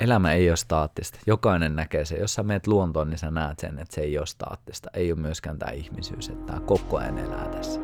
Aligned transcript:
elämä 0.00 0.32
ei 0.32 0.50
ole 0.50 0.56
staattista. 0.56 1.18
Jokainen 1.26 1.76
näkee 1.76 2.04
se. 2.04 2.16
Jos 2.16 2.34
sä 2.34 2.42
meet 2.42 2.66
luontoon, 2.66 3.10
niin 3.10 3.18
sä 3.18 3.30
näet 3.30 3.58
sen, 3.58 3.78
että 3.78 3.94
se 3.94 4.00
ei 4.00 4.18
ole 4.18 4.26
staattista. 4.26 4.90
Ei 4.94 5.12
ole 5.12 5.20
myöskään 5.20 5.58
tämä 5.58 5.72
ihmisyys, 5.72 6.28
että 6.28 6.46
tämä 6.46 6.60
koko 6.60 6.96
ajan 6.96 7.18
elää 7.18 7.48
tässä. 7.48 7.80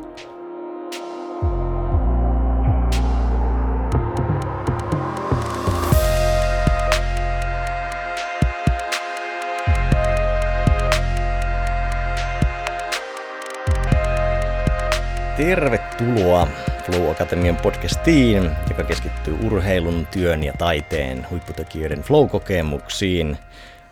Tervetuloa 15.37 16.47
Flow 16.85 17.11
Akatemian 17.11 17.57
podcastiin, 17.57 18.51
joka 18.69 18.83
keskittyy 18.83 19.37
urheilun, 19.43 20.07
työn 20.11 20.43
ja 20.43 20.53
taiteen 20.57 21.27
huipputekijöiden 21.29 22.01
flow-kokemuksiin. 22.01 23.37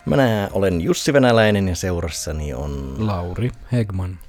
Minä 0.05 0.49
olen 0.51 0.81
Jussi 0.81 1.13
Venäläinen 1.13 1.67
ja 1.67 1.75
seurassani 1.75 2.53
on 2.53 2.95
Lauri 3.07 3.51
Hegman. 3.71 4.19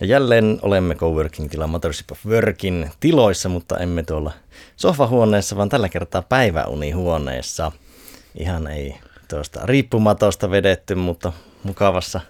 Ja 0.00 0.06
jälleen 0.06 0.58
olemme 0.62 0.94
Coworking-tila 0.94 1.66
Mothership 1.66 2.12
of 2.12 2.26
Workin 2.26 2.90
tiloissa, 3.00 3.48
mutta 3.48 3.78
emme 3.78 4.02
tuolla 4.02 4.32
sohvahuoneessa, 4.76 5.56
vaan 5.56 5.68
tällä 5.68 5.88
kertaa 5.88 6.22
päiväunihuoneessa. 6.22 7.72
Ihan 8.34 8.66
ei 8.66 8.94
tuosta 9.28 9.60
riippumatosta 9.64 10.50
vedetty, 10.50 10.94
mutta 10.94 11.32
mukavassa 11.62 12.20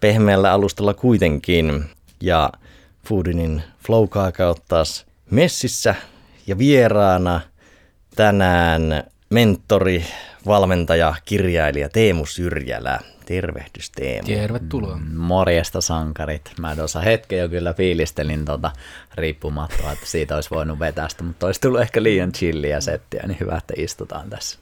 pehmeällä 0.00 0.52
alustalla 0.52 0.94
kuitenkin. 0.94 1.84
Ja 2.20 2.50
Foodinin 3.08 3.62
flow 3.86 4.08
taas 4.68 5.06
messissä 5.30 5.94
ja 6.46 6.58
vieraana 6.58 7.40
tänään 8.16 9.04
mentori, 9.30 10.04
valmentaja, 10.46 11.14
kirjailija 11.24 11.88
Teemu 11.88 12.26
Syrjälä. 12.26 12.98
Tervehdys 13.26 13.90
Teemu. 13.90 14.26
Tervetuloa. 14.26 14.96
Mm, 14.96 15.16
morjesta 15.16 15.80
sankarit. 15.80 16.52
Mä 16.60 16.76
tuossa 16.76 17.00
hetken 17.00 17.38
jo 17.38 17.48
kyllä 17.48 17.74
fiilistelin 17.74 18.44
tuota 18.44 18.70
riippumattoa, 19.14 19.92
että 19.92 20.06
siitä 20.06 20.34
olisi 20.34 20.50
voinut 20.50 20.78
vetästä, 20.78 21.24
mutta 21.24 21.46
olisi 21.46 21.60
tullut 21.60 21.80
ehkä 21.80 22.02
liian 22.02 22.32
chilliä 22.32 22.80
settiä, 22.80 23.22
niin 23.26 23.40
hyvä, 23.40 23.56
että 23.56 23.74
istutaan 23.76 24.30
tässä. 24.30 24.58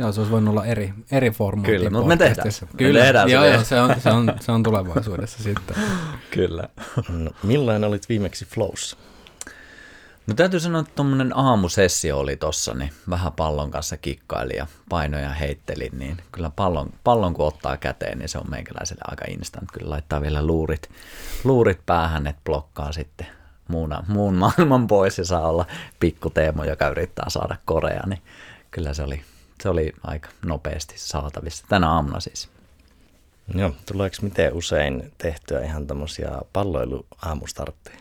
Joo, 0.00 0.12
se 0.12 0.20
olisi 0.20 0.32
voinut 0.32 0.52
olla 0.52 0.66
eri, 0.66 0.92
eri 1.10 1.30
formaatti. 1.30 1.72
Kyllä, 1.72 1.90
mutta 1.90 2.08
me 2.08 2.16
tehdään 2.16 2.52
se. 2.52 2.66
Kyllä, 2.76 2.98
me 2.98 3.04
tehdään 3.04 3.28
joo, 3.28 3.44
joo, 3.44 3.64
se, 3.64 3.80
on, 3.80 4.00
se, 4.00 4.10
on, 4.10 4.32
se 4.40 4.52
on 4.52 4.62
tulevaisuudessa 4.62 5.42
sitten. 5.42 5.76
Kyllä. 6.30 6.68
No, 7.08 7.30
millainen 7.42 7.88
olit 7.88 8.08
viimeksi 8.08 8.44
Flows? 8.44 8.96
No 10.26 10.34
täytyy 10.34 10.60
sanoa, 10.60 10.80
että 10.80 10.92
tuommoinen 10.96 11.36
aamusessio 11.36 12.18
oli 12.18 12.36
tossa, 12.36 12.74
niin 12.74 12.92
vähän 13.10 13.32
pallon 13.32 13.70
kanssa 13.70 13.96
kikkaili 13.96 14.56
ja 14.56 14.66
painoja 14.88 15.28
heittelin, 15.28 15.98
niin 15.98 16.16
kyllä 16.32 16.50
pallon, 16.56 16.90
pallon 17.04 17.34
kun 17.34 17.46
ottaa 17.46 17.76
käteen, 17.76 18.18
niin 18.18 18.28
se 18.28 18.38
on 18.38 18.50
meikäläiselle 18.50 19.02
aika 19.10 19.24
instant. 19.28 19.68
Kyllä 19.72 19.90
laittaa 19.90 20.20
vielä 20.20 20.46
luurit, 20.46 20.90
luurit 21.44 21.86
päähän, 21.86 22.26
että 22.26 22.42
blokkaa 22.44 22.92
sitten 22.92 23.26
muuna, 23.68 24.04
muun 24.08 24.34
maailman 24.34 24.86
pois 24.86 25.18
ja 25.18 25.24
saa 25.24 25.48
olla 25.48 25.66
pikku 26.00 26.30
Teemo, 26.30 26.64
joka 26.64 26.88
yrittää 26.88 27.30
saada 27.30 27.56
korea, 27.64 28.02
niin 28.06 28.22
kyllä 28.70 28.94
se 28.94 29.02
oli 29.02 29.22
se 29.62 29.68
oli 29.68 29.92
aika 30.02 30.28
nopeasti 30.44 30.94
saatavissa. 30.98 31.64
Tänä 31.68 31.90
aamuna 31.90 32.20
siis. 32.20 32.48
Joo, 33.54 33.72
tuleeko 33.86 34.16
miten 34.22 34.52
usein 34.52 35.12
tehtyä 35.18 35.60
ihan 35.60 35.86
tämmöisiä 35.86 36.30
palloiluaamustartteja? 36.52 38.00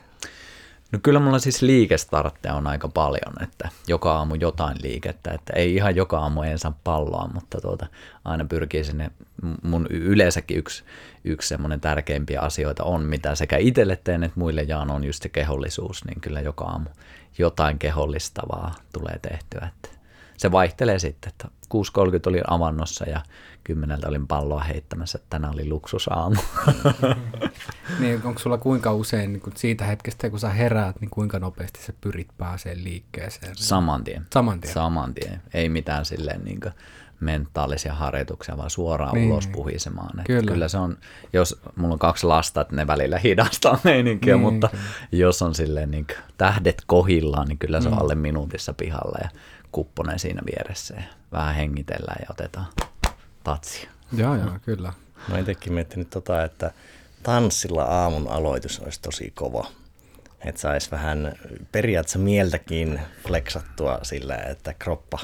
No 0.91 0.99
kyllä 1.03 1.19
mulla 1.19 1.39
siis 1.39 1.61
liikestartteja 1.61 2.55
on 2.55 2.67
aika 2.67 2.87
paljon, 2.87 3.43
että 3.43 3.69
joka 3.87 4.13
aamu 4.13 4.35
jotain 4.35 4.77
liikettä, 4.81 5.31
että 5.31 5.53
ei 5.53 5.75
ihan 5.75 5.95
joka 5.95 6.19
aamu 6.19 6.41
en 6.41 6.59
saa 6.59 6.79
palloa, 6.83 7.29
mutta 7.33 7.61
tuota, 7.61 7.87
aina 8.25 8.45
pyrkii 8.45 8.83
sinne, 8.83 9.11
mun 9.63 9.87
yleensäkin 9.89 10.57
yksi, 10.57 10.83
yksi 11.23 11.47
semmoinen 11.47 11.81
tärkeimpiä 11.81 12.41
asioita 12.41 12.83
on, 12.83 13.01
mitä 13.03 13.35
sekä 13.35 13.57
itselle 13.57 13.99
teen 14.03 14.23
että 14.23 14.39
muille 14.39 14.63
jaan 14.63 14.91
on 14.91 15.03
just 15.03 15.23
se 15.23 15.29
kehollisuus, 15.29 16.05
niin 16.05 16.21
kyllä 16.21 16.41
joka 16.41 16.65
aamu 16.65 16.89
jotain 17.37 17.79
kehollistavaa 17.79 18.75
tulee 18.93 19.19
tehtyä, 19.21 19.69
että 19.75 19.98
se 20.39 20.51
vaihtelee 20.51 20.99
sitten, 20.99 21.29
että 21.29 21.47
6.30 21.47 21.81
oli 22.25 22.41
avannossa 22.47 23.09
ja 23.09 23.21
kymmeneltä 23.63 24.07
olin 24.07 24.27
palloa 24.27 24.63
heittämässä, 24.63 25.17
että 25.17 25.27
tänään 25.29 25.53
oli 25.53 25.69
luksusaamu. 25.69 26.35
niin, 27.99 28.21
onko 28.23 28.39
sulla 28.39 28.57
kuinka 28.57 28.93
usein 28.93 29.33
niin 29.33 29.41
kun 29.41 29.53
siitä 29.55 29.85
hetkestä, 29.85 30.29
kun 30.29 30.39
sä 30.39 30.49
heräät, 30.49 31.01
niin 31.01 31.09
kuinka 31.09 31.39
nopeasti 31.39 31.79
sä 31.81 31.93
pyrit 32.01 32.27
pääseen 32.37 32.83
liikkeeseen? 32.83 33.55
Saman 33.55 34.03
tien. 34.03 34.25
Saman 34.33 34.61
tien. 34.61 34.73
Saman 34.73 35.13
tien. 35.13 35.41
Ei 35.53 35.69
mitään 35.69 36.05
silleen 36.05 36.43
niin 36.43 36.59
mentaalisia 37.19 37.93
harjoituksia, 37.93 38.57
vaan 38.57 38.69
suoraan 38.69 39.13
niin. 39.13 39.31
ulos 39.31 39.47
puhisemaan. 39.47 40.23
Kyllä. 40.23 40.51
kyllä 40.51 40.67
se 40.67 40.77
on, 40.77 40.97
jos 41.33 41.61
mulla 41.75 41.93
on 41.93 41.99
kaksi 41.99 42.25
lasta, 42.25 42.61
että 42.61 42.75
ne 42.75 42.87
välillä 42.87 43.19
hidastaa 43.19 43.79
meininkiä, 43.83 44.33
niin, 44.33 44.41
mutta 44.41 44.67
kyllä. 44.67 44.83
jos 45.11 45.41
on 45.41 45.55
silleen 45.55 45.91
niin 45.91 46.07
tähdet 46.37 46.83
kohillaan, 46.85 47.47
niin 47.47 47.57
kyllä 47.57 47.81
se 47.81 47.87
on 47.87 47.93
mm. 47.93 48.01
alle 48.01 48.15
minuutissa 48.15 48.73
pihalla. 48.73 49.17
Ja 49.21 49.29
kupponen 49.71 50.19
siinä 50.19 50.41
vieressä 50.45 50.95
ja 50.95 51.03
vähän 51.31 51.55
hengitellään 51.55 52.17
ja 52.21 52.27
otetaan 52.29 52.67
tatsia. 53.43 53.89
Joo, 54.17 54.35
joo, 54.35 54.51
kyllä. 54.61 54.93
Mä 55.27 55.39
itsekin 55.39 55.73
miettinyt 55.73 56.09
tota, 56.09 56.43
että 56.43 56.71
tanssilla 57.23 57.83
aamun 57.83 58.27
aloitus 58.27 58.79
olisi 58.79 59.01
tosi 59.01 59.31
kova. 59.35 59.67
Että 60.45 60.61
saisi 60.61 60.91
vähän 60.91 61.33
periaatteessa 61.71 62.19
mieltäkin 62.19 63.01
fleksattua 63.27 63.99
sillä, 64.03 64.35
että 64.35 64.73
kroppa, 64.79 65.19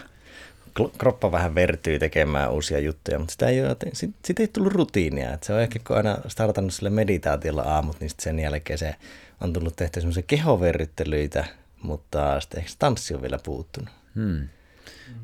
kroppa 0.98 1.32
vähän 1.32 1.56
vertyy 1.56 2.00
tekemään 2.00 2.52
uusia 2.52 2.80
juttuja, 2.80 3.20
mutta 3.20 3.32
sitä 3.32 3.48
ei, 3.48 3.66
ole, 3.66 3.76
sit, 3.94 4.16
sit 4.26 4.40
ei 4.40 4.48
tullut 4.48 4.74
rutiinia. 4.74 5.34
Että 5.34 5.48
se 5.48 5.54
on 5.54 5.62
ehkä 5.62 5.80
kun 5.88 5.98
aina 5.98 6.18
startannut 6.28 6.74
sille 6.74 6.90
meditaatiolla 6.90 7.62
aamut, 7.62 8.00
niin 8.00 8.12
sen 8.20 8.40
jälkeen 8.40 8.80
se 8.80 8.96
on 9.42 9.54
tullut 9.54 9.76
tehty 9.76 10.02
semmoisia 10.02 10.24
kehoverryttelyitä, 10.28 11.46
mutta 11.82 12.40
sitten 12.40 12.60
ehkä 12.60 12.72
se 12.72 12.78
tanssi 12.80 13.16
on 13.16 13.22
vielä 13.22 13.40
puuttunut. 13.44 13.90
Hmm. 14.16 14.48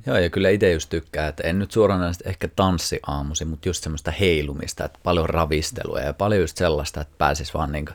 Joo, 0.05 0.17
ja 0.17 0.29
kyllä 0.29 0.49
itse 0.49 0.71
just 0.71 0.89
tykkää, 0.89 1.27
että 1.27 1.43
en 1.43 1.59
nyt 1.59 1.71
suoranaisesti 1.71 2.29
ehkä 2.29 2.47
tanssi 2.47 2.99
aamusi, 3.07 3.45
mutta 3.45 3.69
just 3.69 3.83
semmoista 3.83 4.11
heilumista, 4.11 4.85
että 4.85 4.99
paljon 5.03 5.29
ravistelua 5.29 5.99
ja 5.99 6.13
paljon 6.13 6.41
just 6.41 6.57
sellaista, 6.57 7.01
että 7.01 7.15
pääsis 7.17 7.53
vaan, 7.53 7.71
niinku, 7.71 7.91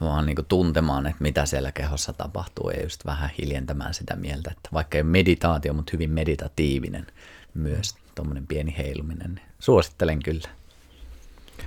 vaan 0.00 0.26
niinku 0.26 0.42
tuntemaan, 0.42 1.06
että 1.06 1.22
mitä 1.22 1.46
siellä 1.46 1.72
kehossa 1.72 2.12
tapahtuu 2.12 2.70
ja 2.70 2.82
just 2.82 3.06
vähän 3.06 3.30
hiljentämään 3.38 3.94
sitä 3.94 4.16
mieltä, 4.16 4.50
että 4.50 4.68
vaikka 4.72 4.98
ei 4.98 5.04
meditaatio, 5.04 5.72
mutta 5.74 5.90
hyvin 5.92 6.10
meditatiivinen 6.10 7.06
myös 7.54 7.94
tuommoinen 8.14 8.46
pieni 8.46 8.74
heiluminen, 8.78 9.34
niin 9.34 9.46
suosittelen 9.58 10.22
kyllä. 10.22 10.48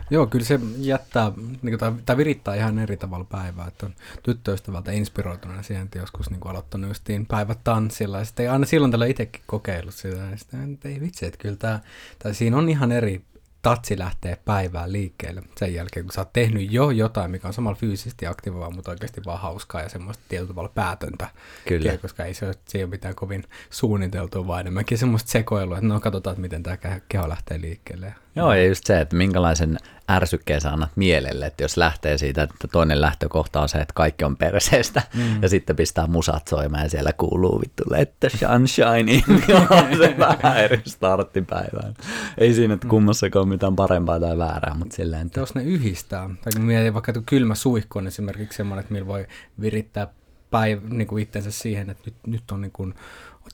Joo, 0.10 0.28
kyllä 0.28 0.46
se 0.46 0.60
jättää, 0.78 1.32
niin 1.62 1.80
kuin, 1.80 2.04
tai, 2.06 2.18
virittää 2.18 2.56
ihan 2.56 2.80
eri 2.80 2.98
tavalla 2.98 3.26
päivää, 3.26 3.68
että 3.68 3.86
on 3.86 3.96
tyttöystävältä 4.24 4.92
inspiroituneena 4.92 5.64
siihen, 5.64 5.86
että 5.86 6.00
joskus 6.00 6.30
niin 6.30 6.40
kuin 6.40 6.52
aloittanut 6.52 6.90
justiin 6.90 7.26
päivät 7.26 7.60
tanssilla, 7.64 8.20
ja 8.20 8.26
sitten 8.26 8.52
aina 8.52 8.66
silloin 8.66 8.92
tällä 8.92 9.06
itsekin 9.06 9.42
kokeillut 9.46 9.96
sitä, 9.96 10.18
ja 10.18 10.38
sitten 10.38 10.80
ei 10.86 11.02
vitsi, 11.02 11.26
että 11.26 11.38
kyllä 11.38 11.56
tämä, 11.56 11.80
tai 12.20 12.34
siinä 12.34 12.58
on 12.58 12.70
ihan 12.70 12.92
eri 12.92 13.22
tatsi 13.66 14.00
lähtee 14.00 14.38
päivään 14.46 14.92
liikkeelle 14.92 15.42
sen 15.58 15.74
jälkeen, 15.74 16.06
kun 16.06 16.14
sä 16.14 16.22
oot 16.22 16.34
tehnyt 16.34 16.72
jo 16.72 16.90
jotain, 16.90 17.32
mikä 17.32 17.48
on 17.48 17.54
samalla 17.54 17.80
fyysisesti 17.80 18.28
aktivoivaa, 18.28 18.70
mutta 18.72 18.92
oikeasti 18.92 19.22
vaan 19.26 19.40
hauskaa 19.40 19.82
ja 19.82 19.90
semmoista 19.90 20.24
tietyllä 20.30 20.48
tavalla 20.48 20.72
päätöntä. 20.76 21.30
Kyllä. 21.68 21.98
Koska 21.98 22.26
ei 22.26 22.34
se, 22.34 22.46
ole, 22.46 22.56
se 22.68 22.78
ei 22.78 22.84
ole 22.84 22.90
mitään 22.90 23.16
kovin 23.16 23.44
suunniteltua, 23.70 24.48
vaan 24.48 24.62
enemmänkin 24.62 24.98
semmoista 24.98 25.32
sekoilua, 25.32 25.78
että 25.78 25.88
no 25.88 26.00
katsotaan, 26.00 26.32
että 26.34 26.42
miten 26.42 26.64
tämä 26.64 26.78
keho 27.10 27.30
lähtee 27.30 27.62
liikkeelle. 27.62 28.16
Joo, 28.36 28.54
ja 28.54 28.66
just 28.66 28.86
se, 28.86 29.02
että 29.02 29.16
minkälaisen 29.16 29.78
ärsykkeen 30.12 30.62
sä 30.62 30.70
annat 30.70 30.92
mielelle, 30.96 31.46
että 31.46 31.64
jos 31.64 31.78
lähtee 31.78 32.18
siitä, 32.18 32.44
että 32.44 32.68
toinen 32.68 33.02
lähtökohta 33.02 33.62
on 33.62 33.70
se, 33.70 33.78
että 33.78 33.94
kaikki 33.94 34.26
on 34.26 34.38
perseestä, 34.38 35.02
mm. 35.14 35.42
ja 35.42 35.50
sitten 35.50 35.76
pistää 35.76 36.08
musat 36.08 36.48
soimaan 36.48 36.84
ja 36.84 36.90
siellä 36.90 37.14
kuuluu 37.14 37.62
vittu 37.62 37.84
let 37.90 38.20
the 38.20 38.30
sunshine 38.30 39.12
in, 39.12 39.24
on 39.70 39.98
se 39.98 40.16
vähän 40.28 40.58
eri 40.58 40.82
starttipäivään. 40.86 41.94
Ei 42.38 42.54
siinä, 42.54 42.74
että 42.74 42.88
mm. 42.88 42.90
kummassakaan 42.90 43.42
ole 43.42 43.50
mitään 43.50 43.76
parempaa 43.76 44.20
tai 44.20 44.38
väärää, 44.38 44.76
mutta 44.80 44.96
silleen. 44.96 45.28
Että... 45.28 45.40
Jos 45.40 45.56
ne 45.56 45.64
yhdistää, 45.64 46.30
tai 46.44 46.54
kun 46.56 46.62
mietin 46.62 46.94
vaikka 46.94 47.14
kylmä 47.26 47.56
suihku 47.56 48.00
on 48.00 48.08
esimerkiksi 48.08 48.58
semmoinen, 48.58 48.82
että 48.82 48.94
millä 48.94 49.08
voi 49.08 49.28
virittää 49.62 50.08
päiv- 50.52 50.94
niin 50.94 51.08
kuin 51.08 51.24
itsensä 51.24 51.52
siihen, 51.52 51.90
että 51.90 52.04
nyt, 52.06 52.16
nyt 52.28 52.52
on 52.52 52.62
niin 52.62 52.72
kuin 52.72 52.94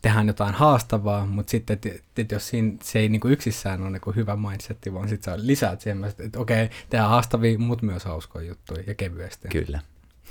tehdään 0.02 0.28
jotain 0.28 0.54
haastavaa, 0.54 1.26
mutta 1.26 1.52
sitten, 1.52 1.74
että 1.74 1.90
et 2.18 2.32
jos 2.32 2.48
siinä, 2.48 2.78
se 2.84 3.00
ei 3.00 3.10
niin 3.10 3.20
kuin 3.20 3.32
yksissään 3.32 3.82
ole 3.82 3.90
niin 3.90 4.02
kuin 4.02 4.16
hyvä 4.16 4.36
mindsetti, 4.36 4.94
vaan 4.94 5.10
sitten 5.10 5.34
sä 5.34 5.48
lisäät 5.48 5.82
siihen, 5.82 6.04
että, 6.04 6.40
okei, 6.40 6.70
tehdään 6.90 7.10
haastavia, 7.10 7.60
mutta 7.60 7.86
myös 7.86 8.06
hauskoja 8.06 8.48
juttuja 8.48 8.84
ja 8.88 8.96
kevyesti. 8.96 9.48
Kyllä, 9.48 9.80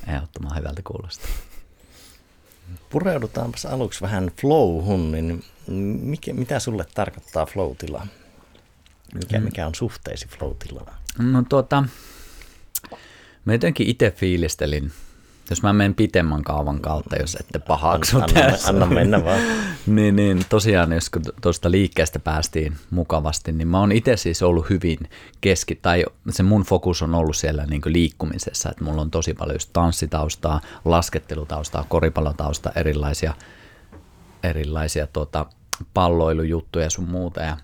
ehdottoman 0.07 0.57
hyvältä 0.59 0.83
kuulostaa. 0.85 1.31
Pureudutaanpas 2.91 3.67
aluksi 3.67 4.01
vähän 4.01 4.31
flowhun, 4.41 5.12
niin 5.12 5.45
mikä, 6.03 6.35
mitä 6.35 6.59
sulle 6.61 6.87
tarkoittaa 6.95 7.47
flow-tila? 7.47 8.07
Mikä, 9.15 9.39
mm. 9.39 9.45
mikä 9.45 9.67
on 9.67 9.75
suhteesi 9.75 10.29
flow-tilaan? 10.29 10.95
No 11.19 11.43
tuota, 11.49 11.85
mä 13.45 13.53
jotenkin 13.53 13.87
itse 13.87 14.11
fiilistelin 14.11 14.93
jos 15.50 15.62
mä 15.62 15.73
menen 15.73 15.94
pitemmän 15.94 16.43
kaavan 16.43 16.81
kautta, 16.81 17.17
jos 17.17 17.35
ette 17.35 17.58
pahaksu 17.58 18.17
anna, 18.17 18.29
tässä. 18.35 18.69
anna 18.69 18.87
mennä 18.87 19.25
vaan. 19.25 19.41
niin, 19.87 20.17
niin, 20.17 20.44
tosiaan 20.49 20.93
jos 20.93 21.11
kun 21.11 21.23
tuosta 21.43 21.70
liikkeestä 21.70 22.19
päästiin 22.19 22.76
mukavasti, 22.91 23.52
niin 23.52 23.69
mä 23.69 23.81
oon 23.81 23.93
itse 23.93 24.17
siis 24.17 24.43
ollut 24.43 24.70
hyvin 24.70 24.99
keski, 25.41 25.75
tai 25.75 26.05
se 26.31 26.43
mun 26.43 26.62
fokus 26.62 27.02
on 27.02 27.14
ollut 27.14 27.37
siellä 27.37 27.67
niin 27.67 27.82
liikkumisessa, 27.87 28.70
että 28.70 28.85
mulla 28.85 29.02
on 29.02 29.11
tosi 29.11 29.35
paljon 29.35 29.55
just 29.55 29.70
tanssitaustaa, 29.73 30.61
laskettelutaustaa, 30.85 31.85
koripallotaustaa, 31.88 32.73
erilaisia, 32.76 33.35
erilaisia 34.43 35.06
tota, 35.06 35.47
palloilujuttuja 35.94 36.91
sun 36.91 37.08
muuta. 37.08 37.41
Ja 37.41 37.56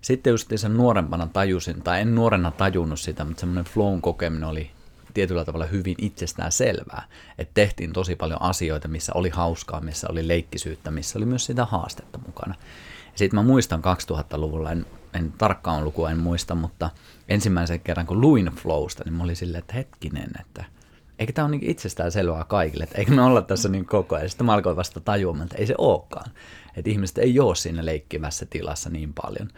sitten 0.00 0.30
just 0.30 0.52
sen 0.56 0.76
nuorempana 0.76 1.26
tajusin, 1.32 1.82
tai 1.82 2.00
en 2.00 2.14
nuorena 2.14 2.50
tajunnut 2.50 3.00
sitä, 3.00 3.24
mutta 3.24 3.40
semmoinen 3.40 3.64
flown 3.64 4.00
kokeminen 4.00 4.48
oli 4.48 4.70
tietyllä 5.14 5.44
tavalla 5.44 5.66
hyvin 5.66 5.94
itsestään 5.98 6.52
selvää, 6.52 7.08
että 7.38 7.54
tehtiin 7.54 7.92
tosi 7.92 8.16
paljon 8.16 8.42
asioita, 8.42 8.88
missä 8.88 9.12
oli 9.14 9.28
hauskaa, 9.28 9.80
missä 9.80 10.06
oli 10.10 10.28
leikkisyyttä, 10.28 10.90
missä 10.90 11.18
oli 11.18 11.26
myös 11.26 11.46
sitä 11.46 11.64
haastetta 11.64 12.18
mukana. 12.26 12.54
Sitten 13.14 13.38
mä 13.38 13.42
muistan 13.42 13.82
2000-luvulla, 13.84 14.72
en, 14.72 14.86
en 15.14 15.32
tarkkaan 15.32 15.84
lukua 15.84 16.10
en 16.10 16.18
muista, 16.18 16.54
mutta 16.54 16.90
ensimmäisen 17.28 17.80
kerran 17.80 18.06
kun 18.06 18.20
luin 18.20 18.46
Flowsta, 18.46 19.04
niin 19.04 19.14
mä 19.14 19.24
olin 19.24 19.36
silleen, 19.36 19.58
että 19.58 19.74
hetkinen, 19.74 20.30
että 20.40 20.64
eikö 21.18 21.32
tämä 21.32 21.46
ole 21.46 21.56
niin 21.56 21.70
itsestään 21.70 22.12
selvää 22.12 22.44
kaikille, 22.44 22.84
että 22.84 22.98
eikö 22.98 23.12
me 23.12 23.22
olla 23.22 23.42
tässä 23.42 23.68
niin 23.68 23.86
koko 23.86 24.16
ajan. 24.16 24.28
Sitten 24.28 24.46
mä 24.46 24.52
alkoin 24.52 24.76
vasta 24.76 25.00
tajuamaan, 25.00 25.44
että 25.46 25.58
ei 25.58 25.66
se 25.66 25.74
olekaan. 25.78 26.30
Että 26.76 26.90
ihmiset 26.90 27.18
ei 27.18 27.40
ole 27.40 27.54
siinä 27.54 27.84
leikkivässä 27.84 28.46
tilassa 28.50 28.90
niin 28.90 29.12
paljon. 29.22 29.48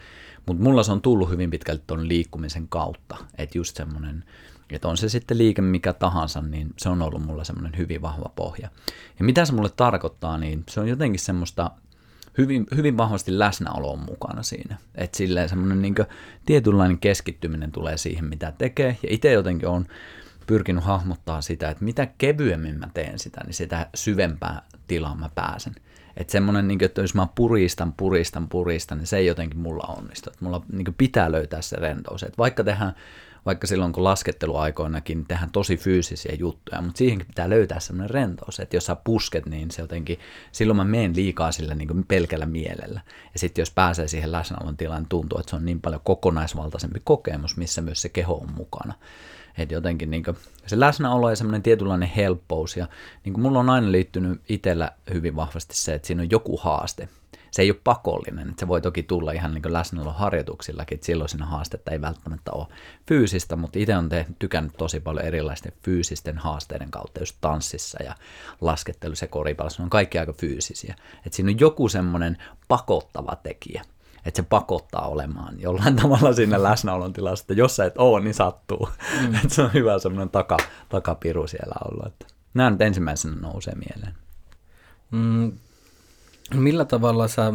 Mutta 0.45 0.63
mulla 0.63 0.83
se 0.83 0.91
on 0.91 1.01
tullut 1.01 1.29
hyvin 1.29 1.49
pitkälti 1.49 1.83
tuon 1.87 2.07
liikkumisen 2.07 2.67
kautta. 2.67 3.17
Että 3.37 3.57
just 3.57 3.75
semmoinen, 3.75 4.23
että 4.69 4.87
on 4.87 4.97
se 4.97 5.09
sitten 5.09 5.37
liike 5.37 5.61
mikä 5.61 5.93
tahansa, 5.93 6.41
niin 6.41 6.73
se 6.77 6.89
on 6.89 7.01
ollut 7.01 7.25
mulla 7.25 7.43
semmoinen 7.43 7.77
hyvin 7.77 8.01
vahva 8.01 8.31
pohja. 8.35 8.69
Ja 9.19 9.25
mitä 9.25 9.45
se 9.45 9.53
mulle 9.53 9.69
tarkoittaa, 9.75 10.37
niin 10.37 10.63
se 10.69 10.79
on 10.79 10.87
jotenkin 10.87 11.19
semmoista 11.19 11.71
hyvin, 12.37 12.65
hyvin 12.75 12.97
vahvasti 12.97 13.39
läsnäolo 13.39 13.91
on 13.91 13.99
mukana 13.99 14.43
siinä. 14.43 14.77
Että 14.95 15.17
silleen 15.17 15.49
semmoinen 15.49 15.81
niin 15.81 15.95
tietynlainen 16.45 16.99
keskittyminen 16.99 17.71
tulee 17.71 17.97
siihen, 17.97 18.25
mitä 18.25 18.53
tekee. 18.57 18.97
Ja 19.03 19.09
itse 19.11 19.31
jotenkin 19.31 19.67
on 19.67 19.85
pyrkinyt 20.47 20.83
hahmottaa 20.83 21.41
sitä, 21.41 21.69
että 21.69 21.83
mitä 21.83 22.05
kevyemmin 22.05 22.79
mä 22.79 22.87
teen 22.93 23.19
sitä, 23.19 23.41
niin 23.45 23.53
sitä 23.53 23.89
syvempää 23.95 24.61
tilaa 24.87 25.15
mä 25.15 25.29
pääsen. 25.35 25.75
Että 26.17 26.31
semmoinen, 26.31 26.67
niin 26.67 26.83
että 26.83 27.01
jos 27.01 27.15
mä 27.15 27.27
puristan, 27.35 27.93
puristan, 27.93 28.49
puristan, 28.49 28.97
niin 28.97 29.07
se 29.07 29.17
ei 29.17 29.25
jotenkin 29.25 29.59
mulla 29.59 29.95
onnistu. 29.97 30.29
Että 30.29 30.45
mulla 30.45 30.61
niin 30.71 30.95
pitää 30.97 31.31
löytää 31.31 31.61
se 31.61 31.75
rentous. 31.75 32.23
Että 32.23 32.37
vaikka 32.37 32.63
tehdään, 32.63 32.93
vaikka 33.47 33.67
silloin 33.67 33.93
kun 33.93 34.03
lasketteluaikoinakin 34.03 35.25
tehdään 35.25 35.51
tosi 35.51 35.77
fyysisiä 35.77 36.35
juttuja, 36.39 36.81
mutta 36.81 36.97
siihenkin 36.97 37.27
pitää 37.27 37.49
löytää 37.49 37.79
semmoinen 37.79 38.09
rentous. 38.09 38.59
Että 38.59 38.75
jos 38.75 38.85
sä 38.85 38.95
pusket, 39.03 39.45
niin 39.45 39.71
se 39.71 39.81
jotenkin, 39.81 40.19
silloin 40.51 40.77
mä 40.77 40.83
menen 40.83 41.15
liikaa 41.15 41.51
sillä 41.51 41.75
niin 41.75 42.05
pelkällä 42.07 42.45
mielellä. 42.45 43.01
Ja 43.33 43.39
sitten 43.39 43.61
jos 43.61 43.71
pääsee 43.71 44.07
siihen 44.07 44.31
läsnäolon 44.31 44.77
tilaan, 44.77 45.01
niin 45.01 45.09
tuntuu, 45.09 45.39
että 45.39 45.49
se 45.49 45.55
on 45.55 45.65
niin 45.65 45.81
paljon 45.81 46.01
kokonaisvaltaisempi 46.03 47.01
kokemus, 47.03 47.57
missä 47.57 47.81
myös 47.81 48.01
se 48.01 48.09
keho 48.09 48.33
on 48.33 48.51
mukana. 48.51 48.93
Että 49.57 49.73
jotenkin 49.73 50.09
niin 50.09 50.23
se 50.65 50.79
läsnäolo 50.79 51.29
ja 51.29 51.35
semmoinen 51.35 51.63
tietynlainen 51.63 52.09
helppous. 52.09 52.77
Ja 52.77 52.87
niin 53.25 53.41
mulla 53.41 53.59
on 53.59 53.69
aina 53.69 53.91
liittynyt 53.91 54.41
itsellä 54.49 54.91
hyvin 55.13 55.35
vahvasti 55.35 55.75
se, 55.75 55.93
että 55.93 56.07
siinä 56.07 56.21
on 56.21 56.31
joku 56.31 56.57
haaste. 56.57 57.09
Se 57.51 57.61
ei 57.61 57.71
ole 57.71 57.79
pakollinen, 57.83 58.49
että 58.49 58.59
se 58.59 58.67
voi 58.67 58.81
toki 58.81 59.03
tulla 59.03 59.31
ihan 59.31 59.53
niin 59.53 59.73
läsnäolon 59.73 60.15
harjoituksillakin, 60.15 60.95
että 60.95 61.05
silloin 61.05 61.29
siinä 61.29 61.45
haastetta 61.45 61.91
ei 61.91 62.01
välttämättä 62.01 62.51
ole 62.51 62.67
fyysistä, 63.07 63.55
mutta 63.55 63.79
itse 63.79 63.97
on 63.97 64.09
tehnyt, 64.09 64.39
tykännyt 64.39 64.77
tosi 64.77 64.99
paljon 64.99 65.25
erilaisten 65.25 65.73
fyysisten 65.83 66.37
haasteiden 66.37 66.91
kautta, 66.91 67.19
just 67.19 67.35
tanssissa 67.41 68.03
ja 68.03 68.15
laskettelussa 68.61 69.23
ja 69.23 69.29
koripallossa, 69.29 69.81
ne 69.81 69.83
on 69.83 69.89
kaikki 69.89 70.19
aika 70.19 70.33
fyysisiä. 70.33 70.95
Että 71.25 71.35
siinä 71.35 71.51
on 71.51 71.59
joku 71.59 71.89
semmoinen 71.89 72.37
pakottava 72.67 73.35
tekijä, 73.35 73.81
että 74.25 74.41
se 74.41 74.47
pakottaa 74.49 75.07
olemaan 75.07 75.61
jollain 75.61 75.95
tavalla 76.01 76.33
siinä 76.33 76.63
läsnäolon 76.63 77.13
tilassa, 77.13 77.43
että 77.43 77.53
jos 77.53 77.75
sä 77.75 77.85
et 77.85 77.97
oo, 77.97 78.19
niin 78.19 78.33
sattuu. 78.33 78.89
Mm. 79.21 79.35
että 79.43 79.49
se 79.49 79.61
on 79.61 79.73
hyvä 79.73 79.99
semmoinen 79.99 80.29
taka, 80.29 80.57
takapiru 80.89 81.47
siellä 81.47 81.75
olla. 81.85 82.07
Että 82.07 82.25
nämä 82.53 82.69
nyt 82.69 82.81
ensimmäisenä 82.81 83.35
nousee 83.35 83.73
mieleen. 83.75 84.13
Mm, 85.11 85.51
millä 86.53 86.85
tavalla 86.85 87.27
sä 87.27 87.53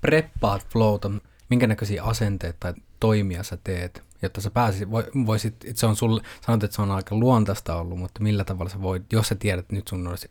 preppaat 0.00 0.66
flowta, 0.68 1.10
minkä 1.48 1.66
näköisiä 1.66 2.04
asenteita 2.04 2.58
tai 2.60 2.74
toimia 3.00 3.42
sä 3.42 3.58
teet, 3.64 4.02
jotta 4.22 4.40
sä 4.40 4.50
pääsisit, 4.50 4.88
voisit, 5.26 5.54
se 5.74 5.86
on 5.86 5.96
sulle, 5.96 6.22
sanot, 6.46 6.64
että 6.64 6.74
se 6.74 6.82
on 6.82 6.90
aika 6.90 7.14
luontaista 7.14 7.76
ollut, 7.76 7.98
mutta 7.98 8.22
millä 8.22 8.44
tavalla 8.44 8.70
sä 8.70 8.82
voit, 8.82 9.12
jos 9.12 9.28
sä 9.28 9.34
tiedät, 9.34 9.60
että 9.60 9.74
nyt 9.74 9.88
sun 9.88 10.06
olisi 10.06 10.30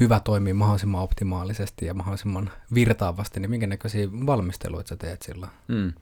hyvä 0.00 0.20
toimii 0.20 0.52
mahdollisimman 0.52 1.02
optimaalisesti 1.02 1.86
ja 1.86 1.94
mahdollisimman 1.94 2.50
virtaavasti, 2.74 3.40
niin 3.40 3.50
minkä 3.50 3.66
näköisiä 3.66 4.08
valmisteluita 4.12 4.88
sä 4.88 4.96
teet 4.96 5.22
sillä? 5.22 5.48
Mm. 5.68 5.92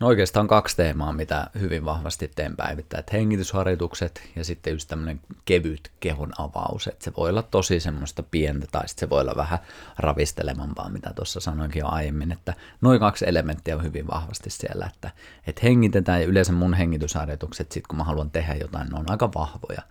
No 0.00 0.06
oikeastaan 0.06 0.48
kaksi 0.48 0.76
teemaa, 0.76 1.12
mitä 1.12 1.50
hyvin 1.60 1.84
vahvasti 1.84 2.30
teen 2.36 2.56
päivittäin. 2.56 3.00
Että 3.00 3.16
hengitysharjoitukset 3.16 4.22
ja 4.36 4.44
sitten 4.44 4.72
just 4.72 4.88
tämmöinen 4.88 5.20
kevyt 5.44 5.92
kehon 6.00 6.32
avaus. 6.38 6.86
Että 6.86 7.04
se 7.04 7.12
voi 7.16 7.30
olla 7.30 7.42
tosi 7.42 7.80
semmoista 7.80 8.22
pientä 8.22 8.66
tai 8.72 8.88
sitten 8.88 9.06
se 9.06 9.10
voi 9.10 9.20
olla 9.20 9.36
vähän 9.36 9.58
ravistelevampaa, 9.98 10.88
mitä 10.88 11.12
tuossa 11.16 11.40
sanoinkin 11.40 11.80
jo 11.80 11.88
aiemmin. 11.88 12.32
Että 12.32 12.54
noin 12.80 13.00
kaksi 13.00 13.28
elementtiä 13.28 13.76
on 13.76 13.84
hyvin 13.84 14.06
vahvasti 14.06 14.50
siellä, 14.50 14.90
että, 14.94 15.10
että 15.46 15.60
hengitetään 15.64 16.20
ja 16.20 16.26
yleensä 16.26 16.52
mun 16.52 16.74
hengitysharjoitukset, 16.74 17.72
sit 17.72 17.86
kun 17.86 17.98
mä 17.98 18.04
haluan 18.04 18.30
tehdä 18.30 18.54
jotain, 18.54 18.88
ne 18.88 18.98
on 18.98 19.10
aika 19.10 19.30
vahvoja. 19.34 19.82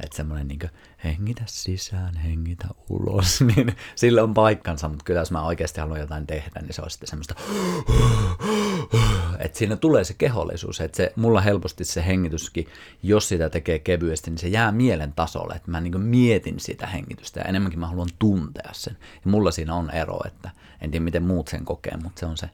Että 0.00 0.16
semmoinen 0.16 0.48
niin 0.48 0.70
hengitä 1.04 1.42
sisään, 1.46 2.16
hengitä 2.16 2.68
ulos, 2.88 3.40
niin 3.56 3.76
sillä 3.94 4.22
on 4.22 4.34
paikkansa, 4.34 4.88
mutta 4.88 5.04
kyllä 5.04 5.20
jos 5.20 5.30
mä 5.30 5.46
oikeasti 5.46 5.80
haluan 5.80 6.00
jotain 6.00 6.26
tehdä, 6.26 6.60
niin 6.60 6.74
se 6.74 6.82
on 6.82 6.90
sitten 6.90 7.08
semmoista, 7.08 7.34
että 9.44 9.58
siinä 9.58 9.76
tulee 9.76 10.04
se 10.04 10.14
kehollisuus, 10.14 10.80
että 10.80 10.96
se, 10.96 11.12
mulla 11.16 11.40
helposti 11.40 11.84
se 11.84 12.06
hengityskin, 12.06 12.66
jos 13.02 13.28
sitä 13.28 13.50
tekee 13.50 13.78
kevyesti, 13.78 14.30
niin 14.30 14.38
se 14.38 14.48
jää 14.48 14.72
mielen 14.72 15.12
tasolle, 15.12 15.54
että 15.54 15.70
mä 15.70 15.80
niin 15.80 16.00
mietin 16.00 16.60
sitä 16.60 16.86
hengitystä 16.86 17.40
ja 17.40 17.44
enemmänkin 17.44 17.80
mä 17.80 17.86
haluan 17.86 18.08
tuntea 18.18 18.70
sen. 18.72 18.96
Ja 19.24 19.30
mulla 19.30 19.50
siinä 19.50 19.74
on 19.74 19.90
ero, 19.90 20.20
että 20.26 20.50
en 20.80 20.90
tiedä 20.90 21.04
miten 21.04 21.22
muut 21.22 21.48
sen 21.48 21.64
kokee, 21.64 21.96
mutta 22.02 22.20
se 22.20 22.26
on 22.26 22.36
se 22.36 22.50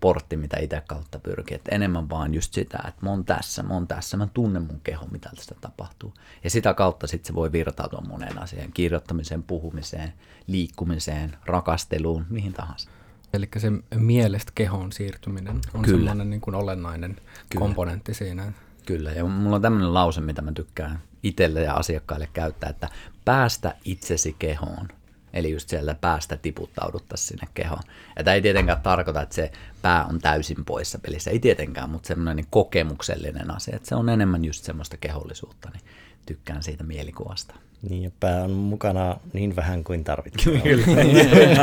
portti, 0.00 0.36
mitä 0.36 0.56
itse 0.60 0.82
kautta 0.88 1.18
pyrkii. 1.18 1.54
Että 1.54 1.74
enemmän 1.74 2.10
vaan 2.10 2.34
just 2.34 2.54
sitä, 2.54 2.78
että 2.88 3.00
mä 3.02 3.10
oon 3.10 3.24
tässä, 3.24 3.62
mä 3.62 3.74
oon 3.74 3.88
tässä, 3.88 4.16
mä 4.16 4.28
tunnen 4.34 4.62
mun 4.62 4.80
keho, 4.84 5.06
mitä 5.10 5.30
tästä 5.36 5.54
tapahtuu. 5.60 6.14
Ja 6.44 6.50
sitä 6.50 6.74
kautta 6.74 7.06
sitten 7.06 7.26
se 7.26 7.34
voi 7.34 7.52
virtautua 7.52 8.00
moneen 8.08 8.42
asiaan, 8.42 8.72
kirjoittamiseen, 8.72 9.42
puhumiseen, 9.42 10.12
liikkumiseen, 10.46 11.36
rakasteluun, 11.46 12.26
mihin 12.30 12.52
tahansa. 12.52 12.90
Eli 13.32 13.48
se 13.56 13.70
mielestä 13.94 14.52
kehoon 14.54 14.92
siirtyminen 14.92 15.60
on 15.74 15.82
Kyllä. 15.82 15.98
sellainen 15.98 16.30
niin 16.30 16.40
kuin 16.40 16.54
olennainen 16.54 17.14
Kyllä. 17.14 17.26
komponentti 17.58 18.14
siinä. 18.14 18.52
Kyllä, 18.86 19.12
ja 19.12 19.24
mulla 19.24 19.56
on 19.56 19.62
tämmöinen 19.62 19.94
lause, 19.94 20.20
mitä 20.20 20.42
mä 20.42 20.52
tykkään 20.52 21.02
itselle 21.22 21.62
ja 21.62 21.74
asiakkaille 21.74 22.28
käyttää, 22.32 22.70
että 22.70 22.88
päästä 23.24 23.74
itsesi 23.84 24.36
kehoon– 24.38 24.88
Eli 25.32 25.52
just 25.52 25.68
sieltä 25.68 25.96
päästä 26.00 26.36
tiputtauduttaisiin 26.36 27.28
sinne 27.28 27.48
kehoon. 27.54 27.82
Ja 28.16 28.24
tämä 28.24 28.34
ei 28.34 28.42
tietenkään 28.42 28.80
tarkoita, 28.82 29.22
että 29.22 29.34
se 29.34 29.52
pää 29.82 30.04
on 30.04 30.18
täysin 30.18 30.64
poissa 30.64 30.98
pelissä. 30.98 31.30
Ei 31.30 31.38
tietenkään, 31.38 31.90
mutta 31.90 32.06
semmoinen 32.06 32.36
niin 32.36 32.46
kokemuksellinen 32.50 33.50
asia. 33.50 33.76
Että 33.76 33.88
se 33.88 33.94
on 33.94 34.08
enemmän 34.08 34.44
just 34.44 34.64
semmoista 34.64 34.96
kehollisuutta, 34.96 35.70
niin 35.70 35.82
tykkään 36.26 36.62
siitä 36.62 36.84
mielikuvasta. 36.84 37.54
Niin, 37.88 38.02
ja 38.02 38.10
pää 38.20 38.44
on 38.44 38.50
mukana 38.50 39.16
niin 39.32 39.56
vähän 39.56 39.84
kuin 39.84 40.04
tarvitsee. 40.04 40.60
kyllä, 40.60 40.86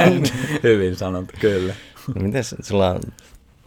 hyvin 0.63 0.95
sanottu, 0.95 1.33
kyllä. 1.39 1.73
No, 2.15 2.21
miten 2.21 2.43
sulla 2.43 2.99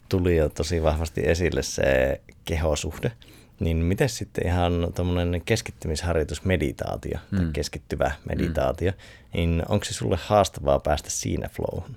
tuli 0.09 0.37
jo 0.37 0.49
tosi 0.49 0.83
vahvasti 0.83 1.21
esille 1.25 1.63
se 1.63 2.21
kehosuhde? 2.45 3.13
Niin 3.61 3.77
miten 3.77 4.09
sitten 4.09 4.47
ihan 4.47 4.93
tuommoinen 4.95 5.43
keskittymisharjoitus, 5.45 6.45
meditaatio 6.45 7.19
mm. 7.31 7.39
tai 7.39 7.47
keskittyvä 7.53 8.13
meditaatio, 8.29 8.91
mm. 8.91 8.97
niin 9.35 9.63
onko 9.69 9.85
se 9.85 9.95
sulle 9.95 10.19
haastavaa 10.27 10.79
päästä 10.79 11.11
siinä 11.11 11.49
flowhun? 11.49 11.97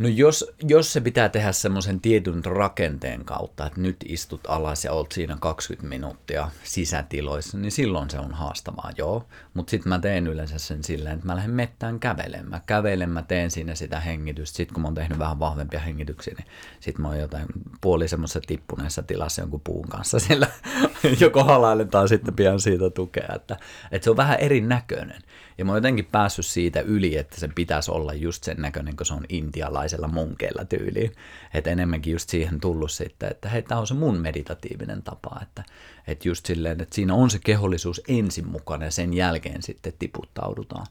No 0.00 0.08
jos, 0.08 0.50
jos 0.68 0.92
se 0.92 1.00
pitää 1.00 1.28
tehdä 1.28 1.52
semmoisen 1.52 2.00
tietyn 2.00 2.44
rakenteen 2.44 3.24
kautta, 3.24 3.66
että 3.66 3.80
nyt 3.80 3.96
istut 4.06 4.40
alas 4.48 4.84
ja 4.84 4.92
olet 4.92 5.12
siinä 5.12 5.36
20 5.40 5.88
minuuttia 5.88 6.50
sisätiloissa, 6.64 7.58
niin 7.58 7.72
silloin 7.72 8.10
se 8.10 8.18
on 8.18 8.34
haastavaa, 8.34 8.90
joo. 8.96 9.26
Mutta 9.54 9.70
sitten 9.70 9.88
mä 9.88 9.98
teen 9.98 10.26
yleensä 10.26 10.58
sen 10.58 10.84
silleen, 10.84 11.14
että 11.14 11.26
mä 11.26 11.36
lähden 11.36 11.50
mettään 11.50 12.00
kävelemään. 12.00 12.48
Mä 12.50 12.60
kävelen, 12.66 13.10
mä 13.10 13.22
teen 13.22 13.50
siinä 13.50 13.74
sitä 13.74 14.00
hengitystä. 14.00 14.56
Sitten 14.56 14.74
kun 14.74 14.82
mä 14.82 14.86
oon 14.86 14.94
tehnyt 14.94 15.18
vähän 15.18 15.38
vahvempia 15.38 15.80
hengityksiä, 15.80 16.34
niin 16.38 16.46
sitten 16.80 17.02
mä 17.02 17.08
oon 17.08 17.20
jotain 17.20 17.46
puoli 17.80 18.08
semmoisessa 18.08 18.40
tippuneessa 18.40 19.02
tilassa 19.02 19.42
jonkun 19.42 19.60
puun 19.64 19.88
kanssa 19.88 20.18
siellä 20.18 20.46
joko 21.20 21.44
halailen 21.44 21.88
tai 21.88 22.08
sitten 22.08 22.34
pian 22.34 22.60
siitä 22.60 22.90
tukea. 22.90 23.28
Että, 23.34 23.56
että 23.92 24.04
se 24.04 24.10
on 24.10 24.16
vähän 24.16 24.38
erinäköinen. 24.40 25.22
Ja 25.60 25.64
mä 25.64 25.72
oon 25.72 25.76
jotenkin 25.76 26.04
päässyt 26.04 26.46
siitä 26.46 26.80
yli, 26.80 27.16
että 27.16 27.40
se 27.40 27.48
pitäisi 27.48 27.90
olla 27.90 28.14
just 28.14 28.44
sen 28.44 28.56
näköinen, 28.56 28.96
kun 28.96 29.06
se 29.06 29.14
on 29.14 29.24
intialaisella 29.28 30.08
munkeilla 30.08 30.64
tyyliin. 30.64 31.12
Että 31.54 31.70
enemmänkin 31.70 32.12
just 32.12 32.28
siihen 32.30 32.60
tullut 32.60 32.90
sitten, 32.90 33.30
että 33.30 33.48
hei, 33.48 33.62
tämä 33.62 33.80
on 33.80 33.86
se 33.86 33.94
mun 33.94 34.18
meditatiivinen 34.18 35.02
tapa, 35.02 35.40
että, 35.42 35.64
että 36.06 36.28
just 36.28 36.46
silleen, 36.46 36.80
että 36.80 36.94
siinä 36.94 37.14
on 37.14 37.30
se 37.30 37.38
kehollisuus 37.44 38.00
ensin 38.08 38.48
mukana 38.48 38.84
ja 38.84 38.90
sen 38.90 39.14
jälkeen 39.14 39.62
sitten 39.62 39.92
tiputtaudutaan. 39.98 40.86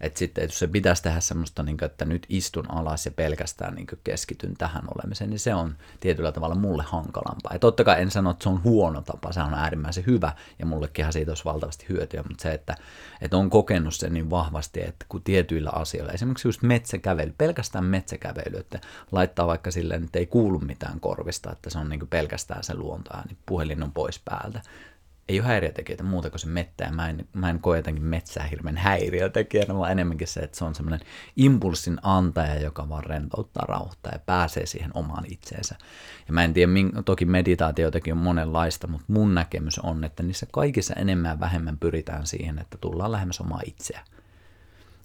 Että 0.00 0.18
sitten, 0.18 0.44
että 0.44 0.52
jos 0.52 0.58
se 0.58 0.66
pitäisi 0.66 1.02
tehdä 1.02 1.20
semmoista, 1.20 1.62
niin 1.62 1.76
kuin, 1.76 1.86
että 1.86 2.04
nyt 2.04 2.26
istun 2.28 2.70
alas 2.70 3.06
ja 3.06 3.12
pelkästään 3.12 3.74
niin 3.74 3.86
kuin 3.86 3.98
keskityn 4.04 4.54
tähän 4.58 4.84
olemiseen, 4.94 5.30
niin 5.30 5.40
se 5.40 5.54
on 5.54 5.76
tietyllä 6.00 6.32
tavalla 6.32 6.54
mulle 6.54 6.82
hankalampaa. 6.86 7.52
Ja 7.52 7.58
totta 7.58 7.84
kai 7.84 8.02
en 8.02 8.10
sano, 8.10 8.30
että 8.30 8.42
se 8.42 8.48
on 8.48 8.64
huono 8.64 9.02
tapa, 9.02 9.32
se 9.32 9.40
on 9.40 9.54
äärimmäisen 9.54 10.06
hyvä 10.06 10.32
ja 10.58 10.66
mullekinhan 10.66 11.12
siitä 11.12 11.30
olisi 11.30 11.44
valtavasti 11.44 11.86
hyötyä, 11.88 12.24
mutta 12.28 12.42
se, 12.42 12.52
että, 12.52 12.74
että 13.20 13.36
on 13.36 13.50
kokenut 13.50 13.94
sen 13.94 14.12
niin 14.12 14.30
vahvasti, 14.30 14.80
että 14.80 15.06
kun 15.08 15.22
tietyillä 15.22 15.70
asioilla, 15.70 16.12
esimerkiksi 16.12 16.48
just 16.48 16.62
metsäkävely, 16.62 17.34
pelkästään 17.38 17.84
metsäkävely, 17.84 18.56
että 18.56 18.80
laittaa 19.12 19.46
vaikka 19.46 19.70
silleen, 19.70 20.04
että 20.04 20.18
ei 20.18 20.26
kuulu 20.26 20.58
mitään 20.58 21.00
korvista, 21.00 21.52
että 21.52 21.70
se 21.70 21.78
on 21.78 21.88
niin 21.88 22.00
kuin 22.00 22.08
pelkästään 22.08 22.64
se 22.64 22.74
luonto, 22.74 23.10
niin 23.26 23.38
puhelin 23.46 23.82
on 23.82 23.92
pois 23.92 24.18
päältä, 24.24 24.60
ei 25.28 25.40
ole 25.40 25.48
häiriötekijöitä 25.48 26.02
muuta 26.02 26.30
kuin 26.30 26.40
se 26.40 26.46
mettä, 26.46 26.84
ja 26.84 26.92
mä 26.92 27.08
en, 27.08 27.28
mä 27.32 27.50
en 27.50 27.60
koe 27.60 27.76
jotenkin 27.76 28.04
metsää 28.04 28.46
hirveän 28.46 28.76
häiriötekijänä, 28.76 29.74
vaan 29.74 29.92
enemmänkin 29.92 30.28
se, 30.28 30.40
että 30.40 30.58
se 30.58 30.64
on 30.64 30.74
semmoinen 30.74 31.00
impulssin 31.36 31.98
antaja, 32.02 32.60
joka 32.60 32.88
vaan 32.88 33.04
rentouttaa, 33.04 33.66
rauhoittaa 33.68 34.12
ja 34.12 34.18
pääsee 34.18 34.66
siihen 34.66 34.90
omaan 34.94 35.24
itseensä. 35.28 35.76
Ja 36.26 36.32
mä 36.32 36.44
en 36.44 36.54
tiedä, 36.54 36.72
toki 37.04 37.24
meditaatiotakin 37.24 38.12
on 38.12 38.18
monenlaista, 38.18 38.86
mutta 38.86 39.12
mun 39.12 39.34
näkemys 39.34 39.78
on, 39.78 40.04
että 40.04 40.22
niissä 40.22 40.46
kaikissa 40.52 40.94
enemmän 40.94 41.30
ja 41.30 41.40
vähemmän 41.40 41.78
pyritään 41.78 42.26
siihen, 42.26 42.58
että 42.58 42.78
tullaan 42.80 43.12
lähemmäs 43.12 43.40
omaa 43.40 43.60
itseä. 43.66 44.00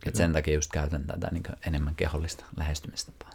Et 0.05 0.15
sen 0.15 0.33
takia 0.33 0.53
just 0.53 0.71
käytän 0.71 1.03
tätä 1.03 1.27
niin 1.31 1.43
enemmän 1.67 1.95
kehollista 1.95 2.45
lähestymistapaa. 2.57 3.29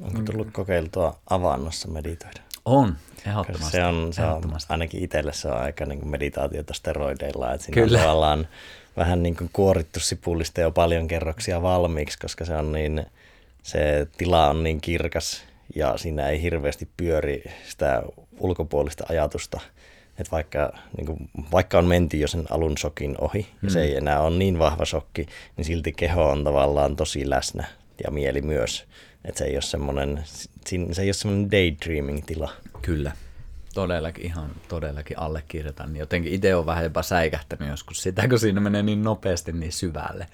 Onko 0.00 0.22
tullut 0.22 0.50
kokeiltua 0.52 1.20
avannossa 1.30 1.88
meditoida? 1.88 2.40
On, 2.64 2.96
ehdottomasti. 3.26 3.70
Se 3.70 3.84
on, 3.84 4.12
se 4.12 4.22
on 4.22 4.42
ainakin 4.68 5.04
itselle 5.04 5.32
se 5.32 5.48
on 5.48 5.56
aika 5.56 5.86
niin 5.86 5.98
kuin 5.98 6.10
meditaatiota 6.10 6.74
steroideilla, 6.74 7.52
että 7.52 7.66
siinä 7.66 7.82
Kyllä. 7.82 7.98
on 7.98 8.04
tavallaan 8.04 8.48
vähän 8.96 9.22
niin 9.22 9.36
kuin 9.36 9.50
kuorittu 9.52 10.00
sipullista 10.00 10.60
jo 10.60 10.70
paljon 10.70 11.08
kerroksia 11.08 11.62
valmiiksi, 11.62 12.18
koska 12.18 12.44
se 12.44 12.56
on 12.56 12.72
niin, 12.72 13.06
se 13.62 14.06
tila 14.18 14.48
on 14.48 14.62
niin 14.62 14.80
kirkas 14.80 15.44
ja 15.74 15.96
siinä 15.96 16.28
ei 16.28 16.42
hirveästi 16.42 16.88
pyöri 16.96 17.44
sitä 17.68 18.02
ulkopuolista 18.38 19.04
ajatusta, 19.08 19.60
että 20.18 20.30
vaikka, 20.30 20.78
niin 20.96 21.06
kuin, 21.06 21.30
vaikka 21.52 21.78
on 21.78 21.84
menty 21.84 22.16
jo 22.16 22.28
sen 22.28 22.46
alun 22.50 22.78
sokin 22.78 23.16
ohi 23.20 23.46
ja 23.62 23.70
se 23.70 23.78
mm. 23.78 23.84
ei 23.84 23.96
enää 23.96 24.20
ole 24.20 24.36
niin 24.36 24.58
vahva 24.58 24.84
sokki, 24.84 25.26
niin 25.56 25.64
silti 25.64 25.92
keho 25.92 26.28
on 26.28 26.44
tavallaan 26.44 26.96
tosi 26.96 27.30
läsnä 27.30 27.64
ja 28.04 28.10
mieli 28.10 28.42
myös. 28.42 28.84
Että 29.24 29.38
se 29.38 29.44
ei 29.44 29.54
ole 29.54 29.62
semmoinen, 29.62 30.24
se 30.92 31.02
ei 31.02 31.08
ole 31.08 31.12
semmoinen 31.12 31.50
daydreaming-tila. 31.50 32.52
Kyllä. 32.82 33.12
Todellakin, 33.74 34.24
ihan 34.24 34.50
todellakin 34.68 35.18
allekirjoitan. 35.18 35.96
Jotenkin 35.96 36.32
itse 36.32 36.54
on 36.54 36.66
vähän 36.66 36.84
jopa 36.84 37.02
säikähtänyt 37.02 37.68
joskus 37.68 38.02
sitä, 38.02 38.28
kun 38.28 38.38
siinä 38.38 38.60
menee 38.60 38.82
niin 38.82 39.02
nopeasti 39.02 39.52
niin 39.52 39.72
syvälle. 39.72 40.26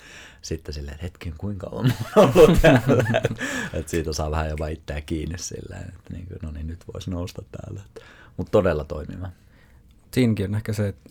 Sitten 0.43 0.75
silleen, 0.75 0.95
että 0.95 1.03
hetken, 1.03 1.35
kuinka 1.39 1.67
on 1.67 1.93
ollut 2.17 2.63
täällä. 2.63 3.21
että 3.73 3.91
siitä 3.91 4.13
saa 4.13 4.31
vähän 4.31 4.49
jopa 4.49 4.69
itseä 4.69 5.01
kiinni 5.01 5.39
silleen, 5.39 5.89
että 5.89 6.13
niin 6.13 6.27
kuin, 6.27 6.39
no 6.43 6.51
niin, 6.51 6.67
nyt 6.67 6.85
voisi 6.93 7.11
nousta 7.11 7.43
täällä. 7.53 7.81
Mutta 8.37 8.51
todella 8.51 8.85
toimiva. 8.85 9.29
Siinäkin 10.11 10.47
on 10.47 10.55
ehkä 10.55 10.73
se, 10.73 10.89
että 10.89 11.11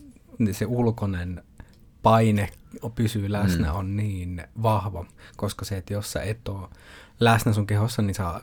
se 0.52 0.66
ulkoinen 0.66 1.42
paine 2.02 2.48
pysyy 2.94 3.32
läsnä 3.32 3.72
mm. 3.72 3.78
on 3.78 3.96
niin 3.96 4.42
vahva, 4.62 5.06
koska 5.36 5.64
se, 5.64 5.76
että 5.76 5.92
jos 5.92 6.12
sä 6.12 6.22
et 6.22 6.48
ole 6.48 6.68
läsnä 7.20 7.52
sun 7.52 7.66
kehossa, 7.66 8.02
niin 8.02 8.14
sä 8.14 8.40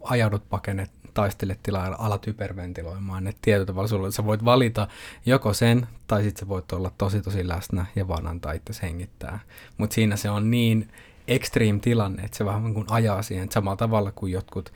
ajaudut 0.00 0.48
pakenet 0.48 0.90
taistelet 1.14 1.62
tilaa 1.62 1.96
alat 1.98 2.26
hyperventiloimaan. 2.26 3.26
Että 3.26 3.38
tietyllä 3.42 3.66
tavalla 3.66 3.88
sulla, 3.88 4.10
sä 4.10 4.24
voit 4.24 4.44
valita 4.44 4.88
joko 5.26 5.52
sen, 5.52 5.86
tai 6.06 6.22
sitten 6.22 6.40
sä 6.40 6.48
voit 6.48 6.72
olla 6.72 6.92
tosi 6.98 7.22
tosi 7.22 7.48
läsnä 7.48 7.86
ja 7.96 8.08
vaan 8.08 8.26
antaa 8.26 8.52
itse 8.52 8.72
hengittää. 8.82 9.40
Mutta 9.78 9.94
siinä 9.94 10.16
se 10.16 10.30
on 10.30 10.50
niin 10.50 10.88
extreme 11.28 11.78
tilanne, 11.78 12.22
että 12.22 12.36
se 12.36 12.44
vähän 12.44 12.64
niin 12.64 12.74
kuin 12.74 12.86
ajaa 12.90 13.22
siihen 13.22 13.52
samalla 13.52 13.76
tavalla 13.76 14.12
kuin 14.12 14.32
jotkut 14.32 14.72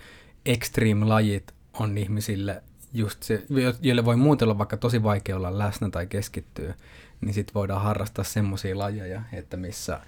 extreme 0.47 1.05
lajit 1.05 1.55
on 1.73 1.99
ihmisille 1.99 2.63
just 2.93 3.23
se, 3.23 3.43
joille 3.83 4.05
voi 4.05 4.17
muuten 4.17 4.47
olla 4.47 4.59
vaikka 4.59 4.77
tosi 4.77 5.03
vaikea 5.03 5.37
olla 5.37 5.59
läsnä 5.59 5.91
tai 5.91 6.07
keskittyä, 6.07 6.75
niin 7.21 7.35
sitten 7.35 7.55
voidaan 7.55 7.83
harrastaa 7.83 8.25
semmoisia 8.25 8.79
lajeja, 8.79 9.23
että 9.33 9.57
missä 9.57 10.01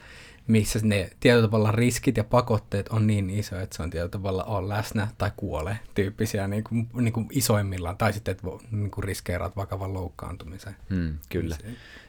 missä 0.46 0.78
ne 0.82 1.10
tietyllä 1.20 1.48
tavalla 1.48 1.72
riskit 1.72 2.16
ja 2.16 2.24
pakotteet 2.24 2.88
on 2.88 3.06
niin 3.06 3.30
iso, 3.30 3.60
että 3.60 3.76
se 3.76 3.82
on 3.82 3.90
tietyllä 3.90 4.10
tavalla 4.10 4.44
on 4.44 4.68
läsnä 4.68 5.08
tai 5.18 5.30
kuole 5.36 5.78
tyyppisiä 5.94 6.48
niin 6.48 6.64
kuin, 6.64 6.88
niin 6.94 7.12
kuin 7.12 7.26
isoimmillaan, 7.32 7.96
tai 7.96 8.12
sitten 8.12 8.32
että 8.32 8.46
niin 8.70 8.90
kuin 8.90 9.04
riskeeraat 9.04 9.56
vakavan 9.56 9.94
loukkaantumisen. 9.94 10.76
Hmm, 10.90 11.18
kyllä. 11.28 11.56
Se, 11.56 11.66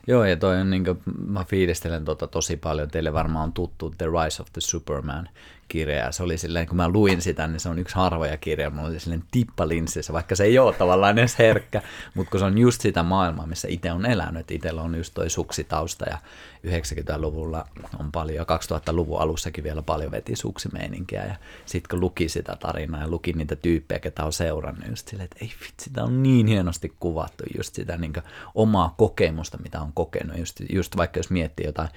Joo, 0.08 0.26
ja 0.26 0.38
toi 0.38 0.62
on 0.62 0.70
niin 0.70 0.86
kuin, 0.86 1.02
mä 1.28 1.44
fiilistelen 1.44 2.06
tota 2.06 2.28
tosi 2.28 2.58
paljon, 2.58 2.90
teille 2.90 3.14
varmaan 3.14 3.44
on 3.44 3.54
tuttu 3.54 3.94
The 3.98 4.06
Rise 4.06 4.42
of 4.42 4.48
the 4.54 4.62
Superman 4.62 5.30
kirja, 5.68 6.12
se 6.12 6.24
oli 6.24 6.38
silleen, 6.38 6.68
kun 6.68 6.78
mä 6.78 6.90
luin 6.90 7.22
sitä, 7.22 7.48
niin 7.48 7.60
se 7.60 7.70
on 7.70 7.80
yksi 7.80 7.96
harvoja 7.96 8.38
kirja, 8.38 8.70
mulla 8.70 8.88
oli 8.88 9.00
silleen 9.00 9.24
tippa 9.32 9.68
linssissä, 9.68 10.14
vaikka 10.14 10.36
se 10.36 10.44
ei 10.44 10.60
ole 10.60 10.74
tavallaan 10.74 11.20
edes 11.20 11.40
herkkä, 11.40 11.82
mutta 12.14 12.32
kun 12.32 12.40
se 12.40 12.46
on 12.46 12.58
just 12.58 12.82
sitä 12.82 13.04
maailmaa, 13.04 13.48
missä 13.48 13.68
itse 13.72 13.92
on 13.92 14.06
elänyt, 14.06 14.52
itsellä 14.52 14.82
on 14.82 14.96
just 14.96 15.14
toi 15.14 15.30
suksitausta 15.30 16.06
ja 16.10 16.18
90-luvulla 16.66 17.68
on 18.00 18.12
paljon, 18.12 18.46
2000-luvun 18.46 19.20
alussakin 19.20 19.64
vielä 19.64 19.82
paljon 19.82 20.12
veti 20.12 20.36
suksimeininkiä. 20.36 21.26
Ja 21.26 21.36
sitten 21.66 21.90
kun 21.90 22.00
luki 22.00 22.30
sitä 22.30 22.56
tarinaa 22.60 23.02
ja 23.02 23.08
luki 23.08 23.34
niitä 23.34 23.56
tyyppejä, 23.56 24.00
ketä 24.00 24.26
on 24.26 24.34
seurannut, 24.34 24.90
just 24.90 25.08
silleen, 25.08 25.26
että 25.26 25.38
ei 25.42 25.52
vitsi, 25.62 25.86
sitä 25.86 26.04
on 26.04 26.24
niin 26.24 26.48
hienosti 26.48 26.94
kuvattu, 27.00 27.44
just 27.58 27.76
sitä 27.76 27.98
niin 27.98 28.14
omaa 28.56 28.94
kokemusta, 28.98 29.58
mitä 29.58 29.82
on 29.82 29.94
kokenut, 29.96 30.38
just, 30.38 30.62
just 30.70 30.98
vaikka 30.98 31.20
jos 31.20 31.30
miettii 31.30 31.66
jotain 31.66 31.90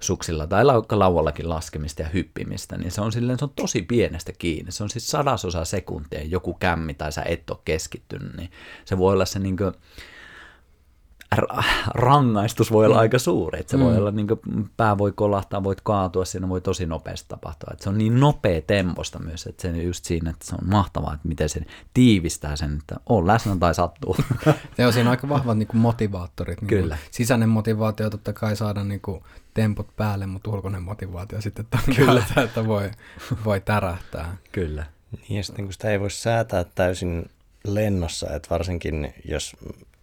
suksilla 0.00 0.46
tai 0.46 0.64
lauallakin 0.90 1.48
laskemista 1.48 2.02
ja 2.02 2.08
hyppimistä, 2.08 2.76
niin 2.76 2.90
se 2.90 3.00
on, 3.00 3.12
silleen, 3.12 3.38
se 3.38 3.44
on 3.44 3.52
tosi 3.56 3.82
pienestä 3.82 4.32
kiinni. 4.32 4.72
Se 4.72 4.82
on 4.82 4.90
siis 4.90 5.10
sadasosa 5.10 5.64
sekuntia, 5.64 6.22
joku 6.22 6.54
kämmi 6.54 6.94
tai 6.94 7.12
sä 7.12 7.22
et 7.22 7.50
ole 7.50 7.58
keskittynyt, 7.64 8.36
niin 8.36 8.50
se 8.84 8.98
voi 8.98 9.12
olla 9.12 9.24
se 9.24 9.38
niin 9.38 9.56
kuin, 9.56 9.72
rangaistus 11.94 12.72
voi 12.72 12.86
olla 12.86 12.94
mm. 12.94 13.00
aika 13.00 13.18
suuri. 13.18 13.60
Että 13.60 13.70
se 13.70 13.76
mm. 13.76 13.82
voi 13.82 13.96
olla, 13.96 14.10
niin 14.10 14.28
kuin, 14.28 14.40
pää 14.76 14.98
voi 14.98 15.12
kolahtaa, 15.12 15.64
voit 15.64 15.80
kaatua, 15.80 16.24
siinä 16.24 16.48
voi 16.48 16.60
tosi 16.60 16.86
nopeasti 16.86 17.28
tapahtua. 17.28 17.68
Että 17.72 17.82
se 17.84 17.90
on 17.90 17.98
niin 17.98 18.20
nopea 18.20 18.60
temposta 18.60 19.18
myös, 19.18 19.46
että 19.46 19.62
se 19.62 19.68
on 19.68 19.82
just 19.82 20.04
siinä, 20.04 20.30
että 20.30 20.46
se 20.46 20.54
on 20.54 20.68
mahtavaa, 20.68 21.14
että 21.14 21.28
miten 21.28 21.48
se 21.48 21.60
tiivistää 21.94 22.56
sen, 22.56 22.78
että 22.78 22.96
on 23.08 23.26
läsnä 23.26 23.56
tai 23.60 23.74
sattuu. 23.74 24.16
Se 24.76 24.86
on 24.86 24.92
siinä 24.92 25.10
aika 25.10 25.28
vahvat 25.28 25.58
niin 25.58 25.66
kuin 25.66 25.80
motivaattorit. 25.80 26.60
Niin 26.60 26.68
Kyllä. 26.68 26.96
Kuin 26.96 27.08
sisäinen 27.10 27.48
motivaatio 27.48 28.10
totta 28.10 28.32
kai 28.32 28.56
saada 28.56 28.84
niin 28.84 29.00
kuin 29.00 29.22
tempot 29.54 29.96
päälle, 29.96 30.26
mutta 30.26 30.50
ulkoinen 30.50 30.82
motivaatio 30.82 31.40
sitten 31.40 31.66
Kyllä. 31.96 32.22
että 32.44 32.66
voi, 32.66 32.90
voi 33.44 33.60
tärähtää. 33.60 34.36
Kyllä. 34.52 34.86
Niin 35.12 35.36
ja 35.36 35.44
sitten 35.44 35.64
kun 35.64 35.72
sitä 35.72 35.90
ei 35.90 36.00
voi 36.00 36.10
säätää 36.10 36.64
täysin 36.64 37.30
lennossa, 37.64 38.30
että 38.34 38.48
varsinkin 38.50 39.14
jos 39.24 39.56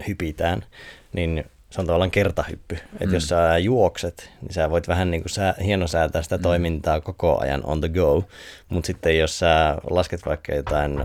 hypitään, 0.08 0.66
niin 1.14 1.46
se 1.70 1.82
on 1.82 1.88
tavallaan 1.88 2.12
kertahyppy. 2.12 2.76
Että 2.76 3.06
mm. 3.06 3.14
jos 3.14 3.28
sä 3.28 3.58
juokset, 3.58 4.32
niin 4.42 4.54
sä 4.54 4.70
voit 4.70 4.88
vähän 4.88 5.12
niin 5.12 5.22
kuin 5.22 5.30
sä, 5.30 5.56
hienosäätää 5.64 6.22
sitä 6.22 6.38
mm. 6.38 6.42
toimintaa 6.42 7.02
koko 7.02 7.40
ajan 7.40 7.62
on 7.66 7.80
the 7.80 7.90
go. 7.90 8.24
Mutta 8.70 8.88
sitten 8.88 9.20
jos 9.20 9.40
sä 9.40 9.78
lasket 9.90 10.26
vaikka 10.26 10.56
jotain, 10.56 11.04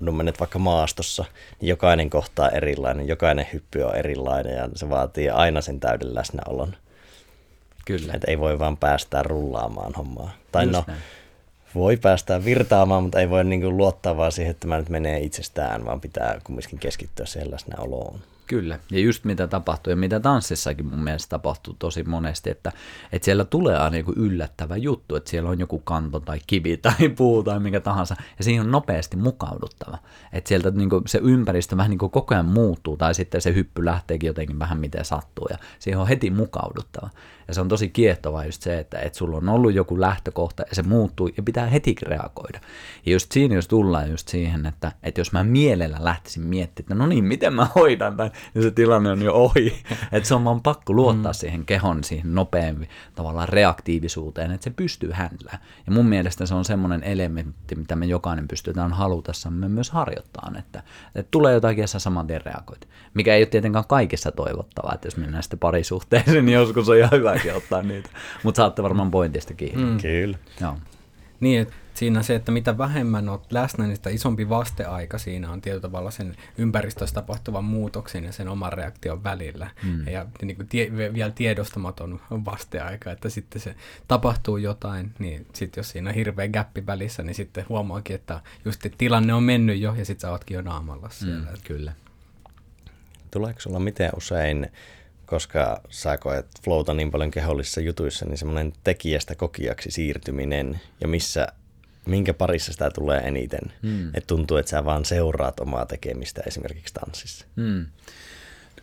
no 0.00 0.12
menet 0.12 0.40
vaikka 0.40 0.58
maastossa, 0.58 1.24
niin 1.60 1.68
jokainen 1.68 2.10
kohtaa 2.10 2.50
erilainen, 2.50 3.08
jokainen 3.08 3.46
hyppy 3.52 3.82
on 3.82 3.96
erilainen 3.96 4.56
ja 4.56 4.68
se 4.74 4.90
vaatii 4.90 5.30
aina 5.30 5.60
sen 5.60 5.80
täyden 5.80 6.14
läsnäolon. 6.14 6.76
Kyllä. 7.84 8.12
Että 8.14 8.30
ei 8.30 8.38
voi 8.38 8.58
vaan 8.58 8.76
päästää 8.76 9.22
rullaamaan 9.22 9.92
hommaa. 9.94 10.30
Tai 10.52 10.64
Just 10.64 10.72
no, 10.72 10.84
näin 10.86 11.00
voi 11.76 11.96
päästä 11.96 12.44
virtaamaan, 12.44 13.02
mutta 13.02 13.20
ei 13.20 13.30
voi 13.30 13.44
niin 13.44 13.60
kuin 13.60 13.76
luottaa 13.76 14.16
vaan 14.16 14.32
siihen, 14.32 14.50
että 14.50 14.66
mä 14.66 14.78
nyt 14.78 14.88
menee 14.88 15.20
itsestään, 15.20 15.84
vaan 15.84 16.00
pitää 16.00 16.40
kumminkin 16.44 16.78
keskittyä 16.78 17.26
siihen 17.26 17.50
läsnäoloon. 17.50 18.20
Kyllä, 18.46 18.78
ja 18.90 19.00
just 19.00 19.24
mitä 19.24 19.46
tapahtuu 19.46 19.90
ja 19.90 19.96
mitä 19.96 20.20
tanssissakin 20.20 20.86
mun 20.86 21.04
mielestä 21.04 21.30
tapahtuu 21.30 21.76
tosi 21.78 22.04
monesti, 22.04 22.50
että, 22.50 22.72
että 23.12 23.24
siellä 23.24 23.44
tulee 23.44 23.76
aina 23.76 23.96
joku 23.96 24.12
yllättävä 24.16 24.76
juttu, 24.76 25.16
että 25.16 25.30
siellä 25.30 25.50
on 25.50 25.58
joku 25.58 25.78
kanto 25.78 26.20
tai 26.20 26.38
kivi 26.46 26.76
tai 26.82 27.08
puu 27.08 27.42
tai 27.42 27.60
mikä 27.60 27.80
tahansa, 27.80 28.16
ja 28.38 28.44
siihen 28.44 28.64
on 28.64 28.70
nopeasti 28.70 29.16
mukauduttava. 29.16 29.98
Että 30.32 30.48
sieltä 30.48 30.70
niin 30.70 30.90
kuin, 30.90 31.02
se 31.06 31.20
ympäristö 31.22 31.76
vähän 31.76 31.90
niin 31.90 31.98
kuin 31.98 32.10
koko 32.10 32.34
ajan 32.34 32.46
muuttuu, 32.46 32.96
tai 32.96 33.14
sitten 33.14 33.40
se 33.40 33.54
hyppy 33.54 33.84
lähteekin 33.84 34.26
jotenkin 34.26 34.58
vähän 34.58 34.78
miten 34.78 35.04
sattuu, 35.04 35.46
ja 35.50 35.58
siihen 35.78 36.00
on 36.00 36.08
heti 36.08 36.30
mukauduttava. 36.30 37.10
Ja 37.48 37.54
se 37.54 37.60
on 37.60 37.68
tosi 37.68 37.88
kiehtovaa 37.88 38.44
just 38.44 38.62
se, 38.62 38.78
että, 38.78 38.98
että 38.98 39.18
sulla 39.18 39.36
on 39.36 39.48
ollut 39.48 39.74
joku 39.74 40.00
lähtökohta 40.00 40.62
ja 40.68 40.74
se 40.74 40.82
muuttuu 40.82 41.30
ja 41.36 41.42
pitää 41.42 41.66
heti 41.66 41.94
reagoida. 42.02 42.60
Ja 43.06 43.12
just 43.12 43.32
siinä 43.32 43.54
jos 43.54 43.68
tullaan 43.68 44.10
just 44.10 44.28
siihen, 44.28 44.66
että, 44.66 44.92
että 45.02 45.20
jos 45.20 45.32
mä 45.32 45.44
mielellä 45.44 45.96
lähtisin 46.00 46.42
miettimään, 46.42 46.86
että 46.86 46.94
no 46.94 47.06
niin, 47.06 47.24
miten 47.24 47.54
mä 47.54 47.66
hoidan, 47.74 48.16
tai 48.16 48.30
niin 48.54 48.62
se 48.62 48.70
tilanne 48.70 49.10
on 49.10 49.22
jo 49.22 49.32
ohi. 49.32 49.82
Että 50.12 50.28
se 50.28 50.34
on 50.34 50.44
vaan 50.44 50.62
pakko 50.62 50.92
luottaa 50.92 51.32
mm. 51.32 51.34
siihen 51.34 51.64
kehon, 51.64 52.04
siihen 52.04 52.34
nopeammin 52.34 52.88
tavallaan 53.14 53.48
reaktiivisuuteen, 53.48 54.50
että 54.50 54.64
se 54.64 54.70
pystyy 54.70 55.10
händlään. 55.12 55.58
Ja 55.86 55.92
mun 55.92 56.06
mielestä 56.06 56.46
se 56.46 56.54
on 56.54 56.64
semmoinen 56.64 57.02
elementti, 57.02 57.74
mitä 57.74 57.96
me 57.96 58.06
jokainen 58.06 58.48
pystytään 58.48 58.92
halutessamme 58.92 59.68
myös 59.68 59.90
harjoittaa, 59.90 60.52
että, 60.58 60.82
että 61.14 61.30
tulee 61.30 61.54
jotakin 61.54 61.82
ja 61.82 61.86
sä 61.86 61.98
saman 61.98 62.26
tien 62.26 62.44
reagoit. 62.44 62.88
Mikä 63.14 63.34
ei 63.34 63.40
ole 63.40 63.46
tietenkään 63.46 63.84
kaikissa 63.88 64.32
toivottavaa, 64.32 64.94
että 64.94 65.06
jos 65.06 65.16
mennään 65.16 65.42
sitten 65.42 65.58
parisuhteeseen, 65.58 66.46
niin 66.46 66.54
joskus 66.54 66.88
on 66.88 66.96
ihan 66.96 67.22
hyväkin 67.36 67.54
ottaa 67.54 67.82
niitä. 67.82 68.10
Mutta 68.42 68.56
saatte 68.56 68.82
varmaan 68.82 69.10
pointista 69.10 69.54
kiinni. 69.54 69.84
Mm. 69.84 69.98
Kyllä. 69.98 70.38
Joo. 70.60 70.76
Niin, 71.40 71.60
että 71.60 71.74
siinä 71.94 72.22
se, 72.22 72.34
että 72.34 72.52
mitä 72.52 72.78
vähemmän 72.78 73.28
olet 73.28 73.52
läsnä, 73.52 73.86
niin 73.86 73.96
sitä 73.96 74.10
isompi 74.10 74.48
vasteaika 74.48 75.18
siinä 75.18 75.50
on 75.50 75.60
tietyllä 75.60 75.82
tavalla 75.82 76.10
sen 76.10 76.36
ympäristössä 76.58 77.14
tapahtuvan 77.14 77.64
muutoksen 77.64 78.24
ja 78.24 78.32
sen 78.32 78.48
oman 78.48 78.72
reaktion 78.72 79.24
välillä. 79.24 79.70
Mm. 79.82 80.08
Ja 80.08 80.26
niin 80.42 80.56
kuin 80.56 80.68
tie, 80.68 80.92
vielä 81.14 81.30
tiedostamaton 81.30 82.20
vasteaika, 82.30 83.12
että 83.12 83.28
sitten 83.28 83.62
se 83.62 83.74
tapahtuu 84.08 84.56
jotain, 84.56 85.12
niin 85.18 85.46
sitten 85.52 85.80
jos 85.80 85.90
siinä 85.90 86.10
on 86.10 86.14
hirveä 86.16 86.48
gappi 86.48 86.86
välissä, 86.86 87.22
niin 87.22 87.34
sitten 87.34 87.64
huomaakin, 87.68 88.16
että 88.16 88.40
just 88.64 88.86
että 88.86 88.98
tilanne 88.98 89.34
on 89.34 89.42
mennyt 89.42 89.80
jo 89.80 89.94
ja 89.94 90.04
sitten 90.04 90.20
sä 90.20 90.30
ootkin 90.30 90.54
jo 90.54 90.62
naamalla 90.62 91.08
siellä. 91.08 91.50
Mm, 91.50 91.58
kyllä. 91.64 91.92
Tuleeko 93.30 93.60
sulla 93.60 93.80
miten 93.80 94.10
usein 94.16 94.68
koska 95.26 95.80
sä 95.90 96.16
koet 96.18 96.46
flowta 96.64 96.94
niin 96.94 97.10
paljon 97.10 97.30
kehollisissa 97.30 97.80
jutuissa, 97.80 98.24
niin 98.24 98.38
semmoinen 98.38 98.72
tekijästä 98.84 99.34
kokijaksi 99.34 99.90
siirtyminen 99.90 100.80
ja 101.00 101.08
missä, 101.08 101.46
minkä 102.06 102.34
parissa 102.34 102.72
sitä 102.72 102.90
tulee 102.90 103.20
eniten. 103.20 103.72
Hmm. 103.82 104.08
Että 104.08 104.26
tuntuu, 104.26 104.56
että 104.56 104.70
sä 104.70 104.84
vaan 104.84 105.04
seuraat 105.04 105.60
omaa 105.60 105.86
tekemistä 105.86 106.42
esimerkiksi 106.46 106.94
tanssissa. 106.94 107.46
Hmm. 107.56 107.86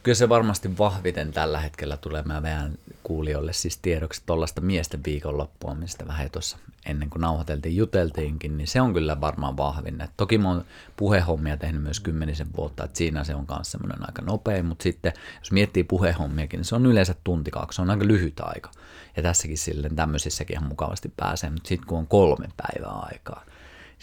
Kyllä 0.04 0.16
se 0.16 0.30
varmasti 0.30 0.78
vahviten 0.78 1.32
tällä 1.32 1.60
hetkellä 1.60 1.98
tulee. 1.98 2.22
Mä 2.22 2.42
vähän 2.42 2.78
kuulijoille 3.04 3.54
siis 3.54 3.78
tiedoksi 3.78 4.22
tuollaista 4.26 4.62
miesten 4.62 5.04
viikonloppua, 5.06 5.76
mistä 5.76 6.08
vähän 6.08 6.32
tuossa 6.32 6.58
ennen 6.86 7.10
kuin 7.10 7.22
nauhoiteltiin 7.22 7.76
juteltiinkin, 7.76 8.58
niin 8.58 8.68
se 8.68 8.82
on 8.82 8.94
kyllä 8.94 9.22
varmaan 9.22 9.58
vahvin. 9.58 10.02
Et 10.02 10.12
toki 10.18 10.38
mä 10.38 10.50
oon 10.50 10.66
puhehommia 10.98 11.58
tehnyt 11.58 11.84
myös 11.84 12.00
kymmenisen 12.00 12.48
vuotta, 12.58 12.84
että 12.84 12.98
siinä 12.98 13.24
se 13.24 13.36
on 13.36 13.46
myös 13.56 13.72
semmoinen 13.72 14.06
aika 14.06 14.22
nopea, 14.22 14.64
mutta 14.64 14.84
sitten 14.84 15.14
jos 15.40 15.52
miettii 15.52 15.84
puhehommiakin, 15.84 16.58
niin 16.58 16.66
se 16.66 16.76
on 16.76 16.86
yleensä 16.86 17.16
tunti 17.24 17.52
kaksi, 17.52 17.76
se 17.76 17.82
on 17.82 17.90
aika 17.90 18.08
lyhyt 18.08 18.40
aika. 18.40 18.72
Ja 19.18 19.24
tässäkin 19.24 19.58
silleen 19.58 19.96
tämmöisissäkin 19.96 20.58
ihan 20.58 20.68
mukavasti 20.70 21.14
pääsee, 21.18 21.50
mutta 21.50 21.68
sitten 21.68 21.88
kun 21.88 21.98
on 21.98 22.08
kolme 22.08 22.48
päivää 22.58 23.00
aikaa, 23.00 23.46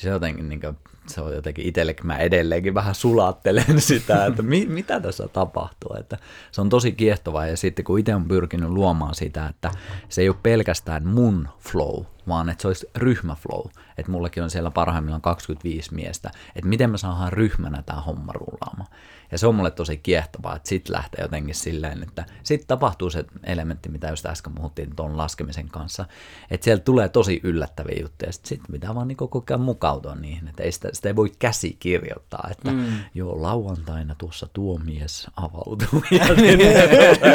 se 0.01 0.09
jotenkin 0.09 0.49
niin 0.49 0.61
kuin, 0.61 0.79
se 1.07 1.21
on 1.21 1.35
jotenkin 1.35 1.67
itsellekin, 1.67 2.07
mä 2.07 2.17
edelleenkin 2.17 2.75
vähän 2.75 2.95
sulattelen 2.95 3.81
sitä, 3.91 4.27
että 4.27 4.43
mi, 4.43 4.67
mitä 4.67 5.01
tässä 5.01 5.29
tapahtuu. 5.29 5.97
Että 5.99 6.19
se 6.53 6.61
on 6.61 6.69
tosi 6.69 6.93
kiehtovaa 6.93 7.47
ja 7.47 7.57
sitten 7.57 7.85
kun 7.85 7.99
itse 7.99 8.15
on 8.15 8.29
pyrkinyt 8.29 8.71
luomaan 8.71 9.15
sitä, 9.15 9.47
että 9.47 9.71
se 10.09 10.23
ei 10.23 10.29
ole 10.29 10.37
pelkästään 10.43 11.07
mun 11.07 11.49
flow, 11.59 12.05
vaan 12.29 12.49
että 12.49 12.63
se 12.63 12.69
olisi 12.69 12.91
ryhmäflow. 12.97 13.67
Että 13.99 14.13
mullakin 14.13 14.43
on 14.43 14.51
siellä 14.51 14.71
parhaimmillaan 14.71 15.23
25 15.23 15.95
miestä, 15.95 16.31
että 16.57 16.69
miten 16.69 16.91
me 16.91 16.99
saadaan 16.99 17.33
ryhmänä 17.33 17.83
tämä 17.83 18.01
homma 18.01 18.33
rullaamaan. 18.33 18.89
Ja 19.33 19.39
se 19.39 19.47
on 19.47 19.55
mulle 19.55 19.71
tosi 19.71 19.97
kiehtovaa, 19.97 20.57
että 20.57 20.69
sitten 20.69 20.93
lähtee 20.93 21.23
jotenkin 21.23 21.55
silleen, 21.55 22.03
että 22.03 22.25
sitten 22.43 22.67
tapahtuu 22.67 23.11
se 23.11 23.25
elementti, 23.45 23.89
mitä 23.89 24.09
just 24.09 24.27
äsken 24.27 24.55
puhuttiin 24.55 24.97
tuon 24.97 25.17
laskemisen 25.17 25.69
kanssa, 25.69 26.05
että 26.51 26.65
sieltä 26.65 26.85
tulee 26.85 27.09
tosi 27.09 27.41
yllättäviä 27.43 27.99
juttuja, 28.01 28.29
ja 28.29 28.33
sitten 28.33 28.49
sit 28.49 28.61
pitää 28.73 28.95
vaan 28.95 29.09
niin 29.09 29.17
koko 29.17 29.45
ajan 29.51 29.61
mukautua 29.61 30.15
niihin, 30.15 30.49
että 30.49 30.63
ei 30.63 30.73
sitä, 30.73 30.89
sitä 30.93 31.09
ei 31.09 31.17
voi 31.17 31.33
käsi 31.39 31.77
kirjoittaa, 31.79 32.49
että 32.51 32.73
mm. 32.73 32.87
joo, 33.15 33.43
lauantaina 33.43 34.15
tuossa 34.15 34.49
tuo 34.53 34.79
mies 34.79 35.27
avautuu. 35.37 36.05
Ja 36.11 36.35
niin, 36.35 36.61
että, 36.61 37.27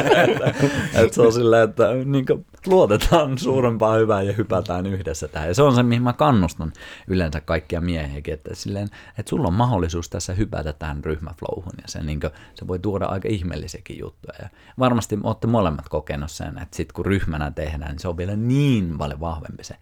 että 1.01 1.15
se 1.15 1.21
on 1.21 1.33
silleen, 1.33 1.69
että 1.69 1.87
niin 2.05 2.25
luotetaan 2.67 3.37
suurempaa 3.47 3.95
hyvää 3.95 4.21
ja 4.21 4.33
hypätään 4.33 4.85
yhdessä 4.85 5.27
tähän. 5.27 5.47
Ja 5.47 5.53
se 5.53 5.61
on 5.63 5.75
se, 5.75 5.83
mihin 5.83 6.03
mä 6.03 6.13
kannustan 6.13 6.73
yleensä 7.07 7.41
kaikkia 7.41 7.81
miehiäkin, 7.81 8.33
että, 8.33 8.55
silleen, 8.55 8.89
että 9.17 9.29
sulla 9.29 9.47
on 9.47 9.53
mahdollisuus 9.53 10.09
tässä 10.09 10.33
hypätä 10.33 10.73
tähän 10.73 11.03
ryhmäflowhun 11.03 11.73
ja 11.81 11.87
se, 11.87 12.03
niin 12.03 12.19
kuin, 12.19 12.31
se 12.55 12.67
voi 12.67 12.79
tuoda 12.79 13.05
aika 13.05 13.27
ihmeellisiäkin 13.27 13.99
juttuja. 13.99 14.35
Ja 14.41 14.49
varmasti 14.79 15.19
olette 15.23 15.47
molemmat 15.47 15.89
kokenut 15.89 16.31
sen, 16.31 16.57
että 16.57 16.77
sitten 16.77 16.93
kun 16.93 17.05
ryhmänä 17.05 17.51
tehdään, 17.51 17.91
niin 17.91 17.99
se 17.99 18.07
on 18.07 18.17
vielä 18.17 18.35
niin 18.35 18.97
paljon 18.97 19.19
vahvempi 19.19 19.63
se 19.63 19.75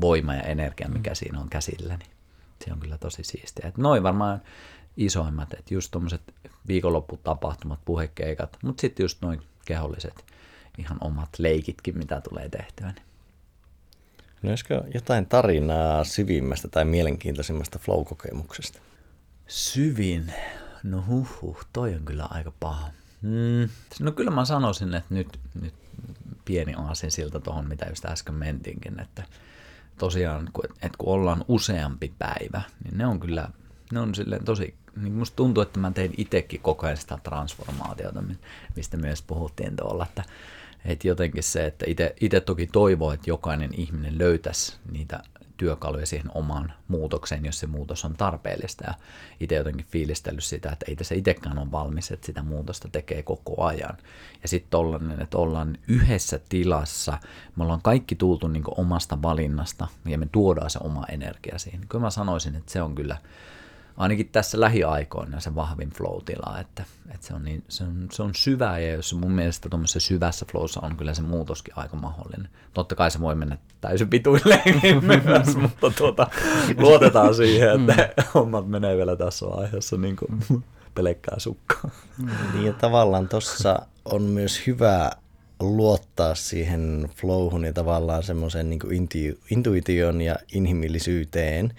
voima 0.00 0.34
ja 0.34 0.42
energia, 0.42 0.88
mikä 0.88 1.14
siinä 1.14 1.40
on 1.40 1.48
käsillä. 1.48 1.96
Niin 1.96 2.10
se 2.64 2.72
on 2.72 2.80
kyllä 2.80 2.98
tosi 2.98 3.24
siistiä. 3.24 3.68
Että 3.68 3.82
noin 3.82 4.02
varmaan 4.02 4.42
isoimmat, 4.96 5.52
että 5.52 5.74
just 5.74 5.90
tuommoiset 5.90 6.34
viikonlopputapahtumat, 6.68 7.80
puhekeikat, 7.84 8.58
mutta 8.62 8.80
sitten 8.80 9.04
just 9.04 9.22
noin 9.22 9.42
keholliset 9.64 10.24
ihan 10.78 10.98
omat 11.00 11.28
leikitkin, 11.38 11.98
mitä 11.98 12.20
tulee 12.20 12.48
tehtyä. 12.48 12.86
Niin. 12.86 13.08
No 14.42 14.50
olisiko 14.50 14.74
jotain 14.94 15.26
tarinaa 15.26 16.04
syvimmästä 16.04 16.68
tai 16.68 16.84
mielenkiintoisimmasta 16.84 17.78
flow-kokemuksesta? 17.78 18.80
Syvin? 19.46 20.32
No 20.82 21.04
huh, 21.06 21.42
huh 21.42 21.66
toi 21.72 21.94
on 21.94 22.04
kyllä 22.04 22.24
aika 22.30 22.52
paha. 22.60 22.88
Mm, 23.22 23.68
no 24.00 24.12
kyllä 24.12 24.30
mä 24.30 24.44
sanoisin, 24.44 24.94
että 24.94 25.14
nyt, 25.14 25.38
nyt 25.60 25.74
pieni 26.44 26.74
aasin 26.74 27.10
siltä 27.10 27.40
tuohon, 27.40 27.68
mitä 27.68 27.86
just 27.88 28.04
äsken 28.04 28.34
mentiinkin, 28.34 29.00
että 29.00 29.22
tosiaan, 29.98 30.48
että 30.64 30.98
kun 30.98 31.14
ollaan 31.14 31.44
useampi 31.48 32.12
päivä, 32.18 32.62
niin 32.84 32.98
ne 32.98 33.06
on 33.06 33.20
kyllä, 33.20 33.48
ne 33.92 34.00
on 34.00 34.14
silleen 34.14 34.44
tosi, 34.44 34.74
niin 34.96 35.12
musta 35.12 35.36
tuntuu, 35.36 35.62
että 35.62 35.80
mä 35.80 35.90
tein 35.90 36.14
itsekin 36.16 36.60
koko 36.60 36.86
ajan 36.86 36.96
sitä 36.96 37.18
transformaatiota, 37.22 38.22
mistä 38.76 38.96
myös 38.96 39.22
puhuttiin 39.22 39.76
tuolla, 39.76 40.06
että 40.06 40.24
että 40.88 41.08
jotenkin 41.08 41.42
se, 41.42 41.66
että 41.66 41.86
itse 42.20 42.40
toki 42.40 42.66
toivoo, 42.66 43.12
että 43.12 43.30
jokainen 43.30 43.70
ihminen 43.74 44.18
löytäisi 44.18 44.76
niitä 44.92 45.22
työkaluja 45.56 46.06
siihen 46.06 46.30
omaan 46.34 46.72
muutokseen, 46.88 47.44
jos 47.44 47.60
se 47.60 47.66
muutos 47.66 48.04
on 48.04 48.14
tarpeellista. 48.16 48.84
Ja 48.86 48.94
itse 49.40 49.54
jotenkin 49.54 49.86
fiilistellyt 49.86 50.44
sitä, 50.44 50.72
että 50.72 50.86
ei 50.88 50.96
tässä 50.96 51.14
itsekään 51.14 51.58
ole 51.58 51.72
valmis, 51.72 52.10
että 52.10 52.26
sitä 52.26 52.42
muutosta 52.42 52.88
tekee 52.88 53.22
koko 53.22 53.64
ajan. 53.64 53.96
Ja 54.42 54.48
sitten 54.48 54.70
tollainen, 54.70 55.22
että 55.22 55.38
ollaan 55.38 55.78
yhdessä 55.88 56.40
tilassa, 56.48 57.18
me 57.56 57.64
ollaan 57.64 57.82
kaikki 57.82 58.14
tultu 58.16 58.48
niin 58.48 58.64
omasta 58.66 59.22
valinnasta 59.22 59.88
ja 60.04 60.18
me 60.18 60.28
tuodaan 60.32 60.70
se 60.70 60.78
oma 60.82 61.04
energia 61.08 61.58
siihen. 61.58 61.80
Kyllä 61.88 62.02
mä 62.02 62.10
sanoisin, 62.10 62.54
että 62.54 62.72
se 62.72 62.82
on 62.82 62.94
kyllä 62.94 63.16
ainakin 63.98 64.28
tässä 64.28 64.60
lähiaikoina 64.60 65.40
se 65.40 65.54
vahvin 65.54 65.90
flow-tila, 65.90 66.60
että, 66.60 66.84
että 67.14 67.26
se, 67.26 67.34
on 67.34 67.44
niin, 67.44 67.64
se, 67.68 67.84
on, 67.84 68.08
se 68.12 68.22
on 68.22 68.34
syvä 68.34 68.78
ja 68.78 68.92
jos 68.92 69.14
mun 69.14 69.32
mielestä 69.32 69.68
tuommoisessa 69.68 70.00
syvässä 70.00 70.46
flowssa 70.50 70.80
on 70.80 70.96
kyllä 70.96 71.14
se 71.14 71.22
muutoskin 71.22 71.74
aika 71.76 71.96
mahdollinen. 71.96 72.48
Totta 72.74 72.94
kai 72.94 73.10
se 73.10 73.20
voi 73.20 73.34
mennä 73.34 73.58
täysin 73.80 74.08
pituille 74.08 74.62
myös, 75.24 75.56
mutta 75.62 75.90
tuota, 75.90 76.26
luotetaan 76.76 77.34
siihen, 77.34 77.90
että 77.90 78.08
mm. 78.16 78.24
hommat 78.34 78.68
menee 78.68 78.96
vielä 78.96 79.16
tässä 79.16 79.46
vaiheessa 79.46 79.96
niin 79.96 80.16
kuin 80.16 80.64
pelkkää 80.94 81.38
sukkaa. 81.38 81.90
Niin 82.52 82.66
ja 82.66 82.72
tavallaan 82.72 83.28
tuossa 83.28 83.78
on 84.04 84.22
myös 84.22 84.66
hyvä 84.66 85.10
luottaa 85.60 86.34
siihen 86.34 87.10
flowhun 87.16 87.64
ja 87.64 87.72
tavallaan 87.72 88.22
semmoisen 88.22 88.70
niin 88.70 89.38
intuition 89.50 90.20
ja 90.20 90.36
inhimillisyyteen, 90.52 91.74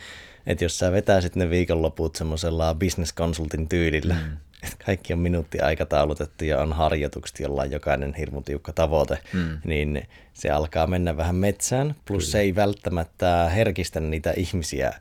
että 0.49 0.65
jos 0.65 0.79
sä 0.79 0.91
vetäisit 0.91 1.35
ne 1.35 1.49
viikonloput 1.49 2.15
semmoisella 2.15 2.75
business 2.75 3.13
consultin 3.15 3.69
tyylillä, 3.69 4.13
mm. 4.13 4.37
että 4.63 4.85
kaikki 4.85 5.13
on 5.13 5.19
minuutti 5.19 5.59
aikataulutettu 5.59 6.45
ja 6.45 6.61
on 6.61 6.73
harjoitukset, 6.73 7.39
jolla 7.39 7.61
on 7.61 7.71
jokainen 7.71 8.13
hirmu 8.13 8.41
tiukka 8.41 8.73
tavoite, 8.73 9.17
mm. 9.33 9.57
niin 9.65 10.07
se 10.33 10.49
alkaa 10.49 10.87
mennä 10.87 11.17
vähän 11.17 11.35
metsään. 11.35 11.95
Plus 12.05 12.23
Kyllä. 12.23 12.31
se 12.31 12.39
ei 12.39 12.55
välttämättä 12.55 13.49
herkistä 13.55 13.99
niitä 13.99 14.33
ihmisiä, 14.37 14.93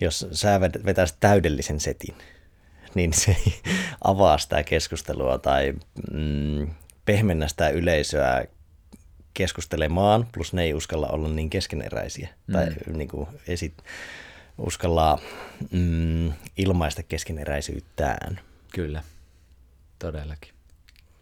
jos 0.00 0.26
sä 0.32 0.60
vetäisit 0.60 1.16
täydellisen 1.20 1.80
setin 1.80 2.14
niin 2.94 3.12
se 3.12 3.36
ei 3.46 3.54
avaa 4.04 4.38
sitä 4.38 4.62
keskustelua 4.62 5.38
tai 5.38 5.74
mm, 6.12 6.66
pehmennä 7.04 7.48
sitä 7.48 7.68
yleisöä 7.68 8.44
keskustelemaan, 9.34 10.26
plus 10.34 10.52
ne 10.52 10.62
ei 10.62 10.74
uskalla 10.74 11.08
olla 11.08 11.28
niin 11.28 11.50
keskeneräisiä 11.50 12.28
mm. 12.46 12.52
tai 12.52 12.68
niin 12.86 13.08
kuin 13.08 13.28
esit, 13.48 13.74
uskalla 14.58 15.18
mm, 15.70 16.32
ilmaista 16.56 17.02
keskeneräisyyttään. 17.02 18.40
Kyllä, 18.74 19.02
todellakin. 19.98 20.54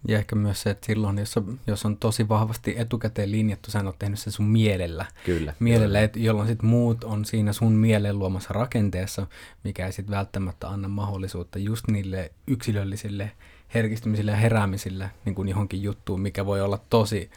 Ja 0.09 0.19
ehkä 0.19 0.37
myös 0.37 0.63
se, 0.63 0.71
että 0.71 0.87
silloin, 0.87 1.19
jos 1.19 1.37
on, 1.37 1.61
jos 1.67 1.87
on 1.87 1.97
tosi 1.97 2.29
vahvasti 2.29 2.75
etukäteen 2.79 3.33
linjattu, 3.33 3.71
sä 3.71 3.83
oot 3.85 3.99
tehnyt 3.99 4.19
sen 4.19 4.33
sun 4.33 4.47
mielellä. 4.47 5.07
Kyllä. 5.25 5.55
Mielellä, 5.59 6.01
et, 6.01 6.17
jolloin 6.17 6.49
sitten 6.49 6.69
muut 6.69 7.05
on 7.05 7.25
siinä 7.25 7.53
sun 7.53 7.73
mielen 7.73 8.19
luomassa 8.19 8.53
rakenteessa, 8.53 9.27
mikä 9.65 9.87
ei 9.87 9.93
sitten 9.93 10.17
välttämättä 10.17 10.69
anna 10.69 10.89
mahdollisuutta 10.89 11.59
just 11.59 11.89
niille 11.89 12.33
yksilöllisille 12.47 13.33
herkistymisille 13.75 14.31
ja 14.31 14.37
heräämisille 14.37 15.11
niin 15.25 15.35
kuin 15.35 15.49
johonkin 15.49 15.83
juttuun, 15.83 16.21
mikä 16.21 16.47
voi 16.47 16.61
olla 16.61 16.79
tosi 16.91 17.31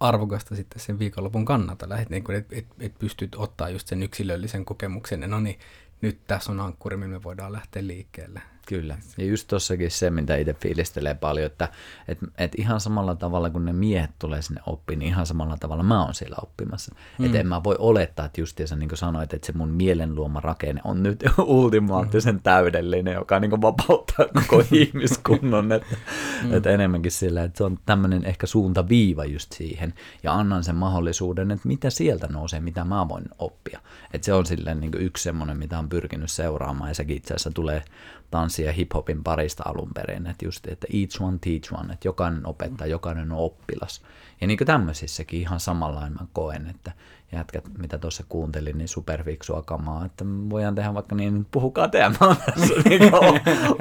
arvokasta 0.00 0.56
sitten 0.56 0.80
sen 0.80 0.98
viikonlopun 0.98 1.44
kannalta. 1.44 1.88
Lähet, 1.88 2.10
niin 2.10 2.30
että 2.30 2.56
et, 2.56 2.66
et 2.80 2.98
pystyt 2.98 3.34
ottaa 3.34 3.68
just 3.68 3.88
sen 3.88 4.02
yksilöllisen 4.02 4.64
kokemuksen, 4.64 5.20
no 5.20 5.40
niin, 5.40 5.58
nyt 6.00 6.20
tässä 6.26 6.52
on 6.52 6.60
ankkuri, 6.60 6.96
millä 6.96 7.12
me 7.12 7.22
voidaan 7.22 7.52
lähteä 7.52 7.86
liikkeelle. 7.86 8.42
Kyllä. 8.68 8.98
Ja 9.18 9.24
just 9.24 9.48
tossakin 9.48 9.90
se, 9.90 10.10
mitä 10.10 10.36
itse 10.36 10.54
fiilistelee 10.54 11.14
paljon, 11.14 11.46
että 11.46 11.68
et, 12.08 12.18
et 12.38 12.52
ihan 12.56 12.80
samalla 12.80 13.14
tavalla 13.14 13.50
kun 13.50 13.64
ne 13.64 13.72
miehet 13.72 14.10
tulee 14.18 14.42
sinne 14.42 14.60
oppiin, 14.66 14.98
niin 14.98 15.08
ihan 15.08 15.26
samalla 15.26 15.56
tavalla 15.60 15.82
mä 15.82 16.04
oon 16.04 16.14
siellä 16.14 16.36
oppimassa. 16.42 16.94
Mm. 17.18 17.24
Että 17.24 17.40
en 17.40 17.46
mä 17.46 17.64
voi 17.64 17.76
olettaa, 17.78 18.26
että 18.26 18.40
justiinsa 18.40 18.76
niin 18.76 18.88
kuin 18.88 18.98
sanoit, 18.98 19.34
että 19.34 19.46
se 19.46 19.52
mun 19.52 19.68
mielenluoma 19.68 20.40
rakenne 20.40 20.80
on 20.84 21.02
nyt 21.02 21.24
ultimaattisen 21.38 22.34
mm. 22.34 22.40
täydellinen, 22.42 23.14
joka 23.14 23.40
niin 23.40 23.50
kuin 23.50 23.62
vapauttaa 23.62 24.26
koko 24.34 24.64
ihmiskunnon. 24.72 25.72
Että 25.72 25.96
mm. 26.44 26.54
et 26.54 26.66
enemmänkin 26.66 27.12
sillä, 27.12 27.42
että 27.42 27.58
se 27.58 27.64
on 27.64 27.78
tämmöinen 27.86 28.24
ehkä 28.24 28.46
suuntaviiva 28.46 29.24
just 29.24 29.52
siihen. 29.52 29.94
Ja 30.22 30.34
annan 30.34 30.64
sen 30.64 30.76
mahdollisuuden, 30.76 31.50
että 31.50 31.68
mitä 31.68 31.90
sieltä 31.90 32.26
nousee, 32.26 32.60
mitä 32.60 32.84
mä 32.84 33.08
voin 33.08 33.24
oppia. 33.38 33.80
Että 34.12 34.24
se 34.24 34.32
on 34.32 34.46
silleen 34.46 34.80
niin 34.80 34.92
yksi 34.98 35.24
semmoinen, 35.24 35.58
mitä 35.58 35.78
on 35.78 35.88
pyrkinyt 35.88 36.30
seuraamaan 36.30 36.90
ja 36.90 36.94
sekin 36.94 37.16
itse 37.16 37.34
asiassa 37.34 37.50
tulee 37.50 37.82
tanssi- 38.30 38.64
ja 38.64 38.72
hip-hopin 38.72 39.22
parista 39.24 39.62
alun 39.66 39.90
perin, 39.94 40.26
että 40.26 40.44
just, 40.44 40.66
että 40.66 40.86
each 40.92 41.22
one 41.22 41.38
teach 41.40 41.74
one, 41.80 41.92
että 41.92 42.08
jokainen 42.08 42.46
opettaa, 42.46 42.86
jokainen 42.86 43.32
on 43.32 43.38
oppilas. 43.38 44.02
Ja 44.40 44.46
niin 44.46 44.58
kuin 44.58 44.66
tämmöisissäkin 44.66 45.40
ihan 45.40 45.60
samanlainen 45.60 46.12
mä 46.12 46.26
koen, 46.32 46.66
että 46.70 46.92
jätkät, 47.32 47.64
mitä 47.78 47.98
tuossa 47.98 48.24
kuuntelin, 48.28 48.78
niin 48.78 48.88
superfiksua 48.88 49.62
kamaa, 49.62 50.04
että 50.04 50.24
voidaan 50.50 50.74
tehdä 50.74 50.94
vaikka 50.94 51.14
niin, 51.14 51.46
puhukaa 51.50 51.88
te, 51.88 51.98
mä 51.98 52.16
niin 52.88 53.02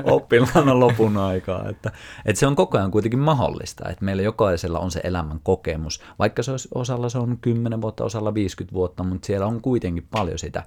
oppilaana 0.03 0.79
lopun 0.79 1.17
aikaa. 1.17 1.69
Että, 1.69 1.91
että 2.25 2.39
se 2.39 2.47
on 2.47 2.55
koko 2.55 2.77
ajan 2.77 2.91
kuitenkin 2.91 3.19
mahdollista, 3.19 3.89
että 3.89 4.05
meillä 4.05 4.23
jokaisella 4.23 4.79
on 4.79 4.91
se 4.91 5.01
elämän 5.03 5.39
kokemus, 5.43 6.01
vaikka 6.19 6.43
se 6.43 6.51
olisi, 6.51 6.69
osalla 6.75 7.10
se 7.10 7.17
on 7.17 7.38
10 7.38 7.81
vuotta, 7.81 8.03
osalla 8.03 8.33
50 8.33 8.73
vuotta, 8.73 9.03
mutta 9.03 9.25
siellä 9.25 9.45
on 9.45 9.62
kuitenkin 9.62 10.07
paljon 10.12 10.39
sitä 10.39 10.63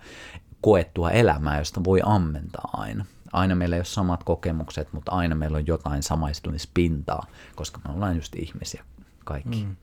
koettua 0.61 1.11
elämää, 1.11 1.59
josta 1.59 1.85
voi 1.85 2.01
ammentaa 2.05 2.71
aina. 2.73 3.05
Aina 3.33 3.55
meillä 3.55 3.77
ei 3.77 3.81
ole 3.81 3.85
samat 3.85 4.25
kokemukset, 4.25 4.93
mutta 4.93 5.13
aina 5.13 5.35
meillä 5.35 5.57
on 5.57 5.67
jotain 5.67 6.03
samaistumispintaa, 6.03 7.27
koska 7.55 7.81
me 7.85 7.95
ollaan 7.95 8.17
just 8.17 8.37
ihmisiä 8.37 8.85
kaikki. 9.25 9.65
Mm. 9.65 9.77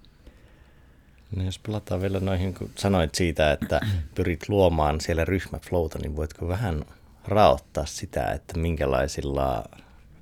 No 1.36 1.43
jos 1.43 1.60
palataan 1.60 2.01
vielä 2.01 2.19
noihin, 2.19 2.53
kun 2.53 2.69
sanoit 2.75 3.15
siitä, 3.15 3.51
että 3.51 3.81
pyrit 4.15 4.49
luomaan 4.49 5.01
siellä 5.01 5.25
ryhmäflowta, 5.25 5.99
niin 5.99 6.15
voitko 6.15 6.47
vähän 6.47 6.86
raottaa 7.27 7.86
sitä, 7.86 8.31
että 8.31 8.60
minkälaisilla 8.60 9.63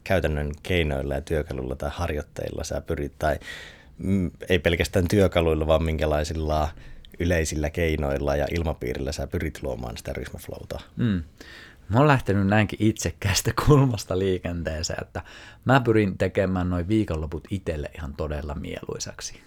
käytännön 0.03 0.51
keinoilla 0.63 1.13
ja 1.13 1.21
työkaluilla 1.21 1.75
tai 1.75 1.89
harjoitteilla 1.93 2.63
sä 2.63 2.81
pyrit, 2.81 3.13
tai 3.19 3.39
mm, 3.97 4.31
ei 4.49 4.59
pelkästään 4.59 5.07
työkaluilla, 5.07 5.67
vaan 5.67 5.83
minkälaisilla 5.83 6.69
yleisillä 7.19 7.69
keinoilla 7.69 8.35
ja 8.35 8.47
ilmapiirillä 8.51 9.11
sä 9.11 9.27
pyrit 9.27 9.63
luomaan 9.63 9.97
sitä 9.97 10.13
ryhmäflowta? 10.13 10.79
Mm. 10.95 11.23
Mä 11.89 11.97
oon 11.97 12.07
lähtenyt 12.07 12.47
näinkin 12.47 12.79
itsekkäästä 12.81 13.51
kulmasta 13.65 14.19
liikenteeseen, 14.19 15.01
että 15.01 15.21
mä 15.65 15.79
pyrin 15.79 16.17
tekemään 16.17 16.69
noin 16.69 16.87
viikonloput 16.87 17.47
itselle 17.49 17.89
ihan 17.97 18.13
todella 18.13 18.55
mieluisaksi. 18.55 19.41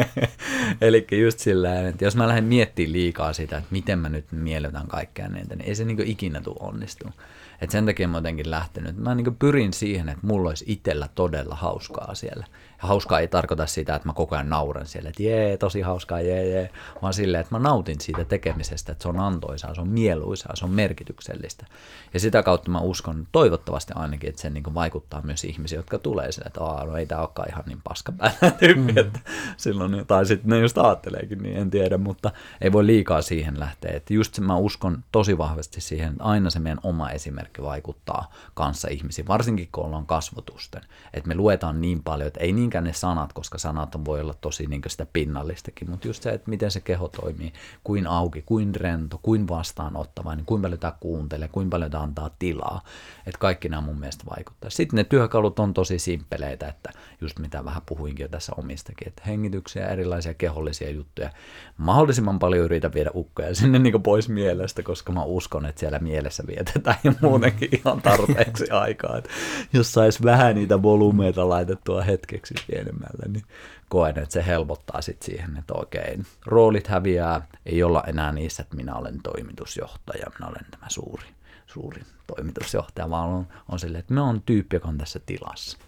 Eli 0.80 1.06
just 1.22 1.38
sillä 1.38 1.88
että 1.88 2.04
jos 2.04 2.16
mä 2.16 2.28
lähden 2.28 2.44
miettimään 2.44 2.92
liikaa 2.92 3.32
sitä, 3.32 3.56
että 3.56 3.68
miten 3.70 3.98
mä 3.98 4.08
nyt 4.08 4.32
miellytän 4.32 4.86
kaikkea 4.86 5.28
niitä, 5.28 5.56
niin 5.56 5.68
ei 5.68 5.74
se 5.74 5.84
niin 5.84 6.00
ikinä 6.00 6.40
tule 6.40 6.56
onnistua. 6.60 7.12
Et 7.60 7.70
sen 7.70 7.86
takia 7.86 8.08
mä 8.08 8.16
jotenkin 8.16 8.50
lähtenyt. 8.50 8.96
Mä 8.96 9.14
niin 9.14 9.36
pyrin 9.38 9.72
siihen, 9.72 10.08
että 10.08 10.26
mulla 10.26 10.48
olisi 10.48 10.64
itsellä 10.68 11.08
todella 11.14 11.54
hauskaa 11.54 12.14
siellä. 12.14 12.46
Hauskaa 12.84 13.20
ei 13.20 13.28
tarkoita 13.28 13.66
sitä, 13.66 13.94
että 13.94 14.08
mä 14.08 14.12
koko 14.12 14.34
ajan 14.34 14.48
nauran 14.48 14.86
siellä, 14.86 15.08
että 15.08 15.22
jee, 15.22 15.56
tosi 15.56 15.80
hauskaa, 15.80 16.20
jee, 16.20 16.48
jee. 16.48 16.70
Vaan 17.02 17.14
silleen, 17.14 17.40
että 17.40 17.54
mä 17.54 17.58
nautin 17.58 18.00
siitä 18.00 18.24
tekemisestä, 18.24 18.92
että 18.92 19.02
se 19.02 19.08
on 19.08 19.20
antoisaa, 19.20 19.74
se 19.74 19.80
on 19.80 19.88
mieluisaa, 19.88 20.56
se 20.56 20.64
on 20.64 20.70
merkityksellistä. 20.70 21.66
Ja 22.14 22.20
sitä 22.20 22.42
kautta 22.42 22.70
mä 22.70 22.80
uskon 22.80 23.26
toivottavasti 23.32 23.92
ainakin, 23.96 24.28
että 24.28 24.42
se 24.42 24.50
niin 24.50 24.74
vaikuttaa 24.74 25.22
myös 25.22 25.44
ihmisiä, 25.44 25.78
jotka 25.78 25.98
tulee 25.98 26.32
sille, 26.32 26.46
että 26.46 26.64
Aa, 26.64 26.84
no 26.84 26.96
ei 26.96 27.06
tämä 27.06 27.20
olekaan 27.20 27.48
ihan 27.48 27.64
niin 27.66 27.80
paska 27.84 28.12
tyyppi, 28.60 28.92
mm. 28.92 28.98
että 28.98 29.20
silloin, 29.56 30.06
tai 30.06 30.26
sitten 30.26 30.50
ne 30.50 30.58
just 30.58 30.78
ajatteleekin, 30.78 31.42
niin 31.42 31.56
en 31.56 31.70
tiedä, 31.70 31.98
mutta 31.98 32.30
ei 32.60 32.72
voi 32.72 32.86
liikaa 32.86 33.22
siihen 33.22 33.60
lähteä. 33.60 33.96
Että 33.96 34.14
just 34.14 34.40
mä 34.40 34.56
uskon 34.56 35.04
tosi 35.12 35.38
vahvasti 35.38 35.80
siihen, 35.80 36.12
että 36.12 36.24
aina 36.24 36.50
se 36.50 36.58
meidän 36.58 36.80
oma 36.82 37.10
esimerkki 37.10 37.62
vaikuttaa 37.62 38.32
kanssa 38.54 38.88
ihmisiin, 38.88 39.28
varsinkin 39.28 39.68
kun 39.72 39.84
ollaan 39.84 40.06
kasvotusten. 40.06 40.82
Että 41.14 41.28
me 41.28 41.34
luetaan 41.34 41.80
niin 41.80 42.02
paljon, 42.02 42.26
että 42.26 42.40
ei 42.40 42.52
niinkään 42.74 42.84
ne 42.84 42.92
sanat, 42.92 43.32
koska 43.32 43.58
sanat 43.58 44.04
voi 44.04 44.20
olla 44.20 44.34
tosi 44.40 44.66
niin 44.66 44.82
sitä 44.88 45.06
pinnallistakin, 45.12 45.90
mutta 45.90 46.08
just 46.08 46.22
se, 46.22 46.30
että 46.30 46.50
miten 46.50 46.70
se 46.70 46.80
keho 46.80 47.08
toimii, 47.08 47.52
kuin 47.84 48.06
auki, 48.06 48.42
kuin 48.42 48.74
rento, 48.74 49.18
kuin 49.22 49.48
vastaanottava, 49.48 50.34
niin 50.34 50.46
kuin 50.46 50.62
paljon 50.62 50.80
tämä 50.80 50.92
kuuntelee, 51.00 51.48
kuin 51.48 51.70
paljon 51.70 51.90
tämä 51.90 52.02
antaa 52.02 52.30
tilaa. 52.38 52.82
Että 53.26 53.38
kaikki 53.38 53.68
nämä 53.68 53.80
mun 53.82 54.00
mielestä 54.00 54.24
vaikuttaa. 54.36 54.70
Sitten 54.70 54.96
ne 54.96 55.04
työkalut 55.04 55.58
on 55.58 55.74
tosi 55.74 55.98
simppeleitä, 55.98 56.68
että 56.68 56.90
just 57.20 57.38
mitä 57.38 57.64
vähän 57.64 57.82
puhuinkin 57.86 58.24
jo 58.24 58.28
tässä 58.28 58.52
omistakin, 58.56 59.08
että 59.08 59.22
hengityksiä, 59.26 59.86
erilaisia 59.86 60.34
kehollisia 60.34 60.90
juttuja. 60.90 61.30
Mahdollisimman 61.76 62.38
paljon 62.38 62.64
yritä 62.64 62.92
viedä 62.94 63.10
ukkoja 63.14 63.54
sinne 63.54 63.78
niin 63.78 64.02
pois 64.02 64.28
mielestä, 64.28 64.82
koska 64.82 65.12
mä 65.12 65.22
uskon, 65.22 65.66
että 65.66 65.80
siellä 65.80 65.98
mielessä 65.98 66.44
vietetään 66.46 66.98
ja 67.04 67.12
muutenkin 67.20 67.68
ihan 67.72 68.02
tarpeeksi 68.02 68.70
aikaa. 68.70 69.18
Että 69.18 69.30
jos 69.72 69.92
saisi 69.92 70.22
vähän 70.24 70.54
niitä 70.54 70.82
volyymeita 70.82 71.48
laitettua 71.48 72.02
hetkeksi 72.02 72.54
pienemmälle, 72.66 73.28
niin 73.28 73.44
koen, 73.88 74.18
että 74.18 74.32
se 74.32 74.46
helpottaa 74.46 75.02
sitten 75.02 75.26
siihen, 75.26 75.56
että 75.56 75.74
okei, 75.74 76.18
roolit 76.46 76.86
häviää, 76.86 77.46
ei 77.66 77.82
olla 77.82 78.04
enää 78.06 78.32
niissä, 78.32 78.62
että 78.62 78.76
minä 78.76 78.94
olen 78.94 79.22
toimitusjohtaja, 79.22 80.26
minä 80.38 80.48
olen 80.48 80.66
tämä 80.70 80.86
suuri 80.88 81.26
suuri 81.74 82.02
toimitusjohtaja, 82.26 83.10
vaan 83.10 83.28
on, 83.28 83.46
on 83.68 83.78
silleen, 83.78 84.00
että 84.00 84.14
me 84.14 84.20
on 84.20 84.42
tyyppi, 84.42 84.76
joka 84.76 84.88
on 84.88 84.98
tässä 84.98 85.20
tilassa. 85.26 85.78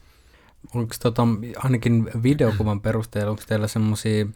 Onko 0.75 0.95
tota, 1.03 1.23
ainakin 1.57 2.11
videokuvan 2.23 2.81
perusteella, 2.81 3.31
onko 3.31 3.43
teillä 3.49 3.69
semmoisia 3.69 4.27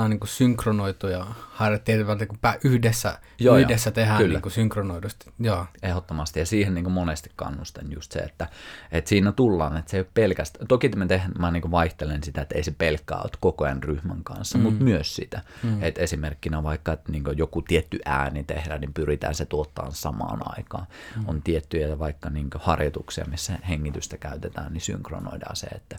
jotain 0.00 0.10
niin 0.10 0.20
kuin 0.20 0.28
synkronoituja 0.28 1.26
harjoitteita, 1.50 2.26
kun 2.26 2.38
yhdessä, 2.64 3.18
joo, 3.38 3.56
yhdessä 3.56 3.88
joo, 3.88 3.94
tehdään 3.94 4.18
kyllä. 4.18 4.32
niin 4.32 4.42
kuin 4.42 4.52
synkronoidusti. 4.52 5.32
Joo. 5.38 5.66
Ehdottomasti, 5.82 6.40
ja 6.40 6.46
siihen 6.46 6.74
niin 6.74 6.84
kuin 6.84 6.92
monesti 6.92 7.30
kannustan 7.36 7.92
just 7.92 8.12
se, 8.12 8.18
että, 8.18 8.48
että 8.92 9.08
siinä 9.08 9.32
tullaan, 9.32 9.76
että 9.76 9.90
se 9.90 9.96
ei 9.96 10.00
ole 10.00 10.08
pelkästään, 10.14 10.66
toki 10.66 10.88
me 10.88 11.06
tehdään, 11.06 11.32
mä 11.38 11.50
niin 11.50 11.60
kuin 11.60 11.70
vaihtelen 11.70 12.22
sitä, 12.22 12.42
että 12.42 12.54
ei 12.54 12.62
se 12.62 12.70
pelkkää 12.70 13.18
ole 13.18 13.30
koko 13.40 13.64
ajan 13.64 13.82
ryhmän 13.82 14.24
kanssa, 14.24 14.58
mm. 14.58 14.64
mutta 14.64 14.84
myös 14.84 15.16
sitä, 15.16 15.40
mm. 15.62 15.82
että 15.82 16.00
esimerkkinä 16.00 16.62
vaikka, 16.62 16.92
että 16.92 17.12
niin 17.12 17.24
joku 17.36 17.62
tietty 17.62 17.98
ääni 18.04 18.44
tehdään, 18.44 18.80
niin 18.80 18.94
pyritään 18.94 19.34
se 19.34 19.46
tuottaa 19.46 19.90
samaan 19.90 20.40
aikaan. 20.44 20.86
Mm. 21.16 21.28
On 21.28 21.42
tiettyjä 21.42 21.98
vaikka 21.98 22.30
niin 22.30 22.50
harjoituksia, 22.54 23.24
missä 23.24 23.58
hengitystä 23.68 24.16
käytetään, 24.16 24.72
niin 24.72 24.80
synkronoidaan 24.80 25.56
se, 25.56 25.66
että 25.66 25.98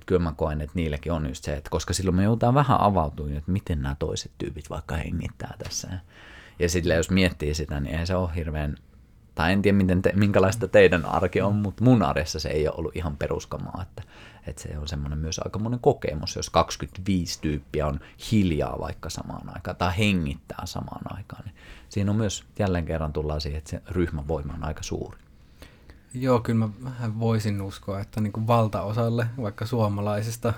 että 0.00 0.06
kyllä 0.06 0.22
mä 0.22 0.32
koen, 0.36 0.60
että 0.60 0.72
niilläkin 0.74 1.12
on 1.12 1.26
just 1.26 1.44
se, 1.44 1.52
että 1.52 1.70
koska 1.70 1.92
silloin 1.92 2.16
me 2.16 2.24
joudutaan 2.24 2.54
vähän 2.54 2.80
avautumaan, 2.80 3.36
että 3.36 3.52
miten 3.52 3.82
nämä 3.82 3.96
toiset 3.98 4.32
tyypit 4.38 4.70
vaikka 4.70 4.96
hengittää 4.96 5.54
tässä. 5.64 5.88
Ja 6.58 6.68
sitten 6.68 6.96
jos 6.96 7.10
miettii 7.10 7.54
sitä, 7.54 7.80
niin 7.80 7.94
ei 7.94 8.06
se 8.06 8.14
ole 8.14 8.30
hirveän, 8.36 8.76
tai 9.34 9.52
en 9.52 9.62
tiedä 9.62 9.76
miten 9.78 10.02
te, 10.02 10.12
minkälaista 10.14 10.68
teidän 10.68 11.06
arki 11.06 11.40
on, 11.40 11.54
mutta 11.54 11.84
mun 11.84 12.02
arjessa 12.02 12.40
se 12.40 12.48
ei 12.48 12.68
ole 12.68 12.76
ollut 12.76 12.96
ihan 12.96 13.16
peruskamaa, 13.16 13.82
että, 13.82 14.02
että 14.46 14.62
se 14.62 14.78
on 14.78 14.88
semmoinen 14.88 15.18
myös 15.18 15.38
aika 15.38 15.58
monen 15.58 15.80
kokemus, 15.80 16.36
jos 16.36 16.50
25 16.50 17.40
tyyppiä 17.40 17.86
on 17.86 18.00
hiljaa 18.32 18.76
vaikka 18.80 19.10
samaan 19.10 19.54
aikaan 19.54 19.76
tai 19.76 19.92
hengittää 19.98 20.66
samaan 20.66 21.16
aikaan, 21.16 21.44
niin 21.44 21.54
siinä 21.88 22.10
on 22.10 22.16
myös 22.16 22.44
jälleen 22.58 22.86
kerran 22.86 23.12
tullaan 23.12 23.40
siihen, 23.40 23.58
että 23.58 23.70
se 23.70 23.82
ryhmävoima 23.88 24.54
on 24.54 24.64
aika 24.64 24.82
suuri. 24.82 25.29
Joo, 26.14 26.40
kyllä 26.40 26.58
mä 26.58 26.68
vähän 26.84 27.20
voisin 27.20 27.62
uskoa, 27.62 28.00
että 28.00 28.20
niin 28.20 28.32
kuin 28.32 28.46
valtaosalle 28.46 29.26
vaikka 29.42 29.66
suomalaisista 29.66 30.52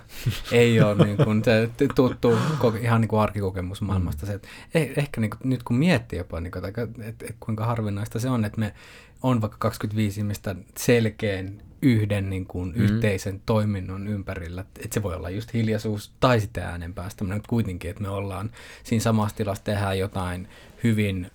ei 0.53 0.81
ole 0.81 1.05
niin 1.05 1.17
kuin 1.17 1.45
se 1.45 1.71
tuttu 1.95 2.39
ihan 2.81 3.01
niin 3.01 3.09
kuin 3.09 3.21
arkikokemus 3.21 3.81
maailmasta. 3.81 4.27
Se, 4.27 4.35
että 4.35 4.49
eh, 4.75 4.93
ehkä 4.97 5.21
niin 5.21 5.31
kuin, 5.31 5.41
nyt 5.45 5.63
kun 5.63 5.77
miettii 5.77 6.19
jopa, 6.19 6.41
niin 6.41 6.51
kuin, 6.51 6.65
että, 6.65 6.89
että, 7.01 7.25
kuinka 7.41 7.67
harvinaista 7.67 8.21
se 8.21 8.31
on, 8.31 8.45
että 8.45 8.61
me 8.61 8.75
on 9.23 9.41
vaikka 9.41 9.59
25 9.61 10.21
ihmistä 10.21 10.55
selkeän 10.77 11.63
yhden 11.83 12.31
niin 12.31 12.47
kuin, 12.47 12.73
mm. 12.77 12.83
yhteisen 12.83 13.43
toiminnon 13.47 14.07
ympärillä. 14.07 14.61
Että 14.61 14.95
se 14.95 15.03
voi 15.03 15.15
olla 15.15 15.31
just 15.31 15.53
hiljaisuus 15.55 16.13
tai 16.21 16.41
sitten 16.41 16.65
äänen 16.65 16.95
päästäminen, 16.95 17.39
mutta 17.39 17.49
kuitenkin, 17.49 17.91
että 17.91 18.03
me 18.03 18.09
ollaan 18.09 18.51
siinä 18.85 19.03
samassa 19.03 19.37
tilassa, 19.37 19.65
tehdään 19.65 19.99
jotain 19.99 20.49
hyvin 20.85 21.31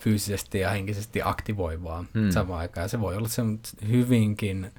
fyysisesti 0.00 0.58
ja 0.58 0.70
henkisesti 0.70 1.20
aktivoivaa 1.24 2.04
hmm. 2.14 2.30
samaan 2.30 2.60
aikaan. 2.60 2.84
Ja 2.84 2.88
se 2.88 3.00
voi 3.00 3.16
olla 3.16 3.28
se 3.28 3.42
hyvinkin 3.88 4.72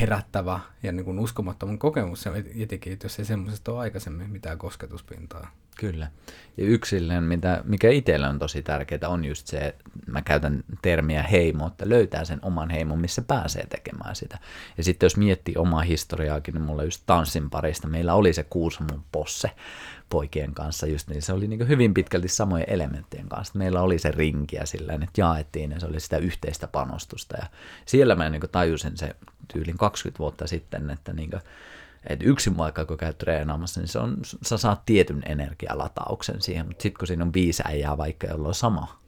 herättävä 0.00 0.60
ja 0.82 0.92
niin 0.92 1.04
kuin 1.04 1.18
uskomattoman 1.18 1.78
kokemus, 1.78 2.24
etenkin, 2.60 2.98
jos 3.02 3.18
ei 3.18 3.24
semmoisesta 3.24 3.72
ole 3.72 3.80
aikaisemmin 3.80 4.30
mitään 4.30 4.58
kosketuspintaa. 4.58 5.50
Kyllä. 5.78 6.10
Ja 6.56 6.64
yksilön, 6.64 7.24
mitä, 7.24 7.62
mikä 7.64 7.90
itsellä 7.90 8.28
on 8.28 8.38
tosi 8.38 8.62
tärkeää, 8.62 9.08
on 9.08 9.24
just 9.24 9.46
se, 9.46 9.74
mä 10.06 10.22
käytän 10.22 10.64
termiä 10.82 11.22
heimo, 11.22 11.66
että 11.66 11.88
löytää 11.88 12.24
sen 12.24 12.38
oman 12.42 12.70
heimon, 12.70 13.00
missä 13.00 13.22
pääsee 13.22 13.66
tekemään 13.66 14.16
sitä. 14.16 14.38
Ja 14.76 14.84
sitten 14.84 15.04
jos 15.06 15.16
miettii 15.16 15.54
omaa 15.56 15.82
historiaakin, 15.82 16.54
niin 16.54 16.62
mulla 16.62 16.84
just 16.84 17.02
tanssin 17.06 17.50
parista, 17.50 17.88
meillä 17.88 18.14
oli 18.14 18.32
se 18.32 18.44
Kuusamon 18.44 19.02
posse 19.12 19.50
poikien 20.10 20.54
kanssa 20.54 20.86
just 20.86 21.08
niin, 21.08 21.22
se 21.22 21.32
oli 21.32 21.48
niin 21.48 21.68
hyvin 21.68 21.94
pitkälti 21.94 22.28
samojen 22.28 22.70
elementtien 22.70 23.28
kanssa. 23.28 23.58
Meillä 23.58 23.82
oli 23.82 23.98
se 23.98 24.10
rinkiä 24.10 24.66
sillä 24.66 24.92
että 24.92 25.20
jaettiin 25.20 25.70
ja 25.70 25.80
se 25.80 25.86
oli 25.86 26.00
sitä 26.00 26.16
yhteistä 26.16 26.68
panostusta. 26.68 27.36
Ja 27.36 27.46
siellä 27.86 28.14
mä 28.14 28.30
niin 28.30 28.42
tajusin 28.52 28.96
se 28.96 29.16
tyylin 29.52 29.78
20 29.78 30.18
vuotta 30.18 30.46
sitten, 30.46 30.90
että 30.90 31.12
niin 31.12 31.30
kuin, 31.30 31.42
että 32.06 32.24
yksin 32.24 32.56
vaikka 32.56 32.84
kun 32.84 32.96
käy 32.96 33.14
treenaamassa, 33.14 33.80
niin 33.80 33.88
se 33.88 33.98
on, 33.98 34.16
sä 34.42 34.56
saat 34.56 34.86
tietyn 34.86 35.22
energialatauksen 35.26 36.42
siihen, 36.42 36.66
mutta 36.66 36.82
sitten 36.82 36.98
kun 36.98 37.06
siinä 37.06 37.24
on 37.24 37.32
viisi 37.32 37.62
äijää 37.66 37.96
vaikka, 37.96 38.26
jolla 38.26 38.48
on 38.48 38.54
sama 38.54 38.99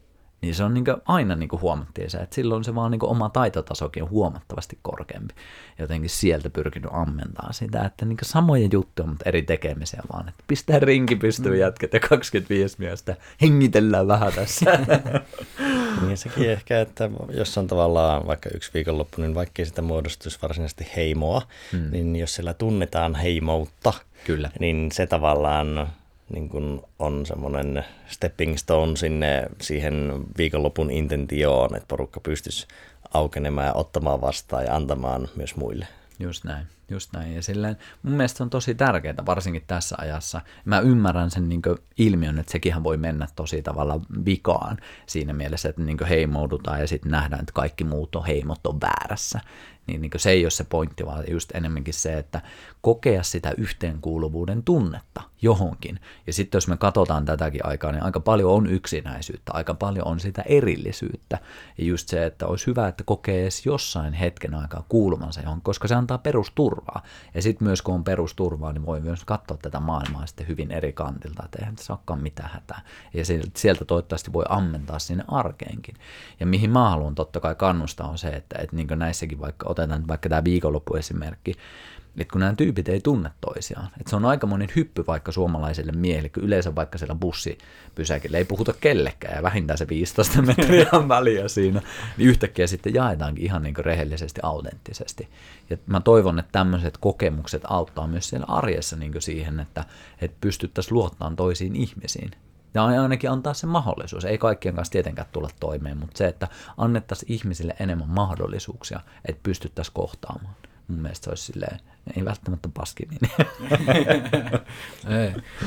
niin 0.42 0.54
se 0.54 0.64
on 0.64 0.74
niin 0.74 0.84
aina 1.04 1.36
niin 1.36 1.48
huomattiin 1.60 2.10
se, 2.10 2.18
että 2.18 2.34
silloin 2.34 2.64
se 2.64 2.74
vaan 2.74 2.90
niin 2.90 3.04
oma 3.04 3.28
taitotasokin 3.28 4.02
on 4.02 4.10
huomattavasti 4.10 4.78
korkeampi. 4.82 5.34
Jotenkin 5.78 6.10
sieltä 6.10 6.50
pyrkinyt 6.50 6.90
ammentaa 6.94 7.52
sitä, 7.52 7.84
että 7.84 8.04
niin 8.04 8.18
samoja 8.22 8.68
juttuja, 8.72 9.08
mutta 9.08 9.28
eri 9.28 9.42
tekemisiä 9.42 10.02
vaan, 10.12 10.28
että 10.28 10.44
pistää 10.48 10.78
rinki 10.78 11.16
pystyy 11.16 11.52
mm. 11.52 11.58
jätket 11.58 11.92
ja 11.92 12.00
25 12.00 12.76
miestä, 12.78 13.16
hengitellään 13.42 14.08
vähän 14.08 14.32
tässä. 14.32 14.78
niin 16.06 16.16
sekin 16.16 16.50
ehkä, 16.50 16.80
että 16.80 17.10
jos 17.30 17.58
on 17.58 17.66
tavallaan 17.66 18.26
vaikka 18.26 18.50
yksi 18.54 18.70
viikonloppu, 18.74 19.22
niin 19.22 19.34
vaikkei 19.34 19.66
sitä 19.66 19.82
muodostuisi 19.82 20.38
varsinaisesti 20.42 20.86
heimoa, 20.96 21.42
mm. 21.72 21.90
niin 21.90 22.16
jos 22.16 22.34
siellä 22.34 22.54
tunnetaan 22.54 23.14
heimoutta, 23.14 23.92
Kyllä. 24.26 24.50
niin 24.60 24.92
se 24.92 25.06
tavallaan 25.06 25.92
niin 26.32 26.48
kuin 26.48 26.80
on 26.98 27.26
semmoinen 27.26 27.84
stepping 28.06 28.56
stone 28.56 28.96
sinne 28.96 29.46
siihen 29.60 30.24
viikonlopun 30.38 30.90
intentioon, 30.90 31.76
että 31.76 31.88
porukka 31.88 32.20
pystyisi 32.20 32.66
aukenemaan 33.14 33.66
ja 33.66 33.74
ottamaan 33.74 34.20
vastaan 34.20 34.64
ja 34.64 34.76
antamaan 34.76 35.28
myös 35.36 35.56
muille. 35.56 35.86
Just 36.18 36.44
näin, 36.44 36.66
just 36.90 37.12
näin. 37.12 37.34
Ja 37.34 37.42
silleen, 37.42 37.76
mun 38.02 38.14
mielestä 38.14 38.44
on 38.44 38.50
tosi 38.50 38.74
tärkeää, 38.74 39.26
varsinkin 39.26 39.64
tässä 39.66 39.96
ajassa. 39.98 40.40
Mä 40.64 40.80
ymmärrän 40.80 41.30
sen 41.30 41.48
niin 41.48 41.62
ilmiön, 41.98 42.38
että 42.38 42.52
sekin 42.52 42.84
voi 42.84 42.96
mennä 42.96 43.26
tosi 43.36 43.62
tavalla 43.62 44.00
vikaan 44.24 44.76
siinä 45.06 45.32
mielessä, 45.32 45.68
että 45.68 45.82
niin 45.82 46.06
heimoudutaan 46.08 46.80
ja 46.80 46.86
sitten 46.86 47.10
nähdään, 47.10 47.40
että 47.40 47.52
kaikki 47.52 47.84
muut 47.84 48.16
on 48.16 48.26
heimot 48.26 48.66
on 48.66 48.80
väärässä 48.80 49.40
niin, 49.86 50.00
niin 50.00 50.10
se 50.16 50.30
ei 50.30 50.44
ole 50.44 50.50
se 50.50 50.64
pointti, 50.64 51.06
vaan 51.06 51.24
just 51.30 51.50
enemmänkin 51.54 51.94
se, 51.94 52.18
että 52.18 52.40
kokea 52.80 53.22
sitä 53.22 53.54
yhteenkuuluvuuden 53.58 54.62
tunnetta 54.62 55.22
johonkin. 55.42 56.00
Ja 56.26 56.32
sitten 56.32 56.56
jos 56.56 56.68
me 56.68 56.76
katsotaan 56.76 57.24
tätäkin 57.24 57.66
aikaa, 57.66 57.92
niin 57.92 58.02
aika 58.02 58.20
paljon 58.20 58.52
on 58.52 58.66
yksinäisyyttä, 58.66 59.52
aika 59.54 59.74
paljon 59.74 60.06
on 60.06 60.20
sitä 60.20 60.42
erillisyyttä. 60.42 61.38
Ja 61.78 61.84
just 61.84 62.08
se, 62.08 62.26
että 62.26 62.46
olisi 62.46 62.66
hyvä, 62.66 62.88
että 62.88 63.04
kokee 63.04 63.42
edes 63.42 63.66
jossain 63.66 64.12
hetken 64.12 64.54
aikaa 64.54 64.84
kuulumansa 64.88 65.40
johon, 65.40 65.62
koska 65.62 65.88
se 65.88 65.94
antaa 65.94 66.18
perusturvaa. 66.18 67.02
Ja 67.34 67.42
sitten 67.42 67.68
myös 67.68 67.82
kun 67.82 67.94
on 67.94 68.04
perusturvaa, 68.04 68.72
niin 68.72 68.86
voi 68.86 69.00
myös 69.00 69.24
katsoa 69.24 69.56
tätä 69.56 69.80
maailmaa 69.80 70.26
sitten 70.26 70.48
hyvin 70.48 70.70
eri 70.70 70.92
kantilta, 70.92 71.42
että 71.44 71.58
eihän 71.58 71.76
tässä 71.76 71.92
olekaan 71.92 72.22
mitään 72.22 72.50
hätää. 72.52 72.80
Ja 73.14 73.24
sieltä 73.56 73.84
toivottavasti 73.84 74.32
voi 74.32 74.44
ammentaa 74.48 74.98
sinne 74.98 75.24
arkeenkin. 75.28 75.94
Ja 76.40 76.46
mihin 76.46 76.70
mä 76.70 76.90
haluan 76.90 77.14
totta 77.14 77.40
kai 77.40 77.54
kannustaa 77.54 78.08
on 78.08 78.18
se, 78.18 78.28
että, 78.28 78.58
että 78.58 78.76
niin 78.76 78.88
näissäkin 78.96 79.40
vaikka 79.40 79.68
otetaan 79.68 80.08
vaikka 80.08 80.28
tämä 80.28 80.44
viikonloppuesimerkki, 80.44 81.54
että 82.18 82.32
kun 82.32 82.40
nämä 82.40 82.54
tyypit 82.54 82.88
ei 82.88 83.00
tunne 83.00 83.30
toisiaan. 83.40 83.86
Että 83.86 84.10
se 84.10 84.16
on 84.16 84.24
aikamoinen 84.24 84.68
hyppy 84.76 85.04
vaikka 85.06 85.32
suomalaiselle 85.32 85.92
miehelle, 85.92 86.28
kun 86.28 86.42
yleensä 86.42 86.74
vaikka 86.74 86.98
siellä 86.98 87.14
bussipysäkillä 87.14 88.38
ei 88.38 88.44
puhuta 88.44 88.74
kellekään 88.80 89.36
ja 89.36 89.42
vähintään 89.42 89.78
se 89.78 89.88
15 89.88 90.42
metriä 90.42 90.88
on 90.92 91.08
väliä 91.08 91.48
siinä, 91.48 91.82
niin 92.16 92.28
yhtäkkiä 92.28 92.66
sitten 92.66 92.94
jaetaankin 92.94 93.44
ihan 93.44 93.62
niin 93.62 93.76
rehellisesti, 93.76 94.40
autenttisesti. 94.42 95.28
Ja 95.70 95.76
mä 95.86 96.00
toivon, 96.00 96.38
että 96.38 96.52
tämmöiset 96.52 96.98
kokemukset 96.98 97.62
auttaa 97.68 98.06
myös 98.06 98.28
siellä 98.28 98.46
arjessa 98.48 98.96
niin 98.96 99.22
siihen, 99.22 99.60
että, 99.60 99.84
että 100.20 100.36
pystyttäisiin 100.40 100.94
luottamaan 100.94 101.36
toisiin 101.36 101.76
ihmisiin. 101.76 102.30
Ja 102.74 102.84
ainakin 102.84 103.30
antaa 103.30 103.54
se 103.54 103.66
mahdollisuus. 103.66 104.24
Ei 104.24 104.38
kaikkien 104.38 104.74
kanssa 104.74 104.92
tietenkään 104.92 105.28
tulla 105.32 105.50
toimeen, 105.60 105.98
mutta 105.98 106.18
se, 106.18 106.26
että 106.26 106.48
annettaisiin 106.76 107.32
ihmisille 107.32 107.76
enemmän 107.80 108.08
mahdollisuuksia, 108.08 109.00
että 109.24 109.40
pystyttäisiin 109.42 109.94
kohtaamaan. 109.94 110.54
Mun 110.92 111.02
mielestä 111.02 111.24
se 111.24 111.30
olisi 111.30 111.44
silleen, 111.44 111.80
ei 112.16 112.24
välttämättä 112.24 112.68
paski 112.74 113.08
niin. 113.10 113.30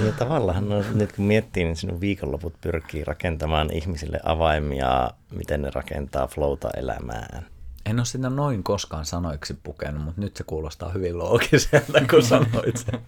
Ja 0.06 0.12
tavallaan 0.20 0.70
no, 0.70 0.84
nyt 0.94 1.12
kun 1.12 1.26
miettii, 1.26 1.64
niin 1.64 1.76
sinun 1.76 2.02
viikonloput 2.02 2.62
pyrkii 2.62 3.04
rakentamaan 3.04 3.74
ihmisille 3.74 4.20
avaimia, 4.24 5.12
miten 5.32 5.62
ne 5.62 5.70
rakentaa 5.74 6.28
flowta 6.28 6.70
elämään. 6.78 7.46
En 7.86 8.00
ole 8.00 8.06
sitä 8.06 8.30
noin 8.30 8.64
koskaan 8.64 9.06
sanoiksi 9.06 9.58
pukenut, 9.64 10.04
mutta 10.04 10.22
nyt 10.22 10.38
se 10.38 10.44
kuulostaa 10.44 10.90
hyvin 10.90 11.18
loogiselta, 11.18 12.02
kun 12.10 12.24
sanoit 12.24 12.78
sen. 12.78 13.00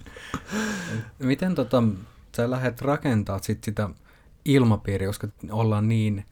Miten 1.20 1.56
tota, 1.56 1.84
sä 2.36 2.52
lähdet 2.52 2.82
rakentaa 2.82 3.40
sit 3.42 3.64
sitä 3.64 3.90
ilmapiiriä, 4.46 5.08
koska 5.08 5.28
ollaan 5.52 5.88
niin 5.88 6.26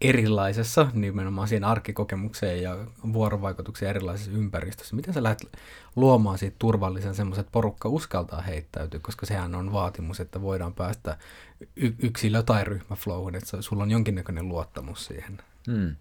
erilaisessa, 0.00 0.86
nimenomaan 0.92 1.48
siinä 1.48 1.68
arkikokemukseen 1.68 2.62
ja 2.62 2.76
vuorovaikutukseen 3.12 3.90
erilaisessa 3.90 4.30
ympäristössä. 4.30 4.96
Miten 4.96 5.14
sä 5.14 5.22
lähdet 5.22 5.58
luomaan 5.96 6.38
siitä 6.38 6.56
turvallisen 6.58 7.14
semmoisen, 7.14 7.40
että 7.40 7.52
porukka 7.52 7.88
uskaltaa 7.88 8.40
heittäytyä, 8.40 9.00
koska 9.02 9.26
sehän 9.26 9.54
on 9.54 9.72
vaatimus, 9.72 10.20
että 10.20 10.42
voidaan 10.42 10.74
päästä 10.74 11.18
y- 11.76 11.94
yksilö- 11.98 12.42
tai 12.42 12.64
ryhmäflowhun, 12.64 13.34
että 13.34 13.62
sulla 13.62 13.82
on 13.82 13.90
jonkinnäköinen 13.90 14.48
luottamus 14.48 15.04
siihen. 15.04 15.38
Hmm. 15.66 15.96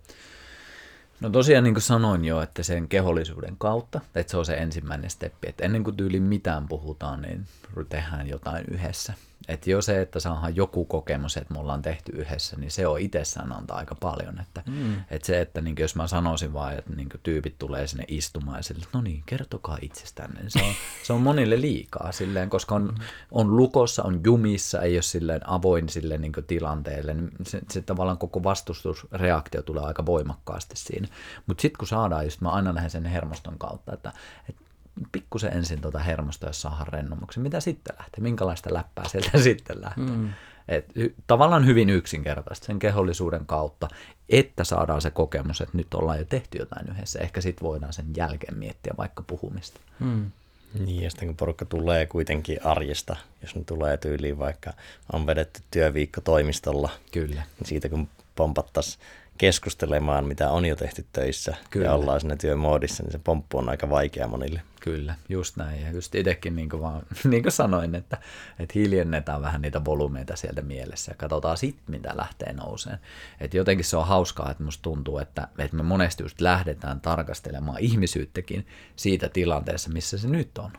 No 1.19 1.29
tosiaan 1.29 1.63
niin 1.63 1.73
kuin 1.73 1.81
sanoin 1.81 2.25
jo, 2.25 2.41
että 2.41 2.63
sen 2.63 2.87
kehollisuuden 2.87 3.55
kautta, 3.57 4.01
että 4.15 4.31
se 4.31 4.37
on 4.37 4.45
se 4.45 4.53
ensimmäinen 4.53 5.09
steppi, 5.09 5.49
että 5.49 5.65
ennen 5.65 5.83
kuin 5.83 5.97
tyyli 5.97 6.19
mitään 6.19 6.67
puhutaan, 6.67 7.21
niin 7.21 7.45
tehdään 7.89 8.27
jotain 8.27 8.65
yhdessä. 8.71 9.13
Että 9.47 9.69
jo 9.69 9.81
se, 9.81 10.01
että 10.01 10.19
saadaan 10.19 10.55
joku 10.55 10.85
kokemus, 10.85 11.37
että 11.37 11.53
me 11.53 11.59
ollaan 11.59 11.81
tehty 11.81 12.11
yhdessä, 12.11 12.57
niin 12.57 12.71
se 12.71 12.87
on 12.87 12.99
itsessään 12.99 13.51
antaa 13.51 13.77
aika 13.77 13.95
paljon. 13.95 14.39
Että, 14.39 14.63
mm. 14.65 14.95
että 15.11 15.25
se, 15.25 15.41
että 15.41 15.61
niin 15.61 15.75
jos 15.79 15.95
mä 15.95 16.07
sanoisin 16.07 16.53
vaan, 16.53 16.73
että 16.73 16.93
niin 16.95 17.09
tyypit 17.23 17.57
tulee 17.59 17.87
sinne 17.87 18.05
istumaan 18.07 18.57
ja 18.59 18.63
sille, 18.63 18.83
että 18.83 18.97
no 18.97 19.01
niin, 19.01 19.23
kertokaa 19.25 19.77
itsestään, 19.81 20.33
niin 20.33 20.51
se 20.51 20.59
on, 20.59 20.73
se 21.03 21.13
on 21.13 21.21
monille 21.21 21.61
liikaa 21.61 22.11
silleen, 22.11 22.49
koska 22.49 22.75
on, 22.75 22.95
on 23.31 23.57
lukossa, 23.57 24.03
on 24.03 24.21
jumissa, 24.23 24.81
ei 24.81 24.95
ole 24.95 25.01
silleen 25.01 25.49
avoin 25.49 25.89
silleen 25.89 26.21
niin 26.21 26.33
tilanteelle, 26.47 27.13
niin 27.13 27.31
se, 27.43 27.61
se 27.71 27.81
tavallaan 27.81 28.17
koko 28.17 28.43
vastustusreaktio 28.43 29.61
tulee 29.61 29.83
aika 29.83 30.05
voimakkaasti 30.05 30.75
siinä. 30.77 31.07
Mutta 31.45 31.61
sitten 31.61 31.77
kun 31.77 31.87
saadaan, 31.87 32.25
just 32.25 32.41
mä 32.41 32.49
aina 32.49 32.75
lähden 32.75 32.91
sen 32.91 33.05
hermoston 33.05 33.57
kautta, 33.59 33.93
että, 33.93 34.13
että 34.49 34.66
pikkusen 35.11 35.53
ensin 35.53 35.81
tuota 35.81 35.99
hermosta, 35.99 36.47
jos 36.47 36.61
saadaan 36.61 36.87
rennomuksen. 36.87 37.43
Mitä 37.43 37.59
sitten 37.59 37.95
lähtee? 37.99 38.23
Minkälaista 38.23 38.73
läppää 38.73 39.07
sieltä 39.07 39.37
sitten 39.43 39.81
lähtee? 39.81 40.05
Mm. 40.05 40.29
Et, 40.67 40.85
tavallaan 41.27 41.65
hyvin 41.65 41.89
yksinkertaisesti 41.89 42.65
sen 42.67 42.79
kehollisuuden 42.79 43.45
kautta, 43.45 43.87
että 44.29 44.63
saadaan 44.63 45.01
se 45.01 45.11
kokemus, 45.11 45.61
että 45.61 45.77
nyt 45.77 45.93
ollaan 45.93 46.17
jo 46.19 46.25
tehty 46.25 46.57
jotain 46.57 46.89
yhdessä. 46.89 47.19
Ehkä 47.19 47.41
sitten 47.41 47.67
voidaan 47.67 47.93
sen 47.93 48.05
jälkeen 48.17 48.57
miettiä 48.57 48.93
vaikka 48.97 49.23
puhumista. 49.27 49.79
Mm. 49.99 50.31
Niin, 50.79 51.03
ja 51.03 51.09
sitten 51.09 51.27
kun 51.27 51.35
porukka 51.35 51.65
tulee 51.65 52.05
kuitenkin 52.05 52.65
arjesta, 52.65 53.15
jos 53.41 53.55
ne 53.55 53.63
tulee 53.63 53.97
tyyliin 53.97 54.39
vaikka 54.39 54.73
on 55.13 55.25
vedetty 55.25 55.61
työviikko 55.71 56.21
toimistolla, 56.21 56.89
Kyllä. 57.11 57.43
niin 57.59 57.67
siitä 57.67 57.89
kun 57.89 58.09
pompattaisiin 58.35 59.03
keskustelemaan, 59.37 60.25
mitä 60.25 60.49
on 60.49 60.65
jo 60.65 60.75
tehty 60.75 61.05
töissä 61.13 61.55
Kyllä. 61.69 61.85
ja 61.85 61.93
ollaan 61.93 62.21
siinä 62.21 62.35
työmoodissa, 62.35 63.03
niin 63.03 63.11
se 63.11 63.19
pomppu 63.23 63.57
on 63.57 63.69
aika 63.69 63.89
vaikea 63.89 64.27
monille. 64.27 64.61
Kyllä, 64.79 65.15
just 65.29 65.57
näin. 65.57 65.81
Ja 65.81 65.91
just 65.91 66.15
itsekin 66.15 66.55
niin 66.55 66.69
kuin, 66.69 66.81
vaan, 66.81 67.01
niin 67.23 67.43
kuin 67.43 67.51
sanoin, 67.51 67.95
että, 67.95 68.17
että 68.59 68.73
hiljennetään 68.75 69.41
vähän 69.41 69.61
niitä 69.61 69.85
volyymeita 69.85 70.35
sieltä 70.35 70.61
mielessä 70.61 71.11
ja 71.11 71.15
katsotaan 71.15 71.57
sitten, 71.57 71.95
mitä 71.95 72.11
lähtee 72.15 72.53
nouseen. 72.53 72.99
Että 73.39 73.57
jotenkin 73.57 73.85
se 73.85 73.97
on 73.97 74.07
hauskaa, 74.07 74.51
että 74.51 74.63
musta 74.63 74.81
tuntuu, 74.81 75.17
että, 75.17 75.47
että 75.57 75.77
me 75.77 75.83
monesti 75.83 76.23
just 76.23 76.41
lähdetään 76.41 77.01
tarkastelemaan 77.01 77.79
ihmisyyttäkin 77.79 78.67
siitä 78.95 79.29
tilanteessa, 79.29 79.89
missä 79.89 80.17
se 80.17 80.27
nyt 80.27 80.57
on. 80.57 80.71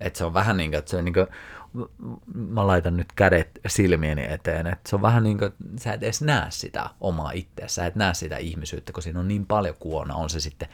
Että 0.00 0.18
se 0.18 0.24
on 0.24 0.34
vähän 0.34 0.56
niin 0.56 0.70
kuin, 0.70 0.78
että 0.78 0.90
se 0.90 0.96
on 0.96 1.04
niin 1.04 1.14
kuin, 1.14 1.26
mä 2.34 2.66
laitan 2.66 2.96
nyt 2.96 3.12
kädet 3.16 3.60
silmieni 3.66 4.26
eteen, 4.32 4.66
että 4.66 4.90
se 4.90 4.96
on 4.96 5.02
vähän 5.02 5.22
niin 5.22 5.38
kuin, 5.38 5.52
sä 5.80 5.92
et 5.92 6.02
edes 6.02 6.22
näe 6.22 6.46
sitä 6.50 6.90
omaa 7.00 7.30
itseä, 7.30 7.68
sä 7.68 7.86
et 7.86 7.94
näe 7.94 8.14
sitä 8.14 8.36
ihmisyyttä, 8.36 8.92
kun 8.92 9.02
siinä 9.02 9.20
on 9.20 9.28
niin 9.28 9.46
paljon 9.46 9.74
kuona, 9.78 10.14
on 10.14 10.30
se 10.30 10.40
sitten 10.40 10.68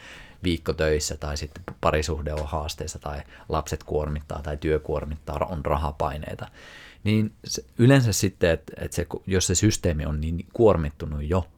viikko 0.45 0.73
töissä 0.73 1.17
tai 1.17 1.37
sitten 1.37 1.65
parisuhde 1.81 2.33
on 2.33 2.47
haasteessa 2.47 2.99
tai 2.99 3.23
lapset 3.49 3.85
kuormittaa 3.85 4.43
tai 4.43 4.57
työ 4.57 4.79
kuormittaa, 4.79 5.47
on 5.51 5.65
rahapaineita. 5.65 6.49
Niin 7.05 7.33
se, 7.45 7.65
yleensä 7.79 8.13
sitten, 8.13 8.51
että, 8.51 8.73
että 8.77 8.95
se, 8.95 9.07
jos 9.27 9.47
se 9.47 9.55
systeemi 9.55 10.07
on 10.07 10.21
niin 10.21 10.47
kuormittunut 10.53 11.23
jo, 11.23 11.49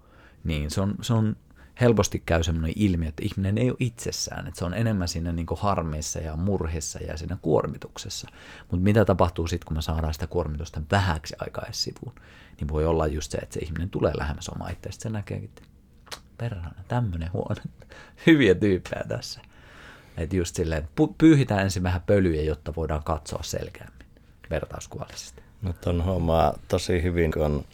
niin 0.44 0.70
se 0.70 0.80
on, 0.80 0.94
se 1.02 1.14
on 1.14 1.36
helposti 1.80 2.22
käy 2.26 2.42
semmoinen 2.42 2.72
ilmiö, 2.76 3.08
että 3.08 3.22
ihminen 3.24 3.58
ei 3.58 3.70
ole 3.70 3.76
itsessään, 3.80 4.46
että 4.46 4.58
se 4.58 4.64
on 4.64 4.74
enemmän 4.74 5.08
siinä 5.08 5.32
niin 5.32 5.46
kuin 5.46 5.60
harmeissa 5.60 6.18
ja 6.18 6.36
murhissa 6.36 6.98
ja 6.98 7.16
siinä 7.16 7.36
kuormituksessa. 7.42 8.28
Mutta 8.70 8.84
mitä 8.84 9.04
tapahtuu 9.04 9.46
sitten, 9.46 9.66
kun 9.66 9.76
me 9.76 9.82
saadaan 9.82 10.14
sitä 10.14 10.26
kuormitusta 10.26 10.82
vähäksi 10.90 11.34
aikaa 11.38 11.66
sivuun, 11.70 12.14
niin 12.60 12.68
voi 12.68 12.86
olla 12.86 13.06
just 13.06 13.30
se, 13.30 13.38
että 13.38 13.54
se 13.54 13.60
ihminen 13.60 13.90
tulee 13.90 14.12
lähemmäs 14.16 14.48
omaa 14.48 14.68
itseänsä, 14.68 15.00
se 15.00 15.10
näkeekin, 15.10 15.48
että 15.48 15.62
perhana, 16.38 16.84
tämmöinen 16.88 17.32
huono, 17.32 17.56
hyviä 18.26 18.54
tyyppejä 18.54 19.04
tässä. 19.08 19.40
Että 20.16 20.36
just 20.36 20.56
silleen, 20.56 20.88
pyyhitään 21.18 21.60
ensin 21.60 21.82
vähän 21.82 22.02
pölyjä, 22.02 22.42
jotta 22.42 22.72
voidaan 22.76 23.04
katsoa 23.04 23.42
selkeämmin 23.42 24.06
vertauskuvallisesti. 24.50 25.42
No 25.62 25.72
ton 25.72 26.04
huomaa 26.04 26.58
tosi 26.68 27.02
hyvin, 27.02 27.32
kun 27.32 27.44
on, 27.44 27.64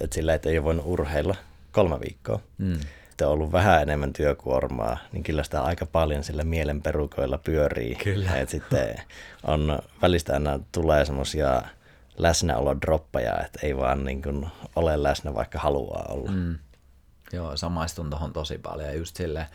että 0.00 0.14
sillä 0.14 0.34
että 0.34 0.48
ei 0.48 0.58
ole 0.58 0.64
voinut 0.64 0.86
urheilla 0.86 1.34
kolme 1.72 2.00
viikkoa. 2.00 2.40
Mm. 2.58 2.80
Että 3.14 3.26
on 3.26 3.32
ollut 3.32 3.52
vähän 3.52 3.82
enemmän 3.82 4.12
työkuormaa, 4.12 4.98
niin 5.12 5.22
kyllä 5.22 5.42
sitä 5.42 5.62
aika 5.62 5.86
paljon 5.86 6.24
sillä 6.24 6.44
mielen 6.44 6.82
perukoilla 6.82 7.38
pyörii. 7.38 7.94
Kyllä. 7.94 8.36
Et 8.36 8.48
sitten 8.48 8.96
on 9.42 9.78
välistä 10.02 10.32
aina 10.32 10.60
tulee 10.72 11.04
semmoisia 11.04 11.62
läsnäolodroppeja, 12.16 13.40
että 13.44 13.58
ei 13.62 13.76
vaan 13.76 14.04
niin 14.04 14.22
kuin 14.22 14.46
ole 14.76 15.02
läsnä, 15.02 15.34
vaikka 15.34 15.58
haluaa 15.58 16.06
olla. 16.08 16.30
Mm. 16.30 16.58
Joo, 17.32 17.56
samaistun 17.56 18.10
tuohon 18.10 18.32
tosi 18.32 18.58
paljon. 18.58 18.88
Ja 18.88 18.94
just 18.94 19.16
silleen, 19.16 19.46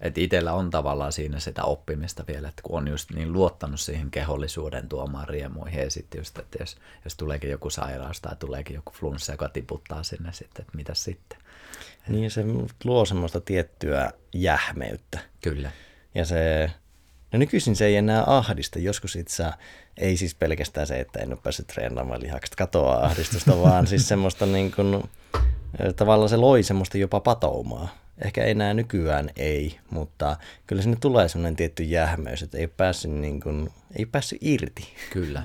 että 0.00 0.20
itsellä 0.20 0.52
on 0.52 0.70
tavallaan 0.70 1.12
siinä 1.12 1.40
sitä 1.40 1.64
oppimista 1.64 2.24
vielä, 2.28 2.48
että 2.48 2.62
kun 2.62 2.78
on 2.78 2.88
just 2.88 3.10
niin 3.10 3.32
luottanut 3.32 3.80
siihen 3.80 4.10
kehollisuuden 4.10 4.88
tuomaan 4.88 5.28
riemuihin 5.28 5.82
ja 5.82 5.90
sitten 5.90 6.18
just, 6.18 6.38
että 6.38 6.58
jos, 6.60 6.76
jos 7.04 7.16
tuleekin 7.16 7.50
joku 7.50 7.70
sairaus 7.70 8.20
tai 8.20 8.36
tuleekin 8.36 8.74
joku 8.74 8.92
flunssa, 8.92 9.32
joka 9.32 9.48
tiputtaa 9.48 10.02
sinne 10.02 10.32
sitten, 10.32 10.62
että 10.62 10.76
mitä 10.76 10.94
sitten. 10.94 11.38
Niin 12.08 12.30
se 12.30 12.44
luo 12.84 13.04
semmoista 13.04 13.40
tiettyä 13.40 14.12
jähmeyttä. 14.34 15.18
Kyllä. 15.40 15.70
Ja 16.14 16.24
se, 16.24 16.70
no 17.32 17.38
nykyisin 17.38 17.76
se 17.76 17.86
ei 17.86 17.96
enää 17.96 18.24
ahdista. 18.26 18.78
Joskus 18.78 19.16
itse 19.16 19.44
ei 19.96 20.16
siis 20.16 20.34
pelkästään 20.34 20.86
se, 20.86 21.00
että 21.00 21.18
en 21.18 21.32
ole 21.32 21.38
päässyt 21.42 21.66
treenaamaan 21.66 22.22
lihakset 22.22 22.54
katoa 22.54 22.96
ahdistusta, 22.96 23.58
vaan 23.62 23.86
siis 23.86 24.08
semmoista 24.08 24.46
niin 24.46 24.72
kuin, 24.72 25.02
tavallaan 25.96 26.28
se 26.28 26.36
loi 26.36 26.62
semmoista 26.62 26.98
jopa 26.98 27.20
patoumaa 27.20 28.05
Ehkä 28.18 28.44
enää 28.44 28.74
nykyään 28.74 29.30
ei, 29.36 29.78
mutta 29.90 30.36
kyllä 30.66 30.82
sinne 30.82 30.96
tulee 31.00 31.28
semmoinen 31.28 31.56
tietty 31.56 31.82
jähmeys, 31.82 32.42
että 32.42 32.58
ei 32.58 32.66
päässyt, 32.66 33.10
niin 33.10 33.40
kuin, 33.40 33.70
ei 33.96 34.06
päässyt 34.06 34.38
irti. 34.40 34.94
Kyllä, 35.12 35.42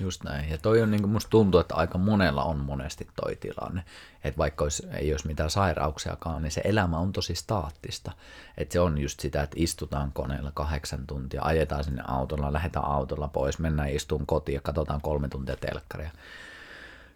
just 0.00 0.24
näin. 0.24 0.50
Ja 0.50 0.58
toi 0.58 0.82
on, 0.82 0.90
niin 0.90 1.00
kuin 1.00 1.12
musta 1.12 1.30
tuntuu, 1.30 1.60
että 1.60 1.74
aika 1.74 1.98
monella 1.98 2.44
on 2.44 2.58
monesti 2.58 3.08
toi 3.16 3.36
tilanne. 3.36 3.82
Että 4.24 4.38
vaikka 4.38 4.64
olisi, 4.64 4.86
ei 4.92 5.12
olisi 5.12 5.26
mitään 5.26 5.50
sairauksiakaan, 5.50 6.42
niin 6.42 6.50
se 6.50 6.60
elämä 6.64 6.98
on 6.98 7.12
tosi 7.12 7.34
staattista. 7.34 8.12
Että 8.56 8.72
se 8.72 8.80
on 8.80 8.98
just 8.98 9.20
sitä, 9.20 9.42
että 9.42 9.56
istutaan 9.58 10.12
koneella 10.12 10.52
kahdeksan 10.54 11.06
tuntia, 11.06 11.42
ajetaan 11.42 11.84
sinne 11.84 12.02
autolla, 12.06 12.52
lähdetään 12.52 12.84
autolla 12.84 13.28
pois, 13.28 13.58
mennään 13.58 13.90
istuun 13.90 14.26
kotiin 14.26 14.54
ja 14.54 14.60
katsotaan 14.60 15.00
kolme 15.00 15.28
tuntia 15.28 15.56
telkkaria. 15.56 16.10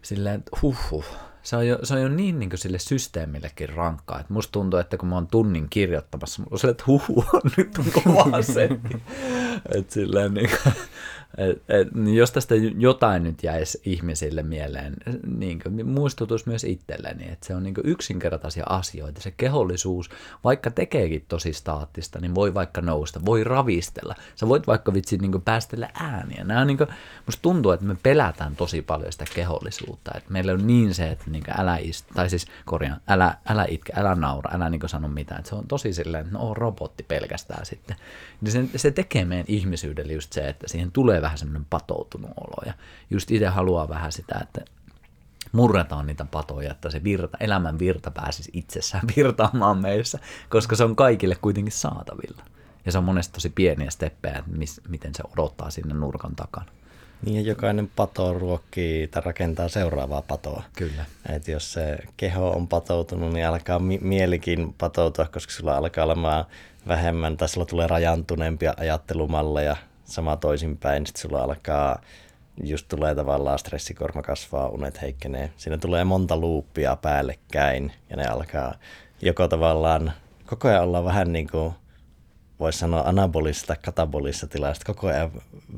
Silleen, 0.01 0.39
että 0.39 0.51
huh, 0.61 0.77
huh 0.91 1.05
se 1.45 1.55
on 1.55 1.67
jo, 1.67 1.79
se 1.83 1.93
on 1.93 2.01
jo 2.01 2.09
niin, 2.09 2.39
niin 2.39 2.49
sille 2.55 2.79
systeemillekin 2.79 3.69
rankkaa. 3.69 4.19
että 4.19 4.33
musta 4.33 4.51
tuntuu, 4.51 4.79
että 4.79 4.97
kun 4.97 5.09
mä 5.09 5.15
oon 5.15 5.27
tunnin 5.27 5.67
kirjoittamassa, 5.69 6.41
mulla 6.41 6.53
on 6.53 6.59
se, 6.59 6.67
että 6.67 6.83
huhu, 6.87 7.25
nyt 7.57 7.77
on 7.77 7.85
kova 8.03 8.41
setti. 8.41 9.01
että 9.75 9.93
silleen 9.93 10.33
niin 10.33 10.49
kuin, 10.49 10.73
et, 11.37 11.61
et, 11.69 11.93
niin 11.93 12.17
jos 12.17 12.31
tästä 12.31 12.55
jotain 12.77 13.23
nyt 13.23 13.43
jäisi 13.43 13.81
ihmisille 13.85 14.43
mieleen, 14.43 14.95
niin 15.37 15.59
kuin, 15.59 15.87
muistutus 15.87 16.45
myös 16.45 16.63
itselleni, 16.63 17.23
että 17.31 17.47
se 17.47 17.55
on 17.55 17.63
niin 17.63 17.73
kuin 17.73 17.87
yksinkertaisia 17.87 18.63
asioita. 18.69 19.21
Se 19.21 19.31
kehollisuus, 19.31 20.09
vaikka 20.43 20.71
tekeekin 20.71 21.25
tosi 21.27 21.53
staattista, 21.53 22.19
niin 22.19 22.35
voi 22.35 22.53
vaikka 22.53 22.81
nousta, 22.81 23.25
voi 23.25 23.43
ravistella. 23.43 24.15
Sä 24.35 24.47
voit 24.47 24.67
vaikka 24.67 24.93
vitsi 24.93 25.17
niin 25.17 25.31
kuin 25.31 25.41
päästellä 25.41 25.89
ääniä. 25.93 26.43
Nämä 26.43 26.61
on 26.61 26.67
niin 26.67 26.77
kuin, 26.77 26.89
musta 27.25 27.41
tuntuu, 27.41 27.71
että 27.71 27.85
me 27.85 27.97
pelätään 28.03 28.55
tosi 28.55 28.81
paljon 28.81 29.11
sitä 29.11 29.25
kehollisuutta. 29.35 30.11
Että 30.15 30.31
meillä 30.31 30.51
on 30.51 30.67
niin 30.67 30.93
se, 30.93 31.11
että 31.11 31.31
niin 31.35 31.43
kuin 31.43 31.59
älä 31.61 31.77
ist, 31.77 32.05
tai 32.13 32.29
siis 32.29 32.47
korjaan, 32.65 33.01
älä, 33.07 33.37
älä 33.45 33.65
itke, 33.69 33.93
älä 33.95 34.15
naura, 34.15 34.55
älä 34.55 34.69
niin 34.69 34.89
sano 34.89 35.07
mitään. 35.07 35.39
Että 35.39 35.49
se 35.49 35.55
on 35.55 35.67
tosi 35.67 35.93
silleen, 35.93 36.27
no 36.31 36.53
robotti 36.53 37.03
pelkästään 37.03 37.65
sitten. 37.65 37.95
Niin 38.41 38.51
se, 38.51 38.77
se 38.77 38.91
tekee 38.91 39.25
meidän 39.25 39.45
ihmisyydelle 39.47 40.13
just 40.13 40.33
se, 40.33 40.47
että 40.47 40.67
siihen 40.67 40.91
tulee 40.91 41.21
vähän 41.21 41.37
semmoinen 41.37 41.65
patoutunut 41.69 42.31
olo. 42.37 42.63
Ja 42.65 42.73
just 43.09 43.31
itse 43.31 43.47
haluaa 43.47 43.89
vähän 43.89 44.11
sitä, 44.11 44.39
että 44.41 44.61
murretaan 45.51 46.07
niitä 46.07 46.25
patoja, 46.25 46.71
että 46.71 46.89
se 46.89 47.03
virta, 47.03 47.37
elämän 47.39 47.79
virta 47.79 48.11
pääsisi 48.11 48.51
itsessään 48.53 49.03
virtaamaan 49.15 49.77
meissä, 49.77 50.19
koska 50.49 50.75
se 50.75 50.83
on 50.83 50.95
kaikille 50.95 51.35
kuitenkin 51.35 51.73
saatavilla. 51.73 52.43
Ja 52.85 52.91
se 52.91 52.97
on 52.97 53.03
monesti 53.03 53.33
tosi 53.33 53.49
pieniä 53.49 53.89
steppejä, 53.89 54.37
että 54.37 54.51
miten 54.87 55.15
se 55.15 55.23
odottaa 55.33 55.69
sinne 55.69 55.93
nurkan 55.93 56.35
takana. 56.35 56.71
Niin 57.21 57.35
ja 57.35 57.41
jokainen 57.41 57.91
pato 57.95 58.33
ruokkii 58.33 59.07
tai 59.07 59.21
rakentaa 59.25 59.67
seuraavaa 59.67 60.21
patoa. 60.21 60.63
Kyllä. 60.75 61.05
Et 61.35 61.47
jos 61.47 61.73
se 61.73 61.97
keho 62.17 62.49
on 62.49 62.67
patoutunut, 62.67 63.33
niin 63.33 63.47
alkaa 63.47 63.79
mi- 63.79 63.99
mielikin 64.01 64.73
patoutua, 64.77 65.25
koska 65.25 65.53
sulla 65.53 65.77
alkaa 65.77 66.05
olemaan 66.05 66.45
vähemmän, 66.87 67.37
tai 67.37 67.49
sulla 67.49 67.65
tulee 67.65 67.87
rajantuneempia 67.87 68.73
ajattelumalleja, 68.77 69.75
sama 70.05 70.37
toisinpäin, 70.37 71.05
sitten 71.05 71.21
sulla 71.21 71.43
alkaa, 71.43 72.01
just 72.63 72.87
tulee 72.87 73.15
tavallaan 73.15 73.59
stressikorma 73.59 74.21
kasvaa, 74.21 74.69
unet 74.69 75.01
heikkenee. 75.01 75.51
Siinä 75.57 75.77
tulee 75.77 76.03
monta 76.03 76.37
luuppia 76.37 76.95
päällekkäin 76.95 77.91
ja 78.09 78.17
ne 78.17 78.25
alkaa 78.27 78.73
joko 79.21 79.47
tavallaan, 79.47 80.13
koko 80.45 80.67
ajan 80.67 80.83
olla 80.83 81.03
vähän 81.03 81.33
niin 81.33 81.47
kuin, 81.51 81.73
voisi 82.59 82.79
sanoa 82.79 83.01
anabolissa 83.01 83.67
tai 83.67 83.77
katabolissa 83.85 84.47
tilassa, 84.47 84.85
koko 84.85 85.07
ajan 85.07 85.31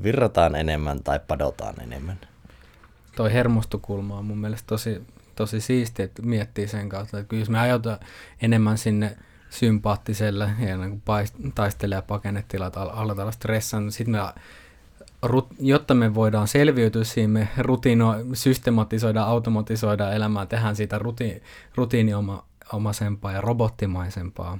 virrataan 0.04 0.56
enemmän 0.56 1.04
tai 1.04 1.20
padotaan 1.28 1.82
enemmän. 1.82 2.20
Toi 3.16 3.34
hermostokulma 3.34 4.18
on 4.18 4.26
mun 4.26 4.38
mielestä 4.38 4.68
tosi, 4.68 5.02
tosi 5.36 5.62
siistiä, 5.62 6.06
että 6.06 6.22
miettii 6.22 6.68
sen 6.68 6.90
kautta, 6.90 7.20
että 7.20 7.36
jos 7.36 7.50
me 7.50 7.60
ajotaan 7.60 8.00
enemmän 8.42 8.78
sinne 8.78 9.18
sympaattiselle 9.50 10.50
ja 10.60 10.78
niin 10.78 11.02
kuin 11.02 11.26
taistele- 11.56 11.96
ja 11.96 12.02
pakenetilat 12.02 12.78
al- 12.78 12.90
aletaan 12.94 13.24
olla 13.24 13.32
stressan. 13.32 13.84
Niin 13.84 13.92
sitten 13.92 14.12
me, 14.12 14.20
jotta 15.60 15.94
me 15.94 16.16
voidaan 16.16 16.48
selviytyä 16.48 17.04
siinä, 17.04 17.34
me 17.34 17.48
rutiino, 17.58 18.16
systematisoida, 18.34 19.24
automatisoida 19.24 20.12
elämää, 20.12 20.46
tehdään 20.46 20.76
siitä 20.76 21.00
ruti, 21.00 21.44
rutiiniomaisempaa 21.76 23.32
ja 23.32 23.42
robottimaisempaa. 23.42 24.60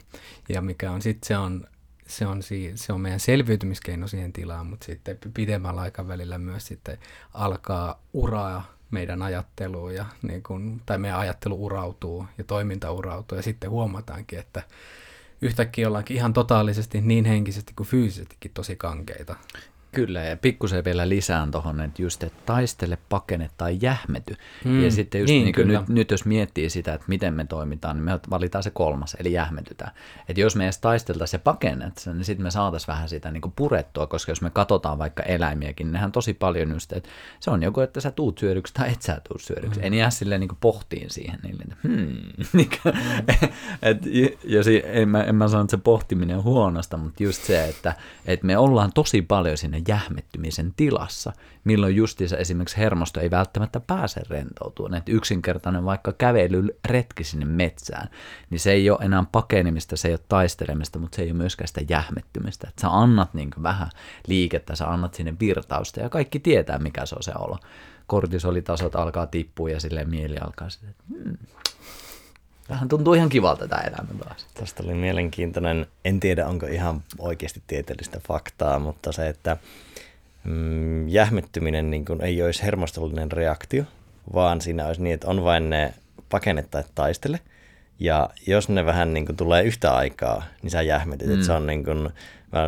Ja 0.50 0.62
mikä 0.62 0.92
on 0.92 1.02
sitten 1.02 1.28
se 1.28 1.38
on 1.38 1.68
se 2.08 2.28
on, 2.28 2.42
se 2.76 2.94
on 2.94 3.02
meidän 3.02 3.20
selviytymiskeino 3.20 4.08
siihen 4.08 4.34
tilaan, 4.34 4.68
mutta 4.68 4.86
sitten 4.86 5.18
pidemmällä 5.34 5.82
aikavälillä 5.82 6.38
myös 6.38 6.68
sitten 6.68 6.98
alkaa 7.34 8.02
uraa 8.14 8.78
meidän 8.92 9.22
ajatteluun 9.22 9.96
ja 9.96 10.06
niin 10.22 10.44
kun, 10.44 10.82
tai 10.86 10.98
meidän 10.98 11.20
ajattelu 11.20 11.66
urautuu 11.66 12.26
ja 12.38 12.44
toiminta 12.44 12.92
urautuu 12.92 13.36
ja 13.36 13.42
sitten 13.42 13.70
huomataankin, 13.70 14.40
että 14.40 14.64
yhtäkkiä 15.42 15.88
ollaankin 15.88 16.18
ihan 16.18 16.34
totaalisesti 16.34 17.02
niin 17.02 17.26
henkisesti 17.26 17.74
kuin 17.76 17.88
fyysisestikin 17.88 18.52
tosi 18.54 18.76
kankeita. 18.76 19.36
Kyllä, 19.92 20.20
ja 20.20 20.38
pikkusen 20.38 20.86
vielä 20.86 21.10
lisään 21.10 21.52
tuohon, 21.52 21.82
että 21.82 22.02
just, 22.02 22.24
että 22.24 22.42
taistele, 22.46 22.98
pakene 23.10 23.50
tai 23.58 23.78
jähmety. 23.82 24.36
Mm, 24.66 24.84
ja 24.84 24.92
sitten 24.92 25.22
just 25.22 25.30
niin, 25.30 25.44
niin 25.44 25.56
kuin 25.56 25.68
nyt, 25.68 25.90
nyt, 25.90 26.12
jos 26.12 26.26
miettii 26.26 26.70
sitä, 26.70 26.94
että 26.94 27.06
miten 27.08 27.34
me 27.34 27.46
toimitaan, 27.46 27.96
niin 27.96 28.04
me 28.04 28.20
valitaan 28.30 28.64
se 28.64 28.70
kolmas, 28.70 29.18
eli 29.20 29.34
jähmetytään. 29.34 29.92
Että 30.30 30.42
jos 30.42 30.56
me 30.56 30.64
edes 30.64 30.78
taisteltaisiin 30.78 31.40
ja 31.40 31.44
pakennet 31.44 31.94
niin 32.14 32.24
sitten 32.24 32.44
me 32.44 32.52
saataisiin 32.52 32.88
vähän 32.88 33.10
sitä 33.10 33.32
niin 33.32 33.42
kuin 33.42 33.54
purettua, 33.56 34.08
koska 34.08 34.32
jos 34.32 34.42
me 34.42 34.50
katsotaan 34.50 34.98
vaikka 34.98 35.24
eläimiäkin, 35.24 35.92
nehän 35.92 36.12
tosi 36.12 36.34
paljon 36.34 36.72
just, 36.72 36.94
että 36.94 37.10
se 37.40 37.52
on 37.52 37.64
joko, 37.64 37.82
että 37.82 38.02
sä 38.02 38.12
tuut 38.12 38.38
syödyksi 38.38 38.74
tai 38.74 38.92
et 38.92 39.02
sä 39.02 39.22
tuut 39.28 39.42
syödyksi. 39.42 39.80
Mm. 39.80 39.86
En 39.86 39.94
jää 39.94 40.10
silleen 40.10 40.40
niin 40.40 40.48
kuin 40.48 40.60
pohtiin 40.62 41.10
siihen. 41.10 41.40
Niin, 41.44 41.58
että 41.62 41.76
hmm, 41.84 42.18
et, 43.82 43.98
ja 44.44 44.64
si, 44.64 44.84
en, 44.86 45.10
mä, 45.10 45.24
en 45.24 45.36
mä 45.36 45.48
sano, 45.48 45.64
että 45.64 45.72
se 45.72 45.78
pohtiminen 45.78 46.38
on 46.38 46.44
huonosta, 46.44 46.98
mutta 46.98 47.24
just 47.24 47.44
se, 47.44 47.66
että, 47.66 47.94
että 48.26 48.46
me 48.46 48.58
ollaan 48.58 48.92
tosi 48.94 49.22
paljon 49.22 49.58
sinne 49.58 49.77
jähmettymisen 49.88 50.74
tilassa, 50.78 51.34
milloin 51.64 51.96
justiinsa 51.96 52.38
esimerkiksi 52.38 52.78
hermosto 52.78 53.20
ei 53.20 53.32
välttämättä 53.32 53.80
pääse 53.80 54.22
rentoutumaan. 54.30 54.94
Että 54.94 55.12
yksinkertainen 55.12 55.86
vaikka 55.86 56.14
kävely 56.14 56.68
retki 56.86 57.24
sinne 57.24 57.46
metsään, 57.46 58.10
niin 58.50 58.60
se 58.60 58.72
ei 58.72 58.90
ole 58.90 59.00
enää 59.02 59.24
pakenemista, 59.32 59.98
se 59.98 60.08
ei 60.08 60.14
ole 60.14 60.20
taistelemista, 60.30 61.00
mutta 61.00 61.16
se 61.16 61.22
ei 61.22 61.32
ole 61.32 61.38
myöskään 61.38 61.68
sitä 61.68 61.82
jähmettymistä. 61.90 62.68
Että 62.68 62.82
sä 62.82 62.88
annat 62.90 63.34
niin 63.34 63.50
vähän 63.64 63.90
liikettä, 64.28 64.76
sä 64.76 64.88
annat 64.88 65.14
sinne 65.14 65.34
virtausta 65.40 66.00
ja 66.00 66.10
kaikki 66.10 66.40
tietää, 66.40 66.80
mikä 66.80 67.06
se 67.06 67.16
on 67.16 67.24
se 67.24 67.32
olo. 67.40 67.58
Kortisolitasot 68.08 68.96
alkaa 68.96 69.28
tippua 69.28 69.70
ja 69.70 69.80
sille 69.80 70.06
mieli 70.06 70.38
alkaa 70.38 70.70
sitten, 70.70 70.90
että 70.90 71.04
hmm, 71.10 71.38
Vähän 72.70 72.90
tuntuu 72.90 73.14
ihan 73.14 73.30
kivalta 73.30 73.68
tämä 73.68 73.82
elämä 73.82 74.24
taas. 74.24 74.48
Tästä 74.54 74.84
oli 74.84 74.94
mielenkiintoinen, 74.94 75.88
en 76.06 76.20
tiedä 76.20 76.48
onko 76.48 76.66
ihan 76.66 77.04
oikeasti 77.20 77.62
tieteellistä 77.68 78.20
faktaa, 78.28 78.80
mutta 78.80 79.12
se, 79.12 79.28
että 79.28 79.58
mm, 80.44 81.08
jähmettyminen 81.08 81.90
niin 81.90 82.06
kuin 82.06 82.22
ei 82.22 82.44
olisi 82.44 82.64
hermostollinen 82.64 83.32
reaktio, 83.32 83.84
vaan 84.34 84.62
siinä 84.62 84.88
olisi 84.88 85.02
niin, 85.02 85.14
että 85.14 85.28
on 85.28 85.44
vain 85.44 85.70
ne 85.70 85.94
pakene 86.30 86.64
tai 86.64 86.84
taistele. 86.96 87.40
Ja 88.00 88.30
jos 88.48 88.70
ne 88.70 88.86
vähän 88.86 89.14
niin 89.14 89.26
kuin 89.26 89.36
tulee 89.36 89.64
yhtä 89.64 89.96
aikaa, 89.96 90.44
niin 90.62 90.72
sä 90.72 90.82
jähmetit, 90.82 91.28
mm. 91.28 91.34
että 91.34 91.46
se 91.46 91.52
on 91.52 91.68
niin 91.68 91.84
kuin, 91.84 92.10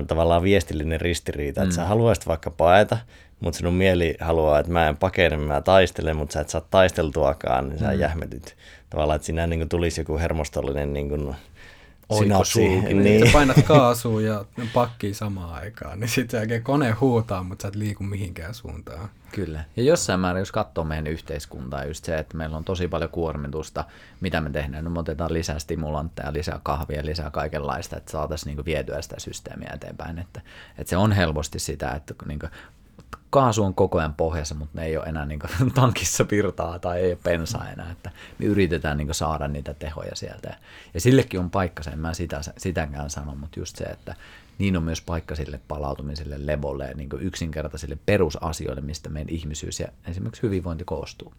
tavallaan 0.07 0.43
viestillinen 0.43 1.01
ristiriita, 1.01 1.61
että 1.61 1.73
mm. 1.73 1.75
sä 1.75 1.85
haluaisit 1.85 2.27
vaikka 2.27 2.51
paeta, 2.51 2.97
mutta 3.39 3.57
sinun 3.57 3.73
mieli 3.73 4.15
haluaa, 4.19 4.59
että 4.59 4.71
mä 4.71 4.87
en 4.87 4.97
pakene, 4.97 5.37
mä 5.37 5.61
taistelen, 5.61 6.15
mutta 6.15 6.33
sä 6.33 6.41
et 6.41 6.49
saa 6.49 6.61
taisteltuakaan, 6.61 7.69
niin 7.69 7.79
sä 7.79 7.91
mm. 7.91 7.99
jähmetyt. 7.99 8.57
Tavallaan, 8.89 9.15
että 9.15 9.25
siinä 9.25 9.47
niin 9.47 9.59
kuin 9.59 9.69
tulisi 9.69 10.01
joku 10.01 10.17
hermostollinen 10.17 10.93
niin 10.93 11.09
kuin 11.09 11.35
sinapsi. 12.17 12.67
Niin. 12.67 13.03
niin. 13.03 13.31
painat 13.33 13.57
kaasua 13.67 14.21
ja 14.21 14.45
pakkii 14.73 15.13
samaan 15.13 15.53
aikaan, 15.53 15.99
niin 15.99 16.09
sitten 16.09 16.37
jälkeen 16.37 16.63
kone 16.63 16.91
huutaa, 16.91 17.43
mutta 17.43 17.61
sä 17.61 17.67
et 17.67 17.75
liiku 17.75 18.03
mihinkään 18.03 18.53
suuntaan. 18.53 19.09
Kyllä. 19.31 19.63
Ja 19.75 19.83
jossain 19.83 20.19
määrin, 20.19 20.41
jos 20.41 20.51
katsoo 20.51 20.83
meidän 20.83 21.07
yhteiskuntaa, 21.07 21.85
just 21.85 22.05
se, 22.05 22.17
että 22.17 22.37
meillä 22.37 22.57
on 22.57 22.63
tosi 22.63 22.87
paljon 22.87 23.09
kuormitusta, 23.09 23.85
mitä 24.21 24.41
me 24.41 24.49
tehdään. 24.49 24.83
No, 24.83 24.89
me 24.89 24.99
otetaan 24.99 25.33
lisää 25.33 25.59
stimulantteja, 25.59 26.33
lisää 26.33 26.59
kahvia, 26.63 27.05
lisää 27.05 27.31
kaikenlaista, 27.31 27.97
että 27.97 28.11
saataisiin 28.11 28.55
niin 28.55 28.65
vietyä 28.65 29.01
sitä 29.01 29.15
systeemiä 29.19 29.71
eteenpäin. 29.73 30.19
Että, 30.19 30.41
että 30.77 30.89
se 30.89 30.97
on 30.97 31.11
helposti 31.11 31.59
sitä, 31.59 31.91
että 31.91 32.13
niin 32.27 32.39
kaasu 33.29 33.63
on 33.63 33.73
koko 33.73 33.97
ajan 33.99 34.13
pohjassa, 34.13 34.55
mutta 34.55 34.79
ne 34.79 34.85
ei 34.85 34.97
ole 34.97 35.05
enää 35.05 35.25
niin 35.25 35.39
kuin, 35.39 35.71
tankissa 35.73 36.25
virtaa 36.31 36.79
tai 36.79 36.99
ei 36.99 37.11
ole 37.11 37.19
pensaa 37.23 37.69
enää, 37.69 37.91
että 37.91 38.11
me 38.39 38.45
yritetään 38.45 38.97
niin 38.97 39.07
kuin, 39.07 39.15
saada 39.15 39.47
niitä 39.47 39.73
tehoja 39.73 40.15
sieltä. 40.15 40.57
Ja 40.93 41.01
sillekin 41.01 41.39
on 41.39 41.49
paikka, 41.49 41.83
en 41.93 41.99
mä 41.99 42.13
sitä, 42.13 42.41
sitäkään 42.57 43.09
sano, 43.09 43.35
mutta 43.35 43.59
just 43.59 43.75
se, 43.75 43.83
että 43.83 44.15
niin 44.57 44.77
on 44.77 44.83
myös 44.83 45.01
paikka 45.01 45.35
sille 45.35 45.59
palautumiselle, 45.67 46.45
levolle 46.45 46.85
ja 46.85 46.93
niin 46.95 47.09
yksinkertaisille 47.19 47.97
perusasioille, 48.05 48.81
mistä 48.81 49.09
meidän 49.09 49.33
ihmisyys 49.33 49.79
ja 49.79 49.87
esimerkiksi 50.07 50.41
hyvinvointi 50.41 50.83
koostuu. 50.83 51.33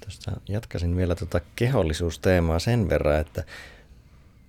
Tuosta 0.00 0.32
jatkaisin 0.48 0.96
vielä 0.96 1.14
tuota 1.14 1.40
kehollisuusteemaa 1.56 2.58
sen 2.58 2.88
verran, 2.88 3.20
että 3.20 3.44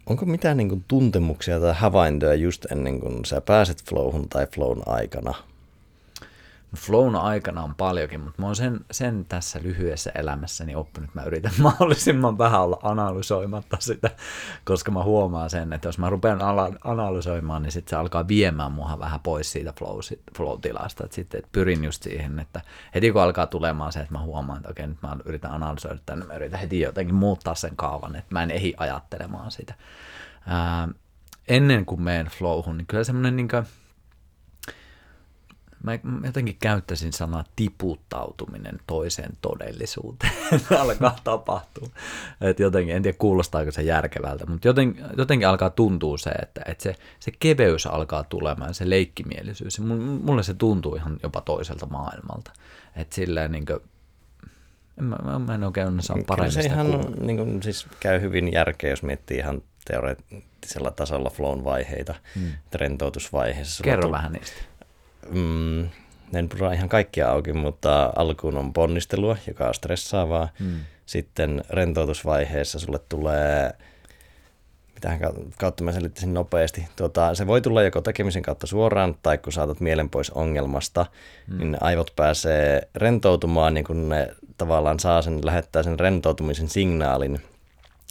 onko 0.05 0.25
mitään 0.25 0.57
niin 0.57 0.69
kuin, 0.69 0.85
tuntemuksia 0.87 1.59
tai 1.59 1.73
havaintoja 1.73 2.33
just 2.33 2.65
ennen 2.71 2.99
kuin 2.99 3.25
sä 3.25 3.41
pääset 3.41 3.83
flowhun 3.83 4.29
tai 4.29 4.47
flown 4.47 4.81
aikana? 4.85 5.33
Flown 6.77 7.15
aikana 7.15 7.63
on 7.63 7.75
paljonkin, 7.75 8.19
mutta 8.19 8.41
mä 8.41 8.45
oon 8.45 8.55
sen, 8.55 8.79
sen 8.91 9.25
tässä 9.25 9.59
lyhyessä 9.63 10.11
elämässäni 10.15 10.75
oppinut, 10.75 11.15
mä 11.15 11.23
yritän 11.23 11.51
mahdollisimman 11.61 12.37
vähän 12.37 12.61
olla 12.61 12.79
analysoimatta 12.83 13.77
sitä, 13.79 14.09
koska 14.65 14.91
mä 14.91 15.03
huomaan 15.03 15.49
sen, 15.49 15.73
että 15.73 15.87
jos 15.87 15.97
mä 15.97 16.09
rupean 16.09 16.39
analysoimaan, 16.83 17.63
niin 17.63 17.71
sitten 17.71 17.89
se 17.89 17.95
alkaa 17.95 18.27
viemään 18.27 18.71
mua 18.71 18.99
vähän 18.99 19.19
pois 19.19 19.51
siitä 19.51 19.73
flow, 19.79 19.99
flow-tilasta, 20.37 21.03
että 21.03 21.15
sitten 21.15 21.37
että 21.39 21.49
pyrin 21.51 21.83
just 21.83 22.03
siihen, 22.03 22.39
että 22.39 22.61
heti 22.95 23.11
kun 23.11 23.21
alkaa 23.21 23.47
tulemaan 23.47 23.91
se, 23.91 23.99
että 23.99 24.13
mä 24.13 24.21
huomaan, 24.21 24.57
että 24.57 24.69
okei, 24.69 24.87
nyt 24.87 25.01
mä 25.01 25.17
yritän 25.25 25.51
analysoida 25.51 25.99
tänne, 26.05 26.25
mä 26.25 26.33
yritän 26.33 26.59
heti 26.59 26.79
jotenkin 26.79 27.15
muuttaa 27.15 27.55
sen 27.55 27.75
kaavan, 27.75 28.15
että 28.15 28.35
mä 28.35 28.43
en 28.43 28.51
ehdi 28.51 28.73
ajattelemaan 28.77 29.51
sitä. 29.51 29.73
Ää, 30.47 30.87
ennen 31.47 31.85
kuin 31.85 32.01
menen 32.01 32.27
flowhun, 32.27 32.77
niin 32.77 32.87
kyllä 32.87 33.03
semmoinen 33.03 33.35
niin 33.35 33.47
kuin, 33.47 33.65
mä 35.83 35.99
jotenkin 36.25 36.57
käyttäisin 36.59 37.13
sanaa 37.13 37.43
tiputtautuminen 37.55 38.79
toiseen 38.87 39.31
todellisuuteen. 39.41 40.33
alkaa 40.79 41.15
tapahtua. 41.23 41.89
Et 42.41 42.59
jotenkin, 42.59 42.95
en 42.95 43.03
tiedä 43.03 43.17
kuulostaako 43.17 43.71
se 43.71 43.81
järkevältä, 43.81 44.45
mutta 44.45 44.67
joten, 44.67 45.05
jotenkin 45.17 45.47
alkaa 45.47 45.69
tuntua 45.69 46.17
se, 46.17 46.29
että, 46.29 46.61
että 46.65 46.83
se, 46.83 46.95
se 47.19 47.31
keveys 47.39 47.85
alkaa 47.85 48.23
tulemaan, 48.23 48.73
se 48.73 48.89
leikkimielisyys. 48.89 49.79
Mulle 50.23 50.43
se 50.43 50.53
tuntuu 50.53 50.95
ihan 50.95 51.19
jopa 51.23 51.41
toiselta 51.41 51.85
maailmalta. 51.85 52.51
Että 52.95 53.15
silleen 53.15 53.51
niin 53.51 53.65
kuin, 53.65 53.79
en 54.99 55.03
mä, 55.03 55.39
mä 55.39 55.55
en 55.55 55.63
oikein 55.63 56.01
saa 56.01 56.17
paremmin 56.27 56.51
se 56.51 56.61
ihan 56.61 56.87
niin 57.21 57.37
kuin, 57.37 57.63
siis 57.63 57.87
käy 57.99 58.21
hyvin 58.21 58.53
järkeä, 58.53 58.89
jos 58.89 59.03
miettii 59.03 59.37
ihan 59.37 59.61
teoreettisella 59.85 60.91
tasolla 60.91 61.29
flown 61.29 61.63
vaiheita, 61.63 62.15
hmm. 62.35 62.51
rentoutusvaiheessa. 62.73 63.83
Kerro 63.83 64.11
vähän 64.11 64.31
niistä 64.31 64.70
mm, 65.29 65.89
en 66.33 66.49
pura 66.49 66.73
ihan 66.73 66.89
kaikkia 66.89 67.31
auki, 67.31 67.53
mutta 67.53 68.13
alkuun 68.15 68.57
on 68.57 68.73
ponnistelua, 68.73 69.37
joka 69.47 69.67
on 69.67 69.73
stressaavaa. 69.73 70.49
Mm. 70.59 70.79
Sitten 71.05 71.63
rentoutusvaiheessa 71.69 72.79
sulle 72.79 72.99
tulee, 73.09 73.71
mitähän 74.93 75.19
kautta 75.57 75.83
mä 75.83 75.91
selittäisin 75.91 76.33
nopeasti, 76.33 76.87
tuota, 76.95 77.35
se 77.35 77.47
voi 77.47 77.61
tulla 77.61 77.83
joko 77.83 78.01
tekemisen 78.01 78.41
kautta 78.41 78.67
suoraan, 78.67 79.15
tai 79.23 79.37
kun 79.37 79.53
saatat 79.53 79.79
mielen 79.79 80.09
pois 80.09 80.29
ongelmasta, 80.29 81.05
mm. 81.47 81.57
niin 81.57 81.77
aivot 81.81 82.13
pääsee 82.15 82.87
rentoutumaan, 82.95 83.73
niin 83.73 83.85
kun 83.85 84.09
ne 84.09 84.35
tavallaan 84.57 84.99
saa 84.99 85.21
sen, 85.21 85.39
lähettää 85.43 85.83
sen 85.83 85.99
rentoutumisen 85.99 86.69
signaalin, 86.69 87.41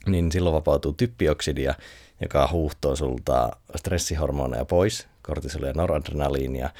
niin 0.07 0.33
silloin 0.33 0.55
vapautuu 0.55 0.93
typpioksidia, 0.93 1.75
joka 2.21 2.49
huuhtoo 2.53 2.97
sulta 2.97 3.51
stressihormoneja 3.77 4.65
pois, 4.65 5.09
kortisolia 5.23 5.69
ja 5.69 5.75
noradrenaliinia, 5.75 6.71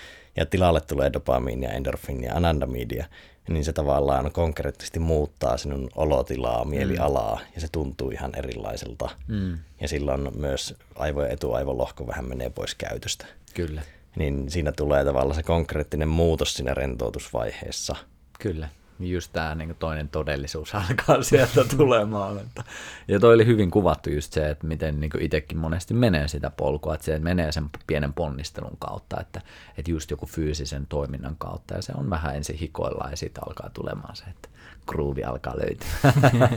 ja 0.41 0.47
tilalle 0.47 0.81
tulee 0.81 1.13
dopamiinia, 1.13 1.71
endorfiinia, 1.71 2.35
anandamidia, 2.35 3.07
niin 3.49 3.65
se 3.65 3.73
tavallaan 3.73 4.33
konkreettisesti 4.33 4.99
muuttaa 4.99 5.57
sinun 5.57 5.89
olotilaa, 5.95 6.65
mielialaa, 6.65 7.37
mm. 7.37 7.43
ja 7.55 7.61
se 7.61 7.69
tuntuu 7.73 8.11
ihan 8.11 8.35
erilaiselta. 8.37 9.11
Mm. 9.29 9.59
Ja 9.81 9.89
silloin 9.89 10.29
myös 10.37 10.75
aivo- 10.95 11.23
ja 11.23 11.29
etuaivolohko 11.29 12.07
vähän 12.07 12.29
menee 12.29 12.51
pois 12.51 12.75
käytöstä. 12.75 13.27
Kyllä. 13.55 13.83
Niin 14.17 14.51
siinä 14.51 14.73
tulee 14.73 15.05
tavallaan 15.05 15.35
se 15.35 15.43
konkreettinen 15.43 16.09
muutos 16.09 16.55
siinä 16.55 16.75
rentoutusvaiheessa. 16.75 17.97
Kyllä 18.39 18.69
just 19.01 19.33
tämä 19.33 19.55
niin 19.55 19.77
toinen 19.79 20.09
todellisuus 20.09 20.75
alkaa 20.89 21.23
sieltä 21.23 21.65
tulemaan. 21.77 22.39
Että. 22.39 22.65
Ja 23.09 23.21
toi 23.21 23.35
oli 23.35 23.47
hyvin 23.47 23.71
kuvattu 23.71 24.11
just 24.11 24.33
se, 24.33 24.51
että 24.51 24.67
miten 24.67 25.01
niin 25.01 25.11
itsekin 25.21 25.59
monesti 25.59 25.95
menee 25.95 26.29
sitä 26.29 26.51
polkua, 26.51 26.95
että 26.95 27.05
se 27.05 27.19
menee 27.19 27.53
sen 27.53 27.71
pienen 27.87 28.13
ponnistelun 28.13 28.77
kautta, 28.79 29.21
että, 29.21 29.41
että 29.79 29.91
just 29.91 30.11
joku 30.11 30.27
fyysisen 30.27 30.87
toiminnan 30.87 31.37
kautta, 31.39 31.75
ja 31.75 31.83
se 31.83 31.93
on 31.97 32.11
vähän 32.11 32.37
ensin 32.37 32.57
hikoilla 32.57 33.11
ja 33.11 33.17
sitten 33.17 33.43
alkaa 33.49 33.71
tulemaan 33.71 34.17
se, 34.17 34.25
että 34.25 34.49
groove 34.87 35.23
alkaa 35.23 35.55
löytyä. 35.57 35.89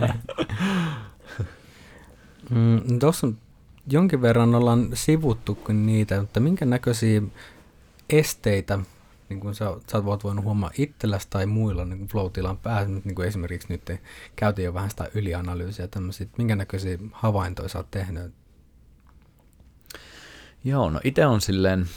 mm, 2.50 3.00
Tuossa 3.00 3.28
jonkin 3.88 4.22
verran 4.22 4.56
ollaan 4.56 4.90
sivuttu 4.94 5.58
niitä, 5.74 6.22
mutta 6.22 6.40
minkä 6.40 6.66
näköisiä 6.66 7.22
esteitä 8.10 8.80
niin 9.34 9.42
kuin 9.42 9.56
sä, 9.56 9.66
sä 9.92 10.06
voit 10.06 10.24
voinut 10.24 10.46
huomaa 10.46 10.72
itselläsi 10.78 11.28
tai 11.30 11.46
muilla 11.46 11.86
niin 11.86 12.08
flow-tilaan 12.08 12.58
pääsemään, 12.58 13.02
niin 13.06 13.16
kuin 13.16 13.28
esimerkiksi 13.28 13.68
nyt 13.70 13.92
käytiin 14.36 14.66
jo 14.66 14.74
vähän 14.74 14.90
sitä 14.90 15.10
ylianalyysiä 15.14 15.88
tämmöisiä, 15.88 16.28
minkä 16.38 16.56
näköisiä 16.56 16.98
havaintoja 17.12 17.70
sä 17.70 17.80
oot 17.80 17.92
tehnyt? 17.92 18.34
Joo, 20.64 20.90
no 20.90 21.00
itse 21.04 21.26
on 21.26 21.42
silleen, 21.42 21.88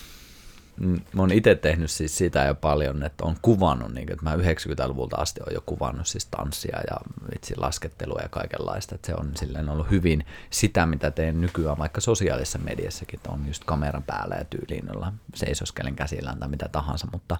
mä 1.13 1.23
oon 1.23 1.33
itse 1.33 1.55
tehnyt 1.55 1.91
siis 1.91 2.19
sitä 2.19 2.45
jo 2.45 2.55
paljon, 2.55 3.03
että 3.03 3.25
on 3.25 3.37
kuvannut, 3.43 3.95
niin 3.95 4.13
että 4.13 4.25
mä 4.25 4.37
90-luvulta 4.37 5.17
asti 5.17 5.41
on 5.47 5.55
jo 5.55 5.63
kuvannut 5.67 6.07
siis 6.07 6.27
tanssia 6.27 6.79
ja 6.91 6.97
vitsi 7.35 7.55
laskettelua 7.57 8.21
ja 8.23 8.29
kaikenlaista, 8.29 8.95
että 8.95 9.07
se 9.07 9.15
on 9.15 9.31
silleen 9.35 9.69
ollut 9.69 9.91
hyvin 9.91 10.27
sitä, 10.51 10.87
mitä 10.87 11.11
teen 11.11 11.41
nykyään 11.41 11.79
vaikka 11.79 12.01
sosiaalisessa 12.01 12.59
mediassakin, 12.59 13.19
että 13.19 13.31
on 13.31 13.47
just 13.47 13.65
kameran 13.65 14.03
päällä 14.03 14.35
ja 14.35 14.45
tyyliin 14.45 14.97
olla 14.97 15.13
seisoskelen 15.35 15.97
käsillään 15.97 16.39
tai 16.39 16.49
mitä 16.49 16.69
tahansa, 16.73 17.09
mutta 17.13 17.37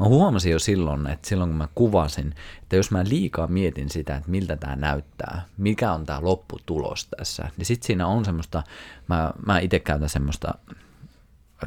mä 0.00 0.06
huomasin 0.06 0.52
jo 0.52 0.58
silloin, 0.58 1.06
että 1.06 1.28
silloin 1.28 1.50
kun 1.50 1.58
mä 1.58 1.68
kuvasin, 1.74 2.34
että 2.62 2.76
jos 2.76 2.90
mä 2.90 3.04
liikaa 3.08 3.46
mietin 3.46 3.90
sitä, 3.90 4.16
että 4.16 4.30
miltä 4.30 4.56
tämä 4.56 4.76
näyttää, 4.76 5.42
mikä 5.56 5.92
on 5.92 6.06
tämä 6.06 6.18
lopputulos 6.22 7.06
tässä, 7.06 7.48
niin 7.56 7.66
sitten 7.66 7.86
siinä 7.86 8.06
on 8.06 8.24
semmoista, 8.24 8.62
mä, 9.08 9.32
mä 9.46 9.58
itse 9.58 9.80
käytän 9.80 10.08
semmoista 10.08 10.54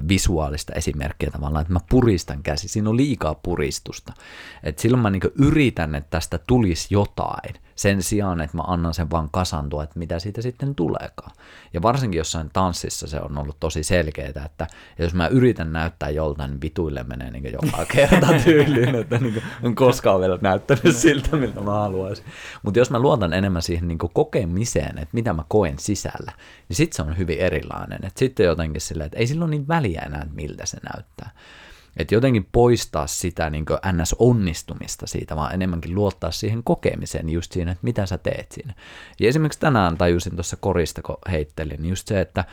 visuaalista 0.09 0.73
esimerkkiä 0.73 1.31
tavallaan, 1.31 1.61
että 1.61 1.73
mä 1.73 1.79
puristan 1.89 2.43
käsi. 2.43 2.67
Siinä 2.67 2.89
on 2.89 2.97
liikaa 2.97 3.35
puristusta. 3.35 4.13
Et 4.63 4.79
silloin 4.79 5.01
mä 5.01 5.09
niin 5.09 5.21
yritän, 5.35 5.95
että 5.95 6.09
tästä 6.09 6.39
tulisi 6.47 6.87
jotain 6.93 7.55
sen 7.77 8.03
sijaan, 8.03 8.41
että 8.41 8.57
mä 8.57 8.63
annan 8.67 8.93
sen 8.93 9.11
vaan 9.11 9.29
kasantua, 9.31 9.83
että 9.83 9.99
mitä 9.99 10.19
siitä 10.19 10.41
sitten 10.41 10.75
tuleekaan. 10.75 11.31
Ja 11.73 11.81
varsinkin 11.81 12.17
jossain 12.17 12.49
tanssissa 12.53 13.07
se 13.07 13.19
on 13.19 13.37
ollut 13.37 13.57
tosi 13.59 13.83
selkeää, 13.83 14.45
että 14.45 14.67
jos 14.99 15.13
mä 15.13 15.27
yritän 15.27 15.73
näyttää 15.73 16.09
joltain, 16.09 16.51
niin 16.51 16.61
vituille 16.61 17.03
menee 17.03 17.31
niin 17.31 17.53
joka 17.53 17.85
kerta 17.95 18.27
tyyliin, 18.43 18.95
että 18.95 19.17
niin 19.17 19.43
on 19.63 19.75
koskaan 19.75 20.19
vielä 20.19 20.39
näyttänyt 20.41 20.95
siltä, 20.95 21.37
miltä 21.37 21.61
mä 21.61 21.71
haluaisin. 21.71 22.25
Mutta 22.63 22.79
jos 22.79 22.91
mä 22.91 22.99
luotan 22.99 23.33
enemmän 23.33 23.61
siihen 23.61 23.87
niin 23.87 23.97
kokemiseen, 23.97 24.97
että 24.97 25.13
mitä 25.13 25.33
mä 25.33 25.43
koen 25.47 25.79
sisällä, 25.79 26.31
niin 26.69 26.77
sitten 26.77 26.95
se 26.95 27.01
on 27.01 27.17
hyvin 27.17 27.39
erilainen. 27.39 27.99
Että 28.05 28.19
sitten 28.19 28.45
jotenkin 28.45 28.81
silleen, 28.81 29.05
että 29.05 29.19
ei 29.19 29.27
silloin 29.27 29.51
niin 29.51 29.67
väliä 29.67 30.01
enää, 30.05 30.21
että 30.21 30.35
miltä 30.35 30.65
se 30.65 30.77
näyttää. 30.93 31.29
Että 31.97 32.15
jotenkin 32.15 32.47
poistaa 32.51 33.07
sitä 33.07 33.49
niin 33.49 33.65
NS-onnistumista 33.91 35.07
siitä, 35.07 35.35
vaan 35.35 35.53
enemmänkin 35.53 35.95
luottaa 35.95 36.31
siihen 36.31 36.63
kokemiseen 36.63 37.29
just 37.29 37.51
siinä, 37.51 37.71
että 37.71 37.83
mitä 37.83 38.05
sä 38.05 38.17
teet 38.17 38.51
siinä. 38.51 38.73
Ja 39.19 39.29
esimerkiksi 39.29 39.59
tänään 39.59 39.97
tajusin 39.97 40.35
tuossa 40.35 40.57
korista, 40.57 41.01
kun 41.01 41.17
heittelin, 41.31 41.85
just 41.85 42.07
se, 42.07 42.21
että, 42.21 42.45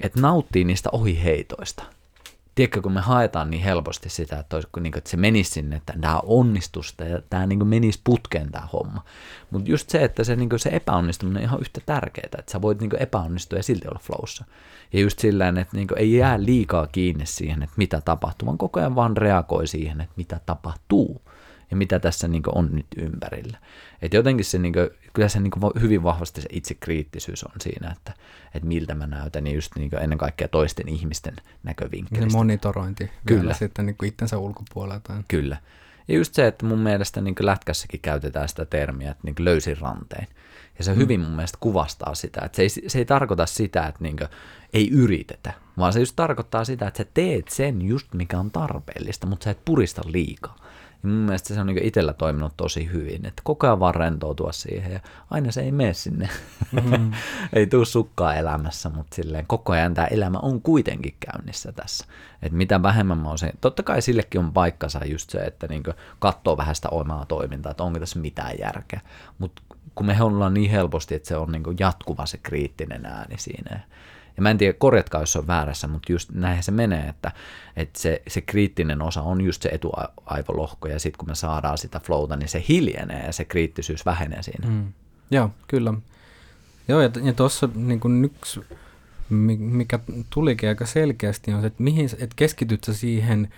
että 0.00 0.20
nauttii 0.20 0.64
niistä 0.64 0.90
ohiheitoista. 0.92 1.82
Tiedätkö, 2.60 2.82
kun 2.82 2.92
me 2.92 3.00
haetaan 3.00 3.50
niin 3.50 3.62
helposti 3.62 4.08
sitä, 4.08 4.38
että, 4.38 4.56
olisi, 4.56 4.68
niin 4.80 4.92
kuin, 4.92 4.98
että 4.98 5.10
se 5.10 5.16
menisi 5.16 5.50
sinne, 5.50 5.76
että 5.76 5.94
tämä 6.00 6.20
onnistusta 6.24 7.04
ja 7.04 7.22
tämä 7.30 7.46
niin 7.46 7.66
menisi 7.66 8.00
putkeen 8.04 8.52
tämä 8.52 8.68
homma. 8.72 9.04
Mutta 9.50 9.70
just 9.70 9.90
se, 9.90 10.04
että 10.04 10.24
se, 10.24 10.36
niin 10.36 10.48
kuin, 10.48 10.60
se 10.60 10.70
epäonnistuminen 10.72 11.40
on 11.40 11.44
ihan 11.44 11.60
yhtä 11.60 11.80
tärkeää, 11.86 12.28
että 12.38 12.52
sä 12.52 12.62
voit 12.62 12.80
niin 12.80 12.90
kuin, 12.90 13.02
epäonnistua 13.02 13.58
ja 13.58 13.62
silti 13.62 13.88
olla 13.88 14.00
flowssa. 14.02 14.44
Ja 14.92 15.00
just 15.00 15.18
sillä 15.18 15.48
että 15.48 15.76
niin 15.76 15.88
kuin, 15.88 15.98
ei 15.98 16.12
jää 16.12 16.44
liikaa 16.44 16.86
kiinni 16.86 17.26
siihen, 17.26 17.62
että 17.62 17.74
mitä 17.76 18.00
tapahtuu, 18.00 18.46
vaan 18.46 18.58
koko 18.58 18.80
ajan 18.80 18.94
vaan 18.94 19.16
reagoi 19.16 19.66
siihen, 19.66 20.00
että 20.00 20.14
mitä 20.16 20.40
tapahtuu 20.46 21.19
ja 21.70 21.76
mitä 21.76 21.98
tässä 21.98 22.28
niin 22.28 22.42
on 22.54 22.68
nyt 22.72 22.86
ympärillä. 22.96 23.58
Et 24.02 24.14
jotenkin 24.14 24.44
se, 24.44 24.58
niin 24.58 24.72
kuin, 24.72 24.90
kyllä 25.12 25.28
se 25.28 25.40
niin 25.40 25.50
kuin 25.50 25.72
hyvin 25.80 26.02
vahvasti 26.02 26.40
se 26.40 26.48
itsekriittisyys 26.52 27.44
on 27.44 27.60
siinä, 27.60 27.90
että, 27.96 28.12
että 28.54 28.68
miltä 28.68 28.94
mä 28.94 29.06
näytän, 29.06 29.44
niin 29.44 29.54
just 29.54 29.76
niin 29.76 29.90
ennen 30.00 30.18
kaikkea 30.18 30.48
toisten 30.48 30.88
ihmisten 30.88 31.36
näkövinkkelistä. 31.62 32.30
Se 32.30 32.36
monitorointi 32.36 33.10
kyllä. 33.26 33.42
vielä 33.42 33.54
sitten 33.54 33.86
niin 33.86 33.96
kuin 33.96 34.08
itsensä 34.08 34.38
ulkopuolelta. 34.38 35.22
Kyllä. 35.28 35.56
Ja 36.08 36.16
just 36.16 36.34
se, 36.34 36.46
että 36.46 36.66
mun 36.66 36.78
mielestä 36.78 37.20
niin 37.20 37.34
lätkässäkin 37.40 38.00
käytetään 38.00 38.48
sitä 38.48 38.64
termiä, 38.64 39.10
että 39.10 39.22
niin 39.24 39.34
löysin 39.38 39.78
ranteen. 39.78 40.26
Ja 40.78 40.84
se 40.84 40.92
mm. 40.92 40.98
hyvin 40.98 41.20
mun 41.20 41.30
mielestä 41.30 41.58
kuvastaa 41.60 42.14
sitä, 42.14 42.40
että 42.44 42.56
se 42.56 42.62
ei, 42.62 42.68
se 42.68 42.98
ei 42.98 43.04
tarkoita 43.04 43.46
sitä, 43.46 43.86
että 43.86 44.02
niin 44.02 44.16
ei 44.72 44.90
yritetä, 44.90 45.52
vaan 45.78 45.92
se 45.92 46.00
just 46.00 46.16
tarkoittaa 46.16 46.64
sitä, 46.64 46.86
että 46.86 46.98
sä 46.98 47.10
teet 47.14 47.48
sen 47.48 47.82
just 47.82 48.14
mikä 48.14 48.38
on 48.38 48.50
tarpeellista, 48.50 49.26
mutta 49.26 49.44
sä 49.44 49.50
et 49.50 49.64
purista 49.64 50.02
liikaa. 50.06 50.56
Ja 51.02 51.08
mun 51.08 51.18
mielestä 51.18 51.54
se 51.54 51.60
on 51.60 51.66
niin 51.66 51.84
itsellä 51.84 52.12
toiminut 52.12 52.56
tosi 52.56 52.92
hyvin, 52.92 53.26
että 53.26 53.42
koko 53.44 53.66
ajan 53.66 53.80
vaan 53.80 53.94
rentoutua 53.94 54.52
siihen 54.52 54.92
ja 54.92 55.00
aina 55.30 55.52
se 55.52 55.60
ei 55.60 55.72
mene 55.72 55.94
sinne. 55.94 56.28
Mm. 56.72 57.12
ei 57.52 57.66
tuu 57.66 57.84
sukkaa 57.84 58.34
elämässä, 58.34 58.88
mutta 58.88 59.14
silleen 59.14 59.46
koko 59.46 59.72
ajan 59.72 59.94
tämä 59.94 60.06
elämä 60.06 60.38
on 60.38 60.62
kuitenkin 60.62 61.16
käynnissä 61.20 61.72
tässä. 61.72 62.06
Että 62.42 62.56
mitä 62.56 62.82
vähemmän 62.82 63.18
mä 63.18 63.28
oon 63.28 63.38
se, 63.38 63.52
totta 63.60 63.82
kai 63.82 64.02
sillekin 64.02 64.40
on 64.40 64.52
paikkansa 64.52 65.04
just 65.04 65.30
se, 65.30 65.38
että 65.38 65.66
niin 65.68 65.82
katsoo 66.18 66.56
vähän 66.56 66.74
sitä 66.74 66.88
omaa 66.88 67.26
toimintaa, 67.26 67.70
että 67.70 67.82
onko 67.82 67.98
tässä 67.98 68.18
mitään 68.18 68.54
järkeä. 68.58 69.00
Mutta 69.38 69.62
kun 69.94 70.06
me 70.06 70.22
ollaan 70.22 70.54
niin 70.54 70.70
helposti, 70.70 71.14
että 71.14 71.28
se 71.28 71.36
on 71.36 71.52
niin 71.52 71.62
jatkuva 71.78 72.26
se 72.26 72.38
kriittinen 72.42 73.06
ääni 73.06 73.38
siinä 73.38 73.80
ja 74.40 74.42
mä 74.42 74.50
en 74.50 74.58
tiedä, 74.58 74.78
korjatkaa 74.78 75.22
jos 75.22 75.36
on 75.36 75.46
väärässä, 75.46 75.88
mutta 75.88 76.12
just 76.12 76.30
näinhän 76.32 76.62
se 76.62 76.70
menee, 76.70 77.08
että, 77.08 77.32
että 77.76 78.00
se, 78.00 78.22
se 78.28 78.40
kriittinen 78.40 79.02
osa 79.02 79.22
on 79.22 79.40
just 79.40 79.62
se 79.62 79.68
etuaivolohko, 79.68 80.88
ja 80.88 80.98
sitten 80.98 81.18
kun 81.18 81.28
me 81.28 81.34
saadaan 81.34 81.78
sitä 81.78 82.00
flowta, 82.00 82.36
niin 82.36 82.48
se 82.48 82.64
hiljenee 82.68 83.26
ja 83.26 83.32
se 83.32 83.44
kriittisyys 83.44 84.06
vähenee 84.06 84.42
siinä. 84.42 84.68
Mm. 84.68 84.92
Joo, 85.30 85.50
kyllä. 85.68 85.94
Joo, 86.88 87.00
ja, 87.00 87.10
ja 87.22 87.32
tuossa 87.32 87.68
niin 87.74 88.24
yksi, 88.24 88.60
mikä 89.58 89.98
tulikin 90.30 90.68
aika 90.68 90.86
selkeästi, 90.86 91.52
on 91.52 91.60
se, 91.60 91.66
että, 91.66 91.82
mihin, 91.82 92.10
että 92.12 92.36
keskityt 92.36 92.84
sä 92.84 92.94
siihen 92.94 93.48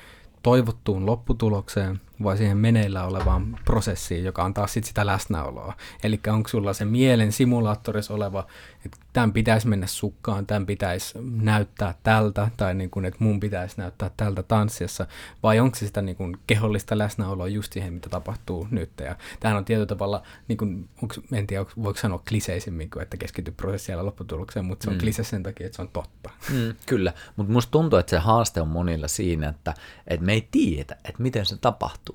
toivottuun 0.43 1.07
lopputulokseen 1.07 2.01
vai 2.23 2.37
siihen 2.37 2.57
meneillä 2.57 3.05
olevaan 3.05 3.59
prosessiin, 3.65 4.25
joka 4.25 4.45
on 4.45 4.55
taas 4.55 4.73
sit 4.73 4.85
sitä 4.85 5.07
läsnäoloa. 5.07 5.75
Eli 6.03 6.21
onko 6.29 6.49
sulla 6.49 6.73
se 6.73 6.85
mielen 6.85 7.33
simulaattorissa 7.33 8.15
oleva, 8.15 8.47
että 8.87 8.99
tämän 9.13 9.33
pitäisi 9.33 9.69
mennä 9.69 9.87
sukkaan, 9.87 10.47
tämän 10.47 10.67
pitäisi 10.67 11.19
näyttää 11.41 11.95
tältä, 12.03 12.51
tai 12.57 12.75
niin 12.75 12.91
kuin, 12.91 13.05
että 13.05 13.25
mun 13.25 13.41
pitäisi 13.41 13.79
näyttää 13.79 14.11
tältä 14.17 14.43
tanssiassa, 14.43 15.07
vai 15.43 15.61
onko 15.61 15.77
se 15.77 15.87
sitä 15.87 16.03
niin 16.03 16.17
kuin 16.17 16.37
kehollista 16.47 16.99
läsnäoloa 16.99 17.49
just 17.49 17.73
siihen, 17.73 17.93
mitä 17.93 18.09
tapahtuu 18.09 18.69
nyt. 18.71 18.91
Ja 19.01 19.17
tämähän 19.41 19.59
on 19.59 19.65
tietyllä 19.65 19.87
tavalla, 19.87 20.23
niin 20.49 20.57
kuin, 20.57 20.89
onko, 21.03 21.15
en 21.33 21.47
tiedä, 21.47 21.65
voiko 21.83 21.99
sanoa 21.99 22.23
kliseisimmin 22.29 22.91
kuin, 22.91 23.03
että 23.03 23.17
keskity 23.17 23.51
prosessialla 23.51 24.07
lopputulokseen, 24.07 24.65
mutta 24.65 24.85
se 24.85 24.91
on 24.91 24.97
mm. 24.97 25.01
klise 25.01 25.25
sen 25.25 25.43
takia, 25.43 25.67
että 25.67 25.77
se 25.77 25.83
on 25.83 25.89
totta. 25.89 26.31
Mm, 26.51 26.75
kyllä, 26.87 27.13
mutta 27.37 27.53
musta 27.53 27.71
tuntuu, 27.71 27.99
että 27.99 28.11
se 28.11 28.19
haaste 28.19 28.61
on 28.61 28.69
monilla 28.69 29.09
siinä, 29.09 29.49
että, 29.49 29.75
että 30.07 30.27
me 30.27 30.33
ei 30.33 30.49
tiedä, 30.51 30.97
että 31.05 31.23
miten 31.23 31.47
se 31.47 31.57
tapahtuu. 31.57 32.12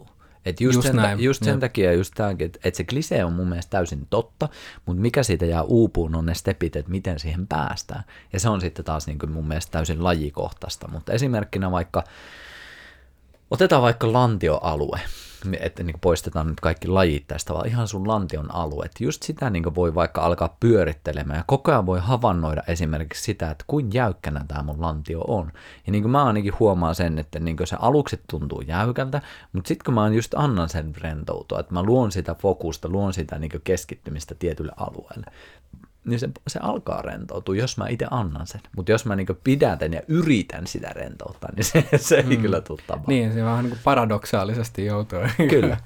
Et 0.48 0.62
just, 0.62 0.76
just, 0.76 0.88
sen, 0.88 0.96
näin. 0.96 1.20
just 1.20 1.44
sen 1.44 1.60
takia 1.60 1.94
just 1.94 2.14
tämänkin, 2.16 2.46
että, 2.46 2.60
että 2.64 2.78
se 2.78 2.84
klisee 2.84 3.26
on 3.26 3.34
mun 3.34 3.48
mielestä 3.48 3.70
täysin 3.70 4.08
totta, 4.10 4.50
mutta 4.86 5.02
mikä 5.02 5.24
siitä 5.24 5.46
jää 5.46 5.62
uupuun 5.62 6.16
on 6.16 6.26
ne 6.26 6.34
stepit, 6.34 6.76
että 6.76 6.92
miten 6.92 7.20
siihen 7.20 7.48
päästään. 7.48 8.04
Ja 8.34 8.40
se 8.40 8.50
on 8.50 8.62
sitten 8.62 8.86
taas 8.86 9.08
niin 9.08 9.20
kuin 9.20 9.32
mun 9.32 9.48
mielestä 9.48 9.72
täysin 9.72 10.04
lajikohtaista. 10.04 10.88
Mutta 10.88 11.14
esimerkkinä 11.14 11.72
vaikka, 11.72 12.04
otetaan 13.52 13.82
vaikka 13.82 14.14
lantioalue 14.14 15.00
että 15.60 15.84
niin 15.84 16.00
poistetaan 16.02 16.48
nyt 16.48 16.60
kaikki 16.60 16.88
lajit 16.88 17.28
tästä, 17.28 17.54
vaan 17.54 17.68
ihan 17.68 17.88
sun 17.88 18.08
lantion 18.08 18.56
alue. 18.56 18.90
Just 19.00 19.24
sitä 19.24 19.50
niin 19.50 19.76
voi 19.76 19.96
vaikka 19.96 20.22
alkaa 20.22 20.58
pyörittelemään 20.60 21.40
ja 21.40 21.44
koko 21.48 21.72
ajan 21.72 21.86
voi 21.86 22.00
havainnoida 22.00 22.64
esimerkiksi 22.68 23.24
sitä, 23.24 23.52
että 23.52 23.66
kuin 23.68 23.90
jäykkänä 23.94 24.46
tämä 24.48 24.64
mun 24.64 24.82
lantio 24.82 25.22
on. 25.28 25.52
Ja 25.86 25.92
niin 25.92 26.10
mä 26.10 26.26
ainakin 26.26 26.54
huomaan 26.60 26.96
sen, 26.96 27.20
että 27.20 27.40
niin 27.40 27.58
se 27.64 27.76
aluksi 27.80 28.22
tuntuu 28.30 28.62
jäykältä, 28.62 29.22
mutta 29.54 29.68
sitten 29.68 29.86
kun 29.86 29.94
mä 29.94 30.10
just 30.10 30.34
annan 30.38 30.70
sen 30.70 30.94
rentoutua, 30.98 31.60
että 31.60 31.74
mä 31.74 31.84
luon 31.84 32.12
sitä 32.12 32.36
fokusta, 32.36 32.90
luon 32.90 33.14
sitä 33.14 33.40
niin 33.40 33.52
keskittymistä 33.64 34.36
tietylle 34.36 34.72
alueelle, 34.78 35.26
niin 36.08 36.20
se, 36.20 36.30
se 36.48 36.60
alkaa 36.60 37.02
rentoutua, 37.02 37.56
jos 37.56 37.78
mä 37.78 37.88
itse 37.88 38.08
annan 38.12 38.48
sen. 38.48 38.62
Mutta 38.76 38.92
jos 38.92 39.06
mä 39.06 39.16
niin 39.16 39.28
pidätän 39.44 39.94
ja 39.94 40.02
yritän 40.08 40.68
sitä 40.68 40.90
rentouttaa, 40.90 41.50
niin 41.56 41.64
se, 41.64 41.88
se 41.98 42.22
mm. 42.22 42.32
ei 42.32 42.38
kyllä 42.38 42.62
tule 42.62 42.80
tapahtumaan. 42.88 43.20
Niin, 43.20 43.34
se 43.34 43.44
vähän 43.44 43.66
niin 43.66 43.78
paradoksaalisesti 43.84 44.86
joutuu 44.86 45.20
kyllä. 45.50 45.78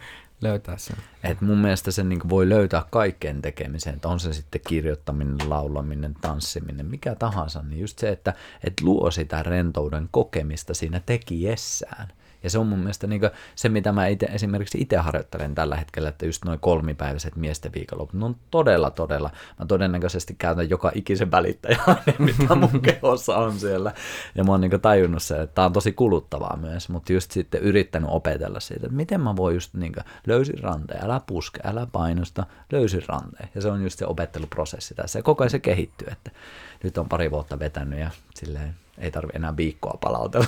löytää 0.42 0.78
sen. 0.78 0.98
Et 1.24 1.42
mun 1.42 1.58
mielestä 1.58 1.92
se 1.92 2.04
niin 2.04 2.30
voi 2.30 2.50
löytää 2.50 2.86
kaikkeen 2.90 3.42
tekemiseen, 3.42 3.96
että 3.96 4.08
on 4.08 4.20
se 4.20 4.34
sitten 4.34 4.62
kirjoittaminen, 4.68 5.50
laulaminen, 5.50 6.16
tanssiminen, 6.22 6.86
mikä 6.86 7.16
tahansa, 7.16 7.62
niin 7.62 7.82
just 7.82 8.00
se, 8.00 8.10
että 8.10 8.34
et 8.64 8.82
luo 8.82 9.12
sitä 9.12 9.44
rentouden 9.44 10.10
kokemista 10.12 10.74
siinä 10.74 11.02
tekijessään. 11.06 12.08
Ja 12.44 12.50
se 12.50 12.60
on 12.60 12.68
mun 12.68 12.80
mielestä 12.80 13.08
niin 13.08 13.22
se, 13.56 13.70
mitä 13.70 13.92
mä 13.92 14.08
ite, 14.08 14.26
esimerkiksi 14.26 14.82
itse 14.82 14.98
harjoittelen 14.98 15.56
tällä 15.56 15.76
hetkellä, 15.76 16.10
että 16.10 16.26
just 16.26 16.46
noin 16.46 16.60
kolmipäiväiset 16.60 17.36
miesten 17.36 17.74
viikonloput, 17.74 18.20
ne 18.20 18.26
on 18.26 18.36
todella, 18.52 18.90
todella, 18.90 19.30
mä 19.60 19.66
todennäköisesti 19.66 20.36
käytän 20.38 20.70
joka 20.70 20.92
ikisen 20.96 21.32
välittäjä, 21.32 21.80
mitä 22.20 22.56
mun 22.56 22.82
kehossa 22.82 23.38
on 23.38 23.60
siellä. 23.60 23.94
Ja 24.36 24.44
mä 24.44 24.52
oon 24.52 24.62
niin 24.62 24.82
tajunnut 24.82 25.24
se, 25.24 25.42
että 25.42 25.56
tää 25.56 25.66
on 25.66 25.74
tosi 25.74 25.92
kuluttavaa 25.92 26.58
myös, 26.58 26.90
mutta 26.90 27.14
just 27.14 27.32
sitten 27.32 27.62
yrittänyt 27.62 28.10
opetella 28.12 28.60
siitä, 28.60 28.86
että 28.86 28.96
miten 28.96 29.22
mä 29.22 29.36
voin 29.36 29.54
just 29.54 29.74
niin 29.74 29.94
löysin 30.28 30.60
ranteen, 30.64 31.06
älä 31.06 31.22
puske, 31.28 31.60
älä 31.64 31.88
painosta, 31.92 32.46
löysin 32.72 33.04
ranteen. 33.08 33.50
Ja 33.56 33.62
se 33.62 33.70
on 33.70 33.84
just 33.84 34.00
se 34.00 34.06
opetteluprosessi 34.06 34.96
tässä. 34.96 35.20
Ja 35.20 35.24
koko 35.24 35.44
ajan 35.44 35.52
se 35.52 35.60
kehittyy, 35.60 36.08
että 36.12 36.32
nyt 36.84 36.98
on 36.98 37.10
pari 37.10 37.32
vuotta 37.32 37.60
vetänyt 37.60 38.00
ja 38.00 38.10
silleen 38.36 38.76
ei 39.02 39.12
tarvi 39.12 39.32
enää 39.36 39.58
viikkoa 39.58 39.98
palautella. 40.02 40.48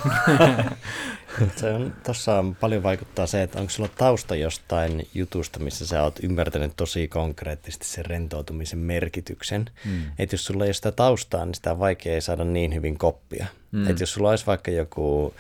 se 1.55 1.69
on, 1.73 1.93
tossa 2.03 2.45
paljon 2.59 2.83
vaikuttaa 2.83 3.27
se, 3.27 3.43
että 3.43 3.59
onko 3.59 3.69
sulla 3.69 3.89
tausta 3.97 4.35
jostain 4.35 5.07
jutusta, 5.13 5.59
missä 5.59 5.87
sä 5.87 6.03
oot 6.03 6.19
ymmärtänyt 6.23 6.73
tosi 6.75 7.07
konkreettisesti 7.07 7.85
sen 7.85 8.05
rentoutumisen 8.05 8.79
merkityksen. 8.79 9.69
Mm. 9.85 10.01
Että 10.19 10.33
jos 10.33 10.45
sulla 10.45 10.63
ei 10.63 10.67
ole 10.67 10.73
sitä 10.73 10.91
taustaa, 10.91 11.45
niin 11.45 11.55
sitä 11.55 11.71
on 11.71 11.79
vaikea 11.79 12.21
saada 12.21 12.43
niin 12.43 12.73
hyvin 12.73 12.97
koppia. 12.97 13.45
Mm. 13.71 13.89
Että 13.89 14.03
jos 14.03 14.13
sulla 14.13 14.29
olisi 14.29 14.45
vaikka 14.45 14.71
joku 14.71 15.33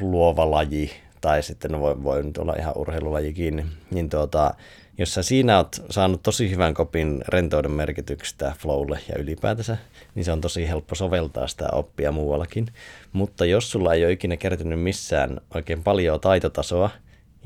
luova 0.00 0.50
laji, 0.50 0.90
tai 1.20 1.42
sitten 1.42 1.70
no 1.70 1.80
voi, 1.80 2.02
voi 2.02 2.22
nyt 2.22 2.38
olla 2.38 2.54
ihan 2.58 2.76
urheilulajikin, 2.76 3.66
niin 3.90 4.10
tuota, 4.10 4.54
jos 4.98 5.14
sä 5.14 5.22
siinä 5.22 5.56
oot 5.56 5.82
saanut 5.90 6.22
tosi 6.22 6.50
hyvän 6.50 6.74
kopin 6.74 7.24
rentouden 7.28 7.70
merkityksestä 7.70 8.54
flowlle 8.58 8.98
ja 9.08 9.18
ylipäätänsä, 9.18 9.76
niin 10.14 10.24
se 10.24 10.32
on 10.32 10.40
tosi 10.40 10.68
helppo 10.68 10.94
soveltaa 10.94 11.46
sitä 11.46 11.68
oppia 11.72 12.12
muuallakin. 12.12 12.66
Mutta 13.12 13.44
jos 13.44 13.70
sulla 13.70 13.94
ei 13.94 14.04
ole 14.04 14.12
ikinä 14.12 14.36
kertynyt 14.36 14.80
missään 14.80 15.40
oikein 15.54 15.82
paljon 15.82 16.20
taitotasoa, 16.20 16.90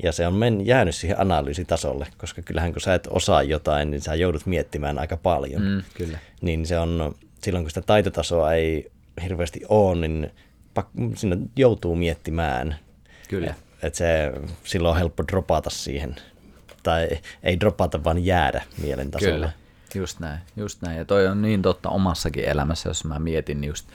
ja 0.03 0.11
se 0.11 0.27
on 0.27 0.33
men, 0.33 0.65
jäänyt 0.65 0.95
siihen 0.95 1.19
analyysitasolle, 1.19 2.07
koska 2.17 2.41
kyllähän 2.41 2.73
kun 2.73 2.81
sä 2.81 2.93
et 2.93 3.07
osaa 3.09 3.43
jotain, 3.43 3.91
niin 3.91 4.01
sä 4.01 4.15
joudut 4.15 4.45
miettimään 4.45 4.99
aika 4.99 5.17
paljon. 5.17 5.61
Mm, 5.61 5.83
kyllä. 5.93 6.19
Niin 6.41 6.65
se 6.65 6.79
on, 6.79 7.15
silloin 7.41 7.63
kun 7.63 7.69
sitä 7.69 7.81
taitotasoa 7.81 8.53
ei 8.53 8.91
hirveästi 9.23 9.61
ole, 9.69 10.07
niin 10.07 10.31
sinne 11.15 11.37
joutuu 11.55 11.95
miettimään. 11.95 12.75
Kyllä. 13.29 13.53
Että 13.83 13.97
se, 13.97 14.31
silloin 14.63 14.91
on 14.91 14.97
helppo 14.97 15.23
dropata 15.27 15.69
siihen 15.69 16.15
tai 16.83 17.09
ei 17.43 17.59
dropata, 17.59 18.03
vaan 18.03 18.25
jäädä 18.25 18.61
mielen 18.81 19.11
tasolla. 19.11 19.35
Kyllä, 19.35 19.51
just 19.95 20.19
näin, 20.19 20.39
just 20.55 20.81
näin. 20.81 20.97
Ja 20.97 21.05
toi 21.05 21.27
on 21.27 21.41
niin 21.41 21.61
totta 21.61 21.89
omassakin 21.89 22.45
elämässä, 22.45 22.89
jos 22.89 23.05
mä 23.05 23.19
mietin 23.19 23.63
just, 23.63 23.87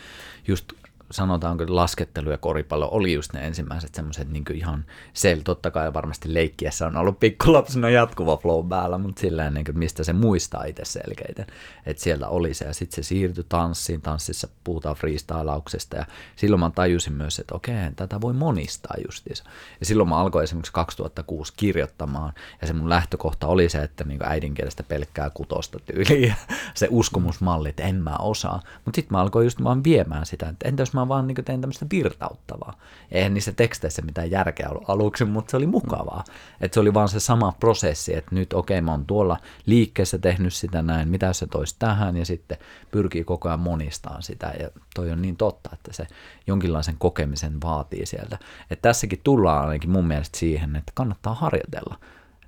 just 0.49 0.72
sanotaanko 1.15 1.65
laskettelu 1.69 2.31
ja 2.31 2.39
koripallo 2.39 2.89
oli 2.93 3.12
just 3.12 3.33
ne 3.33 3.47
ensimmäiset 3.47 3.95
semmoiset 3.95 4.29
niin 4.29 4.45
ihan 4.55 4.85
sel, 5.12 5.41
totta 5.45 5.71
kai 5.71 5.95
varmasti 5.95 6.35
leikkiessä 6.35 6.87
on 6.87 6.97
ollut 6.97 7.21
pikkulapsena 7.21 7.91
jatkuva 7.91 8.37
flow 8.37 8.69
päällä, 8.69 8.99
mutta 8.99 9.21
sillä 9.21 9.51
niin 9.51 9.65
kuin, 9.65 9.79
mistä 9.79 10.05
se 10.05 10.12
muistaa 10.12 10.65
itse 10.65 10.85
selkeiten, 10.85 11.47
että 11.87 12.03
sieltä 12.03 12.29
oli 12.29 12.55
se 12.55 12.65
ja 12.65 12.75
sitten 12.75 13.05
se 13.05 13.09
siirtyi 13.09 13.45
tanssiin, 13.49 14.03
tanssissa 14.03 14.49
puhutaan 14.65 14.97
freestylauksesta 14.97 15.97
ja 15.97 16.07
silloin 16.37 16.61
mä 16.61 16.71
tajusin 16.75 17.12
myös, 17.12 17.39
että 17.39 17.55
okei, 17.55 17.75
tätä 17.97 18.21
voi 18.21 18.33
monistaa 18.33 18.95
justiinsa. 19.07 19.45
Ja 19.81 19.87
silloin 19.87 20.09
mä 20.09 20.17
alkoin 20.17 20.45
esimerkiksi 20.45 20.73
2006 20.73 21.53
kirjoittamaan 21.57 22.33
ja 22.61 22.67
se 22.67 22.73
mun 22.73 22.89
lähtökohta 22.89 23.47
oli 23.47 23.69
se, 23.69 23.83
että 23.83 24.05
niin 24.05 24.21
äidinkielestä 24.25 24.83
pelkkää 24.83 25.31
kutosta 25.31 25.79
tyyliä, 25.79 26.35
se 26.75 26.89
uskomusmalli, 26.91 27.69
että 27.69 27.83
en 27.83 27.97
mä 27.97 28.17
osaa, 28.17 28.62
mutta 28.85 28.97
sitten 28.97 29.17
mä 29.17 29.21
alkoin 29.21 29.47
just 29.47 29.65
vaan 29.65 29.85
viemään 29.85 30.27
sitä, 30.27 30.49
että 30.49 30.69
entä 30.69 30.83
jos 30.83 30.93
mä 30.93 31.04
vaan 31.09 31.27
niin 31.27 31.45
tein 31.45 31.61
tämmöistä 31.61 31.87
virtauttavaa. 31.91 32.79
Eihän 33.11 33.35
niissä 33.35 33.53
teksteissä 33.53 34.03
mitään 34.03 34.31
järkeä 34.31 34.69
ollut 34.69 34.91
aluksi, 34.91 35.25
mutta 35.25 35.51
se 35.51 35.57
oli 35.57 35.67
mukavaa. 35.67 36.25
Että 36.61 36.75
se 36.75 36.81
oli 36.81 36.95
vaan 36.95 37.09
se 37.09 37.21
sama 37.21 37.53
prosessi, 37.61 38.17
että 38.17 38.35
nyt 38.35 38.53
okei, 38.53 38.79
okay, 38.79 38.85
mä 38.85 38.91
oon 38.91 39.07
tuolla 39.07 39.37
liikkeessä 39.67 40.19
tehnyt 40.19 40.55
sitä 40.55 40.83
näin, 40.83 41.09
mitä 41.09 41.33
se 41.33 41.47
toisi 41.47 41.77
tähän, 41.79 42.17
ja 42.17 42.25
sitten 42.25 42.59
pyrkii 42.91 43.25
koko 43.25 43.49
ajan 43.49 43.61
monistaan 43.61 44.23
sitä. 44.23 44.55
Ja 44.61 44.71
toi 44.95 45.11
on 45.11 45.23
niin 45.23 45.37
totta, 45.37 45.71
että 45.73 45.93
se 45.93 46.07
jonkinlaisen 46.47 46.97
kokemisen 46.99 47.61
vaatii 47.61 48.07
sieltä. 48.07 48.39
Että 48.71 48.83
tässäkin 48.83 49.21
tullaan 49.25 49.69
ainakin 49.69 49.91
mun 49.91 50.07
mielestä 50.07 50.39
siihen, 50.39 50.77
että 50.77 50.93
kannattaa 50.95 51.35
harjoitella. 51.35 51.99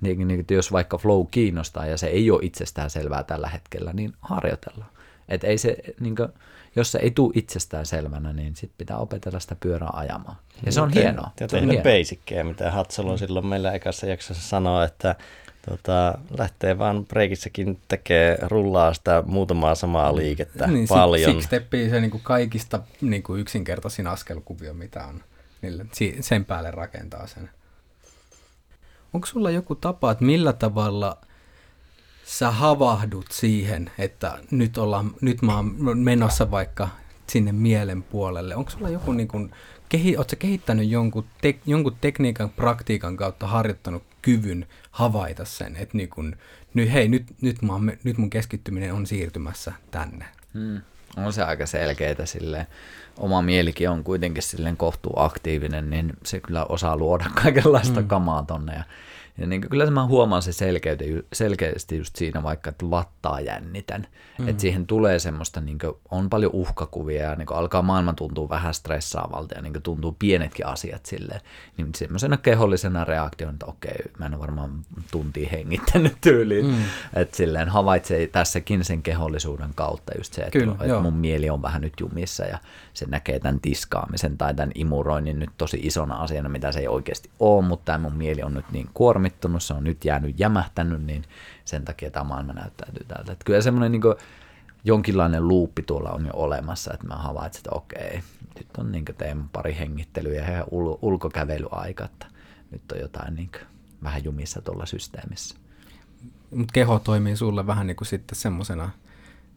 Niin, 0.01 0.27
niin, 0.27 0.45
jos 0.51 0.71
vaikka 0.71 0.97
flow 0.97 1.25
kiinnostaa 1.31 1.85
ja 1.85 1.97
se 1.97 2.07
ei 2.07 2.31
ole 2.31 2.39
itsestään 2.43 2.89
selvää 2.89 3.23
tällä 3.23 3.49
hetkellä, 3.49 3.93
niin 3.93 4.13
harjoitellaan. 4.21 4.89
Et 5.29 5.43
ei 5.43 5.57
se, 5.57 5.77
niin 5.99 6.15
kuin, 6.15 6.29
jos 6.77 6.91
se 6.91 6.99
ei 6.99 7.11
tule 7.11 7.31
itsestään 7.35 7.85
selvänä, 7.85 8.33
niin 8.33 8.55
sit 8.55 8.71
pitää 8.77 8.97
opetella 8.97 9.39
sitä 9.39 9.55
pyörää 9.59 9.89
ajamaan. 9.93 10.37
Ja 10.65 10.71
se 10.71 10.81
on 10.81 10.91
Te, 10.91 10.99
hienoa. 10.99 11.31
Ja 11.39 11.47
se 11.49 11.55
on 11.55 11.67
tehnyt 11.67 11.83
basickeja, 11.83 12.43
mitä 12.43 12.71
Hatsalo 12.71 13.11
mm. 13.11 13.17
silloin 13.17 13.45
meillä 13.45 13.71
ekassa 13.71 14.05
jaksossa 14.05 14.49
sanoi, 14.49 14.85
että 14.85 15.15
tota, 15.69 16.17
lähtee 16.37 16.77
vaan 16.77 17.05
breikissäkin 17.05 17.79
tekee, 17.87 18.37
rullaa 18.41 18.93
sitä 18.93 19.23
muutamaa 19.25 19.75
samaa 19.75 20.15
liikettä 20.15 20.67
niin, 20.67 20.87
paljon. 20.87 21.31
Siksi 21.31 21.49
teppii 21.49 21.89
se 21.89 22.01
niin 22.01 22.11
kuin 22.11 22.23
kaikista 22.23 22.79
niin 23.01 23.23
kuin 23.23 23.41
yksinkertaisin 23.41 24.07
askelkuvio, 24.07 24.73
mitä 24.73 25.05
on. 25.05 25.23
Niille, 25.61 25.85
sen 26.19 26.45
päälle 26.45 26.71
rakentaa 26.71 27.27
sen. 27.27 27.49
Onko 29.13 29.27
sulla 29.27 29.51
joku 29.51 29.75
tapa, 29.75 30.11
että 30.11 30.25
millä 30.25 30.53
tavalla 30.53 31.17
sä 32.27 32.51
havahdut 32.51 33.25
siihen, 33.31 33.91
että 33.97 34.39
nyt, 34.51 34.77
ollaan, 34.77 35.11
nyt 35.21 35.41
mä 35.41 35.55
oon 35.55 35.75
menossa 35.95 36.51
vaikka 36.51 36.89
sinne 37.27 37.51
mielen 37.51 38.03
puolelle? 38.03 38.55
Onko 38.55 38.71
sulla 38.71 38.89
joku, 38.89 39.11
niin 39.11 39.27
kun, 39.27 39.51
kehi, 39.89 40.17
ootko 40.17 40.35
kehittänyt 40.39 40.89
jonkun, 40.89 41.25
te, 41.41 41.59
jonkun 41.65 41.97
tekniikan, 42.01 42.49
praktiikan 42.49 43.17
kautta 43.17 43.47
harjoittanut 43.47 44.03
kyvyn 44.21 44.67
havaita 44.91 45.45
sen, 45.45 45.75
että 45.75 45.97
niin 45.97 46.09
kun, 46.09 46.35
nyt, 46.73 46.93
hei, 46.93 47.07
nyt, 47.07 47.25
nyt, 47.41 47.61
mä 47.61 47.73
oon, 47.73 47.91
nyt 48.03 48.17
mun 48.17 48.29
keskittyminen 48.29 48.93
on 48.93 49.07
siirtymässä 49.07 49.73
tänne? 49.91 50.25
Hmm. 50.53 50.81
On 51.17 51.33
se 51.33 51.43
aika 51.43 51.65
selkeää 51.65 52.25
silleen. 52.25 52.67
Oma 53.17 53.41
mielikin 53.41 53.89
on 53.89 54.03
kuitenkin 54.03 54.43
silleen 54.43 54.77
kohtuu 54.77 55.13
aktiivinen, 55.15 55.89
niin 55.89 56.13
se 56.25 56.39
kyllä 56.39 56.65
osaa 56.65 56.97
luoda 56.97 57.25
kaikenlaista 57.43 58.01
mm. 58.01 58.07
kamaa 58.07 58.43
tonne. 58.43 58.73
Ja 58.73 58.83
ja 59.37 59.47
niin 59.47 59.61
kyllä 59.61 59.91
mä 59.91 60.05
huomaan 60.05 60.41
se 60.41 60.51
selkeyte, 60.51 61.05
selkeästi 61.33 61.97
just 61.97 62.15
siinä 62.15 62.43
vaikka, 62.43 62.69
että 62.69 62.89
vattaa 62.89 63.39
jännitän. 63.39 64.07
Mm. 64.39 64.47
Että 64.47 64.61
siihen 64.61 64.87
tulee 64.87 65.19
semmoista, 65.19 65.61
niin 65.61 65.79
kuin, 65.79 65.93
on 66.11 66.29
paljon 66.29 66.51
uhkakuvia 66.53 67.23
ja 67.23 67.35
niin 67.35 67.47
alkaa 67.51 67.81
maailma 67.81 68.13
tuntuu 68.13 68.49
vähän 68.49 68.73
stressaavalta 68.73 69.55
ja 69.55 69.61
niin 69.61 69.81
tuntuu 69.83 70.15
pienetkin 70.19 70.65
asiat 70.65 71.05
silleen. 71.05 71.41
Niin 71.77 71.89
semmoisena 71.95 72.37
kehollisena 72.37 73.05
reaktiona, 73.05 73.53
että 73.53 73.65
okei, 73.65 73.95
mä 74.19 74.25
en 74.25 74.33
ole 74.33 74.41
varmaan 74.41 74.71
tuntia 75.11 75.49
hengittänyt 75.51 76.17
tyyliin. 76.21 76.65
Mm. 76.65 76.83
Että 77.13 77.37
silleen 77.37 77.69
havaitsee 77.69 78.27
tässäkin 78.27 78.83
sen 78.83 79.03
kehollisuuden 79.03 79.69
kautta 79.75 80.17
just 80.17 80.33
se, 80.33 80.41
että, 80.41 80.59
kyllä, 80.59 80.75
että 80.81 80.99
mun 80.99 81.13
mieli 81.13 81.49
on 81.49 81.61
vähän 81.61 81.81
nyt 81.81 81.93
jumissa 81.99 82.45
ja 82.45 82.57
se 82.93 83.05
näkee 83.05 83.39
tämän 83.39 83.59
tiskaamisen 83.59 84.37
tai 84.37 84.53
tämän 84.53 84.71
imuroinnin 84.75 85.39
nyt 85.39 85.49
tosi 85.57 85.79
isona 85.83 86.15
asiana, 86.15 86.49
mitä 86.49 86.71
se 86.71 86.79
ei 86.79 86.87
oikeasti 86.87 87.29
ole, 87.39 87.65
mutta 87.65 87.85
tämä 87.85 87.97
mun 87.97 88.15
mieli 88.15 88.43
on 88.43 88.53
nyt 88.53 88.65
niin 88.71 88.89
kuormittunut, 88.93 89.26
se 89.59 89.73
on 89.73 89.83
nyt 89.83 90.05
jäänyt 90.05 90.39
jämähtänyt, 90.39 91.03
niin 91.03 91.23
sen 91.65 91.85
takia 91.85 92.11
tämä 92.11 92.23
maailma 92.23 92.53
näyttäytyy 92.53 93.05
tältä. 93.07 93.31
Että 93.31 93.45
kyllä 93.45 93.61
semmoinen 93.61 93.91
niin 93.91 94.01
jonkinlainen 94.83 95.47
luuppi 95.47 95.83
tuolla 95.83 96.09
on 96.09 96.25
jo 96.25 96.31
olemassa, 96.33 96.93
että 96.93 97.07
mä 97.07 97.15
havaitsen, 97.15 97.59
että 97.59 97.69
okei, 97.71 98.23
nyt 98.55 98.67
on 98.77 98.91
niin 98.91 99.05
teen 99.17 99.49
pari 99.49 99.75
hengittelyä 99.79 100.51
ja 100.51 100.63
ul- 100.63 100.99
ulkokävelyaika, 101.01 102.05
että 102.05 102.27
nyt 102.71 102.91
on 102.91 102.99
jotain 102.99 103.35
niin 103.35 103.51
vähän 104.03 104.23
jumissa 104.23 104.61
tuolla 104.61 104.85
systeemissä. 104.85 105.55
Mutta 106.55 106.71
keho 106.73 106.99
toimii 106.99 107.35
sulle 107.35 107.67
vähän 107.67 107.87
niin 107.87 107.97
kuin 107.97 108.07
sitten 108.07 108.35
semmoisena 108.35 108.89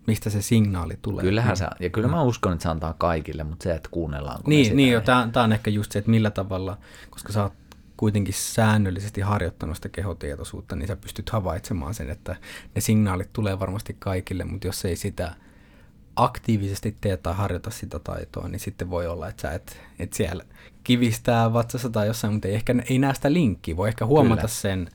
mistä 0.06 0.30
se 0.30 0.42
signaali 0.42 0.98
tulee. 1.02 1.24
Kyllähän 1.24 1.56
se, 1.56 1.66
ja 1.80 1.90
kyllä 1.90 2.08
mä 2.08 2.22
uskon, 2.22 2.52
että 2.52 2.62
se 2.62 2.68
antaa 2.68 2.94
kaikille, 2.98 3.44
mutta 3.44 3.62
se, 3.62 3.74
että 3.74 3.88
kuunnellaan. 3.92 4.40
Niin, 4.46 4.64
sitä, 4.64 4.76
niin 4.76 4.92
jo, 4.92 5.00
tämä 5.00 5.44
on 5.44 5.52
ehkä 5.52 5.70
just 5.70 5.92
se, 5.92 5.98
että 5.98 6.10
millä 6.10 6.30
tavalla, 6.30 6.78
koska 7.10 7.32
sä 7.32 7.42
oot 7.42 7.52
kuitenkin 8.00 8.34
säännöllisesti 8.34 9.20
harjoittanut 9.20 9.76
sitä 9.76 9.88
kehotietoisuutta, 9.88 10.76
niin 10.76 10.88
sä 10.88 10.96
pystyt 10.96 11.30
havaitsemaan 11.30 11.94
sen, 11.94 12.10
että 12.10 12.36
ne 12.74 12.80
signaalit 12.80 13.32
tulee 13.32 13.58
varmasti 13.58 13.96
kaikille, 13.98 14.44
mutta 14.44 14.66
jos 14.66 14.84
ei 14.84 14.96
sitä 14.96 15.34
aktiivisesti 16.16 16.96
tee 17.00 17.16
tai 17.16 17.34
harjoita 17.34 17.70
sitä 17.70 17.98
taitoa, 17.98 18.48
niin 18.48 18.60
sitten 18.60 18.90
voi 18.90 19.06
olla, 19.06 19.28
että 19.28 19.42
sä 19.42 19.52
et, 19.52 19.80
et 19.98 20.12
siellä 20.12 20.44
kivistää 20.84 21.52
vatsassa 21.52 21.90
tai 21.90 22.06
jossain, 22.06 22.32
mutta 22.32 22.48
ei 22.48 22.54
ehkä 22.54 22.74
ei 22.90 22.98
näe 22.98 23.14
sitä 23.14 23.32
linkkiä. 23.32 23.76
Voi 23.76 23.88
ehkä 23.88 24.06
huomata 24.06 24.40
Kyllä. 24.40 24.48
sen 24.48 24.88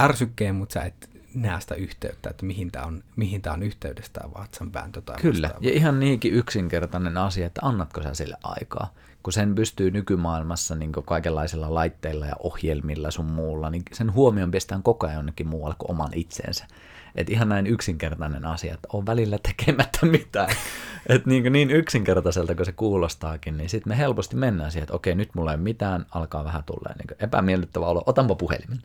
ärsykkeen, 0.00 0.54
mutta 0.54 0.72
sä 0.72 0.82
et 0.82 1.10
näe 1.34 1.60
sitä 1.60 1.74
yhteyttä, 1.74 2.30
että 2.30 2.46
mihin 2.46 2.70
tämä 2.70 2.84
on, 2.84 3.02
mihin 3.16 3.42
tää 3.42 3.52
on 3.52 3.62
yhteydestä 3.62 4.20
tämä 4.20 4.34
vatsan 4.34 4.72
vääntö 4.72 5.00
tai 5.00 5.16
Kyllä, 5.20 5.48
vastaava. 5.48 5.66
ja 5.66 5.72
ihan 5.72 6.00
niinkin 6.00 6.34
yksinkertainen 6.34 7.16
asia, 7.16 7.46
että 7.46 7.60
annatko 7.64 8.02
sä 8.02 8.14
sille 8.14 8.36
aikaa. 8.42 8.92
Kun 9.22 9.32
sen 9.32 9.54
pystyy 9.54 9.90
nykymaailmassa 9.90 10.74
niin 10.74 10.92
kaikenlaisilla 10.92 11.74
laitteilla 11.74 12.26
ja 12.26 12.36
ohjelmilla 12.38 13.10
sun 13.10 13.24
muulla, 13.24 13.70
niin 13.70 13.82
sen 13.92 14.12
huomion 14.12 14.50
pistään 14.50 14.82
koko 14.82 15.06
ajan 15.06 15.16
jonnekin 15.16 15.48
muualle 15.48 15.76
kuin 15.78 15.90
oman 15.90 16.10
itseensä. 16.14 16.66
Et 17.14 17.30
ihan 17.30 17.48
näin 17.48 17.66
yksinkertainen 17.66 18.44
asia, 18.44 18.74
että 18.74 18.88
on 18.92 19.06
välillä 19.06 19.38
tekemättä 19.38 20.06
mitään. 20.06 20.48
Et 21.08 21.26
niin, 21.26 21.52
niin 21.52 21.70
yksinkertaiselta 21.70 22.54
kuin 22.54 22.66
se 22.66 22.72
kuulostaakin, 22.72 23.56
niin 23.56 23.68
sitten 23.68 23.92
me 23.92 23.98
helposti 23.98 24.36
mennään 24.36 24.72
siihen, 24.72 24.82
että 24.82 24.94
okei, 24.94 25.14
nyt 25.14 25.34
mulla 25.34 25.52
ei 25.52 25.58
mitään, 25.58 26.06
alkaa 26.10 26.44
vähän 26.44 26.64
tulla 26.64 26.94
niin 26.98 27.16
epämiellyttävä 27.20 27.86
olo, 27.86 28.02
otanpa 28.06 28.34
puhelimen 28.34 28.82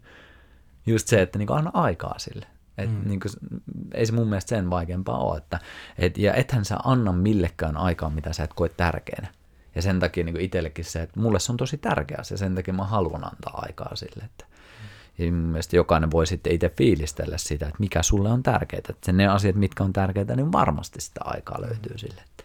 just 0.87 1.07
se, 1.07 1.21
että 1.21 1.37
niin 1.39 1.47
kuin 1.47 1.57
anna 1.57 1.71
aikaa 1.73 2.19
sille. 2.19 2.45
Et 2.77 2.89
mm. 2.89 3.09
niin 3.09 3.19
kuin, 3.19 3.31
ei 3.93 4.05
se 4.05 4.13
mun 4.13 4.27
mielestä 4.27 4.49
sen 4.49 4.69
vaikeampaa 4.69 5.17
ole. 5.17 5.37
Että, 5.37 5.59
et, 5.97 6.17
ja 6.17 6.33
ethän 6.33 6.65
sä 6.65 6.77
anna 6.83 7.11
millekään 7.11 7.77
aikaa, 7.77 8.09
mitä 8.09 8.33
sä 8.33 8.43
et 8.43 8.53
koe 8.53 8.69
tärkeänä. 8.69 9.27
Ja 9.75 9.81
sen 9.81 9.99
takia 9.99 10.23
niin 10.23 10.41
itsellekin 10.41 10.85
se, 10.85 11.01
että 11.01 11.19
mulle 11.19 11.39
se 11.39 11.51
on 11.51 11.57
tosi 11.57 11.77
tärkeä 11.77 12.23
se, 12.23 12.37
sen 12.37 12.55
takia 12.55 12.73
mä 12.73 12.83
haluan 12.83 13.23
antaa 13.23 13.53
aikaa 13.67 13.95
sille. 13.95 14.23
Että, 14.23 14.45
ja 15.17 15.31
mun 15.31 15.41
mielestä 15.41 15.75
jokainen 15.75 16.11
voi 16.11 16.27
sitten 16.27 16.53
itse 16.53 16.69
fiilistellä 16.69 17.37
sitä, 17.37 17.65
että 17.65 17.79
mikä 17.79 18.03
sulle 18.03 18.29
on 18.29 18.43
tärkeää. 18.43 18.81
Että 18.89 19.11
ne 19.11 19.27
asiat, 19.27 19.55
mitkä 19.55 19.83
on 19.83 19.93
tärkeitä, 19.93 20.35
niin 20.35 20.51
varmasti 20.51 21.01
sitä 21.01 21.19
aikaa 21.23 21.61
löytyy 21.61 21.91
mm. 21.91 21.97
sille. 21.97 22.21
Että. 22.21 22.43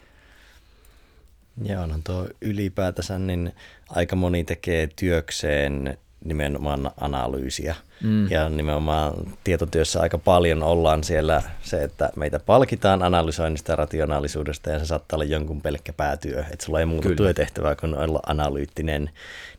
Joo, 1.62 1.86
no 1.86 1.94
tuo 2.04 2.28
ylipäätänsä, 2.40 3.18
niin 3.18 3.52
aika 3.88 4.16
moni 4.16 4.44
tekee 4.44 4.88
työkseen 4.96 5.98
nimenomaan 6.24 6.90
analyysiä. 7.00 7.74
Mm. 8.02 8.30
Ja 8.30 8.48
nimenomaan 8.48 9.14
tietotyössä 9.44 10.00
aika 10.00 10.18
paljon 10.18 10.62
ollaan 10.62 11.04
siellä 11.04 11.42
se, 11.62 11.84
että 11.84 12.10
meitä 12.16 12.38
palkitaan 12.38 13.02
analysoinnista 13.02 13.72
ja 13.72 13.76
rationaalisuudesta 13.76 14.70
ja 14.70 14.78
se 14.78 14.86
saattaa 14.86 15.16
olla 15.16 15.24
jonkun 15.24 15.62
pelkkä 15.62 15.92
päätyö. 15.92 16.44
Että 16.50 16.64
sulla 16.64 16.80
ei 16.80 16.86
muuta 16.86 17.02
Kyllä. 17.02 17.16
työtehtävää 17.16 17.76
kuin 17.76 17.94
olla 17.94 18.20
analyyttinen, 18.26 19.10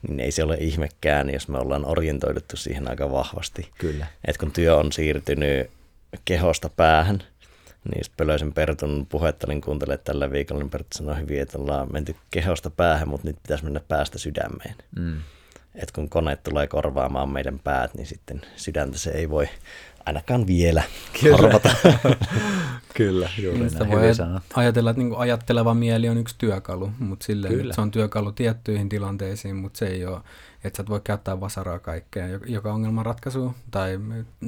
niin 0.07 0.19
ei 0.19 0.31
se 0.31 0.43
ole 0.43 0.57
ihmekään, 0.59 1.33
jos 1.33 1.47
me 1.47 1.57
ollaan 1.57 1.85
orientoiduttu 1.85 2.57
siihen 2.57 2.89
aika 2.89 3.11
vahvasti. 3.11 3.71
Kyllä. 3.77 4.07
Että 4.25 4.39
kun 4.39 4.51
työ 4.51 4.77
on 4.77 4.91
siirtynyt 4.91 5.69
kehosta 6.25 6.69
päähän, 6.69 7.23
niin 7.93 8.03
Pölöisen 8.17 8.53
Pertun 8.53 9.07
puhetta 9.09 9.47
niin 9.47 9.61
kuuntelee 9.61 9.97
tällä 9.97 10.31
viikolla, 10.31 10.61
niin 10.61 10.69
Perttu 10.69 10.97
sanoi 10.97 11.19
hyvin, 11.19 11.41
että 11.41 11.57
ollaan 11.57 11.93
menty 11.93 12.15
kehosta 12.31 12.69
päähän, 12.69 13.07
mutta 13.07 13.27
nyt 13.27 13.35
pitäisi 13.43 13.63
mennä 13.63 13.81
päästä 13.87 14.17
sydämeen. 14.17 14.75
Mm 14.95 15.17
että 15.75 15.93
kun 15.95 16.09
kone 16.09 16.35
tulee 16.35 16.67
korvaamaan 16.67 17.29
meidän 17.29 17.59
päät, 17.59 17.93
niin 17.93 18.07
sitten 18.07 18.41
sydäntä 18.55 18.97
se 18.97 19.11
ei 19.11 19.29
voi 19.29 19.47
ainakaan 20.05 20.47
vielä 20.47 20.83
Kyllä. 21.21 21.37
korvata. 21.37 21.69
Kyllä, 22.97 23.29
juuri 23.37 23.59
niin 23.59 23.73
näin 23.73 23.91
voi 23.91 24.01
ajatella, 24.53 24.89
että 24.89 25.03
niin 25.03 25.15
ajatteleva 25.17 25.73
mieli 25.73 26.09
on 26.09 26.17
yksi 26.17 26.35
työkalu, 26.37 26.91
mutta 26.99 27.25
silleen, 27.25 27.53
Kyllä. 27.53 27.73
se 27.73 27.81
on 27.81 27.91
työkalu 27.91 28.31
tiettyihin 28.31 28.89
tilanteisiin, 28.89 29.55
mutta 29.55 29.77
se 29.77 29.87
ei 29.87 30.05
ole, 30.05 30.21
että 30.63 30.77
sä 30.77 30.83
et 30.83 30.89
voi 30.89 31.01
käyttää 31.03 31.39
vasaraa 31.39 31.79
kaikkeen, 31.79 32.41
joka 32.45 32.73
ongelman 32.73 33.05
ratkaisu 33.05 33.55
tai 33.71 33.99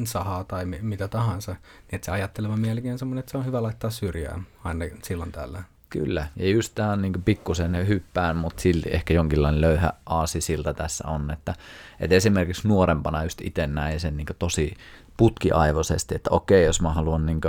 sahaa 0.03 0.43
tai 0.43 0.65
mitä 0.65 1.07
tahansa. 1.07 1.51
Niin 1.51 1.61
että 1.91 2.05
se 2.05 2.11
ajatteleva 2.11 2.57
mielikin 2.57 2.91
on 2.91 2.99
semmoinen, 2.99 3.19
että 3.19 3.31
se 3.31 3.37
on 3.37 3.45
hyvä 3.45 3.63
laittaa 3.63 3.89
syrjään 3.89 4.47
aina 4.63 4.85
silloin 5.03 5.31
tällä. 5.31 5.63
Kyllä, 5.99 6.27
ja 6.35 6.49
just 6.49 6.71
tämä 6.75 6.91
on 6.91 7.01
niin 7.01 7.23
pikkusen 7.25 7.87
hyppään, 7.87 8.37
mutta 8.37 8.61
silti 8.61 8.89
ehkä 8.89 9.13
jonkinlainen 9.13 9.61
löyhä 9.61 9.93
aasisilta 10.05 10.73
tässä 10.73 11.07
on, 11.07 11.31
että, 11.31 11.53
että 11.99 12.15
esimerkiksi 12.15 12.67
nuorempana 12.67 13.23
just 13.23 13.41
itse 13.41 13.67
näin 13.67 13.99
sen 13.99 14.17
niin 14.17 14.27
tosi 14.39 14.73
putkiaivoisesti, 15.17 16.15
että 16.15 16.29
okei, 16.31 16.65
jos 16.65 16.81
mä 16.81 16.93
haluan 16.93 17.25
niin 17.25 17.41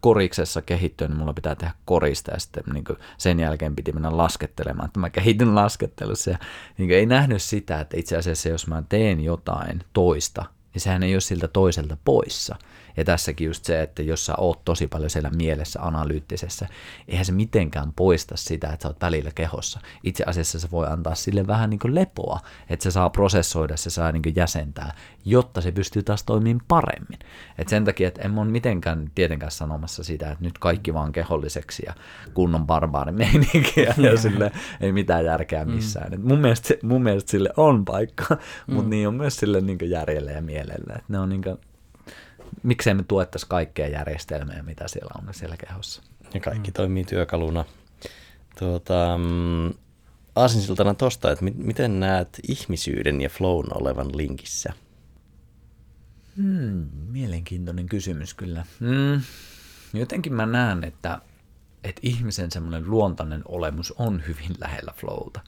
koriksessa 0.00 0.62
kehittyä, 0.62 1.08
niin 1.08 1.18
mulla 1.18 1.32
pitää 1.32 1.54
tehdä 1.54 1.74
korista 1.84 2.30
ja 2.30 2.40
sitten 2.40 2.64
niin 2.72 2.84
sen 3.18 3.40
jälkeen 3.40 3.76
piti 3.76 3.92
mennä 3.92 4.16
laskettelemaan, 4.16 4.86
että 4.86 5.00
mä 5.00 5.10
kehityn 5.10 5.54
laskettelussa 5.54 6.30
ja 6.30 6.38
niin 6.78 6.90
ei 6.90 7.06
nähnyt 7.06 7.42
sitä, 7.42 7.80
että 7.80 7.96
itse 7.96 8.16
asiassa 8.16 8.48
jos 8.48 8.66
mä 8.66 8.82
teen 8.88 9.24
jotain 9.24 9.80
toista, 9.92 10.44
niin 10.74 10.82
sehän 10.82 11.02
ei 11.02 11.14
ole 11.14 11.20
siltä 11.20 11.48
toiselta 11.48 11.96
poissa. 12.04 12.56
Ja 12.98 13.04
tässäkin 13.04 13.46
just 13.46 13.64
se, 13.64 13.82
että 13.82 14.02
jos 14.02 14.26
sä 14.26 14.34
oot 14.38 14.64
tosi 14.64 14.86
paljon 14.86 15.10
siellä 15.10 15.30
mielessä 15.30 15.80
analyyttisessä, 15.82 16.68
eihän 17.08 17.24
se 17.24 17.32
mitenkään 17.32 17.92
poista 17.96 18.36
sitä, 18.36 18.68
että 18.68 18.82
sä 18.82 18.88
oot 18.88 19.00
välillä 19.00 19.30
kehossa. 19.34 19.80
Itse 20.04 20.24
asiassa 20.26 20.60
se 20.60 20.70
voi 20.70 20.86
antaa 20.86 21.14
sille 21.14 21.46
vähän 21.46 21.70
niin 21.70 21.80
kuin 21.80 21.94
lepoa, 21.94 22.40
että 22.68 22.82
se 22.82 22.90
saa 22.90 23.10
prosessoida, 23.10 23.76
se 23.76 23.90
saa 23.90 24.12
niin 24.12 24.22
kuin 24.22 24.36
jäsentää, 24.36 24.94
jotta 25.24 25.60
se 25.60 25.72
pystyy 25.72 26.02
taas 26.02 26.24
toimimaan 26.24 26.64
paremmin. 26.68 27.18
Et 27.58 27.68
sen 27.68 27.84
takia, 27.84 28.08
että 28.08 28.22
en 28.22 28.38
ole 28.38 28.48
mitenkään 28.48 29.10
tietenkään 29.14 29.52
sanomassa 29.52 30.04
sitä, 30.04 30.30
että 30.30 30.44
nyt 30.44 30.58
kaikki 30.58 30.94
vaan 30.94 31.12
keholliseksi 31.12 31.82
ja 31.86 31.94
kunnon 32.34 32.66
barbaarimeininkiä 32.66 33.94
ja 33.96 34.16
sille 34.16 34.52
ei 34.80 34.92
mitään 34.92 35.24
järkeä 35.24 35.64
missään. 35.64 36.12
Mm. 36.12 36.28
mun, 36.28 36.38
mielestä, 36.38 36.74
mun 36.82 37.02
mielestä 37.02 37.30
sille 37.30 37.50
on 37.56 37.84
paikka, 37.84 38.24
mm. 38.34 38.74
mutta 38.74 38.90
niin 38.90 39.08
on 39.08 39.14
myös 39.14 39.36
sille 39.36 39.60
niin 39.60 39.78
järjelle 39.82 40.32
ja 40.32 40.42
mielelle. 40.42 40.92
Että 40.92 41.04
ne 41.08 41.18
on 41.18 41.28
niin 41.28 41.42
kuin, 41.42 41.58
miksei 42.62 42.94
me 42.94 43.02
tuettaisi 43.08 43.46
kaikkea 43.48 43.86
järjestelmää, 43.86 44.62
mitä 44.62 44.88
siellä 44.88 45.10
on 45.18 45.34
siellä 45.34 45.56
kehossa. 45.56 46.02
Ja 46.34 46.40
kaikki 46.40 46.70
mm. 46.70 46.74
toimii 46.74 47.04
työkaluna. 47.04 47.64
Tuota, 48.58 49.18
mm, 49.18 49.74
aasinsiltana 50.36 50.94
tosta, 50.94 51.30
että 51.30 51.44
miten 51.44 52.00
näet 52.00 52.40
ihmisyyden 52.48 53.20
ja 53.20 53.28
flown 53.28 53.66
olevan 53.74 54.16
linkissä? 54.16 54.72
Hmm, 56.36 56.88
mielenkiintoinen 57.08 57.86
kysymys 57.86 58.34
kyllä. 58.34 58.64
Hmm, 58.80 59.22
jotenkin 59.92 60.34
mä 60.34 60.46
näen, 60.46 60.84
että, 60.84 61.20
että 61.84 62.00
ihmisen 62.04 62.50
semmoinen 62.50 62.90
luontainen 62.90 63.42
olemus 63.44 63.94
on 63.98 64.22
hyvin 64.28 64.56
lähellä 64.60 64.92
flowta. 64.96 65.40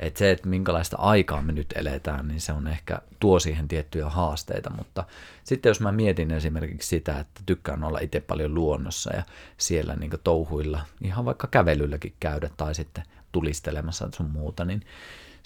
Että 0.00 0.18
se, 0.18 0.30
että 0.30 0.48
minkälaista 0.48 0.96
aikaa 0.96 1.42
me 1.42 1.52
nyt 1.52 1.72
eletään, 1.76 2.28
niin 2.28 2.40
se 2.40 2.52
on 2.52 2.66
ehkä 2.66 2.98
tuo 3.20 3.40
siihen 3.40 3.68
tiettyjä 3.68 4.08
haasteita, 4.08 4.70
mutta 4.70 5.04
sitten 5.44 5.70
jos 5.70 5.80
mä 5.80 5.92
mietin 5.92 6.30
esimerkiksi 6.30 6.88
sitä, 6.88 7.18
että 7.18 7.40
tykkään 7.46 7.84
olla 7.84 7.98
itse 7.98 8.20
paljon 8.20 8.54
luonnossa 8.54 9.16
ja 9.16 9.22
siellä 9.56 9.96
niin 9.96 10.10
touhuilla, 10.24 10.80
ihan 11.02 11.24
vaikka 11.24 11.46
kävelylläkin 11.46 12.14
käydä 12.20 12.50
tai 12.56 12.74
sitten 12.74 13.04
tulistelemassa 13.32 14.08
sun 14.14 14.30
muuta, 14.30 14.64
niin 14.64 14.82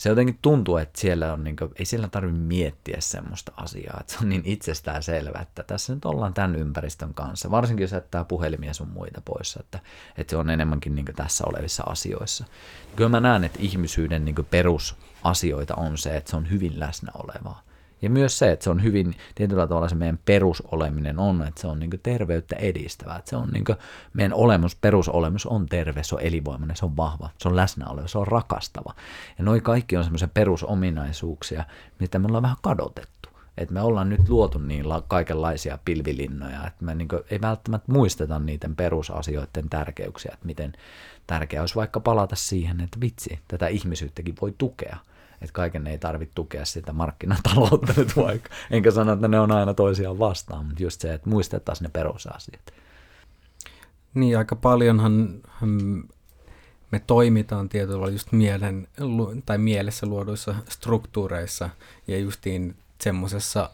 se 0.03 0.09
jotenkin 0.09 0.39
tuntuu, 0.43 0.77
että 0.77 1.01
siellä 1.01 1.33
on, 1.33 1.45
niin 1.45 1.57
kuin, 1.57 1.71
ei 1.79 1.85
siellä 1.85 2.09
tarvitse 2.09 2.41
miettiä 2.41 2.97
semmoista 3.01 3.53
asiaa, 3.57 3.97
että 4.01 4.13
se 4.13 4.19
on 4.23 4.29
niin 4.29 4.43
itsestään 4.45 5.03
selvä, 5.03 5.39
että 5.43 5.63
tässä 5.63 5.95
nyt 5.95 6.05
ollaan 6.05 6.35
tämän 6.35 6.57
ympäristön 6.57 7.15
kanssa, 7.15 7.51
varsinkin 7.51 7.85
jos 7.85 7.93
jättää 7.93 8.25
puhelimia 8.25 8.75
sun 8.75 8.89
muita 8.89 9.21
pois, 9.25 9.57
että, 9.57 9.79
että 10.19 10.31
se 10.31 10.37
on 10.37 10.51
enemmänkin 10.51 10.95
niin 10.95 11.07
tässä 11.17 11.45
olevissa 11.47 11.83
asioissa. 11.87 12.45
Kyllä 12.97 13.11
mä 13.11 13.21
näen, 13.21 13.45
että 13.45 13.59
ihmisyyden 13.63 14.25
niin 14.25 14.47
perusasioita 14.51 15.75
on 15.75 15.99
se, 15.99 16.17
että 16.17 16.31
se 16.31 16.37
on 16.37 16.51
hyvin 16.51 16.81
läsnä 16.81 17.13
olevaa. 17.15 17.63
Ja 18.03 18.11
myös 18.11 18.39
se, 18.39 18.53
että 18.53 18.65
se 18.65 18.71
on 18.71 18.83
hyvin, 18.83 19.15
tietyllä 19.35 19.67
tavalla 19.67 19.89
se 19.89 19.95
meidän 19.95 20.19
perusoleminen 20.25 21.19
on, 21.19 21.43
että 21.43 21.61
se 21.61 21.67
on 21.67 21.79
niin 21.81 21.91
terveyttä 22.03 22.57
edistävää. 22.57 23.19
Että 23.19 23.31
se 23.31 23.37
on 23.37 23.49
niin 23.49 23.65
meidän 24.13 24.35
olemus, 24.35 24.77
perusolemus 24.77 25.47
on 25.47 25.67
terve, 25.67 26.03
se 26.03 26.15
on 26.15 26.21
elinvoimainen, 26.21 26.77
se 26.77 26.85
on 26.85 26.97
vahva, 26.97 27.31
se 27.39 27.49
on 27.49 27.57
läsnäoleva, 27.57 28.09
se 28.09 28.19
on 28.19 28.27
rakastava. 28.27 28.95
Ja 29.39 29.45
noi 29.45 29.61
kaikki 29.61 29.97
on 29.97 30.05
semmoisia 30.05 30.29
perusominaisuuksia, 30.29 31.65
mitä 31.99 32.19
me 32.19 32.27
ollaan 32.27 32.43
vähän 32.43 32.57
kadotettu. 32.63 33.29
Että 33.59 33.75
me 33.75 33.81
ollaan 33.81 34.09
nyt 34.09 34.29
luotu 34.29 34.59
niin 34.59 34.85
kaikenlaisia 35.09 35.79
pilvilinnoja, 35.85 36.67
että 36.67 36.85
me 36.85 36.95
niin 36.95 37.09
ei 37.31 37.41
välttämättä 37.41 37.93
muisteta 37.93 38.39
niiden 38.39 38.77
perusasioiden 38.77 39.69
tärkeyksiä, 39.71 40.31
että 40.35 40.47
miten 40.47 40.73
tärkeää 41.27 41.63
olisi 41.63 41.75
vaikka 41.75 42.01
palata 42.01 42.37
siihen, 42.37 42.81
että 42.81 43.01
vitsi, 43.01 43.39
tätä 43.49 43.67
ihmisyyttäkin 43.67 44.35
voi 44.41 44.55
tukea– 44.59 44.97
että 45.45 45.53
kaiken 45.53 45.87
ei 45.87 45.99
tarvitse 45.99 46.35
tukea 46.35 46.65
sitä 46.65 46.93
markkinataloutta 46.93 47.95
nyt 47.97 48.17
vaikka. 48.17 48.51
Enkä 48.71 48.91
sano, 48.91 49.13
että 49.13 49.29
ne 49.29 49.41
on 49.41 49.53
aina 49.53 49.75
toisiaan 49.75 50.19
vastaan, 50.19 50.67
mutta 50.67 50.83
just 50.83 51.01
se, 51.01 51.15
että 51.15 51.31
muistettaisiin 51.31 51.87
ne 51.87 51.91
perusasiat. 51.93 52.73
Niin, 54.15 54.39
aika 54.39 54.57
paljonhan 54.57 55.41
me 56.91 57.01
toimitaan 57.07 57.69
tietyllä 57.69 58.09
just 58.09 58.33
mielen, 58.33 58.89
tai 59.47 59.59
mielessä 59.59 60.07
luoduissa 60.07 60.55
struktuureissa 60.69 61.71
ja 62.07 62.19
justiin 62.19 62.77
semmoisessa, 63.01 63.71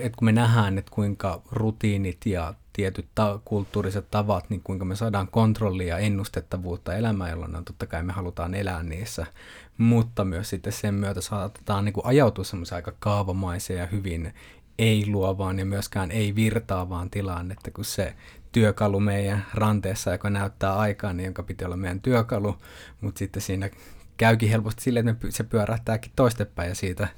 että 0.00 0.16
kun 0.16 0.24
me 0.24 0.32
nähdään, 0.32 0.78
että 0.78 0.90
kuinka 0.94 1.42
rutiinit 1.50 2.26
ja 2.26 2.54
tietyt 2.72 3.06
ta- 3.14 3.40
kulttuuriset 3.44 4.10
tavat, 4.10 4.50
niin 4.50 4.60
kuinka 4.64 4.84
me 4.84 4.96
saadaan 4.96 5.28
kontrollia 5.28 5.88
ja 5.88 5.98
ennustettavuutta 5.98 6.94
elämään, 6.94 7.30
jolloin 7.30 7.52
no, 7.52 7.62
totta 7.62 7.86
kai 7.86 8.02
me 8.02 8.12
halutaan 8.12 8.54
elää 8.54 8.82
niissä, 8.82 9.26
mutta 9.78 10.24
myös 10.24 10.50
sitten 10.50 10.72
sen 10.72 10.94
myötä 10.94 11.20
saatetaan 11.20 11.84
niin 11.84 11.92
kuin 11.92 12.06
ajautua 12.06 12.44
semmoiseen 12.44 12.76
aika 12.76 12.92
kaavamaiseen 12.98 13.80
ja 13.80 13.86
hyvin 13.86 14.34
ei-luovaan 14.78 15.58
ja 15.58 15.64
myöskään 15.64 16.10
ei-virtaavaan 16.10 17.10
tilaan, 17.10 17.52
että 17.52 17.70
kun 17.70 17.84
se 17.84 18.14
työkalu 18.52 19.00
meidän 19.00 19.46
ranteessa, 19.54 20.12
joka 20.12 20.30
näyttää 20.30 20.78
aikaa, 20.78 21.12
niin 21.12 21.24
jonka 21.24 21.42
piti 21.42 21.64
olla 21.64 21.76
meidän 21.76 22.00
työkalu, 22.00 22.56
mutta 23.00 23.18
sitten 23.18 23.42
siinä 23.42 23.70
käykin 24.16 24.48
helposti 24.48 24.82
silleen, 24.82 25.08
että 25.08 25.26
se 25.30 25.44
pyörähtääkin 25.44 26.12
toistepäin 26.16 26.68
ja 26.68 26.74
siitä 26.74 27.08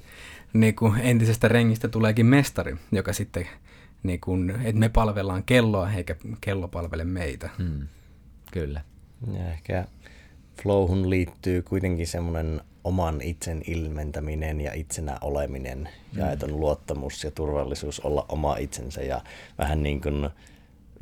niin 0.53 0.75
kuin 0.75 0.99
entisestä 1.03 1.47
rengistä 1.47 1.87
tuleekin 1.87 2.25
mestari, 2.25 2.77
joka 2.91 3.13
sitten 3.13 3.47
niin 4.03 4.19
kuin, 4.19 4.49
että 4.49 4.79
me 4.79 4.89
palvellaan 4.89 5.43
kelloa 5.43 5.91
eikä 5.91 6.15
kello 6.41 6.67
palvele 6.67 7.03
meitä. 7.03 7.49
Hmm. 7.57 7.87
Kyllä. 8.51 8.81
Ja 9.33 9.51
ehkä 9.51 9.85
flowhun 10.63 11.09
liittyy 11.09 11.61
kuitenkin 11.61 12.07
semmoinen 12.07 12.61
oman 12.83 13.21
itsen 13.21 13.61
ilmentäminen 13.67 14.61
ja 14.61 14.73
itsenä 14.73 15.17
oleminen 15.21 15.89
mm. 16.13 16.19
ja 16.19 16.31
että 16.31 16.45
on 16.45 16.59
luottamus 16.59 17.23
ja 17.23 17.31
turvallisuus 17.31 17.99
olla 17.99 18.25
oma 18.29 18.57
itsensä 18.57 19.01
ja 19.01 19.21
vähän 19.57 19.83
niin 19.83 20.01
kuin 20.01 20.29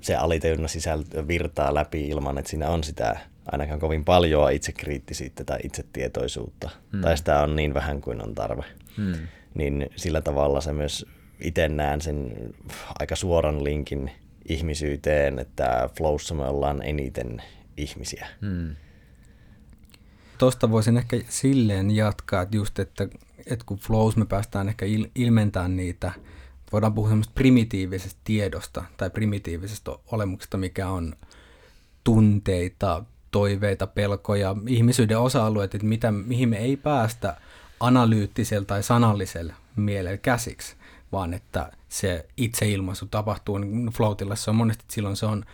se 0.01 0.15
alitajunnan 0.15 0.69
sisältö 0.69 1.27
virtaa 1.27 1.73
läpi 1.73 2.07
ilman, 2.07 2.37
että 2.37 2.49
siinä 2.49 2.69
on 2.69 2.83
sitä 2.83 3.19
ainakaan 3.51 3.79
kovin 3.79 4.05
paljon 4.05 4.51
itsekriittisyyttä 4.51 5.43
tai 5.43 5.59
itsetietoisuutta. 5.63 6.69
Mm. 6.91 7.01
Tai 7.01 7.17
sitä 7.17 7.41
on 7.41 7.55
niin 7.55 7.73
vähän 7.73 8.01
kuin 8.01 8.23
on 8.23 8.35
tarve. 8.35 8.63
Mm. 8.97 9.13
Niin 9.53 9.89
sillä 9.95 10.21
tavalla 10.21 10.61
se 10.61 10.73
myös 10.73 11.05
itse 11.39 11.69
näen 11.69 12.01
sen 12.01 12.33
aika 12.99 13.15
suoran 13.15 13.63
linkin 13.63 14.11
ihmisyyteen, 14.49 15.39
että 15.39 15.89
flowssa 15.97 16.35
me 16.35 16.43
ollaan 16.43 16.81
eniten 16.83 17.41
ihmisiä. 17.77 18.27
Mm. 18.41 18.75
Tuosta 20.37 20.71
voisin 20.71 20.97
ehkä 20.97 21.17
silleen 21.29 21.91
jatkaa, 21.91 22.41
että 22.41 22.57
just, 22.57 22.79
että, 22.79 23.07
että 23.45 23.65
kun 23.65 23.77
flows 23.77 24.15
me 24.15 24.25
päästään 24.25 24.69
ehkä 24.69 24.85
il, 24.85 25.07
ilmentämään 25.15 25.75
niitä, 25.75 26.11
voidaan 26.71 26.93
puhua 26.93 27.09
semmoista 27.09 27.33
primitiivisesta 27.35 28.19
tiedosta 28.23 28.83
tai 28.97 29.09
primitiivisesta 29.09 29.99
olemuksesta, 30.11 30.57
mikä 30.57 30.89
on 30.89 31.15
tunteita, 32.03 33.03
toiveita, 33.31 33.87
pelkoja, 33.87 34.55
ihmisyyden 34.67 35.19
osa-alueet, 35.19 35.75
että 35.75 35.87
mitä, 35.87 36.11
mihin 36.11 36.49
me 36.49 36.57
ei 36.57 36.77
päästä 36.77 37.37
analyyttisellä 37.79 38.65
tai 38.65 38.83
sanallisella 38.83 39.53
mielellä 39.75 40.17
käsiksi 40.17 40.75
vaan 41.11 41.33
että 41.33 41.71
se 41.89 42.25
itseilmaisu 42.37 43.05
tapahtuu 43.05 43.57
niin 43.57 43.85
floatilassa 43.85 44.51
on 44.51 44.55
monesti 44.55 44.85
silloin 44.87 45.15
se 45.15 45.25
on 45.25 45.45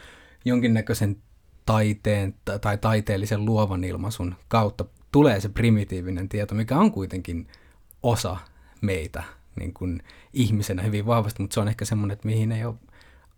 jonkinnäköisen 0.45 1.17
taiteen 1.65 2.35
tai 2.61 2.77
taiteellisen 2.77 3.45
luovan 3.45 3.83
ilmaisun 3.83 4.35
kautta 4.47 4.85
tulee 5.11 5.39
se 5.39 5.49
primitiivinen 5.49 6.29
tieto, 6.29 6.55
mikä 6.55 6.77
on 6.77 6.91
kuitenkin 6.91 7.47
osa 8.03 8.37
meitä 8.81 9.23
niin 9.55 9.73
kuin 9.73 10.03
ihmisenä 10.33 10.81
hyvin 10.81 11.05
vahvasti, 11.05 11.41
mutta 11.41 11.53
se 11.53 11.59
on 11.59 11.67
ehkä 11.67 11.85
semmoinen, 11.85 12.13
että 12.13 12.27
mihin 12.27 12.51
ei 12.51 12.65
ole 12.65 12.75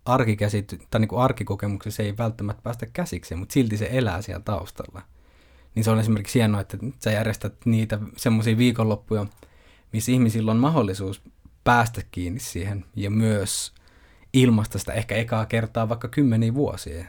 arkikäsity, 0.04 0.78
tai 0.90 1.00
niin 1.00 1.08
kuin 1.08 1.22
arkikokemuksessa 1.22 2.02
ei 2.02 2.16
välttämättä 2.16 2.62
päästä 2.62 2.86
käsiksi, 2.86 3.34
mutta 3.34 3.52
silti 3.52 3.76
se 3.76 3.88
elää 3.92 4.22
siellä 4.22 4.42
taustalla. 4.44 5.02
Niin 5.74 5.84
se 5.84 5.90
on 5.90 6.00
esimerkiksi 6.00 6.38
hienoa, 6.38 6.60
että 6.60 6.78
sä 6.98 7.10
järjestät 7.10 7.54
niitä 7.64 7.98
semmoisia 8.16 8.58
viikonloppuja, 8.58 9.26
missä 9.92 10.12
ihmisillä 10.12 10.50
on 10.50 10.56
mahdollisuus 10.56 11.22
päästä 11.64 12.02
kiinni 12.10 12.40
siihen 12.40 12.84
ja 12.96 13.10
myös 13.10 13.74
ilmasta 14.32 14.78
sitä 14.78 14.92
ehkä 14.92 15.14
ekaa 15.14 15.46
kertaa 15.46 15.88
vaikka 15.88 16.08
kymmeniä 16.08 16.54
vuosia. 16.54 17.04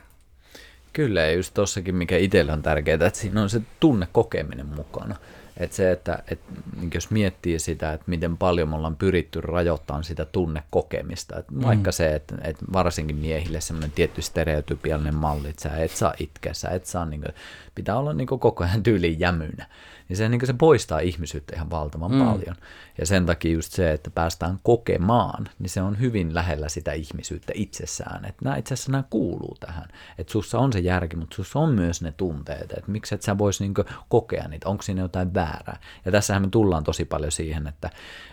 Kyllä, 0.98 1.22
ja 1.22 1.32
just 1.32 1.54
tossakin, 1.54 1.95
mikä 1.95 2.18
itsellä 2.18 2.54
on 2.54 2.62
tärkeää, 2.62 3.06
että 3.08 3.20
siinä 3.20 3.41
on 3.41 3.50
se 3.50 3.62
tunnekokeminen 3.80 4.66
mukana. 4.66 5.16
Että 5.58 5.76
se, 5.76 5.91
että, 5.91 6.24
että 6.32 6.54
niin 6.80 6.91
jos 6.93 7.12
miettii 7.12 7.60
sitä, 7.60 7.93
että 7.93 8.04
miten 8.08 8.38
paljon 8.38 8.70
me 8.70 8.76
ollaan 8.76 8.95
pyritty 8.95 9.41
rajoittamaan 9.41 10.04
sitä 10.04 10.26
tunnekokemista, 10.26 11.39
että 11.39 11.54
mm. 11.54 11.62
vaikka 11.62 11.91
se, 11.91 12.16
että, 12.16 12.36
että 12.43 12.66
varsinkin 12.74 13.16
miehille 13.16 13.62
semmoinen 13.62 13.91
tietty 13.91 14.22
stereotypiallinen 14.22 15.16
malli, 15.16 15.50
että 15.50 15.62
sä 15.62 15.78
et 15.78 15.91
saa 15.91 16.14
itkeä, 16.20 16.54
sä 16.54 16.70
et 16.70 16.86
saa, 16.86 17.06
niin 17.06 17.22
kuin, 17.22 17.34
pitää 17.76 17.98
olla 17.98 18.14
niin 18.14 18.28
koko 18.28 18.64
ajan 18.64 18.84
tyyliin 18.84 19.20
jämynä 19.20 19.68
niin 20.10 20.18
se, 20.18 20.30
niin 20.30 20.47
se 20.47 20.53
poistaa 20.53 20.99
ihmisyyttä 20.99 21.55
ihan 21.55 21.70
valtavan 21.70 22.12
mm. 22.12 22.26
paljon. 22.26 22.55
Ja 22.97 23.05
sen 23.05 23.26
takia 23.26 23.51
just 23.51 23.72
se, 23.74 23.91
että 23.91 24.10
päästään 24.10 24.60
kokemaan, 24.64 25.49
niin 25.60 25.70
se 25.70 25.82
on 25.82 25.99
hyvin 25.99 26.36
lähellä 26.36 26.70
sitä 26.70 26.91
ihmisyyttä 26.91 27.53
itsessään. 27.55 28.26
Että 28.26 28.45
nämä 28.45 28.55
itse 28.55 28.74
asiassa 28.74 28.91
nämä 28.91 29.03
kuuluu 29.10 29.58
tähän. 29.60 29.88
Että 30.18 30.32
sussa 30.32 30.60
on 30.60 30.74
se 30.74 30.80
järki, 30.80 31.16
mutta 31.16 31.36
sussa 31.36 31.60
on 31.60 31.74
myös 31.74 32.01
ne 32.01 32.12
tunteet. 32.12 32.72
Että 32.72 32.91
miksi 32.91 33.16
et 33.16 33.22
sä 33.22 33.38
vois 33.38 33.60
niin 33.60 33.74
kokea 34.10 34.47
niitä, 34.47 34.70
onko 34.70 34.84
siinä 34.84 35.01
jotain 35.01 35.34
väärää 35.34 35.47
väärää. 35.47 35.80
Ja 36.05 36.12
tässähän 36.12 36.41
me 36.41 36.47
tullaan 36.49 36.84
tosi 36.84 37.05
paljon 37.05 37.32
siihen, 37.32 37.68
että, 37.68 37.89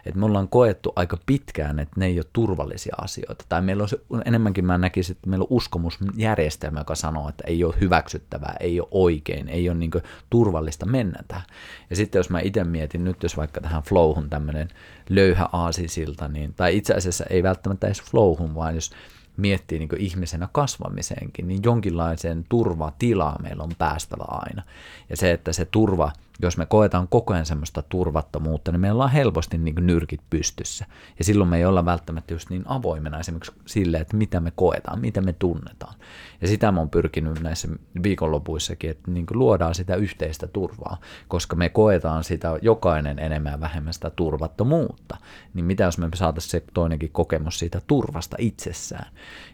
että 0.07 0.20
me 0.20 0.27
ollaan 0.27 0.49
koettu 0.49 0.93
aika 0.97 1.18
pitkään, 1.27 1.79
että 1.79 2.01
ne 2.01 2.07
ei 2.07 2.18
ole 2.18 2.27
turvallisia 2.33 2.95
asioita. 3.01 3.45
Tai 3.49 3.62
meillä 3.62 3.83
on 3.83 3.89
se, 3.89 3.99
enemmänkin 4.25 4.64
mä 4.64 4.79
näkisin, 4.79 5.16
että 5.16 5.31
meillä 5.31 5.43
on 5.43 5.57
uskomusjärjestelmä, 5.57 6.81
joka 6.81 6.95
sanoo, 6.95 7.29
että 7.29 7.45
ei 7.47 7.64
ole 7.64 7.75
hyväksyttävää, 7.81 8.57
ei 8.61 8.81
ole 8.81 8.89
oikein, 8.91 9.49
ei 9.49 9.68
ole 9.68 9.79
niin 9.79 9.91
turvallista 10.31 10.87
mennä 10.87 11.22
tähän. 11.29 11.45
Ja 11.91 11.97
sitten 11.97 12.19
jos 12.19 12.31
mä 12.31 12.41
itse 12.41 12.65
mietin 12.65 13.05
nyt, 13.05 13.23
jos 13.23 13.37
vaikka 13.37 13.61
tähän 13.61 13.83
flowhun 13.83 14.31
tämmöinen 14.31 14.69
löyhä 15.09 15.49
aasisilta, 15.53 16.29
niin, 16.29 16.55
tai 16.55 16.77
itse 16.77 16.95
asiassa 16.95 17.25
ei 17.31 17.43
välttämättä 17.43 17.87
edes 17.87 18.03
flowhun, 18.03 18.55
vaan 18.55 18.75
jos 18.75 18.91
miettii 19.37 19.79
niin 19.79 19.89
ihmisenä 19.99 20.49
kasvamiseenkin, 20.53 21.49
niin 21.49 21.61
jonkinlaiseen 21.65 22.45
turvatilaan 22.49 23.43
meillä 23.43 23.62
on 23.62 23.73
päästävä 23.79 24.25
aina. 24.29 24.62
Ja 25.11 25.17
se, 25.17 25.33
että 25.33 25.53
se 25.53 25.65
turva 25.65 26.12
jos 26.43 26.57
me 26.57 26.66
koetaan 26.66 27.09
koko 27.09 27.35
ajan 27.35 27.47
semmoista 27.47 27.82
turvattomuutta, 27.82 28.72
niin 28.72 28.80
meillä 28.80 29.05
on 29.05 29.11
helposti 29.11 29.59
niin 29.59 29.74
kuin 29.74 29.87
nyrkit 29.87 30.20
pystyssä. 30.30 30.87
Ja 31.18 31.24
silloin 31.24 31.51
me 31.51 31.57
ei 31.57 31.64
olla 31.64 31.85
välttämättä 31.85 32.35
just 32.35 32.51
niin 32.51 32.62
avoimena 32.66 33.20
esimerkiksi 33.20 33.53
sille, 33.66 33.97
että 33.97 34.16
mitä 34.16 34.41
me 34.41 34.53
koetaan, 34.57 35.01
mitä 35.01 35.20
me 35.20 35.32
tunnetaan. 35.32 35.95
Ja 36.41 36.49
sitä 36.49 36.72
mä 36.72 36.80
oon 36.80 36.91
pyrkinyt 36.91 37.41
näissä 37.41 37.68
viikonlopuissakin, 38.03 38.91
että 38.91 39.11
niin 39.11 39.26
kuin 39.26 39.39
luodaan 39.39 39.74
sitä 39.74 39.95
yhteistä 39.95 40.47
turvaa, 40.47 40.97
koska 41.28 41.57
me 41.57 41.68
koetaan 41.68 42.24
sitä 42.24 42.59
jokainen 42.62 43.18
enemmän 43.18 43.53
ja 43.53 43.61
vähemmän 43.61 43.95
sitä 43.95 44.11
turvattomuutta. 44.11 45.16
Niin 45.55 45.64
mitä 45.64 45.85
jos 45.85 45.99
me 45.99 46.09
saataisiin 46.14 46.51
se 46.51 46.64
toinenkin 46.74 47.11
kokemus 47.12 47.59
siitä 47.59 47.80
turvasta 47.87 48.37
itsessään. 48.41 49.07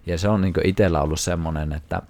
Ja 0.06 0.18
se 0.18 0.28
on 0.28 0.40
niin 0.40 0.54
itsellä 0.64 1.02
ollut 1.02 1.20
semmoinen, 1.20 1.72
että 1.72 2.02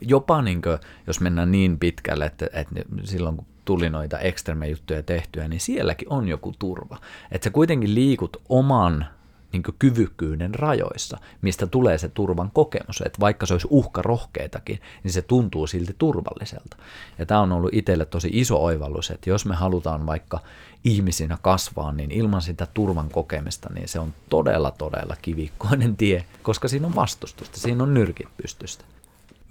jopa 0.00 0.42
niin 0.42 0.62
kuin, 0.62 0.78
jos 1.06 1.20
mennään 1.20 1.50
niin 1.52 1.78
pitkälle, 1.78 2.26
että, 2.26 2.46
että 2.52 2.74
silloin 3.04 3.36
kun 3.36 3.46
tuli 3.68 3.90
noita 3.90 4.18
ekstreme-juttuja 4.18 5.02
tehtyä, 5.02 5.48
niin 5.48 5.60
sielläkin 5.60 6.12
on 6.12 6.28
joku 6.28 6.54
turva. 6.58 6.98
Että 7.32 7.44
sä 7.44 7.50
kuitenkin 7.50 7.94
liikut 7.94 8.36
oman 8.48 9.06
niin 9.52 9.62
kyvykkyyden 9.78 10.54
rajoissa, 10.54 11.18
mistä 11.42 11.66
tulee 11.66 11.98
se 11.98 12.08
turvan 12.08 12.50
kokemus. 12.54 13.02
Että 13.06 13.20
vaikka 13.20 13.46
se 13.46 13.54
olisi 13.54 13.66
uhka 13.70 14.02
rohkeitakin, 14.02 14.80
niin 15.04 15.12
se 15.12 15.22
tuntuu 15.22 15.66
silti 15.66 15.94
turvalliselta. 15.98 16.76
Ja 17.18 17.26
tämä 17.26 17.40
on 17.40 17.52
ollut 17.52 17.74
itselle 17.74 18.04
tosi 18.04 18.30
iso 18.32 18.64
oivallus, 18.64 19.10
että 19.10 19.30
jos 19.30 19.46
me 19.46 19.54
halutaan 19.54 20.06
vaikka 20.06 20.40
ihmisinä 20.84 21.38
kasvaa, 21.42 21.92
niin 21.92 22.10
ilman 22.10 22.42
sitä 22.42 22.66
turvan 22.74 23.08
kokemista, 23.08 23.68
niin 23.74 23.88
se 23.88 23.98
on 23.98 24.14
todella, 24.28 24.70
todella 24.70 25.16
kivikkoinen 25.22 25.96
tie, 25.96 26.24
koska 26.42 26.68
siinä 26.68 26.86
on 26.86 26.94
vastustusta, 26.94 27.60
siinä 27.60 27.82
on 27.82 27.94
nyrkit 27.94 28.28
pystystä. 28.42 28.84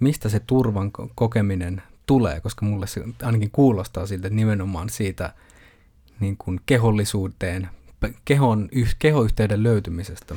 Mistä 0.00 0.28
se 0.28 0.40
turvan 0.40 0.90
kokeminen 1.14 1.82
tulee, 2.08 2.40
koska 2.40 2.66
mulle 2.66 2.86
se 2.86 3.04
ainakin 3.22 3.50
kuulostaa 3.50 4.06
siltä, 4.06 4.28
että 4.28 4.36
nimenomaan 4.36 4.90
siitä 4.90 5.32
niin 6.20 6.36
kuin 6.36 6.60
kehollisuuteen, 6.66 7.68
kehon, 8.24 8.68
kehoyhteyden 8.98 9.62
löytymisestä. 9.62 10.34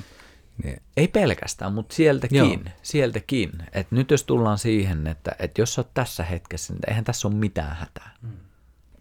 Niin. 0.64 0.82
Ei 0.98 1.08
pelkästään, 1.08 1.74
mutta 1.74 1.96
sieltäkin, 1.96 2.38
Joo. 2.38 2.58
sieltäkin. 2.82 3.52
Et 3.74 3.92
nyt 3.92 4.12
jos 4.12 4.24
tullaan 4.24 4.58
siihen, 4.58 5.08
että, 5.08 5.36
että 5.40 5.62
jos 5.62 5.80
olet 5.80 5.94
tässä 5.94 6.24
hetkessä, 6.24 6.74
niin 6.74 6.82
eihän 6.88 7.04
tässä 7.04 7.28
ole 7.28 7.36
mitään 7.36 7.76
hätää. 7.76 8.14
Mm. 8.22 8.30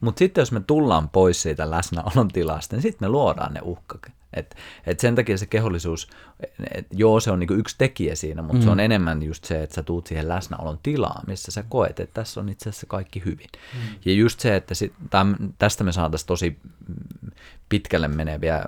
Mutta 0.00 0.18
sitten 0.18 0.42
jos 0.42 0.52
me 0.52 0.60
tullaan 0.60 1.08
pois 1.08 1.42
siitä 1.42 1.70
läsnäolon 1.70 2.28
tilasta, 2.28 2.76
niin 2.76 2.82
sitten 2.82 3.06
me 3.06 3.10
luodaan 3.10 3.54
ne 3.54 3.60
uhkat. 3.62 4.12
Et, 4.32 4.56
et 4.86 5.00
sen 5.00 5.14
takia 5.14 5.38
se 5.38 5.46
kehollisuus, 5.46 6.08
et, 6.74 6.86
joo 6.90 7.20
se 7.20 7.30
on 7.30 7.38
niinku 7.38 7.54
yksi 7.54 7.74
tekijä 7.78 8.14
siinä, 8.14 8.42
mutta 8.42 8.58
mm. 8.58 8.62
se 8.64 8.70
on 8.70 8.80
enemmän 8.80 9.22
just 9.22 9.44
se, 9.44 9.62
että 9.62 9.74
sä 9.74 9.82
tuut 9.82 10.06
siihen 10.06 10.28
läsnäolon 10.28 10.78
tilaan, 10.82 11.24
missä 11.26 11.52
sä 11.52 11.64
koet, 11.68 12.00
että 12.00 12.14
tässä 12.14 12.40
on 12.40 12.48
itse 12.48 12.68
asiassa 12.68 12.86
kaikki 12.86 13.22
hyvin. 13.24 13.48
Mm. 13.74 13.80
Ja 14.04 14.12
just 14.12 14.40
se, 14.40 14.56
että 14.56 14.74
sit, 14.74 14.92
täm, 15.10 15.34
tästä 15.58 15.84
me 15.84 15.92
saataisiin 15.92 16.26
tosi 16.26 16.58
pitkälle 17.68 18.08
meneviä 18.08 18.64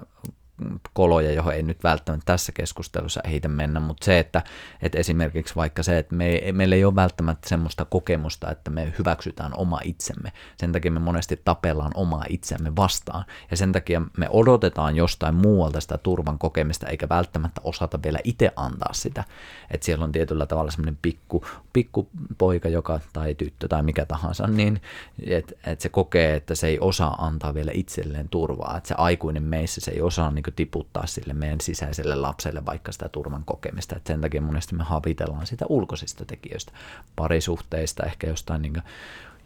koloja, 0.93 1.33
johon 1.33 1.55
ei 1.55 1.63
nyt 1.63 1.85
välttämättä 1.85 2.25
tässä 2.27 2.53
keskustelussa 2.53 3.21
ehitä 3.25 3.49
mennä, 3.49 3.81
mutta 3.81 4.05
se, 4.05 4.19
että, 4.19 4.43
että 4.83 4.99
esimerkiksi 4.99 5.57
vaikka 5.57 5.83
se, 5.83 5.99
että 5.99 6.15
me, 6.15 6.41
meillä 6.53 6.75
ei 6.75 6.85
ole 6.85 6.95
välttämättä 6.95 7.49
semmoista 7.49 7.85
kokemusta, 7.85 8.51
että 8.51 8.71
me 8.71 8.93
hyväksytään 8.99 9.53
oma 9.57 9.81
itsemme. 9.85 10.33
Sen 10.57 10.73
takia 10.73 10.91
me 10.91 11.01
monesti 11.01 11.41
tapellaan 11.45 11.93
omaa 11.95 12.25
itsemme 12.29 12.77
vastaan. 12.77 13.25
Ja 13.51 13.57
sen 13.57 13.73
takia 13.73 14.03
me 14.17 14.27
odotetaan 14.31 14.97
jostain 14.97 15.35
muualta 15.35 15.81
sitä 15.81 15.99
turvan 15.99 16.39
kokemista, 16.39 16.89
eikä 16.89 17.09
välttämättä 17.09 17.61
osata 17.65 17.99
vielä 18.03 18.19
itse 18.25 18.53
antaa 18.57 18.93
sitä. 18.93 19.25
Että 19.71 19.85
siellä 19.85 20.05
on 20.05 20.13
tietyllä 20.13 20.47
tavalla 20.47 20.71
semmoinen 20.71 20.99
pikku, 21.03 21.45
pikku 21.73 22.09
poika, 22.39 22.69
joka, 22.69 23.01
tai 23.13 23.35
tyttö 23.35 23.69
tai 23.69 23.83
mikä 23.83 24.07
tahansa, 24.07 24.47
niin 24.47 24.81
että 25.27 25.55
et 25.67 25.81
se 25.81 25.89
kokee, 25.89 26.35
että 26.35 26.55
se 26.55 26.67
ei 26.67 26.79
osaa 26.81 27.27
antaa 27.27 27.55
vielä 27.55 27.71
itselleen 27.75 28.29
turvaa. 28.29 28.77
Että 28.77 28.89
se 28.89 28.95
aikuinen 28.99 29.43
meissä, 29.43 29.81
se 29.81 29.91
ei 29.91 30.01
osaa 30.01 30.31
niin 30.31 30.42
tiputtaa 30.51 31.07
sille 31.07 31.33
meidän 31.33 31.61
sisäiselle 31.61 32.15
lapselle 32.15 32.67
vaikka 32.67 32.93
sitä 32.93 33.09
turvan 33.09 33.45
kokemista. 33.45 33.97
Et 33.97 34.07
sen 34.07 34.21
takia 34.21 34.43
monesti 34.43 34.75
me 34.75 34.85
havitellaan 34.85 35.47
sitä 35.47 35.67
ulkoisista 35.69 36.25
tekijöistä, 36.25 36.73
parisuhteista, 37.17 38.05
ehkä 38.05 38.27
jostain 38.27 38.63
niin 38.63 38.83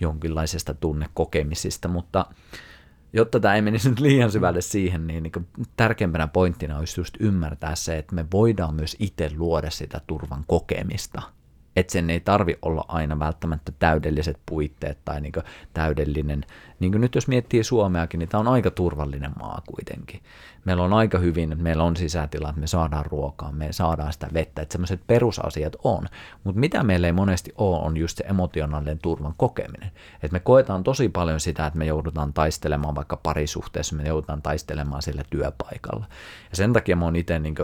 jonkinlaisesta 0.01 0.75
tunnekokemisista, 0.75 1.89
mutta 1.89 2.27
jotta 3.13 3.41
tämä 3.41 3.55
ei 3.55 3.63
menisi 3.63 3.91
nyt 3.91 4.01
liian 4.01 4.33
syvälle 4.33 4.61
siihen, 4.61 5.07
niin, 5.07 5.23
niin 5.23 5.47
tärkeimpänä 5.77 6.27
pointtina 6.27 6.79
olisi 6.79 7.01
just 7.01 7.15
ymmärtää 7.21 7.75
se, 7.75 7.99
että 7.99 8.15
me 8.15 8.27
voidaan 8.33 8.75
myös 8.75 8.97
itse 8.99 9.31
luoda 9.37 9.71
sitä 9.71 10.01
turvan 10.07 10.45
kokemista– 10.47 11.23
että 11.77 11.93
sen 11.93 12.11
ei 12.11 12.21
tarvi 12.21 12.59
olla 12.63 12.85
aina 12.89 13.19
välttämättä 13.19 13.73
täydelliset 13.79 14.41
puitteet 14.47 14.99
tai 15.05 15.21
niin 15.21 15.33
täydellinen, 15.75 16.45
niin 16.81 17.01
nyt 17.01 17.15
jos 17.15 17.29
miettii 17.29 17.65
Suomeakin, 17.65 18.19
niin 18.19 18.29
tämä 18.29 18.41
on 18.41 18.49
aika 18.49 18.71
turvallinen 18.71 19.33
maa 19.39 19.63
kuitenkin. 19.67 20.21
Meillä 20.65 20.83
on 20.83 20.93
aika 20.93 21.19
hyvin, 21.19 21.53
että 21.53 21.63
meillä 21.63 21.85
on 21.85 21.97
sisätila, 21.97 22.49
että 22.49 22.61
me 22.61 22.67
saadaan 22.67 23.07
ruokaa, 23.07 23.53
me 23.53 23.73
saadaan 23.73 24.13
sitä 24.13 24.29
vettä, 24.35 24.63
että 24.63 24.73
semmoiset 24.73 25.01
perusasiat 25.07 25.77
on. 25.85 26.07
Mutta 26.45 26.61
mitä 26.61 26.83
meillä 26.83 27.07
ei 27.07 27.13
monesti 27.13 27.53
ole, 27.57 27.79
on 27.79 27.97
just 27.97 28.19
se 28.19 28.25
emotionaalinen 28.25 28.99
turvan 28.99 29.35
kokeminen. 29.37 29.91
Että 30.15 30.33
me 30.33 30.41
koetaan 30.41 30.85
tosi 30.85 31.09
paljon 31.09 31.41
sitä, 31.41 31.67
että 31.67 31.79
me 31.79 31.87
joudutaan 31.87 32.33
taistelemaan 32.33 32.95
vaikka 32.95 33.17
parisuhteessa, 33.17 33.97
me 33.97 34.03
joudutaan 34.03 34.43
taistelemaan 34.43 35.03
sillä 35.03 35.23
työpaikalla. 35.31 36.07
Ja 36.51 36.57
sen 36.57 36.73
takia 36.73 36.97
mä 36.97 37.05
oon 37.05 37.17
itse 37.17 37.39
niin 37.39 37.55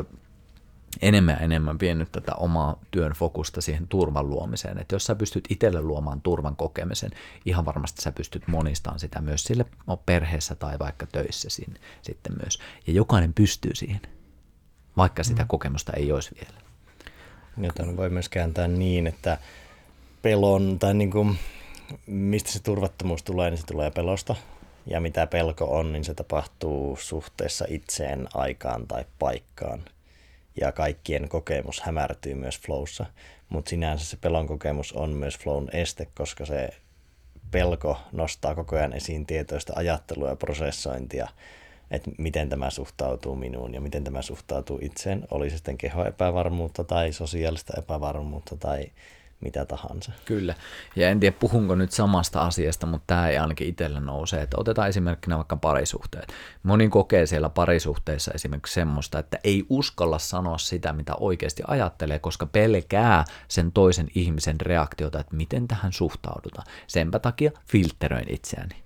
enemmän 1.00 1.34
ja 1.34 1.40
enemmän 1.40 1.80
vienyt 1.80 2.12
tätä 2.12 2.34
omaa 2.34 2.80
työn 2.90 3.12
fokusta 3.12 3.60
siihen 3.60 3.88
turvan 3.88 4.30
luomiseen. 4.30 4.78
Että 4.78 4.94
jos 4.94 5.04
sä 5.04 5.14
pystyt 5.14 5.44
itselle 5.48 5.82
luomaan 5.82 6.20
turvan 6.20 6.56
kokemisen, 6.56 7.10
ihan 7.44 7.64
varmasti 7.64 8.02
sä 8.02 8.12
pystyt 8.12 8.48
monistamaan 8.48 9.00
sitä 9.00 9.20
myös 9.20 9.44
sille 9.44 9.66
perheessä 10.06 10.54
tai 10.54 10.78
vaikka 10.78 11.06
töissä 11.06 11.50
siinä, 11.50 11.74
sitten 12.02 12.32
myös. 12.42 12.58
Ja 12.86 12.92
jokainen 12.92 13.34
pystyy 13.34 13.74
siihen, 13.74 14.00
vaikka 14.96 15.24
sitä 15.24 15.42
mm. 15.42 15.48
kokemusta 15.48 15.92
ei 15.92 16.12
olisi 16.12 16.30
vielä. 16.34 16.62
Joten 17.56 17.96
voi 17.96 18.10
myös 18.10 18.28
kääntää 18.28 18.68
niin, 18.68 19.06
että 19.06 19.38
pelon 20.22 20.78
tai 20.78 20.94
niin 20.94 21.10
kuin, 21.10 21.38
mistä 22.06 22.52
se 22.52 22.62
turvattomuus 22.62 23.22
tulee, 23.22 23.50
niin 23.50 23.58
se 23.58 23.66
tulee 23.66 23.90
pelosta. 23.90 24.36
Ja 24.86 25.00
mitä 25.00 25.26
pelko 25.26 25.78
on, 25.78 25.92
niin 25.92 26.04
se 26.04 26.14
tapahtuu 26.14 26.98
suhteessa 27.00 27.64
itseen, 27.68 28.28
aikaan 28.34 28.86
tai 28.86 29.04
paikkaan– 29.18 29.82
ja 30.60 30.72
kaikkien 30.72 31.28
kokemus 31.28 31.80
hämärtyy 31.80 32.34
myös 32.34 32.60
flowssa, 32.60 33.06
mutta 33.48 33.68
sinänsä 33.68 34.04
se 34.04 34.16
pelon 34.16 34.46
kokemus 34.46 34.92
on 34.92 35.10
myös 35.10 35.38
flown 35.38 35.68
este, 35.72 36.08
koska 36.14 36.46
se 36.46 36.68
pelko 37.50 37.98
nostaa 38.12 38.54
koko 38.54 38.76
ajan 38.76 38.92
esiin 38.92 39.26
tietoista 39.26 39.72
ajattelua 39.76 40.28
ja 40.28 40.36
prosessointia, 40.36 41.28
että 41.90 42.10
miten 42.18 42.48
tämä 42.48 42.70
suhtautuu 42.70 43.36
minuun 43.36 43.74
ja 43.74 43.80
miten 43.80 44.04
tämä 44.04 44.22
suhtautuu 44.22 44.78
itseen, 44.82 45.26
oli 45.30 45.50
se 45.50 45.56
sitten 45.56 45.78
kehoepävarmuutta 45.78 46.84
tai 46.84 47.12
sosiaalista 47.12 47.72
epävarmuutta 47.78 48.56
tai 48.56 48.86
mitä 49.42 49.64
tahansa. 49.64 50.12
Kyllä, 50.24 50.54
ja 50.96 51.10
en 51.10 51.20
tiedä 51.20 51.36
puhunko 51.40 51.74
nyt 51.74 51.92
samasta 51.92 52.40
asiasta, 52.42 52.86
mutta 52.86 53.04
tämä 53.06 53.28
ei 53.28 53.38
ainakin 53.38 53.68
itsellä 53.68 54.00
nouse, 54.00 54.42
että 54.42 54.56
otetaan 54.60 54.88
esimerkkinä 54.88 55.36
vaikka 55.36 55.56
parisuhteet. 55.56 56.32
Moni 56.62 56.88
kokee 56.88 57.26
siellä 57.26 57.48
parisuhteessa 57.48 58.32
esimerkiksi 58.34 58.74
semmoista, 58.74 59.18
että 59.18 59.38
ei 59.44 59.66
uskalla 59.68 60.18
sanoa 60.18 60.58
sitä, 60.58 60.92
mitä 60.92 61.14
oikeasti 61.20 61.62
ajattelee, 61.66 62.18
koska 62.18 62.46
pelkää 62.46 63.24
sen 63.48 63.72
toisen 63.72 64.08
ihmisen 64.14 64.60
reaktiota, 64.60 65.20
että 65.20 65.36
miten 65.36 65.68
tähän 65.68 65.92
suhtaudutaan. 65.92 66.66
Senpä 66.86 67.18
takia 67.18 67.50
filtteröin 67.66 68.34
itseäni. 68.34 68.81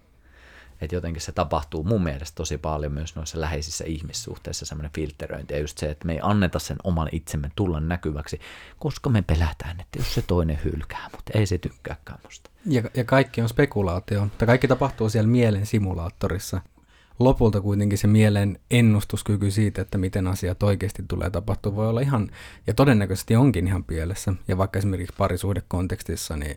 Että 0.81 0.97
jotenkin 0.97 1.23
se 1.23 1.33
tapahtuu 1.33 1.85
mun 1.85 2.03
mielestä 2.03 2.35
tosi 2.35 2.59
paljon 2.59 2.93
myös 2.93 3.17
noissa 3.17 3.41
läheisissä 3.41 3.85
ihmissuhteissa 3.85 4.67
semmoinen 4.67 4.93
filteröinti 4.95 5.55
ja 5.55 5.61
just 5.61 5.79
se, 5.79 5.91
että 5.91 6.07
me 6.07 6.13
ei 6.13 6.21
anneta 6.23 6.59
sen 6.59 6.77
oman 6.85 7.09
itsemme 7.13 7.51
tulla 7.57 7.81
näkyväksi, 7.81 8.41
koska 8.79 9.11
me 9.11 9.23
pelätään, 9.23 9.81
että 9.81 9.99
jos 9.99 10.15
se 10.15 10.23
toinen 10.23 10.59
hylkää, 10.65 11.09
mutta 11.13 11.39
ei 11.39 11.47
se 11.47 11.59
tykkääkään 11.59 12.19
musta. 12.25 12.51
Ja, 12.67 12.83
ja 12.95 13.05
kaikki 13.05 13.41
on 13.41 13.49
spekulaatio, 13.49 14.29
tai 14.39 14.47
kaikki 14.47 14.69
tapahtuu 14.69 15.09
siellä 15.09 15.29
mielen 15.29 15.67
simulaattorissa. 15.67 16.61
Lopulta 17.19 17.61
kuitenkin 17.61 17.99
se 17.99 18.07
mielen 18.07 18.59
ennustuskyky 18.71 19.51
siitä, 19.51 19.83
että 19.83 19.99
miten 19.99 20.27
asiat 20.27 20.63
oikeasti 20.63 21.05
tulee 21.09 21.31
tapahtua, 21.31 21.77
voi 21.77 21.89
olla 21.89 22.01
ihan, 22.01 22.31
ja 22.67 22.75
todennäköisesti 22.75 23.37
onkin 23.37 23.67
ihan 23.67 23.85
pielessä. 23.85 24.33
Ja 24.49 24.59
vaikka 24.59 24.79
esimerkiksi 24.79 25.15
parisuhdekontekstissa, 25.19 26.37
niin 26.37 26.57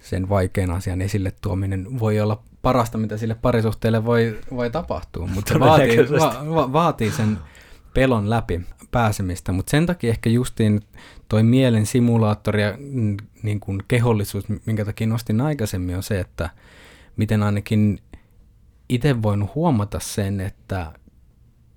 sen 0.00 0.28
vaikean 0.28 0.70
asian 0.70 1.00
esille 1.00 1.32
tuominen 1.40 1.98
voi 1.98 2.20
olla 2.20 2.42
parasta, 2.62 2.98
mitä 2.98 3.16
sille 3.16 3.34
parisuhteelle 3.34 4.04
voi, 4.04 4.40
voi 4.50 4.70
tapahtua, 4.70 5.26
mutta 5.34 5.52
se 5.52 5.60
vaatii, 5.60 5.98
va, 5.98 6.54
va, 6.54 6.72
vaatii 6.72 7.10
sen 7.10 7.38
pelon 7.94 8.30
läpi 8.30 8.60
pääsemistä, 8.90 9.52
mutta 9.52 9.70
sen 9.70 9.86
takia 9.86 10.10
ehkä 10.10 10.30
justiin 10.30 10.80
toi 11.28 11.42
mielen 11.42 11.86
simulaattori 11.86 12.62
ja 12.62 12.74
niin 13.42 13.60
kuin 13.60 13.82
kehollisuus, 13.88 14.44
minkä 14.66 14.84
takia 14.84 15.06
nostin 15.06 15.40
aikaisemmin, 15.40 15.96
on 15.96 16.02
se, 16.02 16.20
että 16.20 16.50
miten 17.16 17.42
ainakin 17.42 17.98
itse 18.88 19.22
voin 19.22 19.48
huomata 19.54 20.00
sen, 20.00 20.40
että 20.40 20.92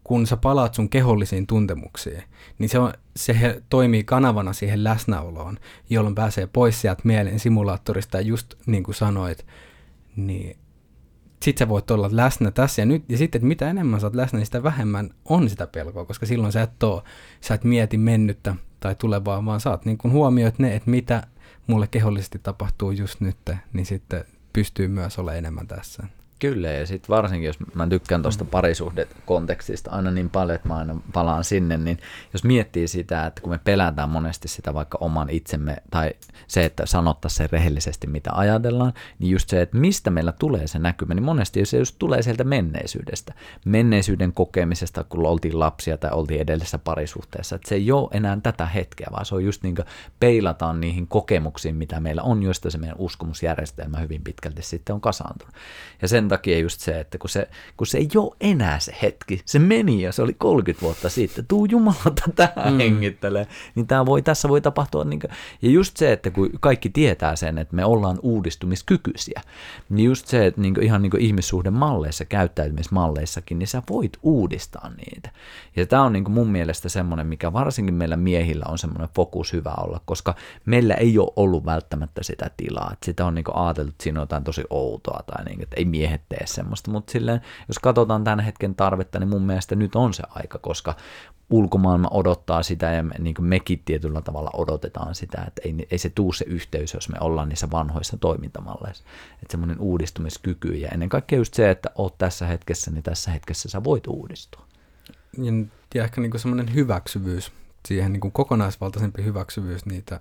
kun 0.04 0.28
sä 0.28 0.38
palaat 0.38 0.74
sun 0.74 0.90
kehollisiin 0.90 1.48
tuntemuksiin, 1.48 2.24
niin 2.60 2.70
se, 2.70 2.80
on, 2.80 2.94
se 3.16 3.62
toimii 3.70 4.04
kanavana 4.04 4.54
siihen 4.54 4.84
läsnäoloon, 4.84 5.58
jolloin 5.90 6.16
pääsee 6.16 6.48
pois 6.48 6.82
sieltä 6.82 7.02
mielen 7.04 7.40
simulaattorista 7.40 8.18
ja 8.18 8.22
just 8.22 8.54
niin 8.66 8.84
kuin 8.84 8.96
sanoit, 8.96 9.46
niin 10.16 10.58
sit 11.44 11.58
sä 11.58 11.70
voit 11.70 11.92
olla 11.92 12.10
läsnä 12.12 12.52
tässä 12.52 12.82
ja 12.82 12.86
nyt, 12.86 13.04
ja 13.10 13.18
sitten, 13.18 13.40
että 13.40 13.48
mitä 13.48 13.70
enemmän 13.70 14.00
sä 14.00 14.08
oot 14.08 14.16
läsnä, 14.16 14.40
niin 14.40 14.46
sitä 14.46 14.64
vähemmän 14.64 15.10
on 15.26 15.50
sitä 15.50 15.68
pelkoa, 15.68 16.06
koska 16.06 16.26
silloin 16.26 16.52
sä 16.52 16.62
et, 16.62 16.84
oo, 16.84 17.04
sä 17.42 17.54
et 17.54 17.64
mieti 17.64 17.98
mennyttä 17.98 18.56
tai 18.80 18.96
tulevaa, 18.96 19.46
vaan 19.46 19.60
saat 19.60 19.86
niin 19.86 19.98
kun 19.98 20.12
huomioit 20.12 20.60
ne, 20.60 20.76
että 20.76 20.90
mitä 20.90 21.28
mulle 21.68 21.88
kehollisesti 21.88 22.40
tapahtuu 22.40 22.92
just 22.92 23.22
nyt, 23.22 23.38
niin 23.74 23.86
sitten 23.86 24.26
pystyy 24.54 24.88
myös 24.88 25.20
olemaan 25.20 25.38
enemmän 25.38 25.68
tässä. 25.68 26.04
Kyllä, 26.42 26.70
ja 26.70 26.86
sitten 26.86 27.10
varsinkin, 27.10 27.48
jos 27.48 27.58
mä 27.74 27.88
tykkään 27.88 28.22
tuosta 28.22 28.44
mm. 28.44 28.50
parisuhdekontekstista 28.50 29.92
aina 29.92 30.12
niin 30.12 30.30
paljon, 30.30 30.56
että 30.56 30.68
mä 30.68 30.76
aina 30.76 31.02
palaan 31.14 31.44
sinne, 31.44 31.78
niin 31.78 31.98
jos 32.34 32.44
miettii 32.44 32.88
sitä, 32.88 33.26
että 33.26 33.42
kun 33.42 33.52
me 33.52 33.60
pelätään 33.64 34.10
monesti 34.10 34.48
sitä 34.48 34.74
vaikka 34.74 34.98
oman 35.02 35.30
itsemme, 35.30 35.78
tai 35.92 36.14
se, 36.48 36.66
että 36.66 36.86
sanottaisiin 36.86 37.38
se 37.38 37.50
rehellisesti, 37.52 38.08
mitä 38.08 38.30
ajatellaan, 38.34 38.94
niin 39.20 39.32
just 39.32 39.50
se, 39.50 39.62
että 39.62 39.78
mistä 39.78 40.10
meillä 40.10 40.32
tulee 40.32 40.68
se 40.68 40.80
näkymä, 40.80 41.14
niin 41.14 41.24
monesti 41.24 41.66
se 41.66 41.78
just 41.78 41.96
tulee 42.00 42.22
sieltä 42.22 42.44
menneisyydestä. 42.44 43.34
Menneisyyden 43.66 44.34
kokemisesta, 44.34 45.04
kun 45.04 45.26
oltiin 45.26 45.60
lapsia 45.60 45.98
tai 45.98 46.12
oltiin 46.14 46.42
edellisessä 46.42 46.78
parisuhteessa, 46.78 47.56
että 47.56 47.70
se 47.70 47.76
ei 47.76 47.92
ole 47.92 48.10
enää 48.12 48.38
tätä 48.44 48.66
hetkeä, 48.66 49.08
vaan 49.12 49.26
se 49.26 49.36
on 49.36 49.44
just 49.44 49.64
niin 49.64 49.76
kuin 49.76 49.86
peilataan 50.20 50.82
niihin 50.82 51.08
kokemuksiin, 51.08 51.76
mitä 51.76 52.00
meillä 52.00 52.22
on, 52.22 52.44
joista 52.44 52.70
se 52.70 52.78
meidän 52.78 52.98
uskomusjärjestelmä 53.00 54.00
hyvin 54.00 54.24
pitkälti 54.24 54.62
sitten 54.62 54.94
on 54.94 55.02
kasaantunut. 55.02 55.56
Ja 56.02 56.08
sen 56.08 56.31
takia 56.32 56.60
just 56.60 56.82
se, 56.82 57.00
että 57.00 57.18
kun 57.18 57.30
se, 57.30 57.48
kun 57.78 57.88
se 57.88 57.98
ei 57.98 58.08
ole 58.16 58.36
enää 58.42 58.80
se 58.80 58.96
hetki, 59.02 59.42
se 59.46 59.60
meni 59.60 60.02
ja 60.02 60.12
se 60.12 60.22
oli 60.22 60.34
30 60.34 60.82
vuotta 60.82 61.10
sitten, 61.10 61.46
tuu 61.48 61.66
jumalata 61.66 62.24
tähän 62.36 62.74
mm. 62.74 62.78
hengittelee, 62.78 63.48
niin 63.76 63.88
tämä 63.88 64.06
voi, 64.06 64.22
tässä 64.22 64.50
voi 64.50 64.62
tapahtua. 64.62 65.04
Niin 65.04 65.20
kuin, 65.20 65.32
ja 65.62 65.70
just 65.70 65.98
se, 65.98 66.12
että 66.12 66.32
kun 66.32 66.50
kaikki 66.60 66.90
tietää 66.90 67.36
sen, 67.36 67.58
että 67.58 67.76
me 67.76 67.86
ollaan 67.86 68.20
uudistumiskykyisiä, 68.22 69.42
niin 69.90 70.06
just 70.06 70.28
se, 70.28 70.46
että 70.46 70.62
niin 70.62 70.74
kuin, 70.74 70.84
ihan 70.84 71.02
niin 71.02 71.12
kuin 71.12 71.22
ihmissuhdemalleissa, 71.22 72.26
käyttäytymismalleissakin, 72.26 73.60
niin 73.60 73.68
sä 73.68 73.84
voit 73.90 74.18
uudistaa 74.24 74.90
niitä. 74.90 75.30
Ja 75.76 75.86
tämä 75.86 76.04
on 76.04 76.14
niin 76.14 76.24
kuin 76.24 76.34
mun 76.34 76.48
mielestä 76.48 76.90
semmoinen, 76.90 77.28
mikä 77.28 77.54
varsinkin 77.54 77.96
meillä 77.96 78.18
miehillä 78.18 78.66
on 78.68 78.78
semmoinen 78.78 79.10
fokus 79.16 79.54
hyvä 79.54 79.74
olla, 79.78 80.02
koska 80.06 80.36
meillä 80.66 80.94
ei 80.94 81.20
ole 81.20 81.34
ollut 81.36 81.66
välttämättä 81.66 82.24
sitä 82.24 82.50
tilaa. 82.58 82.90
Että 82.94 83.06
sitä 83.06 83.26
on 83.26 83.36
niin 83.36 83.46
kuin 83.46 83.56
ajateltu, 83.56 83.90
että 83.90 84.04
siinä 84.04 84.20
on 84.20 84.24
jotain 84.24 84.44
tosi 84.44 84.64
outoa 84.70 85.24
tai 85.26 85.46
niin, 85.46 85.64
että 85.64 85.76
ei 85.76 85.86
miehet 85.86 86.21
tee 86.30 86.48
semmoista, 86.48 86.92
mutta 86.92 87.12
silleen, 87.12 87.42
jos 87.68 87.80
katsotaan 87.80 88.24
tämän 88.24 88.40
hetken 88.40 88.76
tarvetta, 88.76 89.20
niin 89.20 89.30
mun 89.30 89.42
mielestä 89.42 89.76
nyt 89.76 89.96
on 89.96 90.14
se 90.14 90.24
aika, 90.30 90.60
koska 90.60 90.96
ulkomaailma 91.52 92.08
odottaa 92.12 92.64
sitä 92.64 92.92
ja 92.92 93.04
me, 93.04 93.16
niin 93.20 93.36
mekin 93.40 93.82
tietyllä 93.86 94.22
tavalla 94.22 94.50
odotetaan 94.54 95.16
sitä, 95.16 95.44
että 95.48 95.62
ei, 95.66 95.88
ei 95.92 95.98
se 95.98 96.10
tuu 96.10 96.34
se 96.34 96.46
yhteys, 96.48 96.94
jos 96.94 97.10
me 97.10 97.18
ollaan 97.20 97.50
niissä 97.50 97.72
vanhoissa 97.72 98.18
toimintamalleissa. 98.18 99.04
Että 99.34 99.52
semmoinen 99.52 99.80
uudistumiskyky 99.80 100.74
ja 100.74 100.90
ennen 100.90 101.10
kaikkea 101.10 101.38
just 101.38 101.54
se, 101.54 101.70
että 101.70 101.90
oot 101.96 102.18
tässä 102.18 102.46
hetkessä, 102.46 102.92
niin 102.92 103.04
tässä 103.04 103.32
hetkessä 103.32 103.70
sä 103.70 103.84
voit 103.84 104.08
uudistua. 104.08 104.66
Ja, 105.38 105.52
ja 105.96 106.04
ehkä 106.04 106.22
niin 106.22 106.40
semmoinen 106.40 106.74
hyväksyvyys, 106.74 107.52
siihen 107.88 108.14
niin 108.14 108.22
kuin 108.22 108.32
kokonaisvaltaisempi 108.32 109.24
hyväksyvyys 109.24 109.86
niitä 109.86 110.20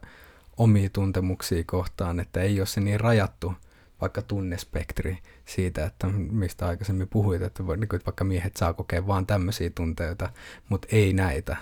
omia 0.56 0.90
tuntemuksia 0.92 1.64
kohtaan, 1.66 2.20
että 2.20 2.40
ei 2.40 2.60
ole 2.60 2.66
se 2.66 2.80
niin 2.80 3.00
rajattu– 3.00 3.54
vaikka 4.00 4.22
tunnespektri 4.22 5.18
siitä, 5.44 5.84
että 5.84 6.06
mistä 6.30 6.66
aikaisemmin 6.66 7.08
puhuit, 7.08 7.42
että, 7.42 7.62
niin 7.62 7.88
vaikka 8.06 8.24
miehet 8.24 8.56
saa 8.56 8.72
kokea 8.72 9.06
vaan 9.06 9.26
tämmöisiä 9.26 9.70
tunteita, 9.70 10.30
mutta 10.68 10.88
ei 10.92 11.12
näitä. 11.12 11.56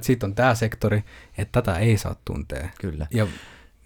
Sitten 0.00 0.28
on 0.28 0.34
tämä 0.34 0.54
sektori, 0.54 1.04
että 1.38 1.62
tätä 1.62 1.78
ei 1.78 1.98
saa 1.98 2.16
tuntea. 2.24 2.68
Kyllä. 2.80 3.06
Ja, 3.10 3.26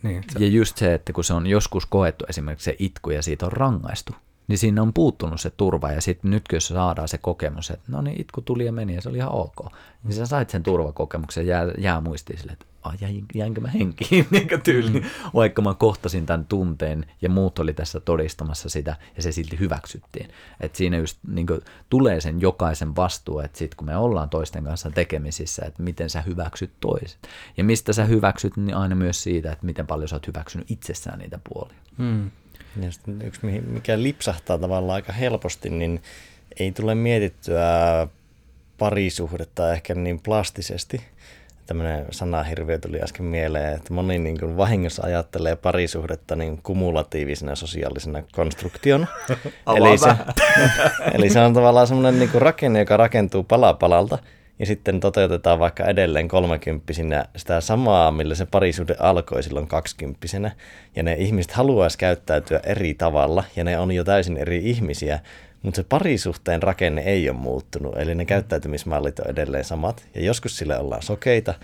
niin, 0.03 0.25
se... 0.33 0.39
ja 0.39 0.49
just 0.49 0.77
se, 0.77 0.95
että 0.95 1.13
kun 1.13 1.25
se 1.25 1.35
on 1.35 1.47
joskus 1.47 1.87
koettu 1.87 2.25
esimerkiksi 2.29 2.65
se 2.65 2.77
itku 2.79 3.11
ja 3.11 3.23
siitä 3.23 3.47
on 3.47 3.53
rangaistu, 3.53 4.13
niin 4.49 4.59
siinä 4.59 4.83
on 4.83 4.93
puuttunut 4.93 5.41
se 5.41 5.51
turva 5.51 5.93
ja 5.93 6.01
sitten 6.01 6.31
nyt 6.31 6.49
kun 6.49 6.61
saadaan 6.61 7.09
se 7.09 7.19
kokemus, 7.19 7.71
että 7.71 7.93
no 7.93 8.03
niin 8.03 8.21
itku 8.21 8.41
tuli 8.41 8.67
ja 8.67 8.73
meni 8.73 8.95
ja 8.95 9.03
se 9.03 9.09
oli 9.09 9.19
ihan 9.19 9.33
ok, 9.33 9.73
niin 10.05 10.15
sä 10.15 10.27
sait 10.27 10.51
sen 10.51 10.63
turvakokemuksen 10.63 11.47
ja 11.47 11.57
jää, 11.63 11.73
jää 11.79 12.01
muistiin 12.01 12.39
sille, 12.39 12.53
että 12.53 12.67
jäin, 13.01 13.25
jäinkö 13.35 13.61
mä 13.61 13.69
henkiin 13.69 14.27
niin 14.31 14.49
tyyli, 14.65 15.01
mm. 15.01 15.07
vaikka 15.35 15.63
mä 15.63 15.75
kohtasin 15.75 16.27
tämän 16.27 16.47
tunteen 16.47 17.07
ja 17.23 17.29
muut 17.29 17.59
oli 17.59 17.75
tässä 17.75 18.01
todistamassa 18.01 18.69
sitä 18.69 18.97
ja 19.17 19.23
se 19.23 19.33
silti 19.33 19.59
hyväksyttiin. 19.59 20.31
Et 20.61 20.75
siinä 20.75 20.97
just 20.97 21.19
niin 21.29 21.47
kuin, 21.47 21.61
tulee 21.91 22.21
sen 22.21 22.41
jokaisen 22.41 22.97
vastuu, 22.97 23.41
että 23.41 23.59
sit 23.59 23.75
kun 23.75 23.87
me 23.87 23.97
ollaan 23.97 24.31
toisten 24.31 24.65
kanssa 24.65 24.91
tekemisissä, 24.91 25.63
että 25.67 25.83
miten 25.83 26.11
sä 26.11 26.21
hyväksyt 26.21 26.71
toiset. 26.81 27.19
Ja 27.57 27.65
mistä 27.65 27.93
sä 27.93 28.05
hyväksyt, 28.05 28.57
niin 28.57 28.77
aina 28.77 28.95
myös 28.95 29.23
siitä, 29.23 29.53
että 29.53 29.67
miten 29.67 29.87
paljon 29.87 30.09
sä 30.09 30.17
oot 30.17 30.27
hyväksynyt 30.27 30.71
itsessään 30.71 31.19
niitä 31.19 31.39
puolia. 31.49 31.79
Mm. 31.99 32.31
Ja 32.81 32.89
yksi, 33.25 33.41
mikä 33.67 34.03
lipsahtaa 34.03 34.59
tavallaan 34.59 34.95
aika 34.95 35.13
helposti, 35.13 35.71
niin 35.71 36.03
ei 36.59 36.73
tule 36.73 36.95
mietittyä 36.95 38.09
parisuhdetta 38.79 39.73
ehkä 39.73 39.95
niin 39.95 40.21
plastisesti. 40.21 41.01
Tämmöinen 41.69 42.07
sanahirviö 42.11 42.79
tuli 42.79 43.03
äsken 43.03 43.27
mieleen, 43.27 43.75
että 43.75 43.95
moni 43.95 44.19
niin 44.19 44.41
kuin 44.41 44.57
vahingossa 44.57 45.03
ajattelee 45.07 45.57
parisuhdetta 45.57 46.37
niin 46.37 46.63
kumulatiivisena 46.63 47.55
sosiaalisena 47.55 48.23
konstruktiona. 48.33 49.07
eli, 49.77 49.99
se, 49.99 50.09
eli 51.15 51.31
se 51.31 51.41
on 51.41 51.55
tavallaan 51.55 51.87
semmoinen 51.87 52.19
niin 52.19 52.31
kuin 52.31 52.43
rakenne, 52.43 52.79
joka 52.79 52.97
rakentuu 52.97 53.43
pala 53.43 53.75
palalta– 53.75 54.19
ja 54.59 54.67
sitten 54.67 55.01
toteutetaan 55.01 55.59
vaikka 55.59 55.85
edelleen 55.85 56.29
kolmekymppisinä 56.29 57.25
sitä 57.37 57.61
samaa, 57.61 58.11
millä 58.11 58.35
se 58.35 58.47
parisuhde 58.47 58.97
alkoi 58.99 59.43
silloin 59.43 59.67
kaksikymppisenä, 59.67 60.51
ja 60.97 61.03
ne 61.03 61.15
ihmiset 61.15 61.53
haluaisi 61.53 61.99
käyttäytyä 61.99 62.61
eri 62.65 62.95
tavalla, 62.95 63.45
ja 63.57 63.65
ne 63.65 63.79
on 63.79 63.93
jo 63.93 64.05
täysin 64.05 64.37
eri 64.37 64.71
ihmisiä, 64.71 65.21
mutta 65.63 65.77
se 65.77 65.87
parisuhteen 65.89 66.63
rakenne 66.63 67.03
ei 67.03 67.31
ole 67.31 67.39
muuttunut, 67.39 67.97
eli 67.97 68.15
ne 68.15 68.25
käyttäytymismallit 68.25 69.19
on 69.19 69.31
edelleen 69.31 69.65
samat, 69.65 70.09
ja 70.15 70.25
joskus 70.25 70.57
sille 70.57 70.79
ollaan 70.79 71.03
sokeita, 71.03 71.55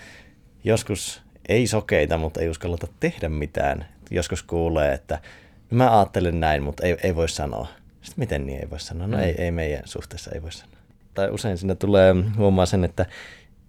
joskus 0.65 1.23
ei 1.49 1.67
sokeita, 1.67 2.19
mutta 2.19 2.41
ei 2.41 2.49
uskalleta 2.49 2.87
tehdä 3.01 3.29
mitään. 3.29 3.87
Joskus 4.11 4.43
kuulee, 4.43 4.93
että 4.93 5.19
no 5.71 5.77
mä 5.77 5.99
ajattelen 5.99 6.41
näin, 6.41 6.63
mutta 6.63 6.87
ei, 6.87 6.97
ei 7.03 7.17
voi 7.17 7.29
sanoa. 7.29 7.69
Sitten 8.03 8.23
miten 8.23 8.47
niin 8.47 8.61
ei 8.61 8.71
voi 8.71 8.81
sanoa? 8.81 9.07
No 9.07 9.17
mm. 9.17 9.23
ei, 9.23 9.35
ei 9.39 9.51
meidän 9.51 9.83
suhteessa 9.85 10.31
ei 10.35 10.43
voi 10.43 10.53
sanoa 10.53 10.75
tai 11.15 11.31
usein 11.31 11.59
sinne 11.59 11.75
tulee 11.75 12.15
huomaa 12.37 12.67
sen, 12.67 12.85
että 12.85 13.07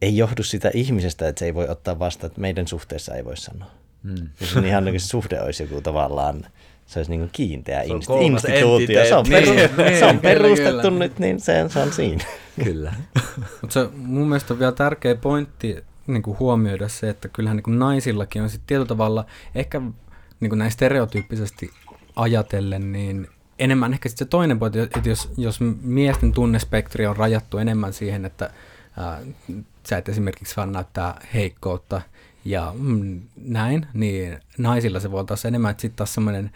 ei 0.01 0.17
johdu 0.17 0.43
sitä 0.43 0.71
ihmisestä, 0.73 1.27
että 1.27 1.39
se 1.39 1.45
ei 1.45 1.55
voi 1.55 1.67
ottaa 1.67 1.99
vastaan, 1.99 2.27
että 2.27 2.41
meidän 2.41 2.67
suhteessa 2.67 3.15
ei 3.15 3.25
voi 3.25 3.37
sanoa. 3.37 3.71
Mm. 4.03 4.29
Se 4.41 4.59
on 4.59 4.65
ihan 4.65 4.85
niin 4.85 4.99
se 4.99 5.07
suhde 5.07 5.41
olisi 5.41 5.63
joku 5.63 5.81
tavallaan, 5.81 6.45
se 6.85 6.99
olisi 6.99 7.11
niin 7.11 7.29
kiinteä 7.31 7.83
se 7.83 7.89
inst- 7.89 8.21
instituutio. 8.21 9.05
Se 9.05 9.15
on, 9.15 9.25
peru- 9.25 9.53
niin, 9.53 9.69
niin, 9.77 9.99
se 9.99 10.05
on 10.05 10.19
perustettu 10.19 10.81
kyllä. 10.81 10.99
nyt, 10.99 11.19
niin 11.19 11.39
se, 11.39 11.65
se 11.69 11.79
on 11.79 11.93
siinä. 11.93 12.23
Kyllä. 12.63 12.93
Mutta 13.61 13.73
se 13.73 13.89
mun 13.95 14.27
mielestä 14.27 14.53
on 14.53 14.59
vielä 14.59 14.71
tärkeä 14.71 15.15
pointti 15.15 15.83
niin 16.07 16.23
kuin 16.23 16.39
huomioida 16.39 16.87
se, 16.87 17.09
että 17.09 17.27
kyllähän 17.27 17.57
niin 17.57 17.63
kuin 17.63 17.79
naisillakin 17.79 18.41
on 18.41 18.49
sitten 18.49 18.67
tietyllä 18.67 18.87
tavalla, 18.87 19.25
ehkä 19.55 19.81
niin 20.39 20.49
kuin 20.49 20.59
näin 20.59 20.71
stereotyyppisesti 20.71 21.71
ajatellen, 22.15 22.91
niin 22.91 23.27
enemmän 23.59 23.93
ehkä 23.93 24.09
sitten 24.09 24.25
se 24.25 24.29
toinen 24.29 24.59
pointti, 24.59 24.79
että 24.79 25.01
jos, 25.05 25.31
jos 25.37 25.59
miesten 25.81 26.31
tunnespektri 26.31 27.05
on 27.05 27.17
rajattu 27.17 27.57
enemmän 27.57 27.93
siihen, 27.93 28.25
että 28.25 28.49
ää, 28.97 29.19
sä 29.89 29.97
et 29.97 30.09
esimerkiksi 30.09 30.55
vaan 30.57 30.71
näyttää 30.71 31.21
heikkoutta 31.33 32.01
ja 32.45 32.73
mm, 32.77 33.21
näin, 33.35 33.87
niin 33.93 34.39
naisilla 34.57 34.99
se 34.99 35.11
voi 35.11 35.19
olla 35.19 35.27
taas 35.27 35.45
enemmän, 35.45 35.71
että 35.71 35.81
sitten 35.81 35.97
taas 35.97 36.13
semmoinen 36.13 36.51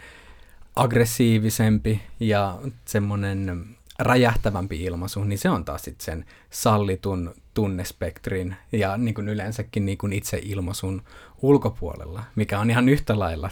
aggressiivisempi 0.76 2.02
ja 2.20 2.58
semmoinen 2.84 3.66
räjähtävämpi 3.98 4.84
ilmaisu, 4.84 5.24
niin 5.24 5.38
se 5.38 5.50
on 5.50 5.64
taas 5.64 5.82
sitten 5.82 6.04
sen 6.04 6.24
sallitun 6.50 7.34
tunnespektrin 7.54 8.56
ja 8.72 8.96
niin 8.96 9.14
kuin 9.14 9.28
yleensäkin 9.28 9.86
niin 9.86 9.98
kuin 9.98 10.12
itse 10.12 10.40
ilmaisun 10.42 11.02
ulkopuolella, 11.42 12.24
mikä 12.36 12.60
on 12.60 12.70
ihan 12.70 12.88
yhtä 12.88 13.18
lailla 13.18 13.50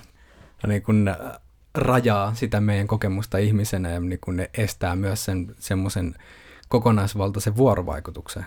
niin 0.67 0.83
kuin 0.83 1.11
rajaa 1.75 2.35
sitä 2.35 2.61
meidän 2.61 2.87
kokemusta 2.87 3.39
ihmisenä 3.39 3.91
ja 3.91 4.01
niin 4.01 4.19
kun 4.21 4.37
ne 4.37 4.51
estää 4.55 4.97
myös 4.97 5.25
sen 5.25 5.55
semmoisen 5.59 6.15
kokonaisvaltaisen 6.69 7.57
vuorovaikutuksen. 7.57 8.47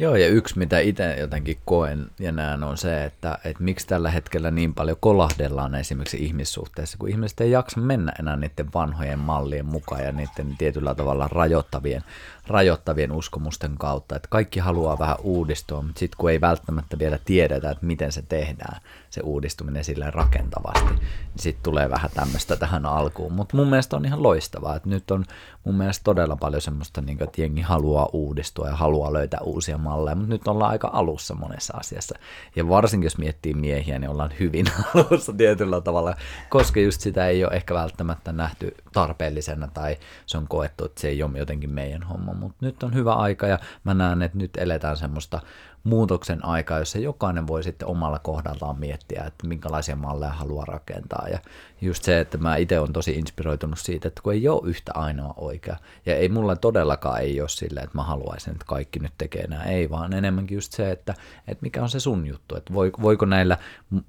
Joo, 0.00 0.16
ja 0.16 0.28
yksi 0.28 0.58
mitä 0.58 0.78
itse 0.78 1.16
jotenkin 1.18 1.58
koen 1.64 2.06
ja 2.18 2.32
näen 2.32 2.64
on 2.64 2.78
se, 2.78 3.04
että, 3.04 3.38
että 3.44 3.62
miksi 3.62 3.86
tällä 3.86 4.10
hetkellä 4.10 4.50
niin 4.50 4.74
paljon 4.74 4.96
kolahdellaan 5.00 5.74
esimerkiksi 5.74 6.24
ihmissuhteessa, 6.24 6.98
kun 6.98 7.08
ihmiset 7.08 7.40
ei 7.40 7.50
jaksa 7.50 7.80
mennä 7.80 8.12
enää 8.18 8.36
niiden 8.36 8.72
vanhojen 8.74 9.18
mallien 9.18 9.66
mukaan 9.66 10.04
ja 10.04 10.12
niiden 10.12 10.56
tietyllä 10.58 10.94
tavalla 10.94 11.28
rajoittavien 11.28 12.04
rajoittavien 12.46 13.12
uskomusten 13.12 13.78
kautta, 13.78 14.16
että 14.16 14.28
kaikki 14.30 14.60
haluaa 14.60 14.98
vähän 14.98 15.16
uudistua, 15.22 15.82
mutta 15.82 15.98
sitten 15.98 16.16
kun 16.18 16.30
ei 16.30 16.40
välttämättä 16.40 16.98
vielä 16.98 17.18
tiedetä, 17.24 17.70
että 17.70 17.86
miten 17.86 18.12
se 18.12 18.22
tehdään, 18.22 18.80
se 19.10 19.20
uudistuminen 19.20 19.84
sille 19.84 20.10
rakentavasti, 20.10 20.90
niin 20.90 21.00
sitten 21.38 21.62
tulee 21.62 21.90
vähän 21.90 22.10
tämmöistä 22.14 22.56
tähän 22.56 22.86
alkuun. 22.86 23.32
Mutta 23.32 23.56
mun 23.56 23.68
mielestä 23.68 23.96
on 23.96 24.04
ihan 24.04 24.22
loistavaa, 24.22 24.76
että 24.76 24.88
nyt 24.88 25.10
on 25.10 25.24
mun 25.64 25.74
mielestä 25.74 26.04
todella 26.04 26.36
paljon 26.36 26.62
semmoista, 26.62 27.00
niin 27.00 27.22
että 27.22 27.40
jengi 27.40 27.60
haluaa 27.60 28.08
uudistua 28.12 28.68
ja 28.68 28.76
haluaa 28.76 29.12
löytää 29.12 29.40
uusia 29.40 29.78
malleja, 29.78 30.14
mutta 30.14 30.32
nyt 30.32 30.48
ollaan 30.48 30.70
aika 30.70 30.90
alussa 30.92 31.34
monessa 31.34 31.76
asiassa. 31.76 32.18
Ja 32.56 32.68
varsinkin 32.68 33.06
jos 33.06 33.18
miettii 33.18 33.54
miehiä, 33.54 33.98
niin 33.98 34.10
ollaan 34.10 34.32
hyvin 34.40 34.66
alussa 34.94 35.32
tietyllä 35.32 35.80
tavalla, 35.80 36.14
koska 36.48 36.80
just 36.80 37.00
sitä 37.00 37.26
ei 37.26 37.44
ole 37.44 37.52
ehkä 37.52 37.74
välttämättä 37.74 38.32
nähty 38.32 38.74
tarpeellisena 38.92 39.68
tai 39.74 39.96
se 40.26 40.38
on 40.38 40.48
koettu, 40.48 40.84
että 40.84 41.00
se 41.00 41.08
ei 41.08 41.22
ole 41.22 41.38
jotenkin 41.38 41.70
meidän 41.70 42.02
homma 42.02 42.34
mutta 42.34 42.66
nyt 42.66 42.82
on 42.82 42.94
hyvä 42.94 43.12
aika 43.12 43.46
ja 43.46 43.58
mä 43.84 43.94
näen, 43.94 44.22
että 44.22 44.38
nyt 44.38 44.50
eletään 44.56 44.96
semmoista 44.96 45.40
muutoksen 45.84 46.44
aikaa, 46.44 46.78
jossa 46.78 46.98
jokainen 46.98 47.46
voi 47.46 47.62
sitten 47.62 47.88
omalla 47.88 48.18
kohdallaan 48.18 48.80
miettiä, 48.80 49.24
että 49.26 49.46
minkälaisia 49.46 49.96
malleja 49.96 50.32
haluaa 50.32 50.64
rakentaa. 50.64 51.28
Ja 51.28 51.38
just 51.80 52.04
se, 52.04 52.20
että 52.20 52.38
mä 52.38 52.56
itse 52.56 52.78
olen 52.78 52.92
tosi 52.92 53.12
inspiroitunut 53.12 53.78
siitä, 53.78 54.08
että 54.08 54.22
kun 54.22 54.32
ei 54.32 54.48
ole 54.48 54.68
yhtä 54.68 54.92
ainoa 54.94 55.34
oikea, 55.36 55.76
ja 56.06 56.16
ei 56.16 56.28
mulla 56.28 56.56
todellakaan 56.56 57.20
ei 57.20 57.40
ole 57.40 57.48
silleen, 57.48 57.84
että 57.84 57.98
mä 57.98 58.02
haluaisin, 58.02 58.52
että 58.52 58.64
kaikki 58.64 58.98
nyt 58.98 59.12
tekee 59.18 59.46
nämä, 59.46 59.62
ei, 59.62 59.90
vaan 59.90 60.12
enemmänkin 60.12 60.54
just 60.54 60.72
se, 60.72 60.90
että, 60.90 61.14
että 61.48 61.62
mikä 61.62 61.82
on 61.82 61.90
se 61.90 62.00
sun 62.00 62.26
juttu, 62.26 62.56
että 62.56 62.74
voiko 62.74 63.26
näillä, 63.26 63.58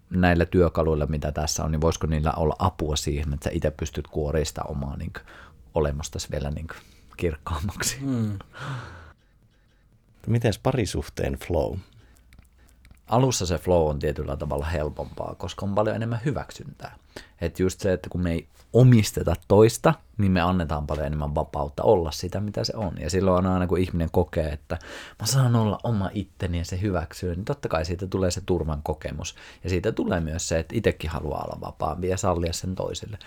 näillä 0.09 0.45
työkaluilla, 0.45 1.05
mitä 1.05 1.31
tässä 1.31 1.63
on, 1.63 1.71
niin 1.71 1.81
voisiko 1.81 2.07
niillä 2.07 2.31
olla 2.31 2.55
apua 2.59 2.95
siihen, 2.95 3.33
että 3.33 3.43
sä 3.43 3.49
itse 3.53 3.71
pystyt 3.71 4.07
kuoristamaan 4.07 4.71
omaa 4.71 4.97
niin 4.97 5.13
olemustasi 5.73 6.27
vielä 6.31 6.51
niin 6.51 6.67
kirkkaammaksi. 7.17 7.97
Mm. 8.01 8.39
Miten 10.27 10.53
parisuhteen 10.63 11.33
flow? 11.33 11.77
Alussa 13.07 13.45
se 13.45 13.57
flow 13.57 13.89
on 13.89 13.99
tietyllä 13.99 14.37
tavalla 14.37 14.65
helpompaa, 14.65 15.35
koska 15.35 15.65
on 15.65 15.75
paljon 15.75 15.95
enemmän 15.95 16.21
hyväksyntää. 16.25 16.95
Että 17.41 17.63
just 17.63 17.79
se, 17.79 17.93
että 17.93 18.09
kun 18.09 18.21
me 18.21 18.31
ei 18.31 18.47
omisteta 18.73 19.35
toista, 19.47 19.93
niin 20.17 20.31
me 20.31 20.41
annetaan 20.41 20.87
paljon 20.87 21.07
enemmän 21.07 21.35
vapautta 21.35 21.83
olla 21.83 22.11
sitä, 22.11 22.39
mitä 22.39 22.63
se 22.63 22.73
on. 22.75 22.93
Ja 22.99 23.09
silloin 23.09 23.45
aina 23.45 23.67
kun 23.67 23.77
ihminen 23.77 24.09
kokee, 24.11 24.49
että 24.49 24.77
mä 25.19 25.25
saan 25.25 25.55
olla 25.55 25.79
oma 25.83 26.09
itteni 26.13 26.57
ja 26.57 26.65
se 26.65 26.81
hyväksyy, 26.81 27.35
niin 27.35 27.45
totta 27.45 27.69
kai 27.69 27.85
siitä 27.85 28.07
tulee 28.07 28.31
se 28.31 28.41
turvan 28.45 28.83
kokemus. 28.83 29.35
Ja 29.63 29.69
siitä 29.69 29.91
tulee 29.91 30.19
myös 30.19 30.47
se, 30.47 30.59
että 30.59 30.75
itsekin 30.77 31.09
haluaa 31.09 31.43
olla 31.43 31.61
vapaampi 31.61 32.07
ja 32.07 32.17
sallia 32.17 32.53
sen 32.53 32.75
toiselle. 32.75 33.17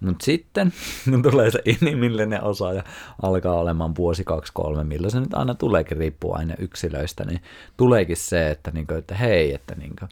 Mutta 0.00 0.24
sitten, 0.24 0.72
tulee 1.30 1.50
se 1.50 1.60
inhimillinen 1.64 2.42
osa 2.42 2.72
ja 2.72 2.84
alkaa 3.22 3.54
olemaan 3.54 3.96
vuosi, 3.96 4.24
kaksi, 4.24 4.52
kolme, 4.52 4.84
milloin 4.84 5.10
se 5.10 5.20
nyt 5.20 5.34
aina 5.34 5.54
tuleekin, 5.54 5.96
riippuu 5.96 6.34
aina 6.34 6.54
yksilöistä, 6.58 7.24
niin 7.24 7.42
tuleekin 7.76 8.16
se, 8.16 8.50
että, 8.50 8.70
niinku, 8.70 8.94
että 8.94 9.14
hei, 9.14 9.54
että 9.54 9.74
niinku, 9.74 10.06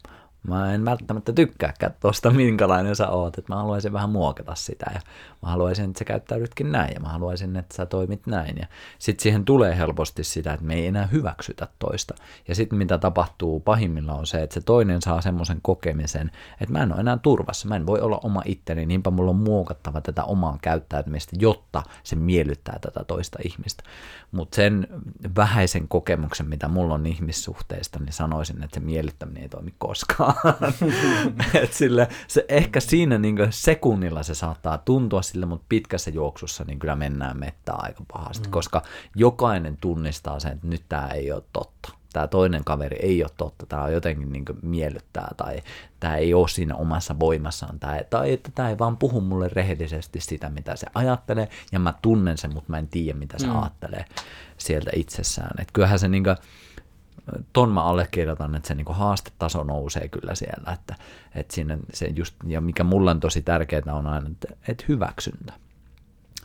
mä 0.49 0.75
en 0.75 0.85
välttämättä 0.85 1.33
tykkääkään 1.33 1.95
tuosta, 2.01 2.31
minkälainen 2.31 2.97
sä 2.97 3.09
oot, 3.09 3.39
että 3.39 3.53
mä 3.53 3.57
haluaisin 3.57 3.93
vähän 3.93 4.11
muokata 4.11 4.55
sitä 4.55 4.91
ja 4.95 5.01
mä 5.43 5.49
haluaisin, 5.49 5.85
että 5.85 5.99
sä 5.99 6.05
käyttäydytkin 6.05 6.73
näin 6.73 6.95
ja 6.95 7.01
mä 7.01 7.09
haluaisin, 7.09 7.57
että 7.57 7.77
sä 7.77 7.87
toimit 7.87 8.27
näin. 8.27 8.57
Ja 8.59 8.67
sitten 8.99 9.23
siihen 9.23 9.45
tulee 9.45 9.77
helposti 9.77 10.25
sitä, 10.25 10.53
että 10.53 10.67
me 10.67 10.75
ei 10.75 10.87
enää 10.87 11.07
hyväksytä 11.07 11.69
toista. 11.79 12.15
Ja 12.49 12.55
sitten 12.55 12.79
mitä 12.79 12.99
tapahtuu 12.99 13.61
pahimmilla 13.61 14.13
on 14.13 14.27
se, 14.27 14.43
että 14.43 14.55
se 14.55 14.61
toinen 14.61 15.03
saa 15.03 15.21
semmoisen 15.21 15.59
kokemisen, 15.63 16.31
että 16.61 16.73
mä 16.73 16.83
en 16.83 16.93
ole 16.93 17.01
enää 17.01 17.19
turvassa, 17.19 17.69
mä 17.69 17.77
en 17.77 17.87
voi 17.87 18.01
olla 18.01 18.21
oma 18.23 18.43
itteni, 18.45 18.87
niinpä 18.87 19.11
mulla 19.11 19.31
on 19.31 19.37
muokattava 19.37 20.01
tätä 20.01 20.25
omaa 20.25 20.59
käyttäytymistä, 20.63 21.37
jotta 21.41 21.83
se 22.03 22.17
miellyttää 22.17 22.79
tätä 22.81 23.05
toista 23.05 23.39
ihmistä, 23.45 23.83
mutta 24.33 24.57
sen 24.57 24.89
vähäisen 25.37 25.89
kokemuksen, 25.89 26.49
mitä 26.49 26.69
mulla 26.69 26.95
on 26.95 27.07
ihmissuhteista, 27.07 27.99
niin 27.99 28.13
sanoisin, 28.13 28.63
että 28.63 28.81
se 28.81 28.87
miellyttäminen 28.87 29.43
ei 29.43 29.49
toimi 29.49 29.75
koskaan 29.79 30.32
Et 31.63 31.73
sille, 31.73 32.09
se 32.29 32.45
ehkä 32.49 32.81
siinä 32.81 33.19
niin 33.19 33.37
sekunnilla 33.51 34.23
se 34.23 34.35
saattaa 34.35 34.79
tuntua 34.79 35.23
sille, 35.23 35.47
mutta 35.47 35.67
pitkässä 35.69 36.11
juoksussa 36.11 36.65
niin 36.65 36.79
kyllä 36.79 36.97
mennään 36.97 37.39
mettää 37.39 37.75
aika 37.79 38.05
pahasti, 38.13 38.49
mm. 38.49 38.51
koska 38.51 38.83
jokainen 39.17 39.77
tunnistaa 39.77 40.41
sen, 40.41 40.53
että 40.53 40.67
nyt 40.67 40.83
tämä 40.89 41.09
ei 41.09 41.33
ole 41.33 41.43
totta. 41.53 41.93
Tämä 42.13 42.27
toinen 42.27 42.65
kaveri 42.65 42.97
ei 43.01 43.23
ole 43.23 43.31
totta, 43.37 43.67
tämä 43.67 43.83
on 43.83 43.93
jotenkin 43.93 44.33
niin 44.33 44.45
miellyttää 44.63 45.35
tai 45.37 45.63
tämä 46.01 46.17
ei 46.17 46.35
ole 46.35 46.49
siinä 46.49 46.75
omassa 46.75 47.19
voimassaan 47.19 47.79
tai, 47.79 48.05
tai 48.11 48.33
että 48.33 48.51
tämä 48.55 48.69
ei 48.69 48.79
vaan 48.79 48.97
puhu 48.97 49.21
mulle 49.21 49.49
rehellisesti 49.53 50.21
sitä, 50.21 50.49
mitä 50.49 50.77
se 50.77 50.87
ajattelee 50.95 51.49
ja 51.73 51.79
mä 51.79 51.95
tunnen 52.03 52.39
sen, 52.39 52.55
mutta 52.55 52.71
mä 52.71 52.79
en 52.79 52.89
tiedä, 52.89 53.19
mitä 53.19 53.39
se 53.39 53.47
mm. 53.47 53.57
ajattelee 53.57 54.05
sieltä 54.59 54.91
itsessään. 54.97 55.51
Et 55.59 55.69
kyllähän 55.73 55.99
se 55.99 56.09
niin 56.09 56.25
kuin, 56.25 56.37
ton 57.53 57.71
mä 57.71 57.85
allekirjoitan, 57.85 58.55
että 58.55 58.69
se 58.69 58.75
niinku 58.75 58.93
haastetaso 58.93 59.65
nousee 59.65 60.09
kyllä 60.09 60.35
siellä, 60.35 60.73
että, 60.73 60.95
että 61.35 61.55
siinä 61.55 61.79
se 61.93 62.07
just, 62.07 62.35
ja 62.47 62.61
mikä 62.61 62.85
mulle 62.85 63.11
on 63.11 63.21
tosi 63.21 63.43
tärkeää 63.43 63.83
on 63.93 64.07
aina, 64.07 64.31
että, 64.31 64.49
että 64.69 64.85
hyväksyntä. 64.89 65.53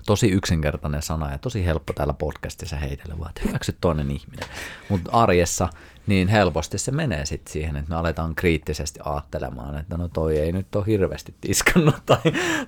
Tosi 0.06 0.30
yksinkertainen 0.30 1.02
sana 1.02 1.32
ja 1.32 1.38
tosi 1.38 1.66
helppo 1.66 1.94
täällä 1.94 2.14
podcastissa 2.14 2.76
heitellä, 2.76 3.20
vaan 3.20 3.30
että 3.30 3.42
hyväksy 3.46 3.78
toinen 3.82 4.12
ihminen. 4.12 4.50
Mutta 4.90 5.12
arjessa 5.12 5.70
niin 6.08 6.28
helposti 6.28 6.78
se 6.78 6.92
menee 6.92 7.26
sitten 7.26 7.54
siihen, 7.54 7.76
että 7.76 7.90
me 7.90 7.96
aletaan 7.96 8.36
kriittisesti 8.36 9.00
ajattelemaan, 9.04 9.78
että 9.78 9.98
no 9.98 10.08
toi 10.08 10.38
ei 10.38 10.52
nyt 10.52 10.76
ole 10.76 10.86
hirveästi 10.86 11.36
tiskannut, 11.42 11.96
tai 12.06 12.22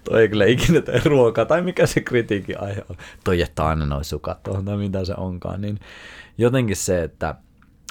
toi 0.03 0.21
ei 0.21 0.29
kyllä 0.29 0.45
ikinä 0.45 0.81
tee 0.81 1.01
ruokaa, 1.05 1.45
tai 1.45 1.61
mikä 1.61 1.85
se 1.85 2.01
kritiikin 2.01 2.61
aihe 2.61 2.85
on. 2.89 2.95
Toi 3.23 3.39
jättää 3.39 3.65
aina 3.65 3.85
noin 3.85 4.05
sukat 4.05 4.43
tuohon, 4.43 4.65
tai 4.65 4.77
mitä 4.77 5.05
se 5.05 5.13
onkaan. 5.17 5.61
Niin 5.61 5.79
jotenkin 6.37 6.75
se, 6.75 7.03
että 7.03 7.35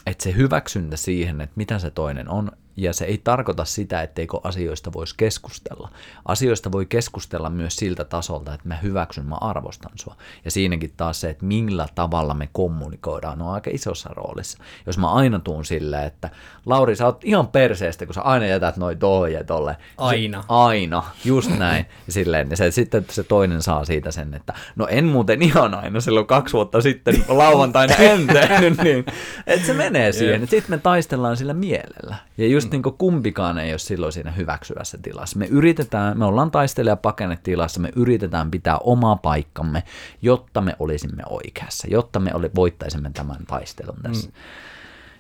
että 0.09 0.25
se 0.25 0.35
hyväksyntä 0.35 0.97
siihen, 0.97 1.41
että 1.41 1.53
mitä 1.57 1.79
se 1.79 1.91
toinen 1.91 2.29
on, 2.29 2.51
ja 2.79 2.93
se 2.93 3.05
ei 3.05 3.21
tarkoita 3.25 3.65
sitä, 3.65 4.03
etteikö 4.03 4.39
asioista 4.43 4.93
voisi 4.93 5.15
keskustella. 5.17 5.89
Asioista 6.25 6.73
voi 6.73 6.87
keskustella 6.87 7.51
myös 7.51 7.77
siltä 7.77 8.05
tasolta, 8.05 8.55
että 8.55 8.69
mä 8.69 8.77
hyväksyn, 8.77 9.27
mä 9.27 9.35
arvostan 9.35 9.93
sua. 9.95 10.17
Ja 10.45 10.51
siinäkin 10.51 10.93
taas 10.97 11.21
se, 11.21 11.31
että 11.31 11.45
millä 11.45 11.87
tavalla 11.95 12.35
me 12.35 12.49
kommunikoidaan, 12.53 13.43
on 13.43 13.55
aika 13.55 13.71
isossa 13.73 14.11
roolissa. 14.13 14.59
Jos 14.87 14.99
mä 14.99 15.13
aina 15.13 15.39
tuun 15.39 15.65
silleen, 15.65 16.05
että 16.05 16.31
Lauri, 16.67 16.97
sä 16.97 17.07
oot 17.07 17.25
ihan 17.25 17.49
perseestä, 17.49 18.07
kun 18.07 18.15
sä 18.15 18.23
aina 18.23 18.47
jätät 18.47 18.77
noin 18.77 18.99
tohon 18.99 19.33
ja 19.33 19.45
tolle. 19.45 19.77
Aina. 19.97 20.41
Se, 20.43 20.47
aina, 20.49 21.03
just 21.25 21.59
näin. 21.59 21.87
Silleen, 22.09 22.51
ja 22.51 22.57
se, 22.57 22.71
sitten 22.71 23.07
se 23.11 23.23
toinen 23.23 23.63
saa 23.63 23.85
siitä 23.85 24.11
sen, 24.11 24.35
että 24.35 24.55
no 24.77 24.87
en 24.91 25.05
muuten 25.05 25.43
ihan 25.43 25.75
aina, 25.75 26.01
silloin 26.01 26.27
kaksi 26.27 26.53
vuotta 26.53 26.81
sitten 26.81 27.25
lauantaina 27.29 27.95
en 27.95 28.27
tehnyt, 28.27 28.83
niin 28.83 29.05
että 29.47 29.67
se 29.67 29.75
menee 29.75 30.13
siihen. 30.13 30.49
Sitten 30.49 30.71
me 30.71 30.79
taistellaan 30.79 31.37
sillä 31.37 31.55
mielellä. 31.55 32.17
Ja 32.39 32.47
just 32.47 32.68
just 32.75 32.87
niin 32.87 32.97
kumpikaan 32.99 33.59
ei 33.59 33.73
ole 33.73 33.79
silloin 33.79 34.13
siinä 34.13 34.31
hyväksyvässä 34.31 34.99
tilassa. 35.03 35.39
Me 35.39 35.47
yritetään, 35.47 36.19
me 36.19 36.25
ollaan 36.25 36.51
taistelija 36.51 36.97
tilassa, 37.43 37.81
me 37.81 37.93
yritetään 37.97 38.51
pitää 38.51 38.79
omaa 38.79 39.17
paikkamme, 39.17 39.83
jotta 40.23 40.61
me 40.61 40.77
olisimme 40.79 41.23
oikeassa, 41.31 41.89
jotta 41.91 42.21
me 42.21 42.31
voittaisimme 42.55 43.11
tämän 43.15 43.47
taistelun 43.47 43.99
tässä. 44.03 44.29
Mm. 44.29 44.35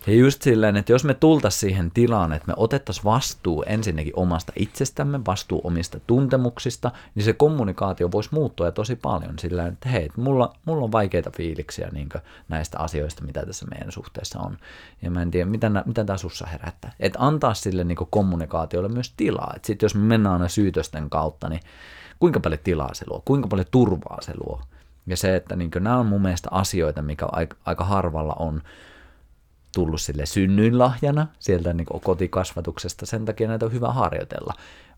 Ja 0.08 0.14
just 0.14 0.42
silleen, 0.42 0.76
että 0.76 0.92
jos 0.92 1.04
me 1.04 1.14
tultaisiin 1.14 1.60
siihen 1.60 1.90
tilaan, 1.90 2.32
että 2.32 2.48
me 2.48 2.54
otettaisiin 2.56 3.04
vastuu 3.04 3.62
ensinnäkin 3.62 4.12
omasta 4.16 4.52
itsestämme, 4.56 5.20
vastuu 5.26 5.60
omista 5.64 6.00
tuntemuksista, 6.06 6.90
niin 7.14 7.24
se 7.24 7.32
kommunikaatio 7.32 8.12
voisi 8.12 8.28
muuttua 8.32 8.66
ja 8.66 8.72
tosi 8.72 8.96
paljon 8.96 9.38
sillä 9.38 9.66
että 9.66 9.88
hei, 9.88 10.08
mulla, 10.16 10.54
mulla 10.64 10.84
on 10.84 10.92
vaikeita 10.92 11.30
fiiliksiä 11.36 11.88
niin 11.92 12.08
näistä 12.48 12.78
asioista, 12.78 13.24
mitä 13.24 13.46
tässä 13.46 13.66
meidän 13.66 13.92
suhteessa 13.92 14.40
on. 14.40 14.58
Ja 15.02 15.10
mä 15.10 15.22
en 15.22 15.30
tiedä, 15.30 15.50
mitä, 15.50 15.70
mitä 15.86 16.04
tämä 16.04 16.16
sussa 16.16 16.46
herättää. 16.46 16.92
Että 17.00 17.18
antaa 17.22 17.54
sille 17.54 17.84
niin 17.84 17.98
kommunikaatiolle 18.10 18.88
myös 18.88 19.12
tilaa. 19.16 19.52
Että 19.56 19.66
sitten 19.66 19.84
jos 19.84 19.94
me 19.94 20.00
mennään 20.00 20.32
aina 20.32 20.48
syytösten 20.48 21.10
kautta, 21.10 21.48
niin 21.48 21.60
kuinka 22.18 22.40
paljon 22.40 22.60
tilaa 22.64 22.94
se 22.94 23.04
luo, 23.08 23.22
kuinka 23.24 23.48
paljon 23.48 23.66
turvaa 23.70 24.18
se 24.20 24.32
luo. 24.46 24.60
Ja 25.06 25.16
se, 25.16 25.36
että 25.36 25.56
niin 25.56 25.70
nämä 25.80 25.98
on 25.98 26.06
mun 26.06 26.22
mielestä 26.22 26.48
asioita, 26.52 27.02
mikä 27.02 27.26
aika, 27.32 27.56
aika 27.64 27.84
harvalla 27.84 28.34
on 28.38 28.62
tullut 29.74 30.00
sille 30.00 30.26
synnyinlahjana 30.26 31.26
sieltä 31.38 31.72
niin 31.72 31.86
kotikasvatuksesta, 32.04 33.06
sen 33.06 33.24
takia 33.24 33.48
näitä 33.48 33.66
on 33.66 33.72
hyvä 33.72 33.92
harjoitella. 33.92 34.54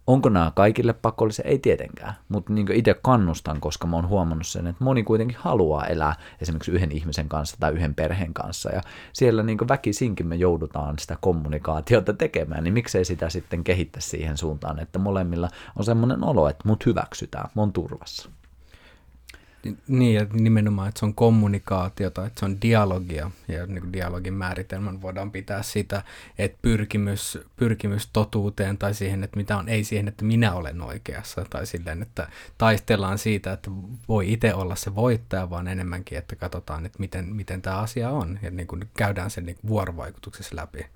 Onko 0.06 0.28
nämä 0.28 0.52
kaikille 0.54 0.92
pakollisia? 0.92 1.44
Ei 1.48 1.58
tietenkään, 1.58 2.14
mutta 2.28 2.52
niin 2.52 2.72
itse 2.72 2.94
kannustan, 3.02 3.60
koska 3.60 3.86
mä 3.86 3.96
oon 3.96 4.08
huomannut 4.08 4.46
sen, 4.46 4.66
että 4.66 4.84
moni 4.84 5.02
kuitenkin 5.02 5.36
haluaa 5.40 5.86
elää 5.86 6.14
esimerkiksi 6.40 6.70
yhden 6.70 6.92
ihmisen 6.92 7.28
kanssa 7.28 7.56
tai 7.60 7.72
yhden 7.72 7.94
perheen 7.94 8.34
kanssa, 8.34 8.70
ja 8.70 8.82
siellä 9.12 9.42
niin 9.42 9.68
väkisinkin 9.68 10.26
me 10.26 10.36
joudutaan 10.36 10.98
sitä 10.98 11.16
kommunikaatiota 11.20 12.12
tekemään, 12.12 12.64
niin 12.64 12.74
miksei 12.74 13.04
sitä 13.04 13.28
sitten 13.30 13.64
kehittää 13.64 14.00
siihen 14.00 14.36
suuntaan, 14.36 14.78
että 14.78 14.98
molemmilla 14.98 15.48
on 15.76 15.84
semmoinen 15.84 16.24
olo, 16.24 16.48
että 16.48 16.68
mut 16.68 16.86
hyväksytään, 16.86 17.50
mä 17.54 17.62
oon 17.62 17.72
turvassa. 17.72 18.30
Niin, 19.88 20.20
että 20.20 20.36
nimenomaan, 20.36 20.88
että 20.88 20.98
se 20.98 21.04
on 21.06 21.14
kommunikaatiota, 21.14 22.26
että 22.26 22.40
se 22.40 22.44
on 22.46 22.62
dialogia, 22.62 23.30
ja 23.48 23.66
niin 23.66 23.80
kuin 23.80 23.92
dialogin 23.92 24.34
määritelmän 24.34 25.02
voidaan 25.02 25.30
pitää 25.30 25.62
sitä, 25.62 26.02
että 26.38 26.58
pyrkimys, 26.62 27.38
pyrkimys 27.56 28.08
totuuteen 28.12 28.78
tai 28.78 28.94
siihen, 28.94 29.24
että 29.24 29.36
mitä 29.36 29.56
on, 29.56 29.68
ei 29.68 29.84
siihen, 29.84 30.08
että 30.08 30.24
minä 30.24 30.54
olen 30.54 30.82
oikeassa, 30.82 31.44
tai 31.50 31.66
silleen, 31.66 32.02
että 32.02 32.28
taistellaan 32.58 33.18
siitä, 33.18 33.52
että 33.52 33.70
voi 34.08 34.32
itse 34.32 34.54
olla 34.54 34.76
se 34.76 34.94
voittaja, 34.94 35.50
vaan 35.50 35.68
enemmänkin, 35.68 36.18
että 36.18 36.36
katsotaan, 36.36 36.86
että 36.86 36.98
miten, 36.98 37.24
miten 37.24 37.62
tämä 37.62 37.78
asia 37.78 38.10
on, 38.10 38.38
ja 38.42 38.50
niin 38.50 38.66
kuin 38.66 38.88
käydään 38.96 39.30
sen 39.30 39.46
niin 39.46 39.58
vuorovaikutuksessa 39.68 40.56
läpi. 40.56 40.86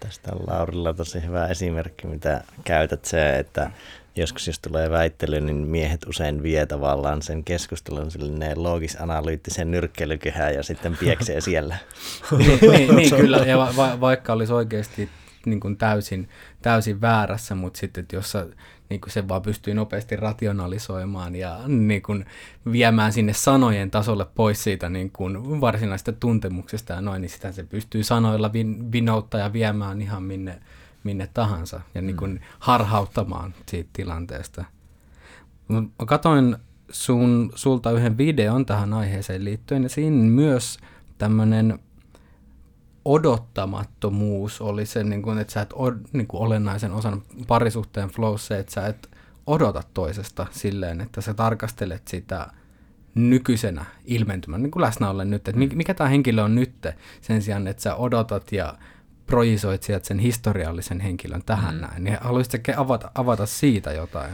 Tästä 0.00 0.32
on 0.32 0.40
Laurilla 0.46 0.94
tosi 0.94 1.22
hyvä 1.22 1.46
esimerkki, 1.46 2.06
mitä 2.06 2.44
käytät 2.64 3.04
se, 3.04 3.38
että 3.38 3.70
joskus 4.16 4.46
jos 4.46 4.60
tulee 4.60 4.90
väittely, 4.90 5.40
niin 5.40 5.56
miehet 5.56 6.06
usein 6.06 6.42
vie 6.42 6.66
tavallaan 6.66 7.22
sen 7.22 7.44
keskustelun 7.44 8.10
sille 8.10 8.54
loogis-analyyttisen 8.54 9.70
nyrkkeilykyhään 9.70 10.54
ja 10.54 10.62
sitten 10.62 10.96
pieksee 10.96 11.40
siellä. 11.40 11.76
niin, 12.38 12.58
niin, 12.60 12.96
niin, 12.96 13.16
kyllä, 13.16 13.36
ja 13.36 13.58
va- 13.58 13.76
va- 13.76 14.00
vaikka 14.00 14.32
olisi 14.32 14.52
oikeasti 14.52 15.08
niin 15.46 15.60
kuin 15.60 15.76
täysin, 15.76 16.28
täysin 16.62 17.00
väärässä, 17.00 17.54
mutta 17.54 17.78
sitten 17.78 18.06
jos 18.12 18.32
sä, 18.32 18.46
niin 18.90 19.00
kuin 19.00 19.12
se 19.12 19.28
vaan 19.28 19.42
pystyy 19.42 19.74
nopeasti 19.74 20.16
rationalisoimaan 20.16 21.36
ja 21.36 21.60
niin 21.66 22.02
kuin 22.02 22.26
viemään 22.72 23.12
sinne 23.12 23.32
sanojen 23.32 23.90
tasolle 23.90 24.26
pois 24.34 24.64
siitä 24.64 24.88
niin 24.88 25.10
kuin 25.10 25.60
varsinaisesta 25.60 26.12
tuntemuksesta 26.12 26.92
ja 26.92 27.00
noin, 27.00 27.22
niin 27.22 27.30
sitä 27.30 27.52
se 27.52 27.64
pystyy 27.64 28.04
sanoilla 28.04 28.52
vin, 28.52 28.92
vinouttaa 28.92 29.40
ja 29.40 29.52
viemään 29.52 30.02
ihan 30.02 30.22
minne, 30.22 30.60
minne 31.04 31.28
tahansa 31.34 31.80
ja 31.94 32.02
niin 32.02 32.16
kuin 32.16 32.30
mm. 32.30 32.38
harhauttamaan 32.58 33.54
siitä 33.66 33.90
tilanteesta. 33.92 34.64
Mä 35.68 35.82
katoin 36.06 36.56
sun, 36.90 37.52
sulta 37.54 37.90
yhden 37.90 38.18
videon 38.18 38.66
tähän 38.66 38.92
aiheeseen 38.92 39.44
liittyen 39.44 39.82
ja 39.82 39.88
siinä 39.88 40.16
myös 40.16 40.78
tämmöinen 41.18 41.78
odottamattomuus 43.04 44.60
oli 44.60 44.86
se, 44.86 45.04
niin 45.04 45.22
kuin, 45.22 45.38
että 45.38 45.52
sä 45.52 45.60
et 45.60 45.72
od, 45.72 45.94
niin 46.12 46.26
kuin 46.26 46.40
olennaisen 46.40 46.92
osan 46.92 47.22
parisuhteen 47.48 48.08
flowssa, 48.08 48.56
että 48.56 48.72
sä 48.72 48.86
et 48.86 49.10
odota 49.46 49.82
toisesta 49.94 50.46
silleen, 50.50 51.00
että 51.00 51.20
sä 51.20 51.34
tarkastelet 51.34 52.08
sitä 52.08 52.48
nykyisenä 53.14 53.84
ilmentymän, 54.04 54.62
niin 54.62 54.70
kuin 54.70 54.80
läsnä 54.80 55.10
ollen 55.10 55.30
nyt, 55.30 55.48
että 55.48 55.58
mikä 55.74 55.94
tämä 55.94 56.10
henkilö 56.10 56.42
on 56.42 56.54
nyt, 56.54 56.86
sen 57.20 57.42
sijaan, 57.42 57.66
että 57.66 57.82
sä 57.82 57.94
odotat 57.94 58.52
ja 58.52 58.78
projisoit 59.26 59.82
sieltä 59.82 60.06
sen 60.06 60.18
historiallisen 60.18 61.00
henkilön 61.00 61.42
tähän 61.46 61.74
mm. 61.74 61.80
näin, 61.80 62.04
niin 62.04 62.18
haluaisitko 62.20 62.72
avata, 62.76 63.10
avata 63.14 63.46
siitä 63.46 63.92
jotain? 63.92 64.30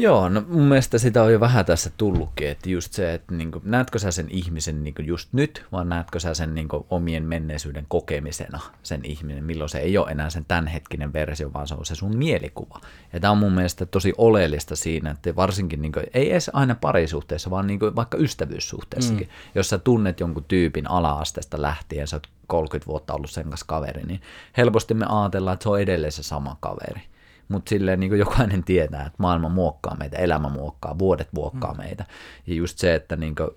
Joo, 0.00 0.28
no 0.28 0.42
mun 0.48 0.62
mielestä 0.62 0.98
sitä 0.98 1.22
on 1.22 1.32
jo 1.32 1.40
vähän 1.40 1.64
tässä 1.64 1.90
tullutkin, 1.96 2.48
että 2.48 2.70
just 2.70 2.92
se, 2.92 3.14
että 3.14 3.34
niin 3.34 3.50
kuin, 3.50 3.62
näetkö 3.66 3.98
sä 3.98 4.10
sen 4.10 4.26
ihmisen 4.30 4.84
niin 4.84 4.94
kuin 4.94 5.06
just 5.06 5.28
nyt, 5.32 5.64
vai 5.72 5.84
näetkö 5.84 6.20
sä 6.20 6.34
sen 6.34 6.54
niin 6.54 6.68
kuin, 6.68 6.84
omien 6.90 7.22
menneisyyden 7.22 7.86
kokemisena, 7.88 8.60
sen 8.82 9.00
ihminen, 9.04 9.44
milloin 9.44 9.68
se 9.68 9.78
ei 9.78 9.98
ole 9.98 10.10
enää 10.10 10.30
sen 10.30 10.44
tämänhetkinen 10.44 11.12
versio, 11.12 11.52
vaan 11.52 11.66
se 11.66 11.74
on 11.74 11.84
se 11.84 11.94
sun 11.94 12.16
mielikuva. 12.16 12.80
Ja 13.12 13.20
tämä 13.20 13.30
on 13.30 13.38
mun 13.38 13.52
mielestä 13.52 13.86
tosi 13.86 14.12
oleellista 14.18 14.76
siinä, 14.76 15.10
että 15.10 15.36
varsinkin, 15.36 15.82
niin 15.82 15.92
kuin, 15.92 16.06
ei 16.14 16.30
edes 16.30 16.50
aina 16.52 16.74
parisuhteessa, 16.74 17.50
vaan 17.50 17.66
niin 17.66 17.78
kuin, 17.78 17.96
vaikka 17.96 18.18
ystävyyssuhteessakin, 18.18 19.26
mm. 19.26 19.50
jos 19.54 19.68
sä 19.68 19.78
tunnet 19.78 20.20
jonkun 20.20 20.44
tyypin 20.48 20.90
ala-asteesta 20.90 21.62
lähtien, 21.62 22.06
sä 22.06 22.16
oot 22.16 22.26
30 22.46 22.86
vuotta 22.86 23.14
ollut 23.14 23.30
sen 23.30 23.48
kanssa 23.50 23.66
kaveri, 23.68 24.02
niin 24.02 24.20
helposti 24.56 24.94
me 24.94 25.06
ajatellaan, 25.08 25.54
että 25.54 25.62
se 25.62 25.68
on 25.68 25.80
edelleen 25.80 26.12
se 26.12 26.22
sama 26.22 26.56
kaveri 26.60 27.09
mutta 27.50 27.68
silleen 27.68 28.00
niin 28.00 28.10
kuin 28.10 28.18
jokainen 28.18 28.64
tietää, 28.64 29.06
että 29.06 29.16
maailma 29.18 29.48
muokkaa 29.48 29.96
meitä, 29.96 30.16
elämä 30.16 30.48
muokkaa, 30.48 30.98
vuodet 30.98 31.28
muokkaa 31.32 31.72
mm. 31.72 31.78
meitä. 31.78 32.04
Ja 32.46 32.54
just 32.54 32.78
se, 32.78 32.94
että 32.94 33.16
niin 33.16 33.34
kuin, 33.34 33.50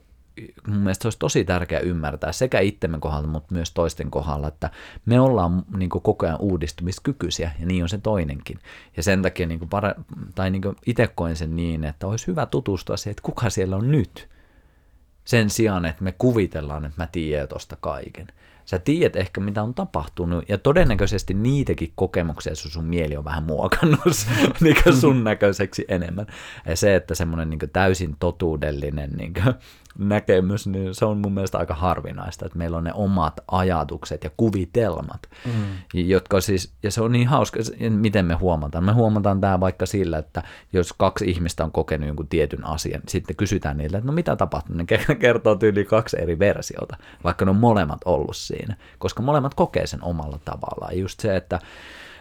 mun 0.68 0.78
mielestä 0.78 1.02
se 1.02 1.08
olisi 1.08 1.20
tosi 1.20 1.44
tärkeää 1.44 1.82
ymmärtää 1.82 2.32
sekä 2.32 2.60
itsemme 2.60 3.00
kohdalla, 3.00 3.28
mutta 3.28 3.54
myös 3.54 3.72
toisten 3.72 4.12
kohdalla, 4.12 4.48
että 4.48 4.70
me 5.06 5.20
ollaan 5.20 5.64
niin 5.78 5.90
kuin, 5.90 6.02
koko 6.02 6.26
ajan 6.26 6.40
uudistumiskykyisiä, 6.40 7.52
ja 7.60 7.66
niin 7.66 7.84
on 7.84 7.90
se 7.90 7.98
toinenkin. 7.98 8.60
Ja 8.98 9.04
sen 9.04 9.22
takia 9.22 9.48
niin 9.48 9.60
kuin, 9.60 9.70
para, 9.70 9.96
tai 10.36 10.52
niin 10.52 10.62
kuin, 10.62 10.76
itse 10.86 11.08
koen 11.08 11.36
sen 11.36 11.56
niin, 11.56 11.84
että 11.84 12.08
olisi 12.08 12.28
hyvä 12.28 12.46
tutustua 12.46 12.98
siihen, 12.98 13.12
että 13.12 13.24
kuka 13.24 13.50
siellä 13.50 13.76
on 13.76 13.92
nyt. 13.92 14.30
Sen 15.26 15.50
sijaan, 15.50 15.86
että 15.86 16.04
me 16.04 16.12
kuvitellaan, 16.12 16.86
että 16.86 17.02
mä 17.02 17.08
tiedän 17.12 17.48
tuosta 17.48 17.78
kaiken. 17.82 18.28
Sä 18.66 18.80
tiedät 18.80 19.16
ehkä, 19.16 19.42
mitä 19.42 19.64
on 19.64 19.74
tapahtunut, 19.74 20.50
ja 20.50 20.58
todennäköisesti 20.58 21.34
niitäkin 21.34 21.92
kokemuksia 21.96 22.56
sun, 22.56 22.72
sun 22.72 22.86
mieli 22.86 23.18
on 23.18 23.26
vähän 23.26 23.44
muokannut 23.44 24.28
niin 24.62 25.00
sun 25.00 25.24
näköiseksi 25.24 25.86
enemmän. 25.88 26.28
Ja 26.66 26.76
se, 26.76 26.96
että 26.96 27.16
semmoinen 27.16 27.50
niin 27.50 27.70
täysin 27.74 28.16
totuudellinen 28.20 29.10
niin 29.10 29.34
näkemys, 30.00 30.68
niin 30.68 30.96
se 30.96 31.06
on 31.06 31.18
mun 31.18 31.34
mielestä 31.34 31.58
aika 31.58 31.74
harvinaista, 31.74 32.46
että 32.46 32.58
meillä 32.58 32.78
on 32.78 32.84
ne 32.84 32.94
omat 32.94 33.40
ajatukset 33.48 34.24
ja 34.24 34.30
kuvitelmat, 34.38 35.30
mm. 35.46 35.52
jotka 35.94 36.42
siis, 36.42 36.74
ja 36.84 36.92
se 36.92 37.02
on 37.02 37.12
niin 37.12 37.28
hauska, 37.28 37.60
miten 37.90 38.26
me 38.26 38.34
huomataan. 38.34 38.84
Me 38.84 38.92
huomataan 38.92 39.42
tämä 39.42 39.60
vaikka 39.60 39.86
sillä, 39.86 40.18
että 40.18 40.44
jos 40.74 40.94
kaksi 40.94 41.30
ihmistä 41.30 41.64
on 41.64 41.72
kokenut 41.72 42.08
jonkun 42.08 42.28
tietyn 42.28 42.66
asian, 42.66 43.00
niin 43.00 43.10
sitten 43.10 43.36
kysytään 43.36 43.78
niiltä, 43.78 43.98
että 43.98 44.08
no 44.08 44.14
mitä 44.14 44.36
tapahtuu, 44.36 44.76
ne 44.76 44.86
kertoo 45.20 45.56
tyyli 45.56 45.86
kaksi 45.86 46.18
eri 46.22 46.40
versiota, 46.40 46.98
vaikka 47.24 47.46
ne 47.46 47.52
on 47.52 47.58
molemmat 47.58 48.02
ollut 48.06 48.36
siinä, 48.36 48.76
koska 49.00 49.24
molemmat 49.24 49.54
kokee 49.54 49.88
sen 49.88 50.04
omalla 50.04 50.40
tavallaan. 50.46 50.98
Just 51.00 51.20
se, 51.20 51.36
että 51.36 51.60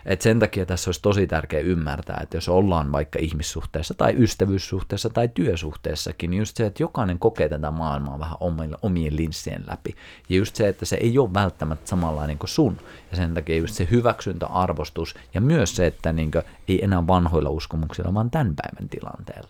et 0.06 0.22
sen 0.22 0.38
takia 0.38 0.66
tässä 0.66 0.88
olisi 0.88 1.02
tosi 1.02 1.26
tärkeää 1.26 1.62
ymmärtää, 1.62 2.20
että 2.22 2.36
jos 2.36 2.48
ollaan 2.48 2.92
vaikka 2.92 3.18
ihmissuhteessa 3.18 3.94
tai 3.94 4.14
ystävyyssuhteessa 4.18 5.10
tai 5.10 5.28
työsuhteessakin, 5.28 6.30
niin 6.30 6.38
just 6.38 6.56
se, 6.56 6.66
että 6.66 6.82
jokainen 6.82 7.18
kokee 7.18 7.48
tätä 7.48 7.70
maailmaa 7.70 8.18
vähän 8.18 8.36
omien 8.82 9.16
linssien 9.16 9.64
läpi. 9.66 9.94
Ja 10.28 10.36
just 10.36 10.56
se, 10.56 10.68
että 10.68 10.84
se 10.84 10.96
ei 10.96 11.18
ole 11.18 11.34
välttämättä 11.34 11.88
samanlainen 11.88 12.38
kuin 12.38 12.48
sun. 12.48 12.78
Ja 13.10 13.16
sen 13.16 13.34
takia 13.34 13.56
just 13.56 13.74
se 13.74 13.88
hyväksyntä, 13.90 14.46
arvostus 14.46 15.14
ja 15.34 15.40
myös 15.40 15.76
se, 15.76 15.86
että 15.86 16.12
niin 16.12 16.30
kuin, 16.30 16.44
ei 16.68 16.84
enää 16.84 17.06
vanhoilla 17.06 17.50
uskomuksilla, 17.50 18.14
vaan 18.14 18.30
tämän 18.30 18.54
päivän 18.56 18.88
tilanteella. 18.88 19.48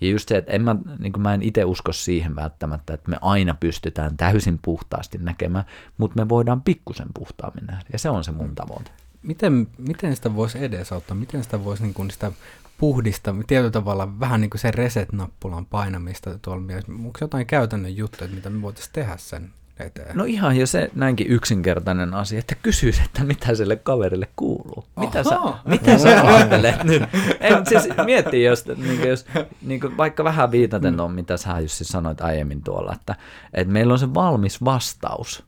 Ja 0.00 0.08
just 0.08 0.28
se, 0.28 0.36
että 0.36 0.52
en 0.52 0.62
mä, 0.62 0.76
niin 0.98 1.12
mä 1.18 1.34
en 1.34 1.42
itse 1.42 1.64
usko 1.64 1.92
siihen 1.92 2.36
välttämättä, 2.36 2.94
että 2.94 3.10
me 3.10 3.16
aina 3.20 3.54
pystytään 3.60 4.16
täysin 4.16 4.58
puhtaasti 4.62 5.18
näkemään, 5.18 5.64
mutta 5.98 6.22
me 6.22 6.28
voidaan 6.28 6.62
pikkusen 6.62 7.08
puhtaammin 7.14 7.66
nähdä. 7.66 7.84
Ja 7.92 7.98
se 7.98 8.10
on 8.10 8.24
se 8.24 8.32
mun 8.32 8.54
tavoite 8.54 8.90
miten, 9.22 9.68
miten 9.78 10.16
sitä 10.16 10.34
voisi 10.36 10.64
edesauttaa, 10.64 11.16
miten 11.16 11.44
sitä 11.44 11.64
voisi 11.64 11.82
niin 11.82 11.94
kuin 11.94 12.10
sitä 12.10 12.32
puhdista, 12.78 13.34
tietyllä 13.46 13.70
tavalla 13.70 14.20
vähän 14.20 14.40
niin 14.40 14.50
kuin 14.50 14.60
se 14.60 14.70
reset-nappulan 14.70 15.66
painamista 15.66 16.38
tuolla 16.38 16.62
mielessä. 16.62 16.92
Onko 16.92 17.18
jotain 17.20 17.46
käytännön 17.46 17.96
juttuja, 17.96 18.30
mitä 18.30 18.50
me 18.50 18.62
voitaisiin 18.62 18.92
tehdä 18.92 19.16
sen 19.16 19.50
eteen? 19.80 20.16
No 20.16 20.24
ihan 20.24 20.56
jo 20.56 20.66
se 20.66 20.90
näinkin 20.94 21.26
yksinkertainen 21.26 22.14
asia, 22.14 22.38
että 22.38 22.54
kysyisi, 22.54 23.02
että 23.04 23.24
mitä 23.24 23.54
sille 23.54 23.76
kaverille 23.76 24.28
kuuluu. 24.36 24.84
Mitä 24.96 25.22
Oho. 25.26 25.52
sä, 25.52 25.58
mitä 25.64 25.98
sä 25.98 26.22
ajattelet 26.22 26.84
nyt? 26.84 27.02
Ei, 27.40 27.52
siis 27.68 27.88
miettii, 28.04 28.44
jos, 28.44 28.66
niin 28.66 28.98
kuin, 28.98 29.08
jos 29.08 29.26
niin 29.62 29.80
kuin 29.80 29.96
vaikka 29.96 30.24
vähän 30.24 30.50
viitaten 30.50 31.00
on, 31.00 31.12
mitä 31.12 31.36
sä 31.36 31.60
Jussi 31.60 31.84
sanoit 31.84 32.20
aiemmin 32.20 32.62
tuolla, 32.62 32.92
että, 32.92 33.16
että 33.54 33.72
meillä 33.72 33.92
on 33.92 33.98
se 33.98 34.14
valmis 34.14 34.64
vastaus 34.64 35.44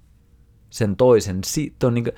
sen 0.75 0.97
toisen, 0.97 1.41
on 1.85 1.95
niin 1.95 2.05
kuin, 2.05 2.15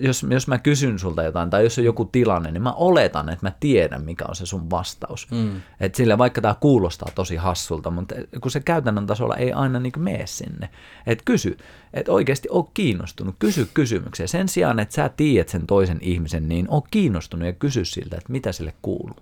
jos, 0.00 0.26
jos 0.30 0.48
mä 0.48 0.58
kysyn 0.58 0.98
sulta 0.98 1.22
jotain 1.22 1.50
tai 1.50 1.64
jos 1.64 1.78
on 1.78 1.84
joku 1.84 2.04
tilanne, 2.04 2.50
niin 2.50 2.62
mä 2.62 2.72
oletan, 2.72 3.28
että 3.28 3.46
mä 3.46 3.52
tiedän, 3.60 4.04
mikä 4.04 4.24
on 4.28 4.36
se 4.36 4.46
sun 4.46 4.70
vastaus. 4.70 5.30
Mm. 5.30 5.60
Et 5.80 5.94
sillä 5.94 6.18
vaikka 6.18 6.40
tämä 6.40 6.54
kuulostaa 6.60 7.08
tosi 7.14 7.36
hassulta, 7.36 7.90
mutta 7.90 8.14
kun 8.40 8.50
se 8.50 8.60
käytännön 8.60 9.06
tasolla 9.06 9.36
ei 9.36 9.52
aina 9.52 9.80
niin 9.80 9.92
mene 9.98 10.26
sinne. 10.26 10.68
Et 11.06 11.22
kysy, 11.24 11.56
että 11.94 12.12
oikeasti 12.12 12.48
ole 12.50 12.64
kiinnostunut, 12.74 13.36
kysy 13.38 13.68
kysymyksiä. 13.74 14.26
Sen 14.26 14.48
sijaan, 14.48 14.80
että 14.80 14.94
sä 14.94 15.08
tiedät 15.08 15.48
sen 15.48 15.66
toisen 15.66 15.98
ihmisen, 16.00 16.48
niin 16.48 16.66
ole 16.70 16.82
kiinnostunut 16.90 17.46
ja 17.46 17.52
kysy 17.52 17.84
siltä, 17.84 18.16
että 18.16 18.32
mitä 18.32 18.52
sille 18.52 18.74
kuuluu 18.82 19.16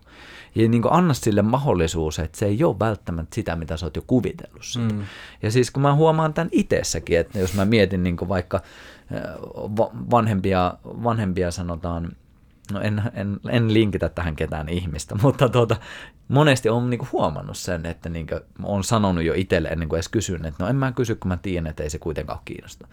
ja 0.56 0.68
niin 0.68 0.82
kuin 0.82 0.92
anna 0.92 1.14
sille 1.14 1.42
mahdollisuus, 1.42 2.18
että 2.18 2.38
se 2.38 2.46
ei 2.46 2.64
ole 2.64 2.78
välttämättä 2.78 3.34
sitä, 3.34 3.56
mitä 3.56 3.76
sä 3.76 3.86
oot 3.86 3.96
jo 3.96 4.02
kuvitellut. 4.06 4.62
Mm. 4.78 5.04
Ja 5.42 5.50
siis 5.50 5.70
kun 5.70 5.82
mä 5.82 5.94
huomaan 5.94 6.34
tämän 6.34 6.48
itsessäkin, 6.52 7.18
että 7.18 7.38
jos 7.38 7.54
mä 7.54 7.64
mietin 7.64 8.02
niin 8.02 8.16
kuin 8.16 8.28
vaikka 8.28 8.60
vanhempia, 10.10 10.74
vanhempia 10.84 11.50
sanotaan, 11.50 12.12
no 12.72 12.80
en, 12.80 13.02
en, 13.14 13.40
en 13.48 13.74
linkitä 13.74 14.08
tähän 14.08 14.36
ketään 14.36 14.68
ihmistä, 14.68 15.14
mutta 15.22 15.48
tuota, 15.48 15.76
monesti 16.28 16.68
on 16.68 16.90
niinku 16.90 17.08
huomannut 17.12 17.56
sen, 17.56 17.86
että 17.86 18.08
niinku, 18.08 18.34
on 18.62 18.84
sanonut 18.84 19.24
jo 19.24 19.34
itselle 19.36 19.68
ennen 19.68 19.88
kuin 19.88 19.96
edes 19.96 20.08
kysyn, 20.08 20.44
että 20.44 20.64
no 20.64 20.70
en 20.70 20.76
mä 20.76 20.92
kysy, 20.92 21.14
kun 21.14 21.28
mä 21.28 21.36
tiedän, 21.36 21.66
että 21.66 21.82
ei 21.82 21.90
se 21.90 21.98
kuitenkaan 21.98 22.40
kiinnosta. 22.44 22.88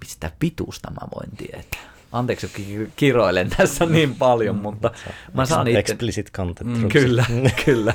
Mistä 0.00 0.30
pituusta 0.38 0.90
mä 0.90 1.08
voin 1.14 1.36
tietää? 1.36 1.91
Anteeksi, 2.12 2.50
kiroilen 2.96 3.50
tässä 3.56 3.86
niin 3.86 4.14
paljon, 4.14 4.56
mm. 4.56 4.62
mutta 4.62 4.90
mä 5.34 5.46
saan 5.46 5.68
itse... 5.68 5.78
Explicit 5.78 6.30
content. 6.32 6.78
Mm, 6.78 6.88
kyllä, 6.88 7.24
kyllä. 7.64 7.94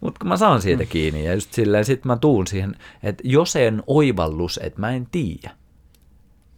Mutta 0.00 0.24
mä 0.24 0.36
saan 0.36 0.62
siitä 0.62 0.82
mm. 0.82 0.88
kiinni 0.88 1.24
ja 1.24 1.34
just 1.34 1.52
silleen 1.52 1.84
sit 1.84 2.04
mä 2.04 2.16
tuun 2.16 2.46
siihen, 2.46 2.76
että 3.02 3.22
jos 3.26 3.56
en 3.56 3.82
oivallus, 3.86 4.60
että 4.62 4.80
mä 4.80 4.90
en 4.90 5.06
tiedä, 5.12 5.50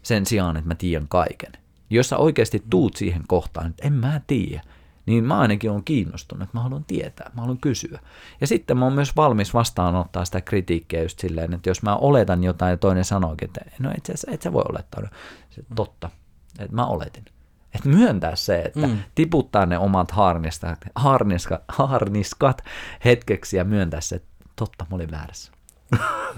sen 0.02 0.26
sijaan, 0.26 0.56
että 0.56 0.68
mä 0.68 0.74
tiedän 0.74 1.08
kaiken. 1.08 1.52
Jos 1.90 2.08
sä 2.08 2.16
oikeasti 2.16 2.62
tuut 2.70 2.96
siihen 2.96 3.22
kohtaan, 3.26 3.70
että 3.70 3.86
en 3.86 3.92
mä 3.92 4.20
tiedä, 4.26 4.62
niin 5.06 5.24
mä 5.24 5.38
ainakin 5.38 5.70
on 5.70 5.84
kiinnostunut, 5.84 6.42
että 6.42 6.58
mä 6.58 6.62
haluan 6.62 6.84
tietää, 6.84 7.30
mä 7.34 7.40
haluan 7.40 7.58
kysyä. 7.58 8.00
Ja 8.40 8.46
sitten 8.46 8.78
mä 8.78 8.84
oon 8.84 8.94
myös 8.94 9.16
valmis 9.16 9.54
vastaanottaa 9.54 10.24
sitä 10.24 10.40
kritiikkiä 10.40 11.02
just 11.02 11.18
silleen, 11.18 11.54
että 11.54 11.70
jos 11.70 11.82
mä 11.82 11.96
oletan 11.96 12.44
jotain 12.44 12.70
ja 12.70 12.76
toinen 12.76 13.04
sanookin, 13.04 13.48
että 13.48 13.60
no 13.78 13.90
itse 13.98 14.12
asiassa 14.12 14.30
et 14.30 14.42
sä 14.42 14.52
voi 14.52 14.64
olettaa. 14.68 15.02
Se, 15.50 15.62
totta, 15.74 16.10
että 16.64 16.76
mä 16.76 16.86
oletin. 16.86 17.24
Että 17.74 17.88
myöntää 17.88 18.36
se, 18.36 18.62
että 18.62 18.86
mm. 18.86 18.98
tiputtaa 19.14 19.66
ne 19.66 19.78
omat 19.78 20.10
haarniskat, 20.10 20.78
haarniskat, 20.94 21.62
haarniskat 21.68 22.64
hetkeksi 23.04 23.56
ja 23.56 23.64
myöntää 23.64 24.00
se, 24.00 24.16
että 24.16 24.28
totta, 24.56 24.86
mä 24.90 24.96
olin 24.96 25.10
väärässä. 25.10 25.52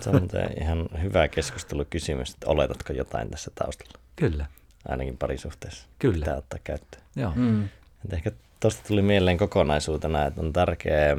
Se 0.01 0.11
on 0.11 0.29
ihan 0.61 0.89
hyvä 1.03 1.29
keskustelukysymys, 1.29 2.31
että 2.31 2.47
oletatko 2.51 2.93
jotain 2.93 3.31
tässä 3.31 3.51
taustalla? 3.55 3.99
Kyllä. 4.17 4.47
Ainakin 4.89 5.17
parisuhteessa. 5.17 5.89
Kyllä. 5.99 6.15
Pitää 6.15 6.37
ottaa 6.37 6.59
käyttöön. 6.65 7.03
Joo. 7.17 7.33
Mm. 7.35 7.65
Et 8.05 8.13
ehkä 8.13 8.33
tuosta 8.61 8.89
tuli 8.89 9.03
mieleen 9.03 9.39
kokonaisuutena, 9.39 10.27
että 10.27 10.41
on 10.41 10.53
tärkeää 10.53 11.17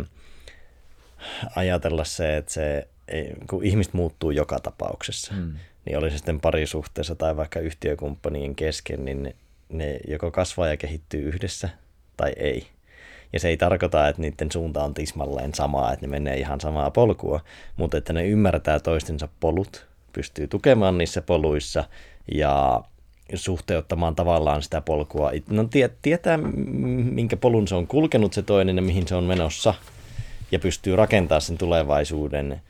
ajatella 1.56 2.04
se, 2.04 2.38
että 2.38 2.52
se, 2.52 2.88
kun 3.50 3.64
ihmiset 3.64 3.94
muuttuu 3.94 4.32
joka 4.32 4.60
tapauksessa, 4.60 5.34
mm. 5.34 5.54
Niin 5.90 5.98
oli 5.98 6.12
se 6.12 6.18
sitten 6.18 6.40
parisuhteessa 6.40 7.16
tai 7.16 7.38
vaikka 7.38 7.60
yhtiökumppanien 7.60 8.56
kesken, 8.56 9.06
niin 9.06 9.36
ne 9.70 10.00
joko 10.08 10.32
kasvaa 10.32 10.68
ja 10.68 10.78
kehittyy 10.78 11.22
yhdessä 11.22 11.70
tai 12.18 12.34
ei. 12.38 12.68
Ja 13.34 13.40
se 13.40 13.48
ei 13.48 13.58
tarkoita, 13.58 14.08
että 14.08 14.22
niiden 14.22 14.52
suunta 14.52 14.84
on 14.84 14.94
tismalleen 14.94 15.54
samaa, 15.54 15.94
että 15.94 16.06
ne 16.06 16.10
menee 16.10 16.38
ihan 16.38 16.62
samaa 16.62 16.92
polkua, 16.92 17.40
mutta 17.78 17.98
että 17.98 18.14
ne 18.14 18.28
ymmärtää 18.28 18.80
toistensa 18.80 19.28
polut, 19.40 19.86
pystyy 20.14 20.48
tukemaan 20.48 20.98
niissä 20.98 21.22
poluissa 21.22 21.84
ja 22.32 22.84
suhteuttamaan 23.36 24.16
tavallaan 24.16 24.62
sitä 24.62 24.82
polkua. 24.82 25.32
No, 25.50 25.70
tietää, 26.02 26.38
minkä 26.38 27.38
polun 27.38 27.68
se 27.68 27.76
on 27.76 27.88
kulkenut 27.88 28.34
se 28.34 28.42
toinen 28.42 28.76
ja 28.76 28.82
mihin 28.82 29.08
se 29.08 29.16
on 29.16 29.24
menossa 29.24 29.74
ja 30.52 30.60
pystyy 30.60 30.96
rakentamaan 30.96 31.42
sen 31.42 31.58
tulevaisuuden 31.58 32.62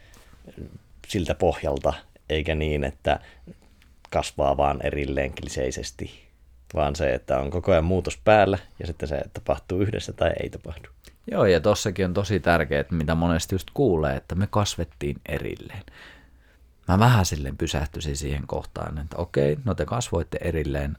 siltä 1.07 1.35
pohjalta, 1.35 1.93
eikä 2.29 2.55
niin, 2.55 2.83
että 2.83 3.19
kasvaa 4.09 4.57
vaan 4.57 4.79
erilleen 4.85 5.33
kliseisesti, 5.35 6.29
vaan 6.73 6.95
se, 6.95 7.13
että 7.13 7.39
on 7.39 7.49
koko 7.49 7.71
ajan 7.71 7.83
muutos 7.83 8.17
päällä 8.17 8.57
ja 8.79 8.87
sitten 8.87 9.09
se 9.09 9.21
tapahtuu 9.33 9.81
yhdessä 9.81 10.13
tai 10.13 10.31
ei 10.43 10.49
tapahdu. 10.49 10.89
Joo, 11.31 11.45
ja 11.45 11.59
tossakin 11.59 12.05
on 12.05 12.13
tosi 12.13 12.39
tärkeää, 12.39 12.83
mitä 12.91 13.15
monesti 13.15 13.55
just 13.55 13.67
kuulee, 13.73 14.15
että 14.15 14.35
me 14.35 14.47
kasvettiin 14.47 15.17
erilleen 15.29 15.83
mä 16.89 16.99
vähän 16.99 17.25
silleen 17.25 17.57
pysähtyisin 17.57 18.17
siihen 18.17 18.47
kohtaan, 18.47 18.97
että 18.97 19.17
okei, 19.17 19.57
no 19.65 19.75
te 19.75 19.85
kasvoitte 19.85 20.37
erilleen, 20.41 20.97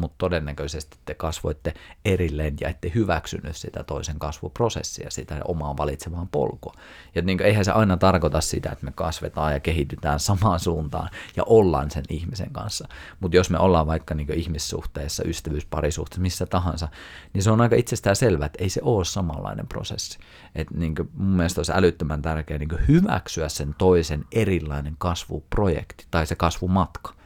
mutta 0.00 0.14
todennäköisesti 0.18 0.96
te 1.04 1.14
kasvoitte 1.14 1.74
erilleen 2.04 2.56
ja 2.60 2.68
ette 2.68 2.92
hyväksynyt 2.94 3.56
sitä 3.56 3.84
toisen 3.84 4.18
kasvuprosessia, 4.18 5.10
sitä 5.10 5.40
omaa 5.44 5.76
valitsemaan 5.76 6.28
polkua. 6.28 6.74
Ja 7.14 7.22
niin 7.22 7.38
kuin, 7.38 7.46
eihän 7.46 7.64
se 7.64 7.70
aina 7.70 7.96
tarkoita 7.96 8.40
sitä, 8.40 8.70
että 8.72 8.84
me 8.84 8.92
kasvetaan 8.94 9.52
ja 9.52 9.60
kehitytään 9.60 10.20
samaan 10.20 10.60
suuntaan 10.60 11.10
ja 11.36 11.42
ollaan 11.46 11.90
sen 11.90 12.04
ihmisen 12.08 12.52
kanssa. 12.52 12.88
Mutta 13.20 13.36
jos 13.36 13.50
me 13.50 13.58
ollaan 13.58 13.86
vaikka 13.86 14.14
niin 14.14 14.32
ihmissuhteessa, 14.32 15.22
ystävyysparisuhteessa, 15.26 16.22
missä 16.22 16.46
tahansa, 16.46 16.88
niin 17.32 17.42
se 17.42 17.50
on 17.50 17.60
aika 17.60 17.76
itsestään 17.76 18.16
selvää, 18.16 18.46
että 18.46 18.62
ei 18.62 18.68
se 18.68 18.80
ole 18.84 19.04
samanlainen 19.04 19.66
prosessi. 19.66 20.18
Et 20.54 20.70
niin 20.70 20.94
kuin, 20.94 21.10
mun 21.14 21.36
mielestä 21.36 21.58
olisi 21.58 21.72
älyttömän 21.74 22.22
tärkeää 22.22 22.58
niin 22.58 22.88
hyväksyä 22.88 23.48
sen 23.48 23.74
toisen 23.78 24.24
erilainen 24.32 24.94
kasvuprojekti 24.98 26.06
tai 26.10 26.26
se 26.26 26.34
kasvumatka 26.34 27.21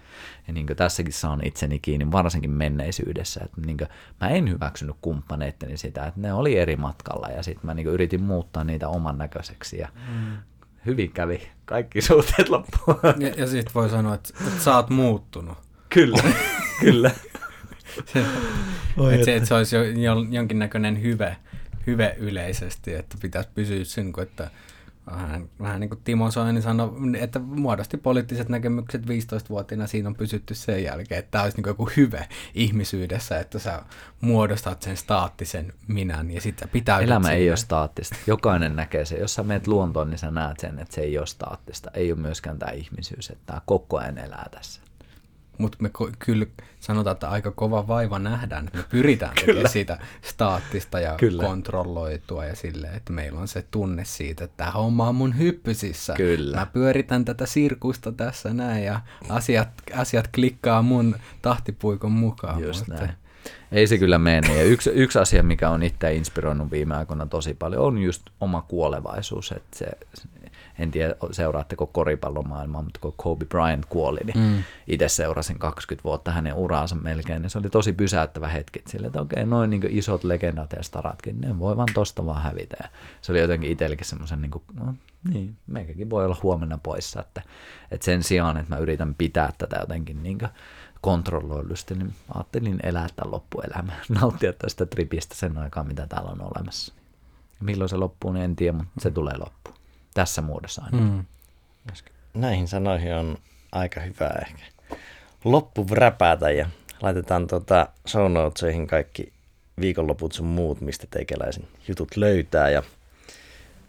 ja 0.47 0.53
niin 0.53 0.67
kuin 0.67 0.77
tässäkin 0.77 1.13
saan 1.13 1.47
itseni 1.47 1.79
kiinni, 1.79 2.13
varsinkin 2.13 2.51
menneisyydessä, 2.51 3.41
että 3.45 3.61
niin 3.61 3.77
kuin, 3.77 3.89
mä 4.21 4.29
en 4.29 4.51
hyväksynyt 4.51 4.97
kumppaneitteni 5.01 5.77
sitä, 5.77 6.07
että 6.07 6.21
ne 6.21 6.33
oli 6.33 6.59
eri 6.59 6.77
matkalla 6.77 7.29
ja 7.29 7.43
sitten 7.43 7.67
mä 7.67 7.75
niin 7.75 7.85
kuin 7.85 7.95
yritin 7.95 8.23
muuttaa 8.23 8.65
niitä 8.65 8.89
oman 8.89 9.19
näköiseksi 9.19 9.79
ja 9.79 9.89
mm. 10.13 10.37
hyvin 10.87 11.13
kävi 11.13 11.49
kaikki 11.65 12.01
suhteet 12.01 12.49
loppuun. 12.49 12.99
Ja, 13.19 13.29
ja 13.29 13.47
sitten 13.47 13.75
voi 13.75 13.89
sanoa, 13.89 14.15
että, 14.15 14.29
että 14.47 14.63
sä 14.63 14.77
oot 14.77 14.91
muuttunut. 14.91 15.59
Kyllä, 15.89 16.23
kyllä. 16.81 17.11
se, 18.07 18.21
että, 19.13 19.25
se, 19.25 19.37
että 19.37 19.49
se 19.49 19.55
olisi 19.55 19.77
jo, 19.77 20.15
jonkinnäköinen 20.31 21.03
hyve, 21.03 21.37
hyve 21.87 22.17
yleisesti, 22.19 22.95
että 22.95 23.17
pitäisi 23.23 23.49
pysyä 23.55 23.85
sen, 23.85 24.13
että 24.23 24.51
vähän, 25.11 25.49
vähän 25.61 25.81
niin 25.81 25.91
kuin 25.91 26.01
Timo 26.05 26.31
Soini 26.31 26.63
sanoi, 26.63 26.91
että 27.19 27.39
muodosti 27.39 27.97
poliittiset 27.97 28.49
näkemykset 28.49 29.03
15-vuotiaana, 29.03 29.87
siinä 29.87 30.09
on 30.09 30.15
pysytty 30.15 30.55
sen 30.55 30.85
jälkeen, 30.85 31.19
että 31.19 31.31
tämä 31.31 31.45
olisi 31.45 31.57
niin 31.57 31.69
joku 31.69 31.91
hyve 31.97 32.29
ihmisyydessä, 32.55 33.41
että 33.41 33.59
sä 33.59 33.83
muodostat 34.21 34.83
sen 34.83 34.97
staattisen 34.97 35.73
minän 35.89 36.31
ja 36.31 36.41
sitten 36.41 36.69
pitää... 36.69 37.01
Elämä 37.01 37.31
ei 37.31 37.51
ole 37.51 37.57
staattista. 37.57 38.17
Jokainen 38.27 38.77
näkee 38.77 39.05
se. 39.05 39.17
Jos 39.17 39.35
sä 39.35 39.43
menet 39.43 39.67
luontoon, 39.67 40.11
niin 40.11 40.19
sä 40.19 40.31
näet 40.31 40.61
sen, 40.61 40.79
että 40.79 40.95
se 40.95 41.01
ei 41.01 41.19
ole 41.19 41.27
staattista. 41.27 41.91
Ei 41.95 42.13
ole 42.13 42.21
myöskään 42.21 42.59
tämä 42.59 42.73
ihmisyys, 42.73 43.31
että 43.31 43.43
tämä 43.47 43.61
koko 43.67 43.99
ajan 43.99 44.19
elää 44.19 44.49
tässä 44.51 44.81
mutta 45.59 45.79
me 45.81 45.91
kyllä 46.19 46.47
sanotaan, 46.81 47.13
että 47.15 47.29
aika 47.29 47.51
kova 47.51 47.89
vaiva 47.89 48.19
nähdään, 48.19 48.67
että 48.67 48.79
me 48.79 48.85
pyritään 48.89 49.35
tekemään 49.35 49.69
siitä 49.69 49.99
staattista 50.23 51.01
ja 51.01 51.15
kyllä. 51.15 51.43
kontrolloitua 51.43 52.45
ja 52.45 52.57
sille, 52.57 52.87
että 52.87 53.13
meillä 53.13 53.41
on 53.41 53.49
se 53.49 53.65
tunne 53.71 54.05
siitä, 54.05 54.45
että 54.45 54.57
tämä 54.57 54.71
homma 54.71 55.09
on 55.09 55.15
mun 55.15 55.39
hyppysissä. 55.39 56.15
Kyllä. 56.15 56.57
Mä 56.57 56.67
pyöritän 56.67 57.25
tätä 57.25 57.47
sirkusta 57.47 58.13
tässä 58.13 58.55
näin 58.55 58.85
ja 58.85 59.01
asiat, 59.29 59.69
asiat 59.95 60.29
klikkaa 60.35 60.83
mun 60.83 61.17
tahtipuikon 61.43 62.13
mukaan. 62.13 62.63
Just 62.63 62.89
mutta... 62.89 63.05
näin. 63.05 63.17
Ei 63.73 63.87
se 63.87 63.99
kyllä 63.99 64.19
mene. 64.19 64.57
Ja 64.57 64.65
yksi, 64.65 64.91
yksi 64.91 65.19
asia, 65.19 65.43
mikä 65.43 65.71
on 65.71 65.83
itse 65.83 66.15
inspiroinut 66.15 66.71
viime 66.71 66.97
aikoina 66.97 67.27
tosi 67.27 67.55
paljon, 67.55 67.83
on 67.83 67.99
just 67.99 68.23
oma 68.41 68.63
kuolevaisuus. 68.63 69.53
Että 69.53 69.79
se, 69.79 69.87
en 70.79 70.91
tiedä 70.91 71.15
seuraatteko 71.31 71.87
koripallomaailmaa, 71.87 72.83
mutta 72.83 73.01
kun 73.01 73.15
Kobe 73.17 73.45
Bryant 73.45 73.87
kuoli, 73.87 74.21
niin 74.25 74.39
mm. 74.39 74.63
itse 74.87 75.09
seurasin 75.09 75.59
20 75.59 76.05
vuotta 76.05 76.33
hänen 76.33 76.55
uraansa 76.55 76.95
melkein, 76.95 77.43
niin 77.43 77.51
se 77.51 77.59
oli 77.59 77.71
tosi 77.71 77.93
pysäyttävä 77.93 78.49
hetki, 78.49 78.83
sille, 78.87 79.07
että 79.07 79.21
okei, 79.21 79.47
noin 79.47 79.71
niin 79.71 79.83
isot 79.89 80.25
legendat 80.25 80.73
ja 80.73 80.83
staratkin, 80.83 81.41
ne 81.41 81.59
voi 81.59 81.77
vaan 81.77 81.89
tosta 81.95 82.27
vaan 82.27 82.43
hävitä. 82.43 82.77
Ja 82.83 82.89
se 83.23 83.33
oli 83.33 83.41
jotenkin 83.41 83.71
itsellekin 83.71 84.07
semmoisen, 84.07 84.43
niin 84.43 84.51
kuin, 84.51 84.63
no 84.75 84.95
niin, 85.33 85.57
meikäkin 85.67 86.11
voi 86.11 86.25
olla 86.25 86.37
huomenna 86.43 86.79
poissa, 86.83 87.21
että, 87.21 87.43
että 87.91 88.05
sen 88.05 88.23
sijaan, 88.23 88.57
että 88.57 88.75
mä 88.75 88.81
yritän 88.81 89.15
pitää 89.15 89.53
tätä 89.59 89.77
jotenkin 89.81 90.23
niin 90.23 90.39
kontrolloilusti, 91.01 91.95
niin 91.95 92.15
ajattelin 92.35 92.81
elää 92.83 93.07
tämän 93.17 93.33
loppuelämän, 93.33 93.97
nauttia 94.21 94.53
tästä 94.53 94.87
tripistä 94.87 95.35
sen 95.35 95.59
aikaa, 95.59 95.85
mitä 95.85 96.07
täällä 96.07 96.31
on 96.31 96.41
olemassa. 96.41 96.95
Milloin 97.61 97.89
se 97.89 97.97
loppuu, 97.97 98.33
niin 98.33 98.45
en 98.45 98.57
tiedä, 98.57 98.73
mutta 98.73 99.01
se 99.01 99.11
tulee 99.11 99.39
loppuun 99.39 99.76
tässä 100.17 100.43
muodossa 100.43 100.83
aina. 100.85 100.99
Mm. 100.99 101.25
Näihin 102.35 102.69
sanoihin 102.69 103.15
on 103.15 103.39
aika 103.73 104.01
hyvä 104.01 104.31
ehkä 104.47 104.65
loppu 105.45 105.87
räpätä 105.91 106.51
ja 106.51 106.67
laitetaan 107.03 107.47
tuota 107.47 107.89
show 108.09 108.33
notesihin 108.33 108.87
kaikki 108.87 109.33
viikonloput 109.81 110.33
sun 110.33 110.47
muut, 110.47 110.81
mistä 110.81 111.07
teikäläisen 111.11 111.65
jutut 111.89 112.17
löytää. 112.17 112.71
Ja 112.71 112.83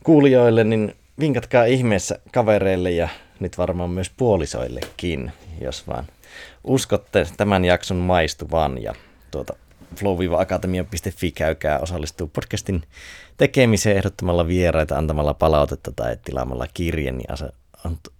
kuulijoille, 0.03 0.63
niin 0.63 0.95
vinkatkaa 1.19 1.65
ihmeessä 1.65 2.19
kavereille 2.33 2.91
ja 2.91 3.09
nyt 3.39 3.57
varmaan 3.57 3.89
myös 3.89 4.11
puolisoillekin, 4.17 5.31
jos 5.61 5.87
vaan 5.87 6.07
uskotte 6.63 7.27
tämän 7.37 7.65
jakson 7.65 7.97
maistuvan. 7.97 8.83
Ja 8.83 8.93
tuota 9.31 9.53
flow-akatemia.fi 9.97 11.31
käykää 11.31 11.79
osallistuu 11.79 12.27
podcastin 12.27 12.83
tekemiseen 13.37 13.97
ehdottamalla 13.97 14.47
vieraita, 14.47 14.97
antamalla 14.97 15.33
palautetta 15.33 15.91
tai 15.95 16.17
tilaamalla 16.25 16.67
kirjen, 16.73 17.17
niin 17.17 17.27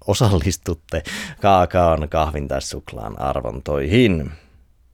osallistutte 0.08 1.04
kaakaon, 1.42 2.10
kahvin 2.10 2.48
tai 2.48 2.62
suklaan 2.62 3.22
arvontoihin. 3.22 4.32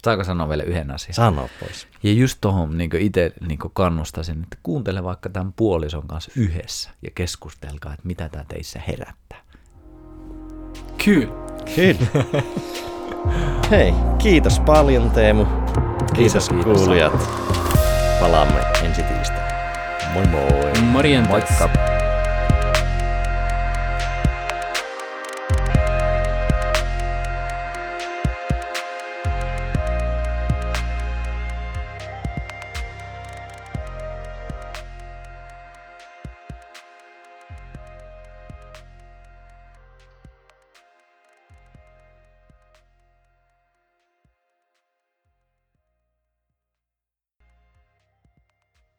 Saako 0.03 0.23
sanoa 0.23 0.49
vielä 0.49 0.63
yhden 0.63 0.91
asian? 0.91 1.13
Sano 1.13 1.49
pois. 1.59 1.87
Ja 2.03 2.13
just 2.13 2.37
tuohon 2.41 2.77
niin 2.77 2.89
itse 2.99 3.31
niin 3.47 3.59
kannustaisin, 3.73 4.43
että 4.43 4.57
kuuntele 4.63 5.03
vaikka 5.03 5.29
tämän 5.29 5.53
puolison 5.53 6.07
kanssa 6.07 6.31
yhdessä 6.35 6.89
ja 7.01 7.11
keskustelkaa, 7.15 7.93
että 7.93 8.07
mitä 8.07 8.29
tämä 8.29 8.45
teissä 8.47 8.81
herättää. 8.87 9.41
Kyllä. 11.05 11.33
Kyllä. 11.75 12.23
Hei, 13.71 13.93
kiitos 14.17 14.59
paljon 14.59 15.11
Teemu. 15.11 15.45
Kiitos, 16.13 16.49
kiitos 16.49 16.81
kuulijat. 16.81 17.13
Palaamme 18.19 18.59
ensi 18.83 19.03
tiistaina. 19.03 19.43
Moi 20.13 20.27
moi. 20.27 20.81
Morjens. 20.81 21.27
Moikka. 21.27 21.92